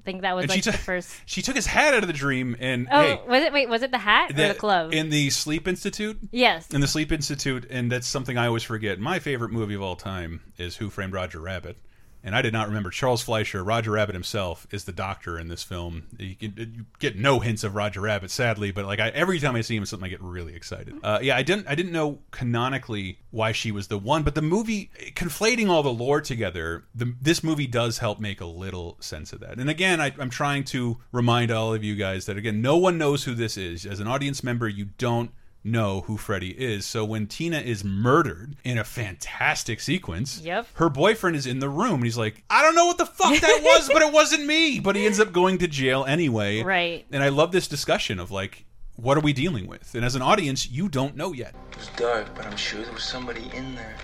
I 0.00 0.02
think 0.04 0.22
that 0.22 0.34
was 0.34 0.44
And 0.44 0.50
like 0.50 0.64
she 0.64 0.70
the 0.70 0.76
first. 0.78 1.14
she 1.26 1.42
took 1.42 1.54
his 1.56 1.66
hat 1.66 1.92
out 1.94 2.02
of 2.02 2.06
the 2.06 2.12
dream, 2.14 2.56
and 2.58 2.88
Oh, 2.90 3.00
hey, 3.00 3.20
was 3.28 3.42
it? 3.42 3.52
Wait, 3.52 3.68
was 3.68 3.82
it 3.82 3.90
the 3.90 3.98
hat 3.98 4.30
or 4.32 4.34
the, 4.34 4.54
glove? 4.54 4.92
in 4.92 5.10
the 5.10 5.30
Sleep 5.30 5.68
Institute. 5.68 6.18
Yes. 6.30 6.68
in 6.70 6.80
the 6.80 6.86
Sleep 6.88 7.12
Institute, 7.12 7.66
and 7.70 7.92
that's 7.92 8.06
something 8.06 8.38
I 8.38 8.46
always 8.46 8.62
forget. 8.62 8.98
My 8.98 9.18
favorite 9.18 9.50
movie 9.50 9.74
of 9.74 9.82
all 9.82 9.96
time 9.96 10.40
is 10.56 10.76
Who 10.76 10.88
Framed 10.90 11.12
Roger 11.12 11.38
Rabbit, 11.40 11.76
and 12.22 12.34
I 12.34 12.42
did 12.42 12.52
not 12.52 12.68
remember 12.68 12.90
Charles 12.90 13.22
Fleischer, 13.22 13.64
Roger 13.64 13.92
Rabbit 13.92 14.14
himself, 14.14 14.66
is 14.70 14.84
the 14.84 14.92
doctor 14.92 15.38
in 15.38 15.48
this 15.48 15.62
film. 15.62 16.04
You, 16.18 16.34
get- 16.34 16.58
you 16.58 16.86
get 16.98 17.16
no 17.16 17.40
hints 17.40 17.64
of 17.64 17.74
Roger 17.74 18.00
Rabbit, 18.00 18.30
sadly, 18.30 18.70
but 18.70 18.84
like 18.84 19.00
I, 19.00 19.08
every 19.10 19.38
time 19.40 19.56
I 19.56 19.60
see 19.62 19.76
him, 19.76 19.84
something 19.86 20.06
I 20.06 20.10
get 20.10 20.20
really 20.20 20.54
excited. 20.54 20.94
Uh, 21.02 21.18
yeah, 21.22 21.36
I 21.36 21.42
didn't 21.42 21.66
I 21.68 21.74
didn't 21.74 21.92
know 21.92 22.18
canonically 22.30 23.18
why 23.30 23.52
she 23.52 23.70
was 23.72 23.88
the 23.88 23.98
one, 23.98 24.22
but 24.22 24.34
the 24.34 24.42
movie 24.42 24.90
conflating 25.14 25.68
all 25.68 25.82
the 25.82 25.92
lore 25.92 26.20
together, 26.20 26.84
the, 26.94 27.14
this 27.20 27.42
movie 27.44 27.66
does 27.66 27.98
help 27.98 28.18
make 28.20 28.40
a 28.40 28.46
little 28.46 28.96
sense 29.00 29.32
of 29.32 29.40
that. 29.40 29.58
And 29.58 29.70
again, 29.70 30.00
I, 30.00 30.12
I'm 30.18 30.30
trying 30.30 30.64
to 30.64 30.98
remind 31.12 31.50
all 31.50 31.72
of 31.72 31.84
you 31.84 31.94
guys 31.94 32.26
that 32.26 32.36
again, 32.36 32.60
no 32.60 32.76
one 32.76 32.98
knows 32.98 33.24
who 33.24 33.34
this 33.34 33.56
is. 33.56 33.86
As 33.86 34.00
an 34.00 34.06
audience 34.08 34.42
member, 34.42 34.68
you 34.68 34.86
don't 34.98 35.30
know 35.62 36.02
who 36.02 36.16
Freddy 36.16 36.50
is. 36.50 36.86
So 36.86 37.04
when 37.04 37.26
Tina 37.26 37.58
is 37.58 37.84
murdered 37.84 38.56
in 38.64 38.78
a 38.78 38.84
fantastic 38.84 39.80
sequence, 39.80 40.40
Yep. 40.42 40.66
her 40.74 40.88
boyfriend 40.88 41.36
is 41.36 41.46
in 41.46 41.58
the 41.58 41.68
room 41.68 41.94
and 41.96 42.04
he's 42.04 42.16
like, 42.18 42.42
I 42.48 42.62
don't 42.62 42.74
know 42.74 42.86
what 42.86 42.98
the 42.98 43.06
fuck 43.06 43.38
that 43.40 43.60
was, 43.62 43.88
but 43.92 44.02
it 44.02 44.12
wasn't 44.12 44.46
me. 44.46 44.80
But 44.90 44.96
he 44.96 45.04
ends 45.06 45.20
up 45.20 45.32
going 45.32 45.58
to 45.58 45.68
jail 45.68 46.04
anyway. 46.06 46.62
Right. 46.62 47.04
And 47.12 47.22
I 47.22 47.28
love 47.28 47.52
this 47.52 47.68
discussion 47.68 48.18
of 48.18 48.30
like, 48.30 48.64
what 48.96 49.16
are 49.16 49.20
we 49.20 49.32
dealing 49.32 49.66
with? 49.66 49.94
And 49.94 50.04
as 50.04 50.14
an 50.14 50.22
audience, 50.22 50.68
you 50.70 50.88
don't 50.88 51.16
know 51.16 51.32
yet. 51.32 51.54
It 51.72 51.76
was 51.78 51.88
dark, 51.96 52.34
but 52.34 52.46
I'm 52.46 52.56
sure 52.56 52.82
there 52.82 52.92
was 52.92 53.04
somebody 53.04 53.50
in 53.54 53.74
there, 53.74 53.96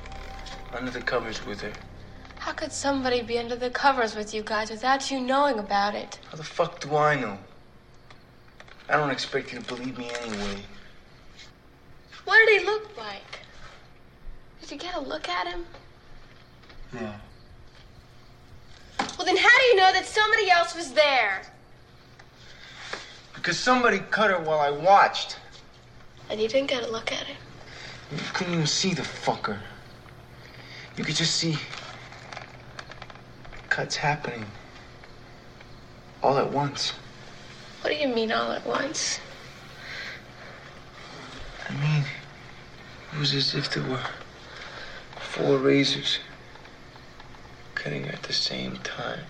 under 0.75 0.91
the 0.91 1.01
covers 1.03 1.45
with 1.47 1.61
her. 1.63 1.73
How 2.39 2.53
could 2.53 2.73
somebody 2.73 3.23
be 3.23 3.39
under 3.39 3.57
the 3.57 3.71
covers 3.71 4.15
with 4.15 4.33
you 4.33 4.43
guys 4.43 4.71
without 4.71 5.11
you 5.11 5.21
knowing 5.21 5.59
about 5.59 5.95
it? 5.95 6.19
How 6.31 6.37
the 6.37 6.45
fuck 6.45 6.81
do 6.81 6.97
I 6.97 7.19
know? 7.19 7.39
I 8.89 8.97
don't 8.97 9.11
expect 9.11 9.53
you 9.53 9.59
to 9.61 9.65
believe 9.67 9.99
me 9.99 10.11
anyway. 10.23 10.63
What 12.27 12.45
did 12.47 12.61
he 12.61 12.67
look 12.67 12.97
like? 12.99 13.41
Did 14.61 14.73
you 14.73 14.77
get 14.77 14.97
a 14.97 15.01
look 15.01 15.29
at 15.29 15.47
him? 15.47 15.65
No. 16.93 17.15
Well, 19.17 19.25
then 19.25 19.37
how 19.37 19.59
do 19.59 19.65
you 19.65 19.77
know 19.77 19.93
that 19.93 20.05
somebody 20.05 20.51
else 20.51 20.75
was 20.75 20.93
there? 20.93 21.43
Because 23.35 23.59
somebody 23.59 24.01
cut 24.11 24.31
her 24.31 24.41
while 24.41 24.59
I 24.59 24.71
watched. 24.71 25.39
And 26.29 26.41
you 26.41 26.49
didn't 26.49 26.69
get 26.69 26.83
a 26.83 26.91
look 26.91 27.13
at 27.13 27.25
him? 27.25 27.37
You 28.11 28.19
couldn't 28.35 28.55
even 28.55 28.67
see 28.67 28.93
the 28.93 29.03
fucker. 29.03 29.59
You 30.97 31.05
could 31.05 31.15
just 31.15 31.37
see 31.37 31.57
cuts 33.69 33.95
happening 33.95 34.45
all 36.25 36.39
at 36.39 36.51
once. 36.51 36.93
What 37.83 37.91
do 37.91 37.97
you 37.97 38.09
mean 38.09 38.33
all 38.33 38.51
at 38.51 38.67
once? 38.67 39.21
I 41.69 41.73
mean, 41.75 42.05
it 43.17 43.21
was 43.21 43.33
as 43.35 43.55
if 43.55 43.73
there 43.73 43.83
were 43.85 44.01
four 45.19 45.57
razors 45.57 46.19
cutting 47.75 48.05
at 48.09 48.23
the 48.25 48.33
same 48.33 48.77
time. 48.79 49.21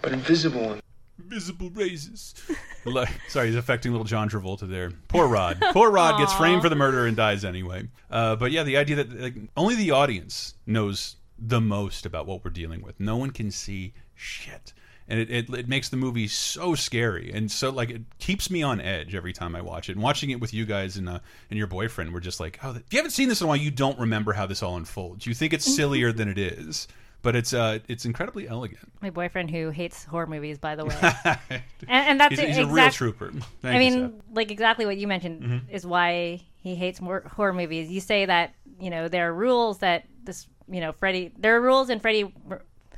But 0.00 0.12
invisible 0.12 0.64
ones. 0.64 0.82
Invisible 1.18 1.70
razors. 1.70 2.34
Like- 2.86 3.08
Sorry, 3.28 3.46
he's 3.46 3.56
affecting 3.56 3.92
little 3.92 4.04
John 4.04 4.28
Travolta 4.28 4.68
there. 4.68 4.90
Poor 5.08 5.26
Rod. 5.26 5.58
Poor 5.72 5.90
Rod 5.90 6.18
gets 6.18 6.34
framed 6.34 6.60
for 6.60 6.68
the 6.68 6.76
murder 6.76 7.06
and 7.06 7.16
dies 7.16 7.42
anyway. 7.42 7.88
Uh, 8.10 8.36
but 8.36 8.52
yeah, 8.52 8.62
the 8.62 8.76
idea 8.76 8.96
that 8.96 9.18
like, 9.18 9.34
only 9.56 9.74
the 9.74 9.90
audience 9.90 10.52
knows 10.66 11.16
the 11.38 11.62
most 11.62 12.04
about 12.04 12.26
what 12.26 12.44
we're 12.44 12.50
dealing 12.50 12.82
with. 12.82 13.00
No 13.00 13.16
one 13.16 13.30
can 13.30 13.50
see 13.50 13.94
shit. 14.14 14.74
And 15.06 15.20
it, 15.20 15.30
it, 15.30 15.50
it 15.50 15.68
makes 15.68 15.90
the 15.90 15.98
movie 15.98 16.26
so 16.28 16.74
scary 16.74 17.30
and 17.30 17.50
so 17.52 17.68
like 17.70 17.90
it 17.90 18.02
keeps 18.18 18.50
me 18.50 18.62
on 18.62 18.80
edge 18.80 19.14
every 19.14 19.34
time 19.34 19.54
I 19.54 19.60
watch 19.60 19.90
it. 19.90 19.92
And 19.92 20.02
watching 20.02 20.30
it 20.30 20.40
with 20.40 20.54
you 20.54 20.64
guys 20.64 20.96
and 20.96 21.08
uh, 21.08 21.18
and 21.50 21.58
your 21.58 21.66
boyfriend, 21.66 22.14
we're 22.14 22.20
just 22.20 22.40
like, 22.40 22.58
oh, 22.62 22.70
if 22.70 22.82
you 22.90 22.98
haven't 22.98 23.10
seen 23.10 23.28
this 23.28 23.40
in 23.42 23.44
a 23.44 23.48
while, 23.48 23.56
you 23.58 23.70
don't 23.70 23.98
remember 23.98 24.32
how 24.32 24.46
this 24.46 24.62
all 24.62 24.76
unfolds. 24.76 25.26
You 25.26 25.34
think 25.34 25.52
it's 25.52 25.66
sillier 25.66 26.10
than 26.10 26.28
it 26.28 26.38
is, 26.38 26.88
but 27.20 27.36
it's 27.36 27.52
uh 27.52 27.80
it's 27.86 28.06
incredibly 28.06 28.48
elegant. 28.48 28.80
My 29.02 29.10
boyfriend 29.10 29.50
who 29.50 29.68
hates 29.68 30.04
horror 30.04 30.26
movies, 30.26 30.56
by 30.56 30.74
the 30.74 30.86
way. 30.86 30.96
and, 31.50 31.62
and 31.88 32.20
that's 32.20 32.30
He's 32.30 32.38
a- 32.38 32.46
he's 32.46 32.58
a 32.58 32.66
real 32.66 32.90
trooper. 32.90 33.30
Thank 33.60 33.76
I 33.76 33.80
you, 33.82 33.90
mean, 33.90 34.22
like 34.32 34.50
exactly 34.50 34.86
what 34.86 34.96
you 34.96 35.06
mentioned 35.06 35.42
Mhm. 35.42 35.60
is 35.68 35.84
why 35.84 36.40
he 36.56 36.74
hates 36.74 37.02
more 37.02 37.20
horror 37.36 37.52
movies. 37.52 37.90
You 37.90 38.00
say 38.00 38.24
that 38.24 38.54
you 38.80 38.88
know 38.88 39.08
there 39.08 39.28
are 39.28 39.34
rules 39.34 39.78
that 39.80 40.06
this 40.22 40.46
you 40.66 40.80
know 40.80 40.92
Freddy 40.92 41.30
there 41.36 41.56
are 41.56 41.60
rules 41.60 41.90
in 41.90 42.00
Freddy 42.00 42.32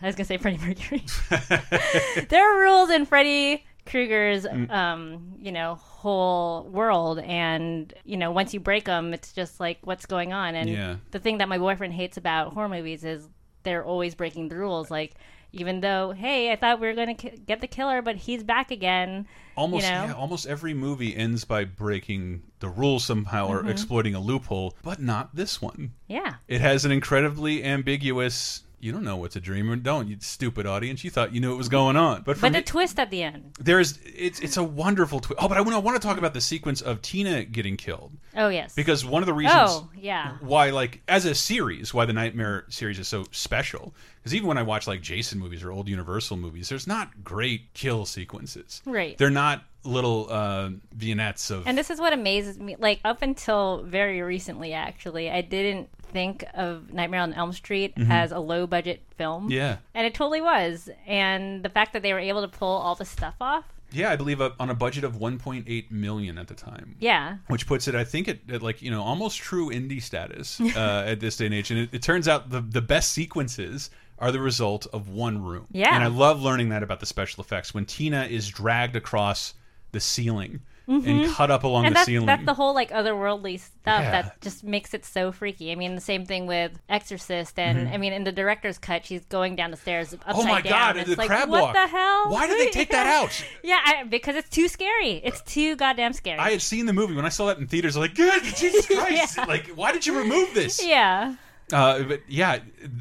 I 0.03 0.07
was 0.07 0.15
gonna 0.15 0.27
say 0.27 0.37
Freddie 0.37 0.59
Mercury. 0.59 1.05
there 2.29 2.55
are 2.57 2.61
rules 2.63 2.91
in 2.91 3.07
Freddy 3.07 3.65
Krueger's, 3.87 4.45
Mm. 4.45 4.71
um, 4.71 5.35
you 5.41 5.53
know, 5.53 5.77
whole 5.77 6.65
world, 6.65 7.19
and 7.21 7.93
you 8.05 8.17
know, 8.17 8.31
once 8.31 8.53
you 8.53 8.61
break 8.61 8.85
them, 8.85 9.15
it's 9.15 9.33
just 9.33 9.61
like 9.61 9.79
what's 9.83 10.07
going 10.07 10.33
on. 10.33 10.55
And 10.55 10.69
Yeah. 10.69 10.97
the 11.13 11.19
thing 11.19 11.39
that 11.39 11.49
my 11.49 11.59
boyfriend 11.59 11.95
hates 11.95 12.17
about 12.17 12.53
horror 12.53 12.69
movies 12.69 13.05
is 13.05 13.29
they're 13.63 13.85
always 13.85 14.15
breaking 14.15 14.49
the 14.49 14.57
rules. 14.57 14.91
Like, 14.91 15.15
even 15.53 15.81
though, 15.81 16.11
hey, 16.13 16.53
I 16.53 16.57
thought 16.57 16.81
we 16.81 16.87
were 16.87 16.95
going 16.95 17.17
to 17.17 17.31
get 17.31 17.61
the 17.61 17.67
killer, 17.67 18.03
but 18.03 18.17
he's 18.17 18.43
back 18.45 18.71
again. 18.71 19.27
Almost, 19.57 19.87
you 19.87 19.93
know? 19.93 20.05
yeah, 20.07 20.13
almost 20.13 20.47
every 20.47 20.75
movie 20.75 21.17
ends 21.17 21.45
by 21.45 21.65
breaking 21.65 22.43
the 22.61 22.69
rules 22.69 23.05
somehow 23.05 23.49
or 23.49 23.63
Mhm. 23.63 23.71
exploiting 23.71 24.15
a 24.15 24.21
loophole, 24.21 24.77
but 24.83 25.01
not 25.01 25.35
this 25.35 25.63
one. 25.63 25.93
Yeah. 26.09 26.35
It 26.47 26.61
has 26.61 26.85
an 26.85 26.93
incredibly 26.93 27.65
ambiguous. 27.65 28.63
You 28.87 28.93
don't 28.93 29.03
know 29.05 29.17
what's 29.17 29.35
a 29.35 29.41
dream 29.41 29.69
or 29.69 29.75
don't, 29.75 30.07
you 30.07 30.17
stupid 30.21 30.65
audience. 30.65 31.03
You 31.03 31.11
thought 31.11 31.35
you 31.35 31.41
knew 31.41 31.51
what 31.51 31.59
was 31.59 31.69
going 31.69 31.97
on, 31.97 32.23
but 32.23 32.37
for 32.37 32.43
But 32.43 32.53
me, 32.53 32.61
the 32.61 32.65
twist 32.65 33.01
at 33.01 33.11
the 33.11 33.23
end. 33.25 33.53
there's 33.59 33.99
it's 34.05 34.39
it's 34.39 34.57
a 34.57 34.63
wonderful 34.63 35.19
twist. 35.21 35.43
Oh, 35.43 35.49
but 35.49 35.59
I 35.59 35.61
want 35.61 35.75
to 35.75 35.81
want 35.81 36.01
to 36.01 36.07
talk 36.07 36.19
about 36.19 36.35
the 36.35 36.41
sequence 36.41 36.81
of 36.83 37.03
Tina 37.03 37.45
getting 37.45 37.77
killed. 37.77 38.13
Oh 38.37 38.49
yes. 38.49 38.75
Because 38.75 39.05
one 39.05 39.23
of 39.23 39.27
the 39.27 39.35
reasons 39.35 39.59
Oh 39.61 39.91
yeah. 40.01 40.37
why 40.41 40.71
like 40.71 41.03
as 41.09 41.25
a 41.25 41.35
series 41.35 41.93
why 41.93 42.05
the 42.07 42.13
nightmare 42.13 42.65
series 42.69 42.99
is 43.01 43.09
so 43.09 43.25
special 43.33 43.93
because 44.19 44.35
even 44.35 44.47
when 44.47 44.59
i 44.59 44.63
watch 44.63 44.87
like 44.87 45.01
jason 45.01 45.39
movies 45.39 45.63
or 45.65 45.73
old 45.73 45.89
universal 45.89 46.37
movies 46.37 46.69
there's 46.69 46.87
not 46.87 47.25
great 47.25 47.73
kill 47.75 48.05
sequences 48.07 48.83
Right. 48.87 49.17
they're 49.19 49.31
not 49.31 49.65
little 49.87 50.27
uh 50.31 50.71
vignettes 50.93 51.51
of 51.51 51.67
And 51.67 51.77
this 51.79 51.91
is 51.91 52.01
what 52.01 52.13
amazes 52.13 52.59
me. 52.59 52.77
Like 52.79 53.01
up 53.05 53.23
until 53.23 53.83
very 53.85 54.21
recently, 54.23 54.73
actually, 54.73 55.31
I 55.31 55.41
didn't 55.41 55.89
think 56.13 56.45
of 56.55 56.93
Nightmare 56.93 57.21
on 57.21 57.33
Elm 57.35 57.53
Street 57.53 57.95
Mhm. 57.97 58.11
as 58.11 58.33
a 58.33 58.39
low 58.39 58.67
budget 58.67 59.03
film. 59.17 59.51
Yeah. 59.51 59.77
And 59.95 60.07
it 60.07 60.15
totally 60.15 60.41
was. 60.41 60.89
And 61.07 61.63
the 61.65 61.69
fact 61.69 61.93
that 61.93 62.03
they 62.03 62.13
were 62.13 62.19
able 62.21 62.43
to 62.43 62.49
pull 62.49 62.69
all 62.77 62.95
the 62.95 63.05
stuff 63.05 63.35
off. 63.41 63.65
yeah 63.93 64.11
i 64.11 64.17
believe 64.17 64.41
uh, 64.41 64.51
on 64.59 64.69
a 64.69 64.75
budget 64.75 65.05
of 65.05 65.15
1.8 65.15 65.91
million 65.93 66.39
at 66.39 66.49
the 66.49 66.55
time 66.55 66.97
Yeah. 66.99 67.37
which 67.47 67.69
puts 67.69 67.87
it 67.87 67.95
i 67.95 68.03
think 68.03 68.27
at, 68.27 68.39
at 68.51 68.61
like 68.61 68.83
you 68.83 68.91
know 68.91 69.01
almost 69.01 69.39
true 69.39 69.71
indie 69.71 70.03
status 70.03 70.61
uh, 70.77 71.05
at 71.07 71.21
this 71.21 71.37
day 71.37 71.47
and 71.47 71.55
age 71.55 71.71
and 71.71 71.79
it, 71.81 71.91
it 71.93 72.03
turns 72.03 72.27
out 72.27 72.51
the 72.51 72.61
the 72.61 72.83
best 72.83 73.13
sequences 73.13 73.91
are 74.19 74.33
the 74.33 74.41
result 74.41 74.89
of 74.93 75.09
one 75.09 75.41
room 75.41 75.67
Yeah. 75.71 75.95
and 75.95 76.03
i 76.03 76.09
love 76.09 76.43
learning 76.43 76.71
that 76.71 76.83
about 76.83 76.99
the 76.99 77.07
special 77.07 77.45
effects 77.45 77.73
when 77.75 77.85
tina 77.87 78.25
is 78.25 78.49
dragged 78.49 78.97
across 78.97 79.55
the 79.97 80.01
ceiling 80.01 80.61
and 80.89 81.03
Mhm. 81.05 81.33
cut 81.35 81.51
up 81.51 81.65
along 81.65 81.87
and 81.87 81.93
the 81.93 81.99
that's, 81.99 82.07
ceiling 82.07 82.27
That's 82.27 82.45
the 82.45 82.55
whole 82.55 82.73
like 82.73 82.91
otherworldly 82.93 83.59
stuff 83.59 84.03
Yeah. 84.03 84.11
that 84.13 84.41
just 84.41 84.63
makes 84.63 84.95
it 84.95 85.05
so 85.05 85.33
freaky. 85.33 85.73
I 85.73 85.75
mean, 85.75 85.97
the 85.97 86.01
same 86.01 86.25
thing 86.25 86.47
with 86.47 86.79
Exorcist, 86.89 87.59
and 87.59 87.89
Mhm. 87.89 87.93
I 87.95 87.97
mean, 87.97 88.13
in 88.13 88.23
the 88.23 88.31
director's 88.31 88.79
cut, 88.79 89.05
she's 89.05 89.25
going 89.25 89.57
down 89.57 89.73
the 89.73 89.77
stairs 89.77 90.15
upside 90.15 90.35
Oh 90.37 90.45
my 90.45 90.61
down. 90.61 90.71
God, 90.95 90.97
It's 90.99 91.11
the 91.11 91.17
like, 91.17 91.27
crab 91.27 91.49
what 91.49 91.63
walk. 91.63 91.73
the 91.75 91.89
hell? 91.89 92.31
Why 92.31 92.47
did 92.47 92.61
they 92.61 92.71
take 92.71 92.91
that 92.91 93.07
out? 93.21 93.45
yeah, 93.65 93.81
I, 93.85 94.05
because 94.05 94.37
it's 94.37 94.49
too 94.49 94.69
scary. 94.69 95.21
It's 95.25 95.41
too 95.43 95.75
goddamn 95.75 96.13
scary. 96.13 96.39
I 96.39 96.51
had 96.53 96.63
seen 96.63 96.87
the 96.87 96.93
movie 96.93 97.15
when 97.15 97.25
I 97.27 97.31
saw 97.31 97.47
that 97.47 97.59
in 97.59 97.67
theaters. 97.67 97.97
I 97.97 98.01
was 98.01 98.09
like, 98.11 98.17
"Good, 98.17 98.43
Jesus 98.57 98.87
Christ! 98.97 99.39
Like, 99.39 99.67
why 99.75 99.91
did 99.91 100.07
you 100.07 100.17
remove 100.17 100.55
this?" 100.55 100.81
yeah. 100.87 101.35
Uh, 101.73 102.05
but 102.05 102.21
yeah, 102.29 102.61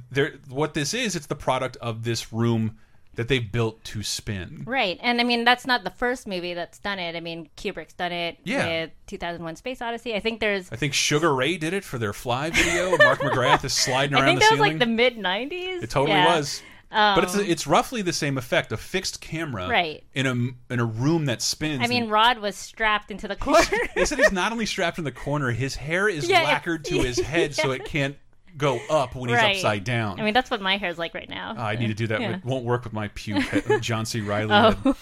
there. 0.10 0.34
What 0.50 0.74
this 0.74 0.96
is, 0.96 1.16
it's 1.16 1.28
the 1.28 1.36
product 1.36 1.78
of 1.78 2.04
this 2.04 2.34
room 2.34 2.78
that 3.16 3.28
they've 3.28 3.52
built 3.52 3.84
to 3.86 4.04
spin. 4.04 4.64
Right. 4.66 5.00
And 5.02 5.20
I 5.20 5.24
mean, 5.24 5.44
that's 5.46 5.66
not 5.66 5.84
the 5.84 5.90
first 5.90 6.28
movie 6.28 6.54
that's 6.54 6.80
done 6.80 7.00
it. 7.00 7.16
I 7.16 7.20
mean, 7.20 7.50
Kubrick's 7.58 7.94
done 7.94 8.12
it 8.12 8.38
Yeah. 8.44 8.68
with 8.84 8.92
2001 9.08 9.56
Space 9.56 9.82
Odyssey. 9.82 10.14
I 10.16 10.20
think 10.20 10.40
there's. 10.40 10.72
I 10.72 10.76
think 10.76 10.94
Sugar 10.94 11.34
Ray 11.34 11.58
did 11.58 11.74
it 11.74 11.84
for 11.84 11.98
their 11.98 12.14
Fly 12.14 12.50
video. 12.50 12.98
Mark 12.98 13.20
McGrath 13.22 13.64
is 13.64 13.74
sliding 13.74 14.16
around 14.18 14.36
the 14.36 14.42
ceiling. 14.42 14.62
I 14.62 14.70
think 14.70 14.80
that 14.80 14.88
was 14.90 14.98
ceiling. 14.98 15.10
like 15.18 15.50
the 15.50 15.52
mid 15.52 15.52
90s. 15.52 15.84
it 15.84 15.90
totally 15.90 16.18
Yeah. 16.18 16.36
was. 16.38 16.62
but 16.92 17.24
it's 17.26 17.36
Um, 17.36 17.42
it's 17.46 17.68
roughly 17.68 18.02
the 18.04 18.14
same 18.14 18.38
effect, 18.38 18.72
a 18.72 18.78
fixed 18.78 19.20
camera, 19.20 19.68
Right. 19.68 20.04
in 20.14 20.26
a 20.28 20.74
in 20.74 20.80
a 20.80 20.86
room 20.86 21.26
that 21.26 21.42
spins. 21.42 21.82
I 21.84 21.88
mean, 21.88 22.08
Rod 22.10 22.40
was 22.40 22.56
strapped 22.56 23.12
into 23.12 23.28
the 23.28 23.36
corner. 23.36 23.66
they 23.96 24.06
said 24.06 24.18
he's 24.20 24.32
not 24.44 24.52
only 24.54 24.66
strapped 24.66 24.98
in 24.98 25.04
the 25.04 25.12
corner; 25.12 25.52
his 25.52 25.76
hair 25.76 26.08
is 26.08 26.30
Yeah, 26.30 26.44
lacquered 26.44 26.86
to 26.86 27.00
his 27.02 27.20
head, 27.34 27.54
so 27.56 27.72
it 27.72 27.84
can't 27.86 28.16
go 28.58 28.80
up 28.90 29.16
when 29.16 29.30
he's 29.30 29.38
Right. 29.38 29.56
upside 29.56 29.84
down. 29.84 30.20
I 30.20 30.24
mean, 30.24 30.34
that's 30.34 30.50
what 30.50 30.62
my 30.62 30.78
hair's 30.78 30.98
like 30.98 31.14
right 31.14 31.30
now. 31.30 31.56
Oh, 31.58 31.62
I 31.62 31.76
need 31.76 31.88
to 31.88 31.94
do 31.94 32.08
that. 32.08 32.22
Yeah. 32.22 32.36
It 32.38 32.46
won't 32.46 32.64
work 32.66 32.84
with 32.84 32.94
my 32.94 33.10
head, 33.16 33.64
John 33.82 34.06
C. 34.06 34.22
Reilly. 34.22 34.50
Oh. 34.52 34.96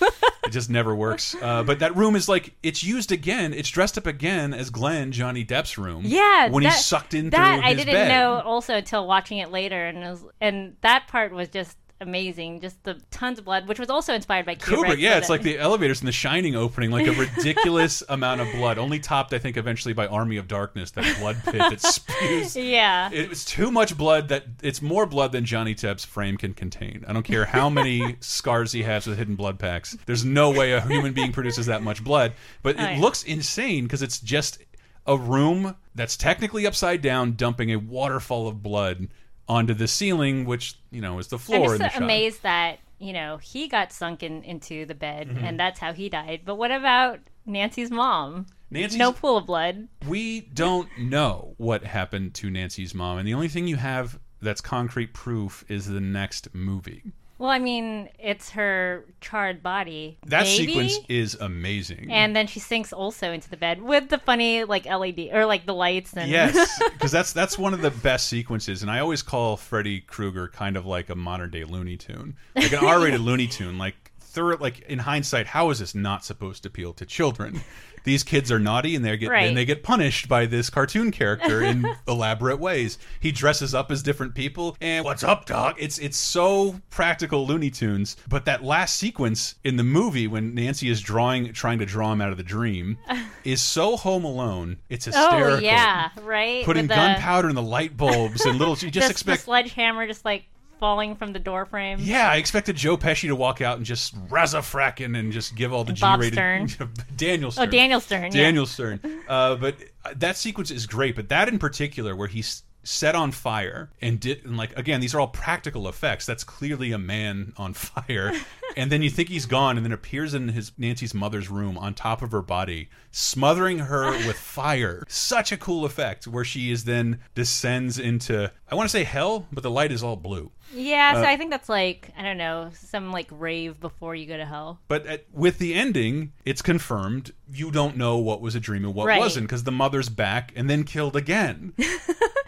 It 0.46 0.52
just 0.52 0.70
never 0.70 0.94
works. 0.94 1.36
Uh, 1.42 1.64
but 1.64 1.80
that 1.80 1.96
room 1.96 2.16
is 2.16 2.28
like 2.28 2.54
it's 2.64 2.84
used 2.84 3.12
again. 3.12 3.54
It's 3.54 3.70
dressed 3.70 3.98
up 3.98 4.06
again 4.06 4.54
as 4.54 4.70
Glenn 4.70 5.12
Johnny 5.14 5.46
Depp's 5.46 5.78
room. 5.78 6.02
Yeah, 6.06 6.50
when 6.50 6.64
that, 6.64 6.74
he's 6.74 6.84
sucked 6.86 7.14
in 7.14 7.30
that 7.30 7.60
through 7.60 7.66
I 7.66 7.70
his 7.70 7.78
didn't 7.78 7.94
bed. 7.94 8.08
know 8.10 8.42
also 8.42 8.76
until 8.76 9.08
watching 9.08 9.38
it 9.38 9.52
later, 9.52 9.86
and 9.86 10.00
it 10.00 10.10
was, 10.10 10.26
and 10.42 10.76
that 10.82 11.08
part 11.08 11.32
was 11.34 11.48
just 11.48 11.78
amazing. 12.04 12.62
Just 12.62 12.84
the 12.84 13.02
tons 13.10 13.40
of 13.40 13.46
blood, 13.46 13.68
which 13.68 13.80
was 13.80 13.90
also 13.90 14.14
inspired 14.14 14.46
by 14.46 14.54
Kubrick. 14.56 14.86
Kubrick, 14.86 15.00
yeah, 15.00 15.18
it's 15.18 15.30
like 15.30 15.42
the 15.42 15.58
elevators 15.58 16.02
in 16.02 16.06
The 16.06 16.12
Shining 16.12 16.56
opening, 16.56 16.92
like 16.92 17.08
a 17.08 17.12
ridiculous 17.38 18.04
amount 18.10 18.42
of 18.42 18.52
blood, 18.52 18.78
only 18.78 19.00
topped, 19.00 19.34
I 19.34 19.40
think, 19.40 19.58
eventually 19.58 19.94
by 19.94 20.06
Army 20.08 20.38
of 20.38 20.48
Darkness, 20.48 20.92
that 20.92 21.18
blood 21.20 21.38
pit 21.44 21.56
that 21.56 21.82
spews. 21.82 22.56
Yeah. 22.56 23.10
It 23.12 23.30
was 23.30 23.44
too 23.44 23.72
much 23.72 23.98
blood 23.98 24.28
that 24.30 24.46
it's 24.62 24.82
more 24.82 25.06
blood 25.06 25.32
than 25.32 25.46
Johnny 25.46 25.74
Depp's 25.74 26.06
frame 26.06 26.38
can 26.38 26.54
contain. 26.54 27.04
I 27.08 27.14
don't 27.14 27.24
care 27.24 27.46
how 27.46 27.70
many 27.70 28.18
scars 28.20 28.72
he 28.72 28.84
has 28.84 29.08
with 29.08 29.18
hidden 29.18 29.36
blood 29.36 29.58
packs. 29.58 29.98
There's 30.06 30.24
no 30.24 30.52
way 30.52 30.74
a 30.74 30.82
human 30.82 31.14
being 31.14 31.32
produces 31.32 31.66
that 31.66 31.82
much 31.82 32.04
blood. 32.04 32.34
But 32.62 32.80
Oh, 32.80 32.84
it 32.84 32.96
yeah. 32.96 33.02
looks 33.02 33.24
insane 33.24 33.84
because 33.86 34.02
it's 34.02 34.20
just 34.20 34.60
a 35.06 35.18
room 35.18 35.76
that's 35.96 36.16
technically 36.16 36.66
upside 36.66 37.02
down, 37.02 37.34
dumping 37.34 37.72
a 37.72 37.76
waterfall 37.78 38.48
of 38.48 38.64
blood 38.64 39.08
onto 39.48 39.74
the 39.74 39.88
ceiling, 39.88 40.46
which, 40.46 40.76
you 40.92 41.02
know, 41.02 41.20
is 41.20 41.28
the 41.28 41.38
floor. 41.40 41.74
I'm 41.74 41.80
just 41.80 41.82
so 41.82 41.88
shot. 42.00 42.02
amazed 42.04 42.44
that 42.44 42.80
you 43.00 43.12
know 43.14 43.38
he 43.38 43.68
got 43.68 43.92
sunken 43.92 44.44
into 44.44 44.86
the 44.86 44.96
bed, 44.96 45.28
Mhm. 45.30 45.44
and 45.44 45.60
that's 45.60 45.80
how 45.80 45.92
he 45.94 46.10
died. 46.10 46.42
But 46.46 46.56
what 46.56 46.72
about 46.72 47.20
Nancy's 47.46 47.92
mom? 47.92 48.46
Nancy's- 48.72 48.98
no 48.98 49.12
pool 49.12 49.38
of 49.38 49.46
blood. 49.46 49.88
We 50.08 50.42
don't 50.42 50.90
know 50.98 51.54
what 51.58 51.84
happened 51.84 52.34
to 52.36 52.50
Nancy's 52.50 52.96
mom, 52.96 53.18
and 53.18 53.28
the 53.28 53.34
only 53.34 53.50
thing 53.50 53.68
you 53.68 53.76
have 53.76 54.20
that's 54.42 54.62
concrete 54.62 55.14
proof 55.14 55.64
is 55.68 55.88
the 55.88 56.00
next 56.02 56.54
movie. 56.56 57.04
Well, 57.40 57.50
I 57.50 57.60
mean, 57.60 58.10
it's 58.20 58.52
her 58.52 59.06
charred 59.20 59.64
body. 59.64 60.18
That 60.28 60.44
maybe? 60.44 60.68
sequence 60.68 61.00
is 61.10 61.36
amazing. 61.36 62.12
And 62.12 62.36
then 62.36 62.48
she 62.48 62.60
sinks 62.60 62.94
also 62.94 63.32
into 63.32 63.50
the 63.50 63.58
bed 63.58 63.82
with 63.82 64.10
the 64.10 64.18
funny 64.18 64.64
like 64.64 64.86
LED 64.86 65.30
or 65.32 65.46
like 65.46 65.66
the 65.66 65.74
lights 65.74 66.14
and 66.16 66.30
yes, 66.30 66.82
because 66.94 67.12
that's 67.12 67.34
that's 67.34 67.58
one 67.58 67.74
of 67.74 67.82
the 67.82 67.92
best 67.92 68.28
sequences, 68.28 68.82
and 68.82 68.92
I 68.92 69.00
always 69.00 69.22
call 69.22 69.58
Freddy 69.58 70.02
Krueger 70.02 70.48
kind 70.48 70.78
of 70.78 70.86
like 70.86 71.10
a 71.10 71.16
modern 71.16 71.50
day 71.50 71.64
Looney 71.64 71.98
Tune, 71.98 72.36
like 72.56 72.72
an 72.72 72.80
R-rated 72.86 73.22
Looney 73.22 73.48
Tune. 73.48 73.78
Like 73.78 73.96
thorough, 74.20 74.58
like 74.58 74.82
in 74.82 75.00
hindsight, 75.00 75.48
how 75.48 75.70
is 75.70 75.80
this 75.80 75.96
not 75.96 76.26
supposed 76.26 76.64
to 76.64 76.70
appeal 76.70 76.94
to 76.94 77.06
children? 77.06 77.62
These 78.04 78.24
kids 78.24 78.52
are 78.52 78.60
naughty, 78.60 78.96
and 78.96 79.04
they 79.06 79.16
get 79.18 79.30
Right. 79.30 79.48
and 79.48 79.56
they 79.56 79.66
get 79.66 79.84
punished 79.84 80.28
by 80.28 80.46
this 80.46 80.70
cartoon 80.70 81.12
character 81.12 81.62
in 81.64 81.86
elaborate 82.08 82.60
ways. 82.60 82.98
He 83.20 83.32
dresses 83.32 83.74
up 83.74 83.92
as 83.92 84.04
different 84.04 84.36
people, 84.36 84.76
and 84.82 85.06
what's 85.06 85.24
up, 85.24 85.46
dog? 85.46 85.76
It's 85.80 85.98
it's 85.98 86.18
so 86.18 86.82
practical 86.90 87.46
Looney 87.48 87.70
Tunes. 87.70 88.16
But 88.28 88.46
that 88.46 88.64
last 88.64 88.96
sequence 88.98 89.56
in 89.64 89.78
the 89.78 89.84
movie 89.84 90.28
when 90.28 90.54
Nancy 90.54 90.90
is 90.90 91.02
drawing, 91.02 91.54
trying 91.54 91.80
to 91.80 91.86
draw 91.86 92.12
him 92.12 92.22
out 92.22 92.32
of 92.32 92.38
the 92.38 92.44
dream, 92.44 92.98
is 93.44 93.62
so 93.62 93.96
Home 93.98 94.24
Alone. 94.26 94.78
It's 94.90 95.08
oh, 95.08 95.12
hysterical 95.12 95.58
Oh 95.58 95.60
yeah, 95.60 96.10
right. 96.22 96.66
putting 96.66 96.88
the- 96.88 96.96
gunpowder 96.96 97.50
in 97.50 97.56
the 97.56 97.62
light 97.62 97.96
bulbs 97.96 98.46
and 98.46 98.58
little. 98.60 98.76
You 98.78 98.92
just 98.92 99.08
the- 99.08 99.12
expect. 99.12 99.42
the 99.42 99.46
sledgehammer 99.46 100.08
just 100.08 100.26
like 100.26 100.46
falling 100.84 101.16
from 101.16 101.32
the 101.32 101.40
door 101.40 101.66
frame. 101.66 101.98
yeah, 102.02 102.30
I 102.30 102.36
expected 102.36 102.76
Joe 102.76 102.98
Pesci 102.98 103.30
to 103.30 103.36
walk 103.38 103.62
out 103.62 103.78
and 103.78 103.86
just 103.86 104.14
razafracking 104.28 105.18
and 105.18 105.32
just 105.32 105.56
give 105.56 105.72
all 105.72 105.86
the 105.86 105.94
G-rated. 105.94 106.36
Daniel 106.36 106.68
Stern. 106.68 106.90
Daniel 107.16 107.48
Oh, 107.48 107.52
Stern. 107.52 107.70
Daniel 107.70 108.00
Stern, 108.02 108.24
yeah. 108.24 108.30
Daniel 108.32 108.66
Stern. 108.66 109.00
Uh, 109.30 109.56
but 109.56 109.78
that 110.18 110.36
sequence 110.36 110.72
is 110.72 110.86
great. 110.86 111.16
But 111.16 111.30
that 111.30 111.48
in 111.48 111.58
particular, 111.58 112.18
where 112.18 112.28
he's 112.28 112.64
set 112.84 113.16
on 113.16 113.32
fire 113.32 113.90
and 114.02 114.20
did 114.20 114.44
and 114.46 114.58
like 114.58 114.78
again 114.78 115.00
these 115.00 115.16
are 115.16 115.20
all 115.20 115.28
practical 115.28 115.88
effects 115.88 116.26
that's 116.26 116.44
clearly 116.44 116.92
a 116.92 116.98
man 116.98 117.54
on 117.58 117.74
fire 117.74 118.34
and 118.76 118.92
then 118.92 119.02
you 119.02 119.10
think 119.10 119.30
he's 119.30 119.46
gone 119.46 119.78
and 119.78 119.86
then 119.86 119.94
appears 119.94 120.34
in 120.34 120.50
his 120.50 120.72
Nancy's 120.78 121.14
mother's 121.14 121.50
room 121.50 121.78
on 121.78 121.94
top 121.94 122.22
of 122.22 122.32
her 122.32 122.42
body 122.42 122.90
smothering 123.12 123.80
her 123.80 124.12
with 124.28 124.38
fire 124.38 125.04
such 125.08 125.52
a 125.52 125.58
cool 125.58 125.86
effect 125.86 126.28
where 126.28 126.44
she 126.44 126.72
is 126.72 126.84
then 126.84 127.20
descends 127.36 127.98
into 127.98 128.52
I 128.70 128.76
want 128.76 128.90
to 128.90 128.92
say 128.92 129.04
hell 129.04 129.48
but 129.52 129.64
the 129.64 129.72
light 129.72 129.92
is 129.92 130.04
all 130.04 130.16
blue 130.18 130.52
Yeah, 130.74 131.14
so 131.14 131.22
Uh, 131.22 131.28
I 131.28 131.38
think 131.38 131.52
that's 131.52 131.70
like 131.70 132.10
I 132.18 132.22
don't 132.24 132.38
know 132.38 132.70
some 132.74 133.12
like 133.12 133.28
rave 133.32 133.80
before 133.80 134.14
you 134.16 134.26
go 134.26 134.36
to 134.38 134.46
hell. 134.46 134.80
But 134.88 135.06
at, 135.06 135.26
with 135.32 135.60
the 135.60 135.74
ending, 135.76 136.34
it's 136.46 136.62
confirmed 136.64 137.32
you 137.52 137.70
don't 137.72 137.96
know 137.96 138.18
what 138.18 138.42
was 138.42 138.56
a 138.56 138.60
dream 138.60 138.84
and 138.84 138.94
what 138.96 139.06
Right. 139.08 139.20
wasn't 139.20 139.46
because 139.48 139.64
the 139.64 139.72
mother's 139.72 140.10
back 140.10 140.52
and 140.56 140.70
then 140.70 140.84
killed 140.84 141.16
again. 141.16 141.74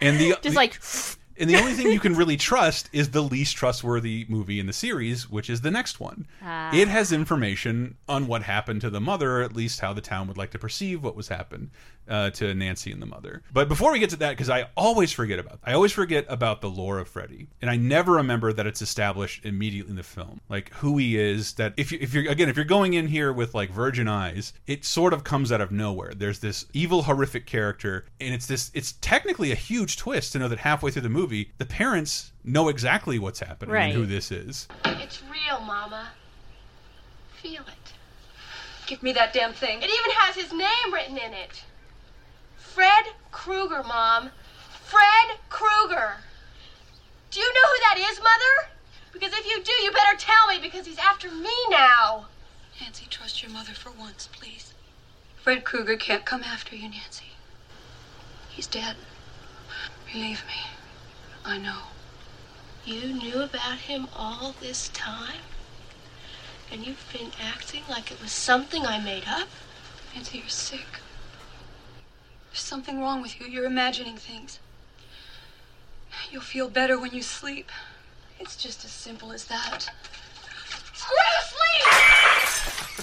and 0.00 0.18
the 0.18 0.36
Just 0.42 0.56
like 0.56 0.80
and 1.38 1.50
the 1.50 1.56
only 1.56 1.72
thing 1.72 1.92
you 1.92 2.00
can 2.00 2.14
really 2.14 2.36
trust 2.36 2.88
is 2.92 3.10
the 3.10 3.22
least 3.22 3.56
trustworthy 3.56 4.24
movie 4.28 4.58
in 4.58 4.66
the 4.66 4.72
series, 4.72 5.28
which 5.28 5.50
is 5.50 5.60
the 5.60 5.70
next 5.70 6.00
one. 6.00 6.26
Ah. 6.42 6.74
It 6.74 6.88
has 6.88 7.12
information 7.12 7.96
on 8.08 8.26
what 8.26 8.42
happened 8.42 8.80
to 8.82 8.90
the 8.90 9.00
mother, 9.00 9.42
at 9.42 9.54
least 9.54 9.80
how 9.80 9.92
the 9.92 10.00
town 10.00 10.28
would 10.28 10.38
like 10.38 10.50
to 10.52 10.58
perceive 10.58 11.02
what 11.02 11.16
was 11.16 11.28
happened. 11.28 11.70
Uh, 12.08 12.30
to 12.30 12.54
Nancy 12.54 12.92
and 12.92 13.00
the 13.02 13.06
mother. 13.06 13.42
But 13.52 13.68
before 13.68 13.92
we 13.92 13.98
get 13.98 14.10
to 14.10 14.16
that, 14.16 14.30
because 14.30 14.50
I 14.50 14.68
always 14.76 15.12
forget 15.12 15.38
about, 15.38 15.58
I 15.64 15.72
always 15.72 15.92
forget 15.92 16.24
about 16.28 16.60
the 16.60 16.70
lore 16.70 16.98
of 16.98 17.08
Freddy, 17.08 17.48
and 17.60 17.70
I 17.70 17.76
never 17.76 18.12
remember 18.12 18.52
that 18.52 18.66
it's 18.66 18.82
established 18.82 19.44
immediately 19.44 19.90
in 19.90 19.96
the 19.96 20.02
film, 20.02 20.40
like 20.48 20.72
who 20.74 20.98
he 20.98 21.18
is. 21.18 21.54
That 21.54 21.74
if 21.76 21.90
you, 21.92 21.98
if 22.00 22.14
you're 22.14 22.30
again, 22.30 22.48
if 22.48 22.56
you're 22.56 22.64
going 22.64 22.94
in 22.94 23.06
here 23.08 23.32
with 23.32 23.54
like 23.54 23.70
virgin 23.70 24.08
eyes, 24.08 24.52
it 24.66 24.84
sort 24.84 25.12
of 25.12 25.24
comes 25.24 25.50
out 25.52 25.60
of 25.60 25.70
nowhere. 25.72 26.12
There's 26.16 26.38
this 26.38 26.66
evil, 26.72 27.02
horrific 27.02 27.46
character, 27.46 28.06
and 28.20 28.32
it's 28.34 28.46
this. 28.46 28.70
It's 28.74 28.92
technically 29.00 29.52
a 29.52 29.56
huge 29.56 29.96
twist 29.96 30.32
to 30.32 30.38
know 30.38 30.48
that 30.48 30.58
halfway 30.58 30.90
through 30.90 31.02
the 31.02 31.08
movie, 31.08 31.52
the 31.58 31.66
parents 31.66 32.32
know 32.44 32.68
exactly 32.68 33.18
what's 33.18 33.40
happening 33.40 33.72
Right. 33.72 33.84
and 33.86 33.92
who 33.94 34.06
this 34.06 34.30
is. 34.30 34.68
It's 34.84 35.22
real, 35.24 35.60
Mama. 35.60 36.10
Feel 37.42 37.62
it. 37.62 37.92
Give 38.86 39.02
me 39.02 39.12
that 39.14 39.32
damn 39.32 39.52
thing. 39.52 39.78
It 39.82 39.90
even 39.90 40.10
has 40.18 40.36
his 40.36 40.52
name 40.52 40.92
written 40.94 41.18
in 41.18 41.32
it. 41.34 41.64
Fred 42.76 43.06
Krueger, 43.32 43.82
Mom. 43.82 44.28
Fred 44.84 45.38
Krueger. 45.48 46.16
Do 47.30 47.40
you 47.40 47.54
know 47.54 47.68
who 47.70 47.80
that 47.80 48.10
is, 48.10 48.18
Mother? 48.18 48.70
Because 49.14 49.32
if 49.32 49.46
you 49.46 49.64
do, 49.64 49.72
you 49.82 49.90
better 49.92 50.14
tell 50.18 50.46
me 50.48 50.58
because 50.60 50.84
he's 50.84 50.98
after 50.98 51.30
me 51.30 51.54
now. 51.70 52.26
Nancy, 52.78 53.06
trust 53.08 53.42
your 53.42 53.50
mother 53.50 53.72
for 53.72 53.90
once, 53.98 54.28
please. 54.30 54.74
Fred 55.36 55.64
Krueger 55.64 55.96
can't 55.96 56.26
come 56.26 56.44
after 56.44 56.76
you, 56.76 56.90
Nancy. 56.90 57.30
He's 58.50 58.66
dead. 58.66 58.96
Believe 60.12 60.44
me, 60.46 60.60
I 61.46 61.56
know. 61.56 61.80
You 62.84 63.14
knew 63.14 63.40
about 63.40 63.78
him 63.78 64.06
all 64.14 64.54
this 64.60 64.90
time? 64.90 65.40
And 66.70 66.86
you've 66.86 67.10
been 67.10 67.30
acting 67.42 67.84
like 67.88 68.12
it 68.12 68.20
was 68.20 68.32
something 68.32 68.84
I 68.84 69.00
made 69.02 69.24
up? 69.26 69.48
Nancy, 70.14 70.40
you're 70.40 70.48
sick. 70.48 71.00
There's 72.56 72.64
something 72.64 73.00
wrong 73.00 73.20
with 73.20 73.38
you. 73.38 73.46
You're 73.46 73.66
imagining 73.66 74.16
things. 74.16 74.60
You'll 76.30 76.40
feel 76.40 76.70
better 76.70 76.98
when 76.98 77.12
you 77.12 77.20
sleep. 77.20 77.70
It's 78.40 78.56
just 78.56 78.82
as 78.82 78.90
simple 78.90 79.30
as 79.30 79.44
that. 79.44 79.90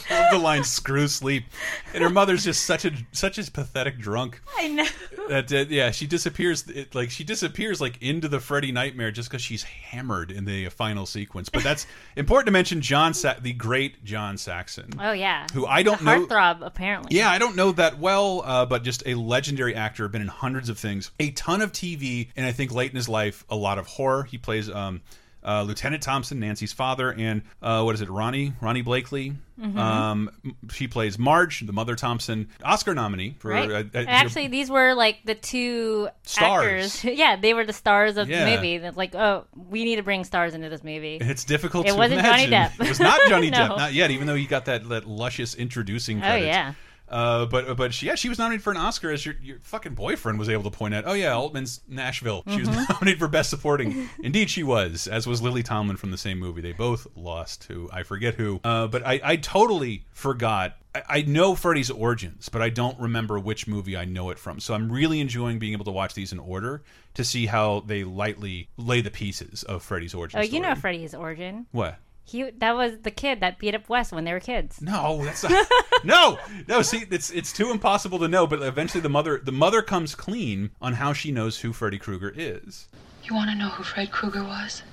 I 0.09 0.21
love 0.21 0.31
the 0.31 0.37
line 0.37 0.63
"screw 0.63 1.07
sleep," 1.07 1.45
and 1.93 2.03
her 2.03 2.09
mother's 2.09 2.43
just 2.43 2.65
such 2.65 2.85
a 2.85 2.91
such 3.13 3.37
a 3.37 3.49
pathetic 3.49 3.97
drunk. 3.99 4.41
I 4.57 4.67
know. 4.67 4.85
That 5.29 5.51
uh, 5.51 5.65
yeah, 5.69 5.91
she 5.91 6.05
disappears. 6.05 6.67
It, 6.67 6.93
like 6.93 7.09
she 7.09 7.23
disappears 7.23 7.79
like 7.79 8.01
into 8.01 8.27
the 8.27 8.39
Freddy 8.39 8.71
nightmare 8.71 9.09
just 9.11 9.29
because 9.29 9.41
she's 9.41 9.63
hammered 9.63 10.29
in 10.31 10.45
the 10.45 10.67
final 10.69 11.05
sequence. 11.05 11.49
But 11.49 11.63
that's 11.63 11.87
important 12.17 12.47
to 12.47 12.51
mention. 12.51 12.81
John, 12.81 13.13
Sa 13.13 13.35
the 13.41 13.53
great 13.53 14.03
John 14.03 14.37
Saxon. 14.37 14.91
Oh 14.99 15.13
yeah. 15.13 15.47
Who 15.53 15.65
I 15.65 15.81
don't 15.81 16.03
know- 16.03 16.27
Heartthrob, 16.27 16.59
apparently. 16.61 17.17
Yeah, 17.17 17.31
I 17.31 17.39
don't 17.39 17.55
know 17.55 17.71
that 17.71 17.97
well, 17.99 18.43
uh, 18.45 18.65
but 18.65 18.83
just 18.83 19.03
a 19.07 19.15
legendary 19.15 19.73
actor, 19.73 20.07
been 20.09 20.21
in 20.21 20.27
hundreds 20.27 20.69
of 20.69 20.77
things, 20.77 21.11
a 21.19 21.31
ton 21.31 21.61
of 21.61 21.71
TV, 21.71 22.27
and 22.35 22.45
I 22.45 22.51
think 22.51 22.71
late 22.73 22.91
in 22.91 22.97
his 22.97 23.09
life, 23.09 23.45
a 23.49 23.55
lot 23.55 23.77
of 23.77 23.87
horror. 23.87 24.23
He 24.23 24.37
plays 24.37 24.69
um, 24.69 25.01
uh, 25.45 25.63
Lieutenant 25.63 26.01
Thompson, 26.03 26.39
Nancy's 26.39 26.73
father, 26.73 27.11
and 27.11 27.41
uh, 27.61 27.81
what 27.83 27.95
is 27.95 28.01
it, 28.01 28.09
Ronee? 28.09 28.53
Ronee 28.61 28.83
Blakley. 28.83 29.35
Mhm. 29.61 29.77
Um, 29.77 30.29
she 30.71 30.87
plays 30.87 31.19
Marge, 31.19 31.59
the 31.65 31.73
mother 31.73 31.95
Thompson, 31.95 32.47
Oscar 32.63 32.93
nominee 32.95 33.35
for. 33.39 33.49
Right. 33.51 33.69
Uh, 33.69 33.83
uh, 33.93 34.03
Actually, 34.07 34.47
these 34.47 34.69
were 34.69 34.93
like 34.95 35.19
the 35.25 35.35
two 35.35 36.09
Stars. 36.23 36.95
actors. 36.95 37.03
yeah, 37.17 37.35
they 37.35 37.53
were 37.53 37.63
the 37.65 37.73
stars 37.73 38.17
of 38.17 38.29
Yeah. 38.29 38.45
the 38.49 38.55
movie. 38.55 38.77
That's 38.79 38.97
like, 38.97 39.13
oh, 39.13 39.45
we 39.69 39.83
need 39.83 39.97
to 39.97 40.03
bring 40.03 40.23
stars 40.23 40.53
into 40.55 40.69
this 40.69 40.83
movie. 40.83 41.17
It's 41.21 41.43
difficult. 41.43 41.85
It 41.85 41.91
to 41.91 41.97
wasn't 41.97 42.21
Johnny 42.21 42.45
imagine. 42.45 42.77
Depp. 42.79 42.85
It 42.85 42.89
was 42.89 42.99
not 42.99 43.19
Johnny 43.29 43.49
No. 43.51 43.57
Depp, 43.59 43.77
not 43.77 43.93
yet. 43.93 44.09
Even 44.11 44.25
though 44.27 44.35
he 44.35 44.45
got 44.47 44.65
that, 44.65 44.89
that 44.89 45.07
luscious 45.07 45.53
introducing. 45.55 46.23
Oh, 46.23 46.35
yeah. 46.35 46.73
Uh, 47.13 47.45
but 47.45 47.77
but 47.77 47.93
she, 47.93 48.07
yeah, 48.07 48.15
she 48.15 48.27
was 48.27 48.39
nominated 48.39 48.63
for 48.63 48.71
an 48.71 48.77
Oscar, 48.77 49.11
as 49.11 49.23
your, 49.25 49.35
your 49.43 49.59
fucking 49.61 49.93
boyfriend 49.93 50.39
was 50.39 50.49
able 50.49 50.63
to 50.63 50.71
point 50.71 50.95
out. 50.95 51.03
Oh 51.05 51.13
yeah, 51.13 51.33
Altman's 51.33 51.81
Nashville. 51.87 52.43
She 52.49 52.57
was 52.59 52.67
Mhm. 52.73 52.89
nominated 52.89 53.19
for 53.19 53.27
Best 53.27 53.51
Supporting. 53.51 54.09
Indeed, 54.23 54.49
she 54.49 54.63
was, 54.63 55.05
as 55.07 55.27
was 55.27 55.39
Lily 55.41 55.61
Tomlin 55.61 55.95
from 55.97 56.09
the 56.09 56.17
same 56.17 56.39
movie. 56.39 56.61
They 56.61 56.71
both 56.73 57.05
lost 57.15 57.61
to 57.67 57.87
I 57.93 58.01
forget 58.01 58.33
who. 58.33 58.59
Uh, 58.63 58.87
but 58.87 59.05
I, 59.05 59.21
I 59.23 59.35
totally 59.35 60.05
forgot. 60.11 60.75
I, 60.95 61.03
I 61.07 61.21
know 61.21 61.53
Freddy's 61.55 61.91
origins, 61.91 62.49
but 62.49 62.61
I 62.63 62.69
don't 62.69 62.99
remember 62.99 63.37
which 63.39 63.67
movie 63.67 63.95
I 63.95 64.05
know 64.05 64.31
it 64.31 64.39
from. 64.39 64.59
So 64.59 64.73
I'm 64.73 64.91
really 64.91 65.19
enjoying 65.19 65.59
being 65.59 65.73
able 65.73 65.85
to 65.85 65.91
watch 65.91 66.15
these 66.15 66.31
in 66.31 66.39
order 66.39 66.81
to 67.13 67.23
see 67.23 67.45
how 67.45 67.81
they 67.85 68.03
lightly 68.03 68.69
lay 68.77 69.01
the 69.01 69.11
pieces 69.11 69.61
of 69.63 69.83
Freddy's 69.83 70.15
origin. 70.15 70.39
Oh, 70.39 70.43
you 70.43 70.59
know. 70.59 70.73
Freddy's 70.73 71.13
origin. 71.13 71.67
what? 71.71 71.99
He 72.25 72.49
that 72.49 72.75
was 72.75 72.99
the 73.01 73.11
kid 73.11 73.41
that 73.41 73.59
beat 73.59 73.75
up 73.75 73.89
Wes 73.89 74.11
when 74.11 74.23
they 74.23 74.33
were 74.33 74.39
kids. 74.39 74.81
No, 74.81 75.23
that's 75.23 75.43
not. 75.43 75.67
no, 76.03 76.39
no. 76.67 76.81
See, 76.81 77.05
it's 77.11 77.29
it's 77.31 77.51
too 77.51 77.69
impossible 77.69 78.17
to 78.19 78.27
know. 78.27 78.47
But 78.47 78.61
eventually, 78.61 79.01
the 79.01 79.09
mother 79.09 79.41
the 79.43 79.51
mother 79.51 79.81
comes 79.81 80.15
clean 80.15 80.71
on 80.81 80.93
how 80.93 81.13
she 81.13 81.31
knows 81.31 81.59
who 81.59 81.73
Freddy 81.73 81.99
Krueger 81.99 82.33
is. 82.35 82.87
You 83.23 83.35
want 83.35 83.49
to 83.49 83.55
know 83.55 83.69
who 83.69 83.83
Fred 83.83 84.11
Krueger 84.11 84.43
was? 84.43 84.83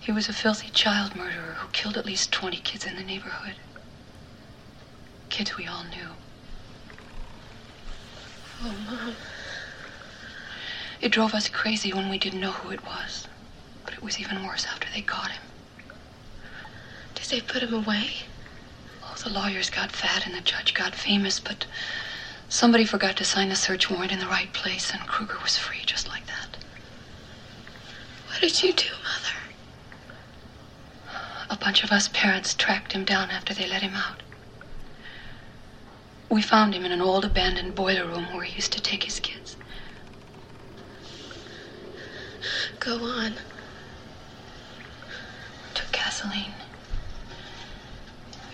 He 0.00 0.12
was 0.12 0.28
a 0.28 0.32
filthy 0.32 0.70
child 0.70 1.16
murderer 1.16 1.56
who 1.58 1.68
killed 1.68 1.96
at 1.98 2.06
least 2.06 2.32
20 2.32 2.56
kids 2.58 2.86
in 2.86 2.96
the 2.96 3.02
neighborhood. 3.02 3.56
Kids 5.28 5.56
we 5.56 5.66
all 5.66 5.84
knew. 5.84 6.08
Oh, 8.62 8.74
Mom. 8.86 9.14
It 11.00 11.12
drove 11.12 11.34
us 11.34 11.48
crazy 11.48 11.92
when 11.92 12.08
we 12.08 12.18
didn't 12.18 12.40
know 12.40 12.52
who 12.52 12.70
it 12.70 12.84
was. 12.84 13.28
But 13.84 13.94
it 13.94 14.02
was 14.02 14.18
even 14.18 14.46
worse 14.46 14.66
after 14.66 14.88
they 14.94 15.02
caught 15.02 15.30
him. 15.30 15.42
Did 17.20 17.30
they 17.30 17.40
put 17.40 17.62
him 17.62 17.74
away? 17.74 18.10
Oh, 19.02 19.14
the 19.22 19.28
lawyers 19.30 19.70
got 19.70 19.92
fat 19.92 20.24
and 20.24 20.34
the 20.34 20.40
judge 20.40 20.72
got 20.72 20.94
famous, 20.94 21.40
but 21.40 21.66
somebody 22.48 22.84
forgot 22.84 23.16
to 23.16 23.24
sign 23.24 23.48
the 23.48 23.56
search 23.56 23.90
warrant 23.90 24.12
in 24.12 24.20
the 24.20 24.26
right 24.26 24.52
place, 24.52 24.92
and 24.92 25.00
Krueger 25.02 25.38
was 25.42 25.58
free 25.58 25.82
just 25.84 26.08
like 26.08 26.26
that. 26.26 26.56
What 28.28 28.40
did 28.40 28.62
you 28.62 28.72
do, 28.72 28.90
Mother? 29.02 29.34
A 31.50 31.56
bunch 31.56 31.82
of 31.82 31.90
us 31.90 32.08
parents 32.12 32.54
tracked 32.54 32.92
him 32.92 33.04
down 33.04 33.30
after 33.30 33.52
they 33.52 33.66
let 33.66 33.82
him 33.82 33.94
out. 33.94 34.22
We 36.30 36.40
found 36.42 36.74
him 36.74 36.84
in 36.84 36.92
an 36.92 37.00
old 37.00 37.24
abandoned 37.24 37.74
boiler 37.74 38.06
room 38.06 38.32
where 38.32 38.44
he 38.44 38.54
used 38.54 38.72
to 38.72 38.80
take 38.80 39.04
his 39.04 39.18
kids. 39.18 39.56
Go 42.78 43.02
on. 43.02 43.34
Took 45.74 45.90
gasoline. 45.92 46.54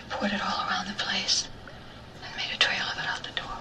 We 0.05 0.11
poured 0.11 0.31
it 0.33 0.41
all 0.41 0.67
around 0.69 0.87
the 0.87 0.93
place 0.93 1.47
and 2.23 2.35
made 2.35 2.53
a 2.53 2.57
trail 2.57 2.83
of 2.91 2.97
it 2.97 3.07
out 3.07 3.23
the 3.23 3.31
door. 3.39 3.57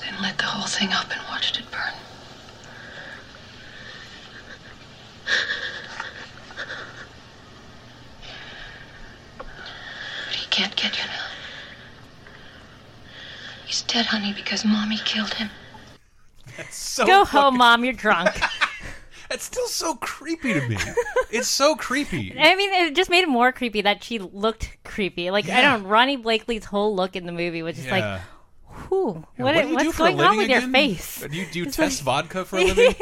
Then 0.00 0.20
lit 0.22 0.38
the 0.38 0.44
whole 0.44 0.66
thing 0.66 0.92
up 0.92 1.10
and 1.10 1.20
watched 1.28 1.58
it 1.58 1.70
burn. 1.70 1.92
But 9.38 10.34
he 10.34 10.46
can't 10.50 10.74
get 10.76 10.98
you 10.98 11.04
now. 11.04 11.26
He's 13.66 13.82
dead, 13.82 14.06
honey, 14.06 14.32
because 14.34 14.64
mommy 14.64 14.98
killed 15.04 15.34
him. 15.34 15.50
So 16.70 17.06
Go 17.06 17.24
home, 17.24 17.56
mom. 17.58 17.84
You're 17.84 17.94
drunk. 17.94 18.30
That's 19.32 19.44
still 19.44 19.66
so 19.66 19.94
creepy 19.94 20.52
to 20.52 20.68
me. 20.68 20.76
it's 21.30 21.48
so 21.48 21.74
creepy. 21.74 22.36
I 22.38 22.54
mean, 22.54 22.70
it 22.72 22.94
just 22.94 23.08
made 23.10 23.24
it 23.24 23.28
more 23.28 23.50
creepy 23.50 23.80
that 23.82 24.04
she 24.04 24.18
looked 24.18 24.76
creepy. 24.84 25.30
Like 25.30 25.48
I 25.48 25.62
don't. 25.62 25.84
know, 25.84 25.88
Ronee 25.88 26.22
Blakley's 26.22 26.66
whole 26.66 26.94
look 26.94 27.16
in 27.16 27.24
the 27.26 27.32
movie 27.32 27.62
was 27.62 27.76
just 27.76 27.88
Yeah. 27.88 28.20
like, 28.68 28.86
whew, 28.88 29.26
Yeah, 29.38 29.44
what, 29.44 29.52
do 29.54 29.72
what's 29.72 29.84
do 29.84 29.92
for 29.92 30.06
a 30.06 30.10
going 30.12 30.20
on 30.20 30.36
with 30.36 30.50
your 30.50 30.60
face? 30.60 31.20
Do 31.28 31.34
you, 31.36 31.46
do 31.50 31.58
you 31.60 31.64
test 31.66 32.04
like- 32.06 32.24
vodka 32.28 32.44
for 32.44 32.58
a 32.58 32.64
living? 32.72 32.94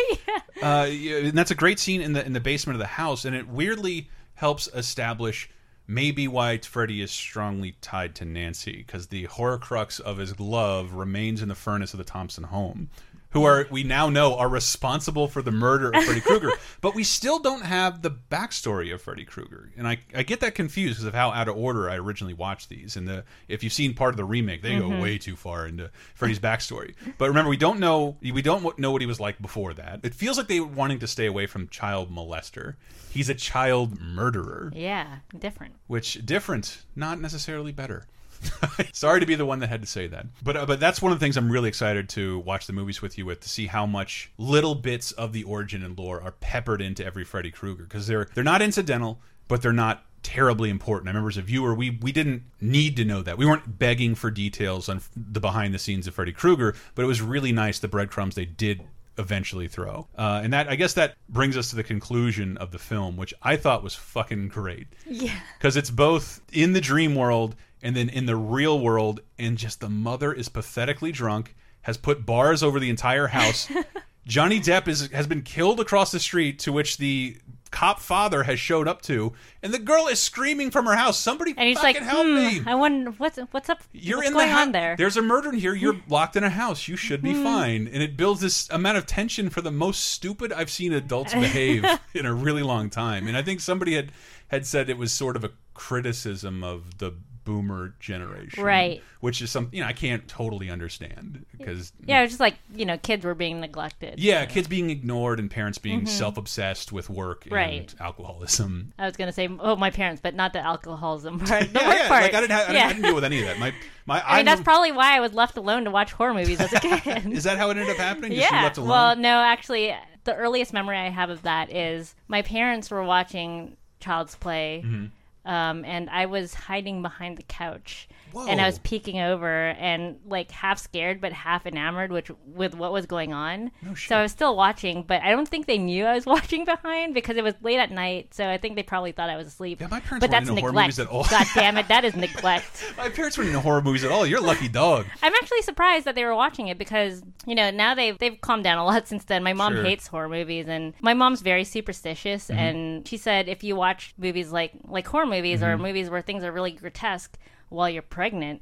uh, 0.62 0.86
yeah, 0.90 1.16
and 1.16 1.32
that's 1.36 1.50
a 1.50 1.54
great 1.56 1.78
scene 1.80 2.00
in 2.00 2.12
the 2.12 2.24
in 2.24 2.32
the 2.32 2.40
basement 2.40 2.76
of 2.76 2.80
the 2.80 2.86
house, 2.86 3.24
and 3.24 3.34
it 3.34 3.48
weirdly 3.48 4.08
helps 4.34 4.68
establish 4.68 5.50
maybe 5.86 6.28
why 6.28 6.56
Freddy 6.58 7.02
is 7.02 7.10
strongly 7.10 7.74
tied 7.80 8.14
to 8.14 8.24
Nancy 8.24 8.76
because 8.86 9.08
the 9.08 9.26
Horcrux 9.26 10.00
of 10.00 10.18
his 10.18 10.38
love 10.38 10.92
remains 10.92 11.42
in 11.42 11.48
the 11.48 11.56
furnace 11.56 11.92
of 11.92 11.98
the 11.98 12.04
Thompson 12.04 12.44
home. 12.44 12.88
Who 13.30 13.44
are 13.44 13.66
we 13.70 13.84
now 13.84 14.08
know 14.08 14.36
are 14.36 14.48
responsible 14.48 15.28
for 15.28 15.40
the 15.40 15.52
murder 15.52 15.90
of 15.94 16.02
Freddy 16.04 16.20
Krueger, 16.20 16.50
but 16.80 16.96
we 16.96 17.04
still 17.04 17.38
don't 17.38 17.62
have 17.64 18.02
the 18.02 18.10
backstory 18.10 18.92
of 18.92 19.00
Freddy 19.02 19.24
Krueger, 19.24 19.70
and 19.76 19.86
I 19.86 19.98
I 20.14 20.24
get 20.24 20.40
that 20.40 20.56
confused 20.56 20.94
because 20.96 21.04
of 21.04 21.14
how 21.14 21.30
out 21.30 21.46
of 21.48 21.56
order 21.56 21.88
I 21.88 21.96
originally 21.96 22.34
watched 22.34 22.68
these. 22.68 22.96
And 22.96 23.06
the 23.06 23.24
if 23.46 23.62
you've 23.62 23.72
seen 23.72 23.94
part 23.94 24.10
of 24.10 24.16
the 24.16 24.24
remake, 24.24 24.62
they 24.62 24.72
Mhm. 24.72 24.80
go 24.80 25.00
way 25.00 25.16
too 25.16 25.36
far 25.36 25.66
into 25.66 25.90
Freddy's 26.14 26.40
backstory. 26.40 26.94
But 27.18 27.28
remember, 27.28 27.50
we 27.50 27.56
don't 27.56 27.78
know 27.78 28.16
we 28.20 28.42
don't 28.42 28.76
know 28.80 28.90
what 28.90 29.00
he 29.00 29.06
was 29.06 29.20
like 29.20 29.40
before 29.40 29.74
that. 29.74 30.00
It 30.02 30.14
feels 30.14 30.36
like 30.36 30.48
they 30.48 30.58
were 30.58 30.66
wanting 30.66 30.98
to 30.98 31.06
stay 31.06 31.26
away 31.26 31.46
from 31.46 31.68
child 31.68 32.10
molester. 32.10 32.74
He's 33.12 33.28
a 33.28 33.34
child 33.34 34.00
murderer, 34.00 34.72
Yeah, 34.74 35.18
different. 35.38 35.74
which 35.86 36.24
different, 36.26 36.82
not 36.96 37.20
necessarily 37.20 37.70
better. 37.72 38.06
Sorry 38.92 39.20
to 39.20 39.26
be 39.26 39.34
the 39.34 39.46
one 39.46 39.58
that 39.60 39.68
had 39.68 39.80
to 39.82 39.86
say 39.86 40.06
that, 40.06 40.26
but 40.42 40.56
uh, 40.56 40.66
but 40.66 40.80
that's 40.80 41.02
one 41.02 41.12
of 41.12 41.18
the 41.18 41.24
things 41.24 41.36
I'm 41.36 41.50
really 41.50 41.68
excited 41.68 42.08
to 42.10 42.38
watch 42.40 42.66
the 42.66 42.72
movies 42.72 43.02
with 43.02 43.18
you 43.18 43.26
with 43.26 43.40
to 43.40 43.48
see 43.48 43.66
how 43.66 43.86
much 43.86 44.30
little 44.38 44.74
bits 44.74 45.12
of 45.12 45.32
the 45.32 45.44
origin 45.44 45.82
and 45.82 45.98
lore 45.98 46.22
are 46.22 46.32
peppered 46.32 46.80
into 46.80 47.04
every 47.04 47.24
Freddy 47.24 47.50
Krueger 47.50 47.84
because 47.84 48.06
they're 48.06 48.28
they're 48.34 48.44
not 48.44 48.62
incidental, 48.62 49.20
but 49.48 49.62
they're 49.62 49.72
not 49.72 50.04
terribly 50.22 50.70
important. 50.70 51.08
I 51.08 51.10
remember 51.10 51.30
as 51.30 51.36
a 51.36 51.42
viewer, 51.42 51.74
we 51.74 51.98
we 52.02 52.12
didn't 52.12 52.42
need 52.60 52.96
to 52.96 53.04
know 53.04 53.22
that. 53.22 53.38
We 53.38 53.46
weren't 53.46 53.78
begging 53.78 54.14
for 54.14 54.30
details 54.30 54.88
on 54.88 55.00
the 55.16 55.40
behind 55.40 55.74
the 55.74 55.78
scenes 55.78 56.06
of 56.06 56.14
Freddy 56.14 56.32
Krueger, 56.32 56.74
but 56.94 57.02
it 57.02 57.06
was 57.06 57.20
really 57.20 57.52
nice 57.52 57.78
the 57.78 57.88
breadcrumbs 57.88 58.34
they 58.34 58.44
did 58.44 58.82
eventually 59.18 59.68
throw. 59.68 60.08
Uh, 60.16 60.40
and 60.42 60.52
that 60.52 60.68
I 60.68 60.76
guess 60.76 60.94
that 60.94 61.14
brings 61.28 61.56
us 61.56 61.70
to 61.70 61.76
the 61.76 61.84
conclusion 61.84 62.56
of 62.56 62.72
the 62.72 62.78
film, 62.78 63.16
which 63.16 63.34
I 63.42 63.56
thought 63.56 63.82
was 63.82 63.94
fucking 63.94 64.48
great. 64.48 64.88
Yeah. 65.06 65.38
Because 65.58 65.76
it's 65.76 65.90
both 65.90 66.40
in 66.52 66.72
the 66.72 66.80
dream 66.80 67.14
world 67.14 67.54
and 67.82 67.96
then 67.96 68.08
in 68.08 68.26
the 68.26 68.36
real 68.36 68.78
world, 68.78 69.20
and 69.38 69.56
just 69.58 69.80
the 69.80 69.88
mother 69.88 70.32
is 70.32 70.48
pathetically 70.48 71.12
drunk, 71.12 71.54
has 71.82 71.96
put 71.96 72.26
bars 72.26 72.62
over 72.62 72.78
the 72.78 72.90
entire 72.90 73.28
house. 73.28 73.68
Johnny 74.26 74.60
Depp 74.60 74.86
is 74.86 75.10
has 75.10 75.26
been 75.26 75.42
killed 75.42 75.80
across 75.80 76.12
the 76.12 76.20
street, 76.20 76.58
to 76.60 76.72
which 76.72 76.98
the 76.98 77.38
cop 77.70 78.00
father 78.00 78.42
has 78.42 78.58
showed 78.58 78.88
up 78.88 79.00
to, 79.00 79.32
and 79.62 79.72
the 79.72 79.78
girl 79.78 80.08
is 80.08 80.20
screaming 80.20 80.70
from 80.70 80.86
her 80.86 80.94
house, 80.94 81.18
"Somebody 81.18 81.54
And 81.56 81.68
he's 81.68 81.80
fucking 81.80 82.02
like, 82.02 82.10
help 82.10 82.26
hmm, 82.26 82.34
me!" 82.34 82.62
I 82.66 82.74
wonder 82.74 83.12
what's 83.12 83.38
what's 83.50 83.68
up. 83.70 83.80
You're 83.92 84.18
what's 84.18 84.28
in 84.28 84.34
going 84.34 84.48
the 84.48 84.54
on 84.54 84.72
there? 84.72 84.94
There's 84.96 85.16
a 85.16 85.22
murder 85.22 85.48
in 85.48 85.58
here. 85.58 85.74
You're 85.74 85.96
locked 86.08 86.36
in 86.36 86.44
a 86.44 86.50
house. 86.50 86.86
You 86.86 86.96
should 86.96 87.22
be 87.22 87.32
Mhm. 87.32 87.42
fine. 87.42 87.86
And 87.92 88.02
it 88.02 88.16
builds 88.16 88.40
this 88.42 88.68
amount 88.70 88.98
of 88.98 89.06
tension 89.06 89.48
for 89.50 89.62
the 89.62 89.70
most 89.72 90.04
stupid 90.04 90.52
I've 90.52 90.70
seen 90.70 90.92
adults 90.92 91.32
behave 91.32 91.84
in 92.14 92.26
a 92.26 92.34
really 92.34 92.62
long 92.62 92.90
time. 92.90 93.26
And 93.26 93.36
I 93.36 93.42
think 93.42 93.60
somebody 93.60 93.94
had 93.94 94.12
had 94.48 94.66
said 94.66 94.90
it 94.90 94.98
was 94.98 95.12
sort 95.12 95.34
of 95.36 95.44
a 95.44 95.50
criticism 95.74 96.62
of 96.62 96.98
the 96.98 97.14
boomer 97.44 97.94
generation, 98.00 98.62
Right. 98.62 99.02
Which 99.20 99.42
is 99.42 99.50
something 99.50 99.74
you 99.76 99.82
know 99.82 99.88
I 99.88 99.92
can't 99.92 100.26
totally 100.28 100.70
understand 100.70 101.44
because 101.56 101.92
yeah, 102.06 102.22
it's 102.22 102.32
just 102.32 102.40
like 102.40 102.56
you 102.74 102.84
know, 102.86 102.96
kids 102.98 103.24
were 103.24 103.34
being 103.34 103.60
neglected. 103.60 104.18
yeah, 104.18 104.46
kids 104.46 104.68
being 104.68 104.90
ignored 104.90 105.38
and 105.38 105.50
parents 105.50 105.78
being 105.78 106.02
Mhm. 106.02 106.08
self-obsessed 106.08 106.92
with 106.92 107.10
work 107.10 107.44
and 107.44 107.52
Right. 107.52 107.94
alcoholism. 108.00 108.92
I 108.98 109.06
was 109.06 109.16
gonna 109.16 109.32
say, 109.32 109.48
oh, 109.60 109.76
my 109.76 109.90
parents, 109.90 110.20
but 110.22 110.34
not 110.34 110.52
the 110.52 110.60
alcoholism 110.60 111.38
part. 111.40 111.68
The 111.72 111.80
Yeah, 111.80 111.88
work 111.88 111.96
yeah, 111.98 112.08
part. 112.08 112.22
like 112.22 112.34
I 112.34 112.40
didn't, 112.40 112.52
have, 112.52 112.60
I, 112.68 112.72
didn't, 112.72 112.76
yeah. 112.76 112.84
I 112.86 112.92
didn't 112.92 113.02
deal 113.04 113.14
with 113.14 113.24
any 113.24 113.40
of 113.40 113.46
that. 113.46 113.58
My 113.58 113.72
my 114.06 114.22
I 114.26 114.36
mean, 114.38 114.46
that's 114.46 114.58
I'm- 114.58 114.64
probably 114.64 114.92
why 114.92 115.16
I 115.16 115.20
was 115.20 115.32
left 115.34 115.56
alone 115.56 115.84
to 115.84 115.90
watch 115.90 116.12
horror 116.12 116.34
movies 116.34 116.60
as 116.60 116.72
a 116.72 116.80
kid. 116.80 117.26
is 117.32 117.44
that 117.44 117.58
how 117.58 117.68
it 117.70 117.76
ended 117.76 117.90
up 117.90 117.96
happening? 117.98 118.32
Just 118.32 118.50
yeah. 118.50 118.62
left 118.62 118.78
alone? 118.78 118.88
Well, 118.90 119.16
no, 119.16 119.40
actually, 119.40 119.94
the 120.24 120.34
earliest 120.34 120.72
memory 120.72 120.96
I 120.98 121.08
have 121.10 121.30
of 121.30 121.42
that 121.42 121.72
is 121.72 122.14
my 122.28 122.42
parents 122.42 122.90
were 122.90 123.02
watching 123.04 123.76
Child's 124.00 124.34
Play, 124.36 124.82
Mhm. 124.84 125.10
Um, 125.44 125.84
and 125.84 126.08
I 126.10 126.26
was 126.26 126.54
hiding 126.54 127.02
behind 127.02 127.38
the 127.38 127.42
couch. 127.42 128.08
And 128.48 128.60
I 128.60 128.66
was 128.66 128.78
peeking 128.80 129.20
over 129.20 129.68
and 129.70 130.16
like 130.26 130.50
half 130.50 130.78
scared 130.78 131.20
but 131.20 131.32
half 131.32 131.66
enamored 131.66 132.12
which 132.12 132.30
with 132.46 132.74
what 132.74 132.92
was 132.92 133.06
going 133.06 133.32
on. 133.32 133.70
No 133.82 133.94
so 133.94 134.16
I 134.18 134.22
was 134.22 134.32
still 134.32 134.56
watching, 134.56 135.02
but 135.02 135.22
I 135.22 135.30
don't 135.30 135.48
think 135.48 135.66
they 135.66 135.78
knew 135.78 136.04
I 136.04 136.14
was 136.14 136.26
watching 136.34 136.64
behind 136.64 137.14
because 137.14 137.36
it 137.36 137.44
was 137.44 137.54
late 137.62 137.78
at 137.78 137.90
night. 137.90 138.32
So 138.34 138.48
I 138.48 138.58
think 138.58 138.76
they 138.76 138.82
probably 138.82 139.12
thought 139.12 139.30
I 139.30 139.36
was 139.36 139.46
asleep. 139.46 139.80
Yeah, 139.80 139.88
my 139.88 140.00
parents 140.00 140.20
but 140.26 140.30
weren't 140.30 140.30
that's 140.30 140.48
into 140.48 140.60
horror 140.60 140.72
neglect. 140.72 140.86
movies 140.88 140.98
at 141.00 141.06
all. 141.08 141.24
God 141.24 141.46
damn 141.54 141.76
it, 141.78 141.88
that 141.88 142.04
is 142.04 142.14
neglect. 142.26 142.94
My 142.96 143.08
parents 143.08 143.36
weren't 143.38 143.48
into 143.48 143.60
horror 143.60 143.82
movies 143.82 144.04
at 144.04 144.10
all. 144.12 144.26
You're 144.26 144.38
a 144.40 144.42
lucky 144.42 144.68
dog. 144.68 145.06
I'm 145.22 145.34
actually 145.34 145.62
surprised 145.62 146.04
that 146.06 146.14
they 146.14 146.24
were 146.24 146.34
watching 146.34 146.68
it 146.68 146.78
because 146.78 147.22
you 147.46 147.54
know 147.54 147.70
now 147.70 147.94
they've 147.94 148.18
they've 148.18 148.40
calmed 148.40 148.64
down 148.64 148.78
a 148.78 148.84
lot 148.84 149.08
since 149.08 149.24
then. 149.24 149.42
My 149.42 149.52
mom 149.52 149.74
Sure. 149.74 149.84
hates 149.84 150.06
horror 150.06 150.28
movies, 150.28 150.66
and 150.68 150.94
my 151.00 151.14
mom's 151.14 151.40
very 151.42 151.64
superstitious. 151.64 152.48
Mhm. 152.48 152.56
And 152.56 153.08
she 153.08 153.16
said 153.16 153.48
if 153.48 153.64
you 153.64 153.76
watch 153.76 154.14
movies 154.18 154.50
like 154.52 154.72
like 154.86 155.06
horror 155.06 155.26
movies 155.26 155.62
or 155.62 155.76
Mhm. 155.76 155.80
movies 155.82 156.10
where 156.10 156.22
things 156.22 156.44
are 156.44 156.52
really 156.52 156.72
grotesque 156.72 157.38
while 157.70 157.88
you're 157.88 158.02
pregnant, 158.02 158.60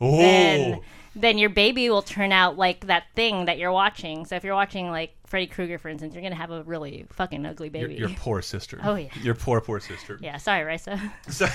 Oh. 0.00 0.16
then 0.16 0.80
then 1.16 1.38
your 1.38 1.50
baby 1.50 1.90
will 1.90 2.02
turn 2.02 2.30
out 2.30 2.56
like 2.56 2.86
that 2.86 3.02
thing 3.16 3.46
that 3.46 3.58
you're 3.58 3.72
watching. 3.72 4.24
So 4.26 4.36
if 4.36 4.44
you're 4.44 4.54
watching 4.54 4.90
like 4.90 5.12
Freddy 5.26 5.48
Krueger, 5.48 5.76
for 5.76 5.88
instance, 5.88 6.14
you're 6.14 6.22
gonna 6.22 6.36
have 6.36 6.52
a 6.52 6.62
really 6.62 7.04
fucking 7.10 7.44
ugly 7.44 7.68
baby. 7.68 7.94
your 7.96 8.08
poor 8.16 8.40
sister. 8.42 8.80
Oh, 8.82 8.94
yeah. 8.94 9.08
Your 9.20 9.34
poor 9.34 9.60
poor 9.60 9.80
sister. 9.80 10.18
yeah, 10.22 10.36
sorry, 10.38 10.64
Risa. 10.64 11.12
So, 11.28 11.46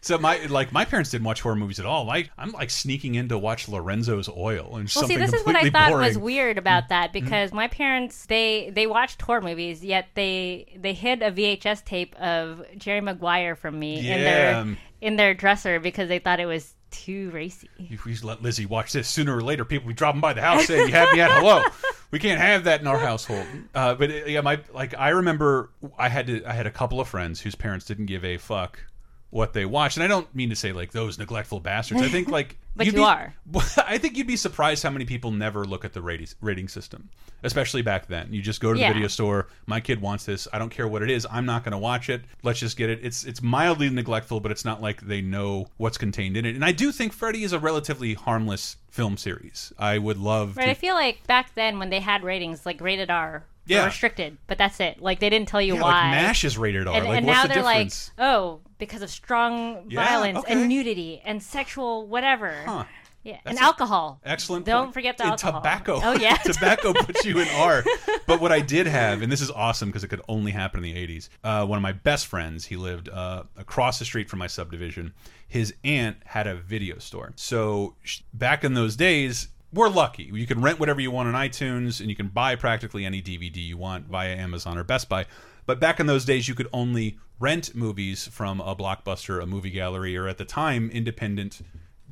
so 0.00 0.18
my 0.18 0.38
like 0.46 0.70
my 0.72 0.84
parents 0.84 1.10
didn't 1.10 1.24
watch 1.24 1.40
horror 1.40 1.56
movies 1.56 1.80
at 1.80 1.86
all. 1.86 2.08
I'm 2.10 2.52
like 2.52 2.70
sneaking 2.70 3.14
in 3.16 3.28
to 3.30 3.38
watch 3.38 3.68
Lorenzo's 3.68 4.28
Oil 4.28 4.66
and 4.66 4.72
Well, 4.72 4.86
see, 4.86 5.00
something 5.00 5.18
this 5.18 5.32
is 5.32 5.44
what 5.46 5.56
I 5.56 5.70
thought 5.70 5.90
boring. 5.90 6.06
was 6.06 6.18
weird 6.18 6.58
about 6.58 6.84
Mm-hmm. 6.84 6.88
that 6.90 7.12
because 7.12 7.52
my 7.52 7.68
parents 7.68 8.26
they 8.26 8.70
they 8.74 8.86
watched 8.86 9.20
horror 9.22 9.40
movies, 9.40 9.82
yet 9.84 10.08
they 10.14 10.66
they 10.76 10.92
hid 10.92 11.22
a 11.22 11.32
VHS 11.32 11.84
tape 11.84 12.14
of 12.20 12.64
Jerry 12.76 13.00
Maguire 13.00 13.56
from 13.56 13.78
me 13.78 13.98
in 13.98 14.04
Yeah. 14.04 14.16
their 14.64 14.76
in 15.00 15.16
their 15.16 15.34
dresser 15.34 15.80
because 15.80 16.08
they 16.08 16.18
thought 16.18 16.40
it 16.40 16.46
was 16.46 16.74
too 16.90 17.30
racy. 17.30 17.68
If 17.78 18.04
we 18.04 18.12
just 18.12 18.24
let 18.24 18.42
Lizzie 18.42 18.66
watch 18.66 18.92
this, 18.92 19.08
sooner 19.08 19.36
or 19.36 19.42
later 19.42 19.64
people 19.64 19.84
will 19.84 19.90
be 19.90 19.94
dropping 19.94 20.20
by 20.20 20.32
the 20.32 20.40
house 20.40 20.66
saying 20.66 20.88
you 20.88 20.94
had 20.94 21.12
me 21.12 21.20
at 21.20 21.30
hello. 21.30 21.62
We 22.10 22.18
can't 22.18 22.40
have 22.40 22.64
that 22.64 22.80
in 22.80 22.86
our 22.86 22.98
household. 22.98 23.44
Uh, 23.74 23.94
but 23.94 24.10
uh, 24.10 24.14
yeah, 24.26 24.40
my 24.40 24.60
like 24.72 24.94
I 24.96 25.10
remember 25.10 25.68
I 25.98 26.08
had 26.08 26.26
to 26.28 26.42
I 26.46 26.54
had 26.54 26.66
a 26.66 26.70
couple 26.70 27.00
of 27.00 27.08
friends 27.08 27.38
whose 27.38 27.54
parents 27.54 27.84
didn't 27.84 28.06
give 28.06 28.24
a 28.24 28.38
fuck 28.38 28.82
what 29.30 29.52
they 29.52 29.64
watch. 29.66 29.96
and 29.96 30.02
I 30.04 30.06
don't 30.06 30.32
mean 30.34 30.48
to 30.50 30.56
say 30.56 30.72
like 30.72 30.92
those 30.92 31.18
neglectful 31.18 31.60
bastards. 31.60 32.00
I 32.02 32.08
think 32.08 32.28
like 32.28 32.56
But 32.76 32.86
you'd 32.86 32.94
be- 32.94 33.02
are. 33.02 33.34
I 33.86 33.98
think 33.98 34.16
you'd 34.16 34.26
be 34.28 34.36
surprised 34.36 34.82
how 34.84 34.90
many 34.90 35.04
people 35.04 35.32
never 35.32 35.64
look 35.64 35.84
at 35.84 35.92
the 35.92 36.00
rating 36.00 36.28
rating 36.40 36.68
system, 36.68 37.10
especially 37.42 37.82
back 37.82 38.06
then. 38.06 38.32
You 38.32 38.40
just 38.40 38.60
go 38.60 38.68
to 38.72 38.74
the 38.76 38.80
Yeah. 38.82 38.92
video 38.92 39.08
store. 39.08 39.48
My 39.66 39.80
kid 39.80 40.00
wants 40.00 40.24
this. 40.24 40.46
I 40.52 40.58
don't 40.58 40.70
care 40.70 40.86
what 40.86 41.02
it 41.02 41.10
is. 41.10 41.26
I'm 41.30 41.44
not 41.44 41.64
going 41.64 41.72
to 41.72 41.78
watch 41.78 42.08
it. 42.08 42.22
Let's 42.44 42.60
just 42.60 42.76
get 42.76 42.88
it. 42.88 43.00
It's 43.02 43.24
it's 43.24 43.42
mildly 43.42 43.90
neglectful, 43.90 44.38
but 44.40 44.52
it's 44.52 44.64
not 44.64 44.80
like 44.80 45.00
they 45.02 45.20
know 45.20 45.66
what's 45.76 45.98
contained 45.98 46.36
in 46.36 46.44
it. 46.46 46.54
And 46.54 46.64
I 46.64 46.72
do 46.72 46.92
think 46.92 47.12
Freddy 47.12 47.42
is 47.42 47.52
a 47.52 47.58
relatively 47.58 48.14
harmless 48.14 48.76
film 48.90 49.16
series. 49.16 49.72
I 49.78 49.98
would 49.98 50.16
love 50.18 50.56
Right, 50.56 50.68
I 50.68 50.74
feel 50.74 50.94
like 50.94 51.26
back 51.26 51.54
then 51.56 51.78
when 51.80 51.90
they 51.90 52.00
had 52.00 52.22
ratings 52.22 52.64
like 52.64 52.80
rated 52.80 53.10
R, 53.10 53.44
Yeah. 53.68 53.84
restricted, 53.86 54.38
but 54.46 54.58
that's 54.58 54.80
it. 54.80 55.00
Like 55.00 55.20
they 55.20 55.30
didn't 55.30 55.48
tell 55.48 55.62
you 55.62 55.74
Yeah, 55.74 55.82
why. 55.82 55.90
like 55.90 56.10
MASH 56.22 56.44
is 56.44 56.56
rated 56.58 56.86
R. 56.86 56.94
And, 56.96 57.04
like 57.06 57.16
and 57.18 57.26
now 57.26 57.42
the 57.42 57.48
they're 57.48 57.56
difference? 57.62 58.10
like, 58.18 58.26
oh, 58.26 58.60
because 58.78 59.02
of 59.02 59.10
strong 59.10 59.86
Yeah, 59.90 60.04
violence 60.04 60.38
okay. 60.38 60.52
and 60.54 60.68
nudity 60.68 61.20
and 61.24 61.42
sexual 61.42 62.06
whatever. 62.06 62.54
Huh. 62.64 62.84
Yeah, 63.24 63.38
That's 63.44 63.58
and 63.58 63.64
alcohol. 63.66 64.20
Excellent. 64.24 64.64
Don't 64.64 64.84
point. 64.86 64.94
forget 64.94 65.18
the 65.18 65.24
And 65.24 65.32
alcohol. 65.32 65.60
Tobacco. 65.60 66.00
Oh 66.02 66.12
yeah, 66.14 66.36
tobacco 66.44 66.94
puts 66.94 67.24
you 67.26 67.38
in 67.40 67.48
R. 67.56 67.84
But 68.26 68.40
what 68.40 68.52
I 68.52 68.60
did 68.60 68.86
have, 68.86 69.22
and 69.22 69.30
this 69.32 69.40
is 69.40 69.50
awesome 69.50 69.88
because 69.88 70.04
it 70.04 70.08
could 70.08 70.22
only 70.28 70.52
happen 70.52 70.82
in 70.84 70.94
the 70.94 71.06
'80s. 71.06 71.28
Uh, 71.42 71.66
one 71.66 71.76
of 71.76 71.82
my 71.82 71.92
best 71.92 72.26
friends, 72.26 72.66
he 72.66 72.76
lived 72.76 73.08
uh, 73.08 73.42
across 73.56 73.98
the 73.98 74.04
street 74.04 74.30
from 74.30 74.38
my 74.38 74.46
subdivision. 74.46 75.12
His 75.46 75.74
aunt 75.82 76.18
had 76.26 76.46
a 76.46 76.54
video 76.54 76.98
store. 76.98 77.32
So 77.36 77.96
back 78.32 78.64
in 78.64 78.74
those 78.74 78.96
days. 78.96 79.48
We're 79.72 79.90
lucky. 79.90 80.30
You 80.32 80.46
can 80.46 80.62
rent 80.62 80.80
whatever 80.80 81.00
you 81.00 81.10
want 81.10 81.28
on 81.28 81.34
iTunes, 81.34 82.00
and 82.00 82.08
you 82.08 82.16
can 82.16 82.28
buy 82.28 82.56
practically 82.56 83.04
any 83.04 83.20
DVD 83.20 83.56
you 83.56 83.76
want 83.76 84.06
via 84.06 84.34
Amazon 84.34 84.78
or 84.78 84.84
Best 84.84 85.10
Buy. 85.10 85.26
But 85.66 85.78
back 85.78 86.00
in 86.00 86.06
those 86.06 86.24
days, 86.24 86.48
you 86.48 86.54
could 86.54 86.68
only 86.72 87.18
rent 87.38 87.74
movies 87.74 88.26
from 88.28 88.60
a 88.60 88.74
blockbuster, 88.74 89.42
a 89.42 89.46
movie 89.46 89.70
gallery, 89.70 90.16
or 90.16 90.26
at 90.26 90.38
the 90.38 90.46
time, 90.46 90.88
independent 90.90 91.60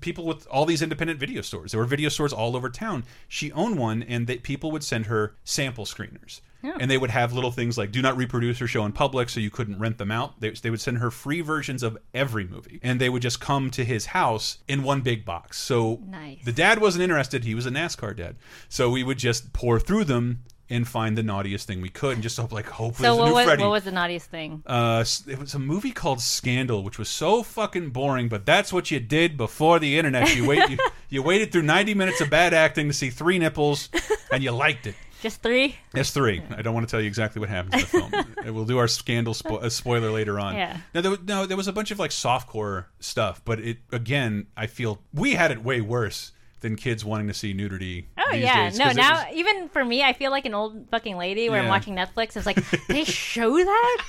people 0.01 0.25
with 0.27 0.47
all 0.49 0.67
these 0.67 0.83
independent 0.83 1.19
video 1.19 1.43
stores. 1.43 1.73
There 1.73 1.81
were 1.81 1.87
video 1.87 2.09
stores 2.09 2.33
all 2.33 2.57
over 2.57 2.69
town. 2.69 3.05
She 3.29 3.53
owned 3.53 3.79
one, 3.79 4.03
and 4.03 4.27
they, 4.27 4.39
people 4.39 4.71
would 4.73 4.85
send 4.85 5.07
her 5.07 5.35
sample 5.45 5.85
screeners. 5.85 6.41
Yeah. 6.63 6.77
And 6.81 6.91
they 6.91 6.99
would 6.99 7.11
have 7.11 7.33
little 7.33 7.53
things 7.53 7.79
like 7.79 7.93
do 7.93 8.03
not 8.03 8.17
reproduce 8.17 8.61
or 8.61 8.67
show 8.67 8.85
in 8.85 8.93
public, 8.93 9.29
so 9.29 9.39
you 9.39 9.51
couldn't 9.51 9.79
rent 9.79 9.99
them 9.99 10.11
out. 10.11 10.41
They, 10.41 10.51
they 10.51 10.71
would 10.71 10.81
send 10.81 10.99
her 10.99 11.11
free 11.11 11.41
versions 11.41 11.83
of 11.83 11.97
every 12.13 12.45
movie, 12.45 12.81
and 12.83 13.01
they 13.01 13.09
would 13.09 13.23
just 13.23 13.41
come 13.41 13.71
to 13.73 13.85
his 13.85 14.07
house 14.07 14.59
in 14.67 14.83
one 14.83 15.01
big 15.03 15.25
box. 15.25 15.59
So 15.59 16.01
Nice. 16.09 16.45
the 16.45 16.53
dad 16.53 16.81
wasn't 16.81 17.03
interested; 17.05 17.45
he 17.45 17.55
was 17.55 17.67
a 17.67 17.71
NASCAR 17.71 18.17
dad. 18.17 18.37
So 18.69 18.91
we 18.91 19.05
would 19.05 19.19
just 19.19 19.53
pour 19.53 19.79
through 19.79 20.05
them 20.05 20.43
and 20.69 20.87
find 20.87 21.17
the 21.17 21.23
naughtiest 21.23 21.67
thing 21.67 21.81
we 21.81 21.89
could, 21.89 22.15
and 22.15 22.23
just 22.23 22.37
hope 22.37 22.53
like 22.53 22.67
hopefully. 22.67 23.07
So 23.07 23.17
what 23.17 23.33
was, 23.33 23.45
Freddy. 23.45 23.63
what 23.63 23.71
was 23.71 23.85
the 23.85 23.93
naughtiest 23.93 24.31
thing? 24.31 24.63
Uh, 24.67 25.05
it 25.29 25.39
was 25.39 25.55
a 25.55 25.59
movie 25.59 25.93
called 25.93 26.21
Scandal, 26.21 26.83
which 26.83 26.99
was 26.99 27.09
so 27.09 27.43
fucking 27.43 27.91
boring. 27.91 28.29
But 28.29 28.47
that's 28.47 28.73
what 28.73 28.91
you 28.91 29.01
did 29.01 29.37
before 29.37 29.79
the 29.79 29.97
internet. 29.99 30.35
You 30.35 30.47
wait, 30.47 30.69
you, 30.71 30.79
you 31.09 31.23
waited 31.23 31.53
through 31.53 31.63
ninety 31.63 31.95
minutes 31.95 32.21
of 32.21 32.31
bad 32.31 32.53
acting 32.55 32.89
to 32.89 32.95
see 32.95 33.11
three 33.11 33.39
nipples, 33.39 33.89
and 34.33 34.43
you 34.43 34.51
liked 34.51 34.87
it. 34.87 34.95
Just 35.23 35.43
three? 35.43 35.75
It's 35.95 36.11
three. 36.11 36.43
I 36.51 36.63
don't 36.63 36.75
want 36.75 36.87
to 36.87 36.91
tell 36.91 37.01
you 37.01 37.07
exactly 37.07 37.41
what 37.41 37.49
happens 37.49 37.75
in 37.75 37.81
the 37.81 37.87
film. 37.87 38.13
We'll 38.55 38.65
do 38.65 38.79
our 38.79 38.87
Scandal 38.87 39.35
spo 39.35 39.61
uh, 39.61 39.71
spoiler 39.71 40.13
later 40.13 40.39
on. 40.39 40.55
Yeah. 40.55 40.77
No, 40.95 41.01
there, 41.01 41.11
was- 41.11 41.21
no, 41.23 41.47
there 41.47 41.57
was 41.57 41.67
a 41.67 41.73
bunch 41.73 41.91
of 41.91 41.99
like 41.99 42.13
softcore 42.13 42.85
stuff, 43.01 43.43
but 43.45 43.59
it 43.59 43.79
again, 43.91 44.47
I 44.57 44.67
feel 44.69 45.03
we 45.13 45.35
had 45.35 45.51
it 45.51 45.65
way 45.65 45.81
worse 45.81 46.31
than 46.61 46.77
kids 46.77 47.05
wanting 47.05 47.29
to 47.29 47.35
see 47.35 47.53
nudity. 47.53 48.09
Oh 48.19 48.33
yeah, 48.35 48.71
days, 48.71 48.79
no. 48.79 48.91
Now 48.93 49.25
was- 49.25 49.35
even 49.35 49.69
for 49.69 49.85
me, 49.85 50.03
I 50.03 50.13
feel 50.13 50.31
like 50.31 50.45
an 50.47 50.55
old 50.55 50.89
fucking 50.91 51.17
lady 51.17 51.49
where 51.49 51.61
I'm 51.63 51.69
watching 51.69 51.95
Netflix. 51.95 52.37
It's 52.37 52.47
like 52.47 52.59
they 52.89 53.05
show 53.05 53.57
that. 53.57 54.05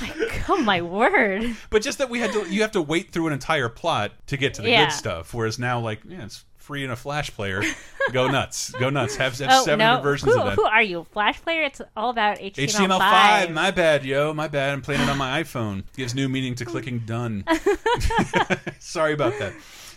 Like, 0.00 0.50
oh 0.50 0.58
my 0.58 0.82
word! 0.82 1.56
But 1.70 1.80
just 1.80 1.96
that 1.98 2.10
we 2.10 2.20
had 2.20 2.30
to, 2.32 2.46
you 2.52 2.60
have 2.60 2.72
to 2.72 2.82
wait 2.82 3.12
through 3.12 3.28
an 3.28 3.32
entire 3.32 3.70
plot 3.70 4.12
to 4.26 4.36
get 4.36 4.52
to 4.54 4.62
the 4.62 4.68
Yeah. 4.70 4.84
good 4.86 4.92
stuff. 4.92 5.32
Whereas 5.32 5.58
now, 5.58 5.80
like, 5.80 6.00
yeah, 6.06 6.24
it's 6.24 6.44
free 6.58 6.84
in 6.84 6.90
a 6.90 6.96
Flash 6.96 7.30
player. 7.34 7.62
Go 8.12 8.28
nuts, 8.30 8.72
go 8.72 8.90
nuts. 8.90 9.16
Have, 9.16 9.38
have 9.38 9.48
oh 9.52 9.64
seven 9.64 9.78
no, 9.78 10.02
versions 10.02 10.34
who, 10.34 10.38
of 10.38 10.46
that. 10.48 10.54
who 10.56 10.64
are 10.64 10.82
you? 10.82 11.06
Flash 11.12 11.40
player? 11.40 11.62
It's 11.62 11.80
all 11.96 12.10
about 12.10 12.38
HTML5. 12.40 12.68
HTML5, 12.88 13.52
my 13.54 13.70
bad, 13.70 14.04
yo, 14.04 14.34
my 14.34 14.48
bad. 14.48 14.74
I'm 14.74 14.82
playing 14.82 15.00
it 15.00 15.08
on 15.08 15.16
my 15.16 15.42
iPhone. 15.42 15.84
Gives 15.96 16.14
new 16.14 16.28
meaning 16.28 16.56
to 16.56 16.66
clicking 16.66 16.98
done. 17.06 17.44
Sorry 18.80 19.14
about 19.14 19.38
that. 19.38 19.54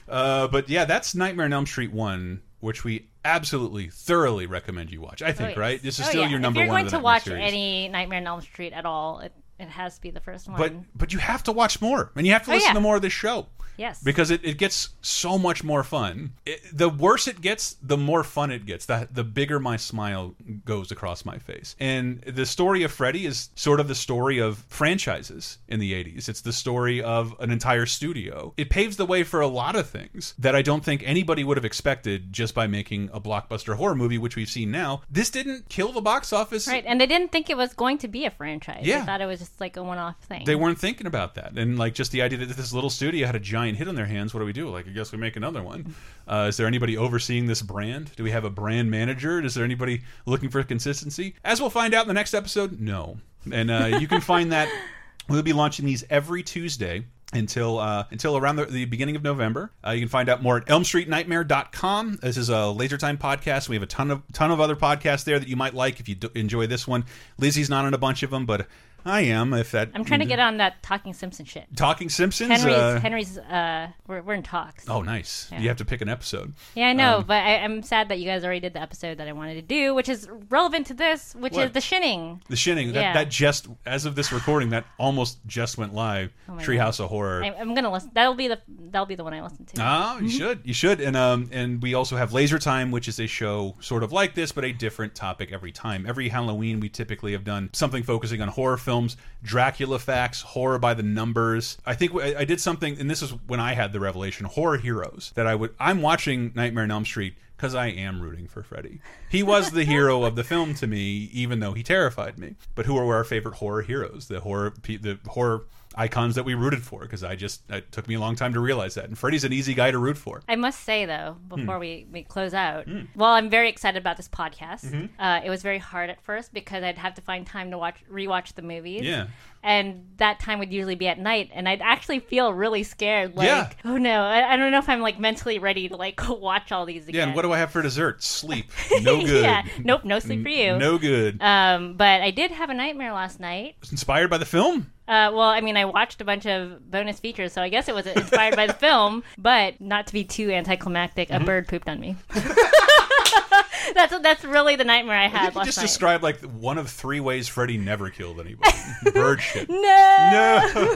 Uh, 0.09 0.47
but 0.47 0.69
yeah, 0.69 0.85
that's 0.85 1.15
Nightmare 1.15 1.45
on 1.45 1.53
Elm 1.53 1.65
Street 1.65 1.91
1, 1.91 2.41
which 2.59 2.83
we 2.83 3.09
absolutely, 3.23 3.87
thoroughly 3.89 4.45
recommend 4.45 4.91
you 4.91 5.01
watch. 5.01 5.21
I 5.21 5.31
think, 5.31 5.47
Oh, 5.47 5.49
yes. 5.51 5.57
right? 5.57 5.81
This 5.81 5.99
is 5.99 6.05
Oh, 6.05 6.09
still 6.09 6.21
yeah. 6.23 6.29
your 6.29 6.39
number 6.39 6.59
one. 6.59 6.63
If 6.63 6.67
you're 6.67 6.73
one 6.73 6.81
going 6.83 6.91
to 6.91 6.99
watch 6.99 7.23
series. 7.23 7.43
any 7.43 7.87
Nightmare 7.89 8.19
on 8.19 8.27
Elm 8.27 8.41
Street 8.41 8.73
at 8.73 8.85
all, 8.85 9.19
it, 9.19 9.33
it 9.59 9.67
has 9.69 9.95
to 9.95 10.01
be 10.01 10.11
the 10.11 10.19
first 10.21 10.47
one. 10.47 10.57
But 10.57 10.73
but 10.97 11.13
you 11.13 11.19
have 11.19 11.43
to 11.43 11.51
watch 11.51 11.81
more, 11.81 12.11
and 12.15 12.25
you 12.25 12.33
have 12.33 12.45
to 12.45 12.51
Oh, 12.51 12.53
listen 12.55 12.69
yeah. 12.69 12.73
to 12.73 12.79
more 12.81 12.95
of 12.95 13.01
this 13.01 13.13
show. 13.13 13.47
Yes. 13.79 14.03
because 14.03 14.29
it, 14.29 14.43
it 14.43 14.57
gets 14.57 14.89
so 15.01 15.37
much 15.37 15.63
more 15.63 15.83
fun. 15.83 16.33
It, 16.45 16.59
the 16.73 16.89
worse 16.89 17.27
it 17.27 17.41
gets, 17.41 17.75
the 17.81 17.97
more 17.97 18.23
fun 18.23 18.51
it 18.51 18.65
gets. 18.65 18.85
The, 18.85 19.07
the 19.11 19.23
bigger 19.23 19.59
my 19.59 19.77
smile 19.77 20.35
goes 20.65 20.91
across 20.91 21.23
my 21.25 21.37
face. 21.37 21.75
And 21.79 22.21
the 22.21 22.45
story 22.45 22.83
of 22.83 22.91
Freddy 22.91 23.25
is 23.25 23.49
sort 23.55 23.79
of 23.79 23.87
the 23.87 23.95
story 23.95 24.39
of 24.39 24.65
franchises 24.67 25.59
in 25.67 25.79
the 25.79 25.93
80s. 25.93 26.27
It's 26.27 26.41
the 26.41 26.51
story 26.51 27.01
of 27.01 27.33
an 27.39 27.51
entire 27.51 27.85
studio. 27.85 28.53
It 28.57 28.69
paves 28.69 28.97
the 28.97 29.05
way 29.05 29.23
for 29.23 29.39
a 29.39 29.47
lot 29.47 29.75
of 29.75 29.89
things 29.89 30.33
that 30.39 30.55
I 30.55 30.61
don't 30.61 30.83
think 30.83 31.01
anybody 31.05 31.43
would 31.43 31.57
have 31.57 31.65
expected 31.65 32.33
just 32.33 32.53
by 32.53 32.67
making 32.67 33.09
a 33.13 33.21
blockbuster 33.21 33.75
horror 33.75 33.95
movie, 33.95 34.17
which 34.17 34.35
we've 34.35 34.49
seen 34.49 34.71
now. 34.71 35.01
This 35.09 35.29
didn't 35.29 35.69
kill 35.69 35.91
the 35.93 36.01
box 36.01 36.33
office. 36.33 36.67
right, 36.67 36.83
and 36.85 36.99
they 36.99 37.07
didn't 37.07 37.31
think 37.31 37.49
it 37.49 37.55
was 37.57 37.73
going 37.73 37.97
to 37.99 38.07
be 38.07 38.25
a 38.25 38.31
franchise. 38.31 38.81
Yeah. 38.83 38.99
They 38.99 39.05
thought 39.05 39.21
it 39.21 39.25
was 39.25 39.39
just 39.39 39.59
like 39.61 39.77
a 39.77 39.83
one-off 39.83 40.17
thing. 40.21 40.43
They 40.45 40.55
weren't 40.55 40.79
thinking 40.79 41.07
about 41.07 41.35
that, 41.35 41.57
and 41.57 41.77
like 41.79 41.93
just 41.93 42.11
the 42.11 42.21
idea 42.21 42.39
that 42.39 42.57
this 42.57 42.73
little 42.73 42.89
studio 42.89 43.25
had 43.25 43.35
a 43.35 43.39
giant 43.39 43.68
hit 43.75 43.87
on 43.87 43.95
their 43.95 44.05
hands. 44.05 44.33
What 44.33 44.39
do 44.39 44.45
we 44.45 44.53
do? 44.53 44.69
Like, 44.69 44.87
I 44.87 44.91
guess 44.91 45.11
we 45.11 45.17
make 45.17 45.35
another 45.35 45.63
one. 45.63 45.95
Uh, 46.27 46.47
is 46.49 46.57
there 46.57 46.67
anybody 46.67 46.97
overseeing 46.97 47.47
this 47.47 47.61
brand? 47.61 48.11
Do 48.15 48.23
we 48.23 48.31
have 48.31 48.45
a 48.45 48.49
brand 48.49 48.91
manager? 48.91 49.43
Is 49.43 49.53
there 49.55 49.63
anybody 49.63 50.01
looking 50.25 50.49
for 50.49 50.61
consistency? 50.63 51.35
As 51.43 51.59
we'll 51.59 51.69
find 51.69 51.93
out 51.93 52.03
in 52.03 52.07
the 52.07 52.13
next 52.13 52.33
episode, 52.33 52.79
no. 52.79 53.17
And 53.51 53.71
uh, 53.71 53.97
you 53.99 54.07
can 54.07 54.21
find 54.21 54.51
that 54.51 54.69
we'll 55.29 55.43
be 55.43 55.53
launching 55.53 55.85
these 55.85 56.03
every 56.09 56.43
Tuesday 56.43 57.05
until 57.33 57.77
uh, 57.77 58.05
until 58.11 58.37
around 58.37 58.55
the, 58.55 58.65
the 58.65 58.85
beginning 58.85 59.15
of 59.15 59.23
November. 59.23 59.71
Uh, 59.85 59.91
you 59.91 60.01
can 60.01 60.09
find 60.09 60.29
out 60.29 60.41
more 60.41 60.57
at 60.57 60.65
elmstreetnightmare.com. 60.65 62.19
This 62.21 62.37
is 62.37 62.49
a 62.49 62.67
Laser 62.69 62.97
Time 62.97 63.17
podcast. 63.17 63.69
We 63.69 63.75
have 63.75 63.83
a 63.83 63.87
ton 63.87 64.11
of 64.11 64.23
ton 64.33 64.51
of 64.51 64.59
other 64.59 64.75
podcasts 64.75 65.23
there 65.23 65.39
that 65.39 65.47
you 65.47 65.55
might 65.55 65.73
like 65.73 65.99
if 65.99 66.09
you 66.09 66.15
enjoy 66.35 66.67
this 66.67 66.87
one. 66.87 67.05
Lizzie's 67.37 67.69
not 67.69 67.85
on 67.85 67.93
a 67.93 67.97
bunch 67.97 68.23
of 68.23 68.31
them, 68.31 68.45
but 68.45 68.67
I 69.05 69.21
am. 69.21 69.53
If 69.53 69.71
that 69.71 69.89
I'm 69.93 70.03
trying 70.05 70.19
to 70.21 70.25
get 70.25 70.39
on 70.39 70.57
that 70.57 70.81
Talking 70.83 71.13
Simpson 71.13 71.45
shit. 71.45 71.65
Talking 71.75 72.09
Simpsons. 72.09 72.49
Henry's, 72.49 72.75
uh, 72.75 72.99
Henry's, 72.99 73.37
uh, 73.37 73.87
we're, 74.07 74.21
we're 74.21 74.33
in 74.33 74.43
talks. 74.43 74.87
Oh, 74.89 75.01
nice. 75.01 75.47
Yeah. 75.51 75.59
You 75.59 75.67
have 75.69 75.77
to 75.77 75.85
pick 75.85 76.01
an 76.01 76.09
episode. 76.09 76.53
Yeah, 76.75 76.87
I 76.87 76.93
know, 76.93 77.17
Um, 77.17 77.25
but 77.25 77.37
I, 77.43 77.57
I'm 77.57 77.81
sad 77.83 78.09
that 78.09 78.19
you 78.19 78.25
guys 78.25 78.43
already 78.43 78.59
did 78.59 78.73
the 78.73 78.81
episode 78.81 79.17
that 79.17 79.27
I 79.27 79.33
wanted 79.33 79.55
to 79.55 79.61
do, 79.61 79.93
which 79.93 80.09
is 80.09 80.27
relevant 80.49 80.87
to 80.87 80.93
this, 80.93 81.35
which 81.35 81.53
What? 81.53 81.65
is 81.67 81.71
the 81.71 81.81
shinning. 81.81 82.41
the 82.49 82.55
Shinning. 82.55 82.93
That, 82.93 83.01
Yeah. 83.01 83.13
that 83.13 83.29
just, 83.29 83.67
as 83.85 84.05
of 84.05 84.15
this 84.15 84.31
recording, 84.31 84.69
that 84.69 84.85
almost 84.97 85.39
just 85.47 85.77
went 85.77 85.93
live. 85.93 86.33
Oh 86.47 86.53
Treehouse 86.53 86.99
of 86.99 87.09
Horror. 87.09 87.43
I, 87.43 87.49
I'm 87.59 87.73
gonna 87.75 87.91
listen. 87.91 88.11
That'll 88.13 88.33
be 88.33 88.47
the 88.47 88.59
that'll 88.91 89.05
be 89.05 89.15
the 89.15 89.23
one 89.23 89.33
I 89.33 89.41
listen 89.43 89.65
to. 89.65 89.75
Oh, 89.79 90.19
you 90.19 90.29
should. 90.29 90.61
You 90.63 90.73
should. 90.73 90.99
And 90.99 91.15
um 91.15 91.49
and 91.51 91.81
we 91.81 91.93
also 91.93 92.15
have 92.17 92.33
Laser 92.33 92.57
Time, 92.59 92.89
which 92.91 93.07
is 93.07 93.19
a 93.19 93.27
show 93.27 93.75
sort 93.79 94.01
of 94.03 94.11
like 94.11 94.33
this, 94.35 94.51
but 94.51 94.65
a 94.65 94.71
different 94.71 95.13
topic 95.15 95.51
every 95.51 95.71
time. 95.71 96.05
Every 96.07 96.29
Halloween 96.29 96.79
we 96.79 96.89
typically 96.89 97.33
have 97.33 97.43
done 97.43 97.69
something 97.73 98.01
focusing 98.03 98.41
on 98.41 98.47
horror 98.47 98.77
films, 98.89 99.17
Dracula 99.43 99.99
facts, 99.99 100.41
horror 100.41 100.79
by 100.79 100.95
the 100.95 101.03
numbers. 101.03 101.77
I 101.85 101.93
think 101.93 102.15
I, 102.15 102.39
I 102.39 102.43
did 102.43 102.59
something, 102.59 102.99
and 102.99 103.07
this 103.07 103.21
is 103.21 103.31
when 103.45 103.59
I 103.59 103.73
had 103.73 103.93
the 103.93 103.99
revelation: 103.99 104.47
horror 104.47 104.77
heroes. 104.77 105.31
That 105.35 105.45
I 105.45 105.53
would. 105.53 105.75
I'm 105.79 106.01
watching 106.01 106.51
Nightmare 106.55 106.85
on 106.85 106.91
Elm 106.91 107.05
Street 107.05 107.35
because 107.55 107.75
I 107.75 107.87
am 107.87 108.19
rooting 108.19 108.47
for 108.47 108.63
Freddy. 108.63 108.99
He 109.29 109.43
was 109.43 109.69
the 109.71 109.83
hero 109.95 110.23
of 110.23 110.35
the 110.35 110.43
film 110.43 110.73
to 110.75 110.87
me, 110.87 111.29
even 111.33 111.59
though 111.59 111.73
he 111.73 111.83
terrified 111.83 112.39
me. 112.39 112.55
But 112.73 112.87
who 112.87 112.97
are 112.97 113.15
our 113.15 113.23
favorite 113.23 113.55
horror 113.55 113.83
heroes? 113.83 114.27
The 114.27 114.39
horror, 114.39 114.73
the 114.81 115.19
horror 115.27 115.65
icons 115.95 116.35
that 116.35 116.43
we 116.45 116.53
rooted 116.53 116.83
for 116.83 117.01
because 117.01 117.23
I 117.23 117.35
just 117.35 117.61
it 117.69 117.91
took 117.91 118.07
me 118.07 118.15
a 118.15 118.19
long 118.19 118.35
time 118.35 118.53
to 118.53 118.59
realize 118.59 118.93
that. 118.95 119.05
And 119.05 119.17
Freddy's 119.17 119.43
an 119.43 119.51
easy 119.53 119.73
guy 119.73 119.89
to 119.91 119.97
root 119.97 120.17
for. 120.17 120.41
I 120.47 120.55
must 120.55 120.81
say 120.83 121.05
though, 121.05 121.37
before 121.47 121.75
Hmm. 121.75 121.79
we, 121.81 122.07
we 122.11 122.23
close 122.23 122.53
out, 122.53 122.85
Hmm. 122.85 123.01
well, 123.15 123.31
I'm 123.31 123.49
very 123.49 123.69
excited 123.69 123.97
about 123.99 124.15
this 124.17 124.29
podcast. 124.29 124.85
Mhm. 124.85 125.09
Uh, 125.19 125.41
it 125.43 125.49
was 125.49 125.63
very 125.63 125.79
hard 125.79 126.09
at 126.09 126.21
first 126.21 126.53
because 126.53 126.83
I'd 126.83 126.97
have 126.99 127.15
to 127.15 127.21
find 127.21 127.45
time 127.45 127.71
to 127.71 127.77
watch 127.77 127.97
rewatch 128.11 128.53
the 128.53 128.61
movies. 128.61 129.01
Yeah. 129.01 129.27
And 129.61 130.05
that 130.17 130.39
time 130.39 130.59
would 130.59 130.71
usually 130.71 130.95
be 130.95 131.09
at 131.09 131.19
night, 131.19 131.49
and 131.53 131.67
I'd 131.67 131.81
actually 131.81 132.19
feel 132.21 132.53
really 132.53 132.83
scared. 132.83 133.35
Like, 133.35 133.47
Yeah. 133.47 133.69
oh 133.83 133.97
no, 133.97 134.21
I, 134.21 134.53
I 134.53 134.55
don't 134.55 134.71
know 134.71 134.77
if 134.77 134.87
I'm 134.87 135.01
like 135.01 135.19
mentally 135.19 135.59
ready 135.59 135.89
to 135.89 135.97
like 135.97 136.21
watch 136.29 136.71
all 136.71 136.85
these 136.85 137.03
Yeah, 137.05 137.09
again. 137.09 137.27
and 137.29 137.35
what 137.35 137.41
do 137.41 137.51
I 137.51 137.57
have 137.57 137.71
for 137.71 137.81
dessert? 137.81 138.23
Sleep. 138.23 138.71
No 139.01 139.19
good. 139.25 139.43
yeah, 139.43 139.63
nope, 139.83 140.05
no 140.05 140.19
sleep 140.19 140.43
for 140.43 140.49
you. 140.49 140.77
No 140.77 140.97
good. 140.97 141.41
Um, 141.41 141.95
but 141.95 142.21
I 142.21 142.31
did 142.31 142.51
have 142.51 142.69
a 142.69 142.73
nightmare 142.73 143.11
last 143.11 143.39
night. 143.39 143.75
Inspired 143.91 144.29
by 144.29 144.37
the 144.37 144.45
film? 144.45 144.91
Uh, 145.09 145.31
well, 145.33 145.49
I 145.49 145.59
mean, 145.61 145.75
I 145.75 145.85
watched 145.85 146.21
a 146.21 146.23
bunch 146.25 146.45
of 146.45 146.89
bonus 146.91 147.19
features, 147.19 147.51
so 147.51 147.61
I 147.63 147.69
guess 147.69 147.89
it 147.89 147.95
was 147.95 148.05
inspired 148.05 148.55
by 148.55 148.67
the 148.67 148.73
film. 148.85 149.23
But 149.37 149.81
not 149.81 150.05
to 150.07 150.13
be 150.13 150.23
too 150.23 150.51
anticlimactic, 150.51 151.29
Mm-hmm. 151.29 151.41
a 151.43 151.45
bird 151.45 151.67
pooped 151.67 151.89
on 151.89 151.99
me. 151.99 152.15
that's 153.95 154.17
that's 154.19 154.43
really 154.43 154.75
the 154.75 154.83
nightmare 154.83 155.17
I 155.17 155.27
had 155.27 155.55
you 155.55 155.63
just 155.65 155.77
night. 155.79 155.83
described 155.83 156.21
like 156.23 156.39
one 156.41 156.77
of 156.77 156.89
three 156.89 157.19
ways 157.19 157.47
Freddy 157.47 157.77
never 157.77 158.09
killed 158.11 158.39
anybody. 158.39 158.71
Bird 159.13 159.41
shit. 159.41 159.67
No. 159.69 159.79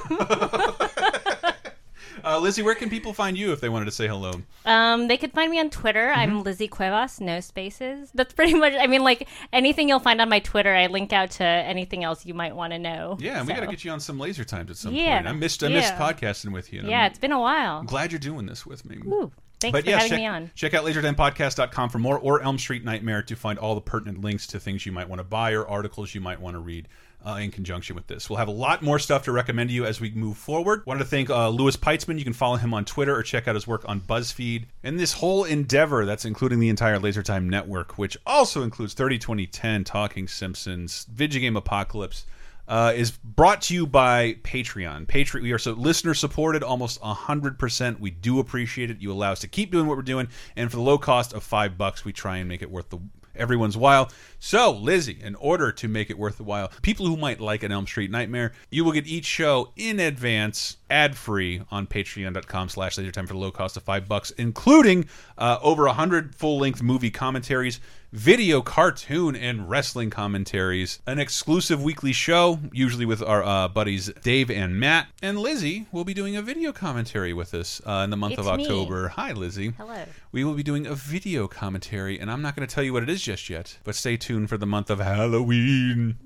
No. 0.09 0.75
Uh, 2.23 2.39
Lizzie, 2.39 2.61
where 2.61 2.75
can 2.75 2.89
people 2.89 3.13
find 3.13 3.37
you 3.37 3.51
if 3.51 3.59
they 3.61 3.69
wanted 3.69 3.85
to 3.85 3.91
say 3.91 4.07
hello? 4.07 4.33
Um, 4.65 5.07
they 5.07 5.17
could 5.17 5.31
find 5.33 5.51
me 5.51 5.59
on 5.59 5.69
Twitter. 5.69 6.07
Mm-hmm. 6.07 6.19
I'm 6.19 6.43
Lizzie 6.43 6.67
Cuevas, 6.67 7.19
no 7.21 7.39
spaces. 7.39 8.09
That's 8.13 8.33
pretty 8.35 8.53
much. 8.53 8.73
I 8.79 8.87
mean, 8.87 9.03
like 9.03 9.27
anything 9.51 9.89
you'll 9.89 9.99
find 9.99 10.21
on 10.21 10.29
my 10.29 10.39
Twitter, 10.39 10.73
I 10.73 10.87
link 10.87 11.11
out 11.13 11.31
to 11.31 11.43
anything 11.43 12.03
else 12.03 12.25
you 12.25 12.33
might 12.33 12.55
want 12.55 12.73
to 12.73 12.79
know. 12.79 13.17
Yeah, 13.19 13.39
and 13.39 13.47
we 13.47 13.53
got 13.53 13.61
to 13.61 13.67
get 13.67 13.83
you 13.83 13.91
on 13.91 13.99
some 13.99 14.19
laser 14.19 14.43
times 14.43 14.71
at 14.71 14.77
some 14.77 14.93
Yeah, 14.93 15.17
point. 15.17 15.27
I 15.27 15.31
missed 15.33 15.63
I 15.63 15.67
missed 15.69 15.93
yeah. 15.93 16.13
podcasting 16.13 16.53
with 16.53 16.71
you. 16.73 16.81
Yeah, 16.83 17.01
I'm- 17.01 17.11
it's 17.11 17.19
been 17.19 17.31
a 17.31 17.39
while. 17.39 17.77
I'm 17.79 17.85
glad 17.85 18.11
you're 18.11 18.19
doing 18.19 18.45
this 18.45 18.65
with 18.65 18.85
me. 18.85 18.99
Woo. 19.03 19.31
Thanks 19.59 19.71
but 19.71 19.83
for 19.85 19.89
yes, 19.91 20.01
having 20.03 20.09
check, 20.09 20.19
me 20.19 20.25
on. 20.27 20.51
check 20.55 20.73
out 20.73 20.83
lasertimepodcast.com 20.83 21.89
for 21.89 21.97
more 21.97 22.19
or 22.19 22.41
Elm 22.41 22.57
Street 22.57 22.83
Nightmare 22.83 23.23
to 23.23 23.35
find 23.37 23.57
all 23.57 23.75
the 23.75 23.81
pertinent 23.81 24.19
links 24.21 24.45
to 24.47 24.59
things 24.59 24.85
you 24.85 24.91
might 24.91 25.07
want 25.07 25.19
to 25.19 25.23
buy 25.23 25.53
or 25.53 25.65
articles 25.65 26.13
you 26.13 26.19
might 26.19 26.41
want 26.41 26.55
to 26.55 26.59
read. 26.59 26.89
Uh, 27.25 27.35
in 27.35 27.51
conjunction 27.51 27.95
with 27.95 28.05
this, 28.07 28.29
we'll 28.29 28.37
have 28.37 28.49
a 28.49 28.51
lot 28.51 28.81
more 28.81 28.99
stuff 28.99 29.23
to 29.23 29.31
recommend 29.31 29.69
to 29.69 29.73
you 29.73 29.85
as 29.85 30.01
we 30.01 30.11
move 30.11 30.35
forward. 30.35 30.85
Wanted 30.85 30.99
to 30.99 31.05
thank 31.05 31.29
uh, 31.29 31.47
Louis 31.47 31.77
Peitzman. 31.77 32.17
You 32.17 32.25
can 32.25 32.33
follow 32.33 32.57
him 32.57 32.73
on 32.73 32.83
Twitter 32.83 33.15
or 33.15 33.23
check 33.23 33.47
out 33.47 33.55
his 33.55 33.65
work 33.65 33.87
on 33.87 34.01
BuzzFeed. 34.01 34.65
And 34.83 34.99
this 34.99 35.13
whole 35.13 35.45
endeavor, 35.45 36.03
that's 36.03 36.25
including 36.25 36.59
the 36.59 36.67
entire 36.67 36.99
Laser 36.99 37.23
Time 37.23 37.49
network, 37.49 37.97
which 37.97 38.17
also 38.25 38.61
includes 38.61 38.93
30 38.93 39.19
2010, 39.19 39.85
Talking 39.85 40.27
Simpsons, 40.27 41.05
Video 41.05 41.39
Game 41.39 41.55
Apocalypse, 41.55 42.25
uh, 42.67 42.93
is 42.95 43.11
brought 43.11 43.61
to 43.63 43.73
you 43.73 43.85
by 43.85 44.33
Patreon. 44.43 45.05
Patreon, 45.05 45.43
we 45.43 45.51
are 45.51 45.57
so 45.57 45.73
listener 45.73 46.13
supported, 46.13 46.63
almost 46.63 46.99
hundred 47.01 47.59
percent. 47.59 47.99
We 47.99 48.11
do 48.11 48.39
appreciate 48.39 48.89
it. 48.89 48.99
You 48.99 49.11
allow 49.11 49.31
us 49.31 49.39
to 49.41 49.47
keep 49.47 49.71
doing 49.71 49.87
what 49.87 49.97
we're 49.97 50.03
doing, 50.03 50.27
and 50.55 50.69
for 50.69 50.77
the 50.77 50.83
low 50.83 50.97
cost 50.97 51.33
of 51.33 51.43
five 51.43 51.77
bucks, 51.77 52.05
we 52.05 52.13
try 52.13 52.37
and 52.37 52.47
make 52.47 52.61
it 52.61 52.71
worth 52.71 52.89
the 52.89 52.99
everyone's 53.35 53.77
while. 53.77 54.11
So, 54.39 54.71
Lizzie, 54.71 55.19
in 55.21 55.35
order 55.35 55.71
to 55.71 55.87
make 55.87 56.09
it 56.09 56.17
worth 56.17 56.37
the 56.37 56.43
while, 56.43 56.71
people 56.81 57.05
who 57.05 57.15
might 57.15 57.39
like 57.39 57.63
an 57.63 57.71
Elm 57.71 57.87
Street 57.87 58.11
Nightmare, 58.11 58.51
you 58.69 58.83
will 58.83 58.91
get 58.91 59.07
each 59.07 59.25
show 59.25 59.71
in 59.75 59.99
advance, 59.99 60.77
ad 60.89 61.15
free 61.15 61.61
on 61.71 61.87
patreon.com 61.87 62.69
slash 62.69 62.97
lasertime 62.97 63.27
for 63.27 63.33
the 63.33 63.39
low 63.39 63.51
cost 63.51 63.77
of 63.77 63.83
five 63.83 64.07
bucks, 64.07 64.31
including 64.31 65.05
uh, 65.37 65.59
over 65.61 65.85
a 65.85 65.93
hundred 65.93 66.35
full 66.35 66.59
length 66.59 66.81
movie 66.81 67.11
commentaries, 67.11 67.79
video, 68.13 68.61
cartoon, 68.61 69.35
and 69.35 69.67
wrestling 69.67 70.11
commentaries, 70.11 70.99
an 71.07 71.17
exclusive 71.17 71.81
weekly 71.81 72.13
show, 72.13 72.59
usually 72.71 73.07
with 73.07 73.23
our 73.23 73.43
uh, 73.43 73.67
buddies 73.67 74.11
Dave 74.21 74.51
and 74.51 74.79
Matt, 74.79 75.07
and 75.23 75.39
Lizzie 75.39 75.87
will 75.91 76.03
be 76.03 76.13
doing 76.13 76.35
a 76.35 76.41
video 76.43 76.71
commentary 76.71 77.33
with 77.33 77.55
us 77.55 77.81
uh, 77.87 78.01
in 78.03 78.11
the 78.11 78.17
month 78.17 78.37
of 78.37 78.45
It's 78.45 78.57
me. 78.57 78.63
October. 78.65 79.07
Hi, 79.09 79.31
Lizzie. 79.31 79.71
Hello. 79.71 80.05
We 80.31 80.43
will 80.43 80.53
be 80.53 80.61
doing 80.61 80.85
a 80.85 80.93
video 80.93 81.47
commentary, 81.47 82.19
and 82.19 82.29
I'm 82.29 82.43
not 82.43 82.55
going 82.55 82.67
to 82.67 82.73
tell 82.73 82.83
you 82.83 82.93
what 82.93 83.01
it 83.01 83.09
is 83.09 83.21
just 83.23 83.49
yet, 83.49 83.79
but 83.83 83.95
stay 83.95 84.15
tuned 84.15 84.47
for 84.47 84.57
the 84.57 84.67
month 84.67 84.91
of 84.91 84.99
Halloween. 84.99 86.17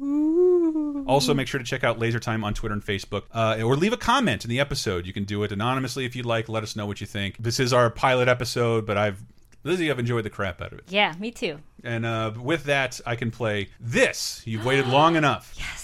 Also, 1.07 1.33
make 1.33 1.47
sure 1.47 1.57
to 1.57 1.65
check 1.65 1.85
out 1.85 1.99
Laser 1.99 2.19
Time 2.19 2.43
on 2.43 2.53
Twitter 2.53 2.73
and 2.73 2.83
Facebook, 2.85 3.23
uh, 3.33 3.63
or 3.63 3.77
leave 3.77 3.93
a 3.93 3.97
comment 3.97 4.43
in 4.43 4.49
the 4.49 4.59
episode. 4.59 5.05
You 5.05 5.13
can 5.13 5.23
do 5.23 5.41
it 5.43 5.53
anonymously 5.53 6.03
if 6.03 6.17
you'd 6.17 6.25
like. 6.25 6.49
Let 6.49 6.63
us 6.63 6.75
know 6.75 6.85
what 6.85 6.99
you 6.99 7.07
think. 7.07 7.37
This 7.37 7.61
is 7.61 7.71
our 7.71 7.89
pilot 7.89 8.27
episode, 8.27 8.85
but 8.85 8.97
I've 8.97 9.23
Lizzie, 9.67 9.91
I've 9.91 9.99
enjoyed 9.99 10.25
the 10.25 10.29
crap 10.29 10.61
out 10.61 10.73
of 10.73 10.79
it. 10.79 10.85
Yeah, 10.89 11.13
me 11.19 11.31
too. 11.31 11.59
And 11.83 12.05
uh, 12.05 12.33
with 12.41 12.63
that, 12.63 12.99
I 13.05 13.15
can 13.15 13.31
play 13.31 13.69
this. 13.79 14.41
You've 14.45 14.65
waited 14.65 14.87
long 14.87 15.15
enough. 15.21 15.53
Yes. 15.57 15.83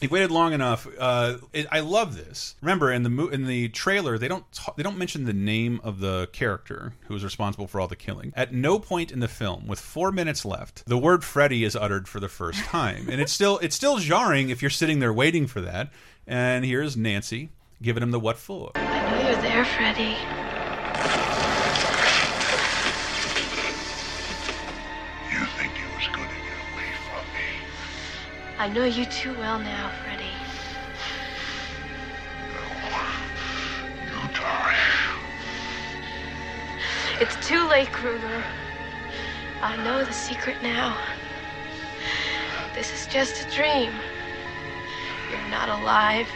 You've 0.00 0.10
waited 0.10 0.30
long 0.30 0.52
enough. 0.52 0.86
Uh, 0.98 1.38
it, 1.52 1.66
I 1.72 1.80
love 1.80 2.16
this. 2.16 2.56
Remember, 2.60 2.92
in 2.92 3.04
the 3.04 3.28
in 3.28 3.46
the 3.46 3.68
trailer, 3.68 4.18
they 4.18 4.28
don't 4.28 4.44
ta- 4.52 4.74
they 4.76 4.82
don't 4.82 4.98
mention 4.98 5.24
the 5.24 5.32
name 5.32 5.80
of 5.82 6.00
the 6.00 6.28
character 6.32 6.92
who 7.06 7.14
is 7.14 7.24
responsible 7.24 7.66
for 7.66 7.80
all 7.80 7.88
the 7.88 7.96
killing. 7.96 8.32
At 8.36 8.52
no 8.52 8.78
point 8.78 9.12
in 9.12 9.20
the 9.20 9.28
film, 9.28 9.66
with 9.66 9.80
four 9.80 10.12
minutes 10.12 10.44
left, 10.44 10.84
the 10.86 10.98
word 10.98 11.24
Freddy 11.24 11.64
is 11.64 11.74
uttered 11.74 12.06
for 12.06 12.20
the 12.20 12.28
first 12.28 12.62
time, 12.64 13.08
and 13.08 13.20
it's 13.20 13.32
still 13.32 13.58
it's 13.58 13.76
still 13.76 13.96
jarring 13.98 14.50
if 14.50 14.60
you're 14.62 14.70
sitting 14.70 14.98
there 14.98 15.12
waiting 15.12 15.46
for 15.46 15.60
that. 15.62 15.90
And 16.26 16.64
here's 16.64 16.96
Nancy 16.96 17.50
giving 17.80 18.02
him 18.02 18.10
the 18.10 18.20
what 18.20 18.36
for. 18.36 18.72
I 18.74 19.10
know 19.10 19.28
you're 19.30 19.42
there, 19.42 19.64
Freddy. 19.64 20.53
I 28.64 28.68
know 28.68 28.84
you 28.84 29.04
too 29.04 29.34
well 29.34 29.58
now, 29.58 29.90
Freddy. 30.02 30.32
You 34.06 34.28
die. 34.32 34.74
It's 37.20 37.36
too 37.46 37.68
late, 37.68 37.92
Krueger. 37.92 38.42
I 39.60 39.76
know 39.84 40.02
the 40.02 40.14
secret 40.14 40.56
now. 40.62 40.96
This 42.74 42.90
is 42.94 43.06
just 43.06 43.46
a 43.46 43.50
dream. 43.54 43.92
you're 45.30 45.50
not 45.50 45.68
alive. 45.68 46.26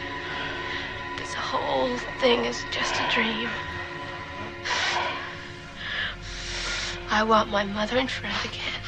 This 1.16 1.32
whole 1.32 1.96
thing 2.20 2.44
is 2.44 2.62
just 2.70 2.94
a 2.96 3.10
dream. 3.10 3.48
I 7.10 7.22
want 7.22 7.48
my 7.48 7.64
mother 7.64 7.96
and 7.96 8.10
Fred 8.10 8.36
again. 8.44 8.82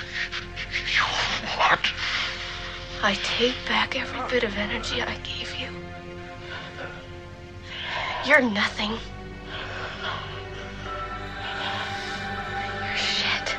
You 0.95 1.05
What? 1.57 1.81
I 3.03 3.15
take 3.23 3.57
back 3.67 3.99
every 3.99 4.21
bit 4.29 4.45
of 4.45 4.57
energy 4.57 5.01
I 5.01 5.17
gave 5.19 5.55
you. 5.57 5.69
You're 8.27 8.43
nothing. 8.43 8.91
You're 12.87 12.97
shit. 12.97 13.57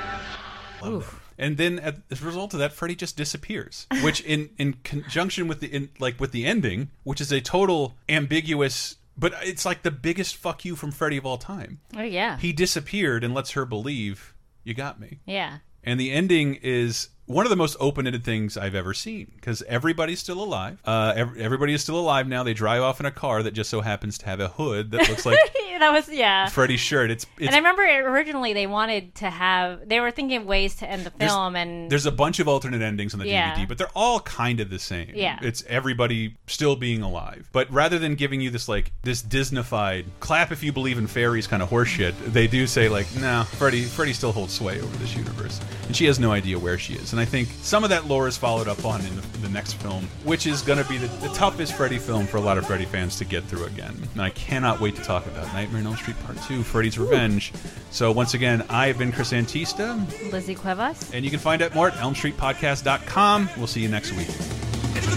Love 0.82 1.12
that. 1.12 1.22
And 1.44 1.58
then 1.58 1.80
as 1.80 2.22
a 2.22 2.26
result 2.26 2.54
of 2.54 2.60
that, 2.60 2.72
Freddy 2.72 2.94
just 2.94 3.18
disappears. 3.18 3.88
Which, 4.04 4.22
in 4.22 4.52
in 4.60 4.74
conjunction 4.84 5.48
with 5.48 5.60
the 5.60 5.68
in, 5.74 5.90
like 5.98 6.20
with 6.20 6.32
the 6.32 6.46
ending, 6.46 6.92
which 7.04 7.20
is 7.20 7.32
a 7.32 7.42
total 7.42 7.96
ambiguous, 8.08 8.98
but 9.18 9.34
it's 9.42 9.66
like 9.66 9.82
the 9.82 9.90
biggest 9.90 10.36
fuck 10.36 10.64
you 10.64 10.76
from 10.76 10.92
Freddy 10.92 11.18
of 11.18 11.26
all 11.26 11.40
time. 11.40 11.80
Oh 11.98 12.04
yeah. 12.04 12.38
He 12.38 12.54
disappeared 12.54 13.24
and 13.24 13.34
lets 13.34 13.52
her 13.52 13.66
believe 13.66 14.36
you 14.64 14.76
got 14.76 15.00
me. 15.00 15.20
Yeah. 15.26 15.58
And 15.84 16.00
the 16.00 16.12
ending 16.12 16.60
is 16.62 17.10
one 17.32 17.46
of 17.46 17.50
the 17.50 17.56
most 17.56 17.78
open-ended 17.80 18.24
things 18.24 18.58
I've 18.58 18.76
ever 18.76 18.94
seen 18.94 19.32
because 19.36 19.62
everybody's 19.64 20.20
still 20.20 20.44
alive. 20.44 20.80
Uh, 20.86 21.14
ev 21.16 21.38
everybody 21.38 21.74
is 21.74 21.82
still 21.82 22.00
alive 22.00 22.28
now. 22.28 22.44
They 22.44 22.54
drive 22.54 22.82
off 22.82 23.00
in 23.00 23.06
a 23.06 23.12
car 23.12 23.44
that 23.44 23.52
just 23.52 23.70
so 23.70 23.82
happens 23.82 24.18
to 24.20 24.26
have 24.26 24.40
a 24.40 24.50
hood 24.50 24.92
that 24.92 25.10
looks 25.10 25.26
like 25.26 25.38
that 25.82 25.92
was 25.92 26.10
yeah. 26.10 26.48
Freddy's 26.48 26.80
shirt. 26.80 27.12
It's, 27.12 27.26
it's 27.38 27.48
and 27.48 27.56
I 27.56 27.58
remember 27.58 27.84
originally 28.12 28.54
they 28.54 28.68
wanted 28.68 29.16
to 29.16 29.30
have 29.30 29.88
they 29.88 30.00
were 30.00 30.12
thinking 30.12 30.38
of 30.38 30.46
ways 30.46 30.76
to 30.78 30.90
end 30.90 31.06
the 31.06 31.12
there's- 31.18 31.32
film 31.32 31.56
and 31.56 31.92
there's 31.92 32.06
a 32.06 32.12
bunch 32.12 32.40
of 32.40 32.48
alternate 32.48 32.82
endings 32.82 33.14
on 33.14 33.20
the 33.20 33.28
Yeah. 33.28 33.56
DVD, 33.56 33.68
but 33.68 33.78
they're 33.78 33.92
all 33.96 34.20
kind 34.22 34.60
of 34.60 34.70
the 34.70 34.80
same. 34.80 35.12
Yeah. 35.14 35.40
it's 35.42 35.64
everybody 35.68 36.36
still 36.48 36.76
being 36.76 37.02
alive. 37.02 37.50
But 37.52 37.72
rather 37.72 38.00
than 38.00 38.16
giving 38.16 38.42
you 38.42 38.50
this 38.50 38.68
like 38.70 38.92
this 39.04 39.22
Disneyfied 39.22 40.06
clap 40.20 40.52
if 40.52 40.64
you 40.64 40.72
believe 40.72 40.98
in 40.98 41.08
fairies 41.08 41.48
kind 41.48 41.62
of 41.62 41.70
horseshit, 41.70 42.14
they 42.32 42.48
do 42.48 42.66
say 42.68 42.88
like, 42.90 43.08
no, 43.16 43.44
Freddy 43.44 43.84
Freddy 43.84 44.14
still 44.14 44.32
holds 44.32 44.54
sway 44.54 44.80
over 44.80 44.98
this 44.98 45.16
universe, 45.16 45.60
and 45.88 45.96
she 45.96 46.06
has 46.06 46.20
no 46.20 46.32
idea 46.32 46.58
where 46.58 46.78
she 46.78 46.94
is. 46.94 47.12
And 47.14 47.20
I 47.22 47.26
think 47.26 47.50
some 47.62 47.84
of 47.84 47.90
that 47.90 48.06
lore 48.08 48.28
is 48.28 48.38
followed 48.38 48.68
up 48.68 48.86
on 48.86 49.02
in 49.02 49.16
the, 49.16 49.22
the 49.40 49.50
next 49.50 49.74
film, 49.74 50.08
which 50.24 50.48
is 50.48 50.62
going 50.62 50.82
to 50.82 50.88
be 50.90 50.98
the, 50.98 51.08
the 51.26 51.34
toughest 51.34 51.74
Freddy 51.74 51.98
film 51.98 52.28
for 52.28 52.38
a 52.38 52.42
lot 52.42 52.58
of 52.58 52.66
Freddy 52.66 52.86
fans 52.86 53.18
to 53.18 53.26
get 53.26 53.44
through 53.46 53.66
again. 53.66 53.96
And 54.14 54.22
I 54.22 54.30
cannot 54.32 54.80
wait 54.80 54.96
to 54.96 55.04
talk 55.04 55.26
about 55.26 55.48
Nightmare 55.72 55.88
on 55.90 55.96
Elm 55.96 55.96
Street 55.96 56.20
Part 56.26 56.38
Two, 56.44 56.64
Freddy's 56.64 57.00
Revenge. 57.00 57.54
So 57.92 58.12
once 58.12 58.34
again, 58.34 58.66
I 58.70 58.88
have 58.88 58.98
been 58.98 59.12
Chris 59.12 59.32
Antista. 59.32 60.32
Lizzie 60.32 60.56
Cuevas. 60.56 61.12
And 61.14 61.24
you 61.24 61.32
can 61.32 61.40
find 61.40 61.62
out 61.62 61.74
more 61.74 61.88
at 61.88 61.94
elmstreetpodcast.com. 61.94 63.50
We'll 63.58 63.68
see 63.68 63.82
you 63.82 63.90
next 63.90 64.12
week. 64.14 64.28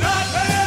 Nightmare 0.00 0.63